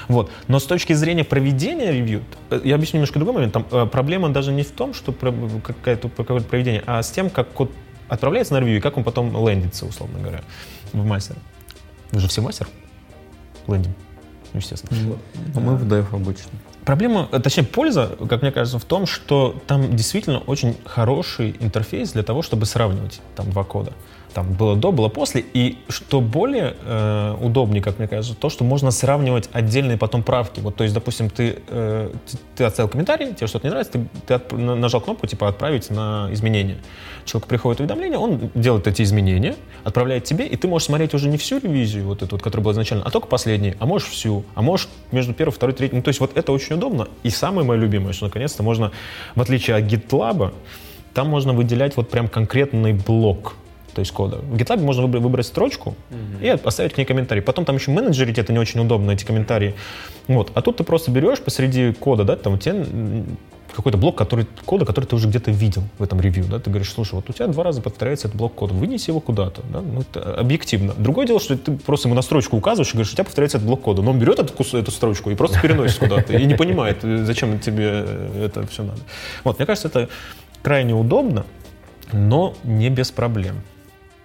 Вот. 0.07 0.29
Но 0.47 0.59
с 0.59 0.65
точки 0.65 0.93
зрения 0.93 1.23
проведения 1.23 1.91
ревью, 1.91 2.23
э, 2.51 2.61
я 2.63 2.75
объясню 2.75 2.97
немножко 2.97 3.17
другой 3.17 3.33
момент. 3.33 3.53
Там 3.53 3.89
проблема 3.89 4.29
даже 4.29 4.51
не 4.51 4.63
в 4.63 4.71
том, 4.71 4.93
что 4.93 5.11
какое-то 5.11 6.09
какое 6.09 6.41
проведение, 6.41 6.83
а 6.85 7.01
с 7.01 7.09
тем, 7.09 7.31
как 7.31 7.49
код 7.49 7.71
отправляется 8.09 8.53
на 8.53 8.59
ревью 8.59 8.77
и 8.77 8.79
как 8.79 8.97
он 8.97 9.03
потом 9.03 9.47
лендится, 9.47 9.85
условно 9.85 10.19
говоря, 10.19 10.41
в 10.93 11.03
мастер. 11.03 11.35
Вы 12.11 12.19
же 12.19 12.27
все 12.27 12.41
мастер? 12.41 12.67
Лендим 13.67 13.93
естественно. 14.57 15.17
Но 15.53 15.61
мы 15.61 15.75
в 15.75 15.83
dev 15.83 16.05
обычно. 16.11 16.51
Проблема, 16.85 17.27
э, 17.31 17.39
точнее, 17.39 17.63
польза, 17.63 18.15
как 18.29 18.41
мне 18.41 18.51
кажется, 18.51 18.79
в 18.79 18.85
том, 18.85 19.05
что 19.05 19.61
там 19.67 19.95
действительно 19.95 20.39
очень 20.39 20.77
хороший 20.85 21.55
интерфейс 21.59 22.13
для 22.13 22.23
того, 22.23 22.41
чтобы 22.41 22.65
сравнивать 22.65 23.19
там 23.35 23.51
два 23.51 23.63
кода 23.63 23.91
там 24.33 24.53
было 24.53 24.75
до, 24.75 24.91
было 24.91 25.09
после. 25.09 25.43
И 25.53 25.77
что 25.89 26.21
более 26.21 26.75
э, 26.83 27.35
удобнее, 27.41 27.81
как 27.81 27.99
мне 27.99 28.07
кажется, 28.07 28.35
то, 28.35 28.49
что 28.49 28.63
можно 28.63 28.91
сравнивать 28.91 29.49
отдельные 29.51 29.97
потом 29.97 30.23
правки. 30.23 30.59
Вот, 30.59 30.75
то 30.75 30.83
есть, 30.83 30.93
допустим, 30.93 31.29
ты, 31.29 31.59
э, 31.67 32.11
ты, 32.29 32.37
ты 32.55 32.63
оставил 32.63 32.89
комментарий, 32.89 33.33
тебе 33.33 33.47
что-то 33.47 33.67
не 33.67 33.71
нравится, 33.71 33.93
ты, 33.93 33.99
ты 34.27 34.33
от, 34.35 34.51
нажал 34.51 35.01
кнопку 35.01 35.27
типа 35.27 35.47
«Отправить 35.47 35.89
на 35.89 36.29
изменения». 36.31 36.77
Человек 37.25 37.47
приходит 37.47 37.79
уведомление, 37.81 38.17
он 38.17 38.51
делает 38.55 38.87
эти 38.87 39.01
изменения, 39.01 39.55
отправляет 39.83 40.23
тебе, 40.23 40.47
и 40.47 40.55
ты 40.55 40.67
можешь 40.67 40.85
смотреть 40.85 41.13
уже 41.13 41.27
не 41.27 41.37
всю 41.37 41.59
ревизию, 41.59 42.05
вот 42.05 42.21
эту, 42.21 42.35
вот, 42.35 42.41
которая 42.41 42.63
была 42.63 42.73
изначально, 42.73 43.03
а 43.05 43.11
только 43.11 43.27
последние, 43.27 43.75
а 43.79 43.85
можешь 43.85 44.07
всю, 44.07 44.45
а 44.55 44.61
можешь 44.61 44.87
между 45.11 45.33
первой, 45.33 45.51
второй, 45.51 45.75
третьей. 45.75 45.97
Ну, 45.97 46.03
то 46.03 46.09
есть 46.09 46.19
вот 46.19 46.37
это 46.37 46.51
очень 46.51 46.75
удобно. 46.75 47.09
И 47.23 47.29
самое 47.29 47.67
мое 47.67 47.77
любимое, 47.77 48.13
что 48.13 48.25
наконец-то 48.25 48.63
можно, 48.63 48.91
в 49.35 49.41
отличие 49.41 49.75
от 49.75 49.83
GitLab, 49.83 50.53
там 51.13 51.27
можно 51.29 51.53
выделять 51.53 51.97
вот 51.97 52.09
прям 52.09 52.27
конкретный 52.27 52.93
блок 52.93 53.55
то 53.97 54.01
есть 54.01 54.11
кода. 54.11 54.37
В 54.37 54.55
GitLab 54.55 54.79
можно 54.83 55.07
выбрать 55.07 55.47
строчку 55.47 55.95
mm-hmm. 56.11 56.45
и 56.45 56.49
оставить 56.49 56.93
к 56.93 56.99
ней 56.99 57.05
комментарий. 57.05 57.41
Потом 57.41 57.65
там 57.65 57.77
еще 57.77 57.89
менеджерить 57.89 58.37
это 58.37 58.53
не 58.53 58.59
очень 58.59 58.79
удобно, 58.79 59.09
эти 59.09 59.25
комментарии. 59.25 59.73
Вот. 60.27 60.51
А 60.53 60.61
тут 60.61 60.77
ты 60.77 60.83
просто 60.83 61.09
берешь 61.09 61.39
посреди 61.39 61.93
кода, 61.93 62.23
да, 62.23 62.35
там 62.35 62.53
у 62.53 62.57
тебя 62.59 62.85
какой-то 63.73 63.97
блок 63.97 64.15
который, 64.15 64.45
кода, 64.65 64.85
который 64.85 65.05
ты 65.05 65.15
уже 65.15 65.27
где-то 65.27 65.49
видел 65.49 65.81
в 65.97 66.03
этом 66.03 66.21
ревью. 66.21 66.45
Да? 66.45 66.59
Ты 66.59 66.69
говоришь, 66.69 66.91
слушай, 66.91 67.15
вот 67.15 67.27
у 67.27 67.33
тебя 67.33 67.47
два 67.47 67.63
раза 67.63 67.81
повторяется 67.81 68.27
этот 68.27 68.37
блок 68.37 68.53
кода, 68.53 68.75
вынеси 68.75 69.09
его 69.09 69.19
куда-то. 69.19 69.63
Да? 69.73 69.81
Ну, 69.81 70.01
это 70.01 70.35
объективно. 70.35 70.93
Другое 70.95 71.25
дело, 71.25 71.39
что 71.39 71.57
ты 71.57 71.71
просто 71.71 72.07
ему 72.07 72.15
на 72.15 72.21
строчку 72.21 72.55
указываешь 72.55 72.89
и 72.89 72.93
говоришь, 72.93 73.13
у 73.13 73.15
тебя 73.15 73.23
повторяется 73.23 73.57
этот 73.57 73.67
блок 73.67 73.81
кода. 73.81 74.03
Но 74.03 74.11
он 74.11 74.19
берет 74.19 74.37
эту, 74.37 74.77
эту 74.77 74.91
строчку 74.91 75.31
и 75.31 75.35
просто 75.35 75.59
переносит 75.59 75.97
куда-то. 75.97 76.37
И 76.37 76.45
не 76.45 76.53
понимает, 76.53 76.99
зачем 77.01 77.57
тебе 77.57 78.05
это 78.43 78.67
все 78.67 78.83
надо. 78.83 78.99
Вот, 79.43 79.57
мне 79.57 79.65
кажется, 79.65 79.87
это 79.87 80.07
крайне 80.61 80.93
удобно, 80.93 81.47
но 82.13 82.53
не 82.63 82.89
без 82.89 83.09
проблем. 83.09 83.55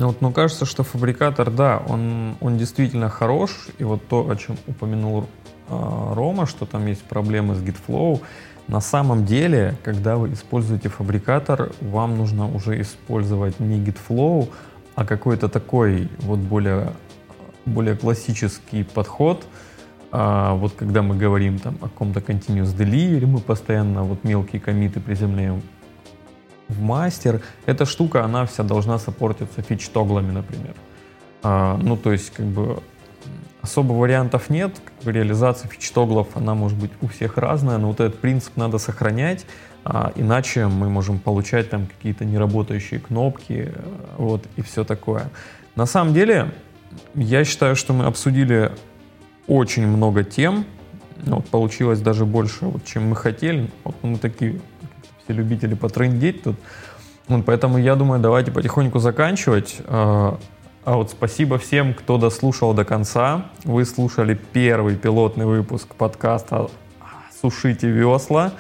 Ну, 0.03 0.09
вот, 0.09 0.21
ну, 0.21 0.33
кажется, 0.33 0.67
что 0.67 0.83
фабрикатор, 0.83 1.49
да, 1.49 1.81
он, 1.87 2.35
он 2.41 2.59
действительно 2.59 3.09
хорош. 3.09 3.69
И 3.79 3.85
вот 3.85 4.05
то, 4.09 4.29
о 4.29 4.35
чем 4.35 4.57
упомянул 4.67 5.29
э, 5.69 6.13
Рома, 6.15 6.47
что 6.47 6.67
там 6.67 6.89
есть 6.89 7.05
проблемы 7.05 7.55
с 7.55 7.63
GitFlow, 7.63 8.21
на 8.67 8.81
самом 8.81 9.25
деле, 9.25 9.77
когда 9.85 10.17
вы 10.17 10.33
используете 10.33 10.89
фабрикатор, 10.89 11.71
вам 11.81 12.19
нужно 12.19 12.53
уже 12.53 12.81
использовать 12.81 13.61
не 13.61 13.79
GitFlow, 13.79 14.49
а 14.97 15.05
какой-то 15.05 15.49
такой 15.49 16.09
вот 16.19 16.41
более, 16.41 16.95
более 17.65 17.97
классический 17.97 18.83
подход. 18.83 19.47
А, 20.11 20.55
вот 20.55 20.73
когда 20.73 21.03
мы 21.03 21.17
говорим 21.17 21.61
там 21.61 21.77
о 21.81 21.85
каком-то 21.85 22.19
continuous 22.19 22.77
delivery, 22.77 23.27
мы 23.27 23.39
постоянно 23.39 24.03
вот 24.03 24.25
мелкие 24.25 24.61
комиты 24.61 24.99
приземляем 24.99 25.63
в 26.73 26.81
мастер, 26.81 27.41
эта 27.67 27.85
штука, 27.85 28.25
она 28.25 28.47
вся 28.47 28.63
должна 28.63 28.99
саппортиться 28.99 29.63
фич-тоглами, 29.63 30.33
например. 30.33 30.75
А, 31.43 31.79
ну, 31.83 31.97
то 31.97 32.13
есть, 32.13 32.31
как 32.31 32.47
бы, 32.47 32.83
особо 33.63 33.93
вариантов 33.93 34.51
нет. 34.51 34.81
Как 34.85 35.05
бы, 35.05 35.13
реализация 35.13 35.69
фич-тоглов, 35.69 36.29
она 36.37 36.55
может 36.55 36.79
быть 36.79 36.91
у 37.01 37.07
всех 37.07 37.39
разная, 37.39 37.79
но 37.79 37.89
вот 37.89 38.01
этот 38.01 38.21
принцип 38.21 38.57
надо 38.57 38.79
сохранять, 38.79 39.47
а, 39.85 40.13
иначе 40.15 40.67
мы 40.67 40.89
можем 40.89 41.19
получать 41.19 41.71
там 41.71 41.87
какие-то 41.87 42.25
неработающие 42.25 43.01
кнопки, 43.01 43.73
э, 43.75 43.81
вот, 44.17 44.45
и 44.57 44.63
все 44.63 44.85
такое. 44.85 45.31
На 45.75 45.87
самом 45.87 46.15
деле, 46.15 46.53
я 47.15 47.45
считаю, 47.45 47.75
что 47.75 47.93
мы 47.93 48.05
обсудили 48.05 48.73
очень 49.49 49.87
много 49.87 50.23
тем, 50.23 50.65
вот, 51.25 51.47
получилось 51.47 52.01
даже 52.01 52.27
больше, 52.27 52.67
вот, 52.67 52.85
чем 52.85 53.09
мы 53.09 53.17
хотели. 53.17 53.71
Вот 53.85 53.97
мы 54.03 54.19
такие 54.19 54.61
все 55.25 55.33
любители 55.33 55.75
потрындеть 55.75 56.43
тут. 56.43 56.57
Вот, 57.29 57.45
поэтому 57.45 57.79
я 57.79 57.95
думаю, 57.95 58.21
давайте 58.21 58.51
потихоньку 58.51 58.99
заканчивать. 58.99 59.77
А, 59.87 60.39
а 60.85 60.97
вот 60.97 61.11
спасибо 61.11 61.59
всем, 61.59 61.95
кто 61.95 62.19
дослушал 62.19 62.75
до 62.75 62.85
конца. 62.85 63.47
Вы 63.65 63.85
слушали 63.85 64.39
первый 64.53 64.97
пилотный 64.97 65.47
выпуск 65.47 65.95
подкаста 65.95 66.69
«Сушите 67.41 67.89
весла». 67.89 68.53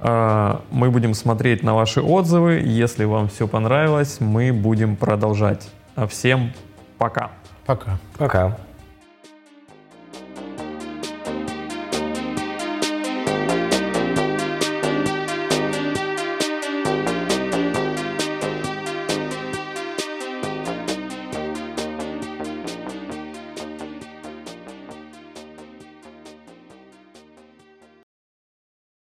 А, 0.00 0.62
мы 0.70 0.90
будем 0.90 1.14
смотреть 1.14 1.62
на 1.62 1.74
ваши 1.74 2.00
отзывы. 2.00 2.62
Если 2.64 3.04
вам 3.04 3.28
все 3.28 3.48
понравилось, 3.48 4.20
мы 4.20 4.52
будем 4.52 4.96
продолжать. 4.96 5.68
А 5.96 6.06
всем 6.06 6.52
пока. 6.98 7.30
Пока. 7.66 7.98
Пока. 8.18 8.56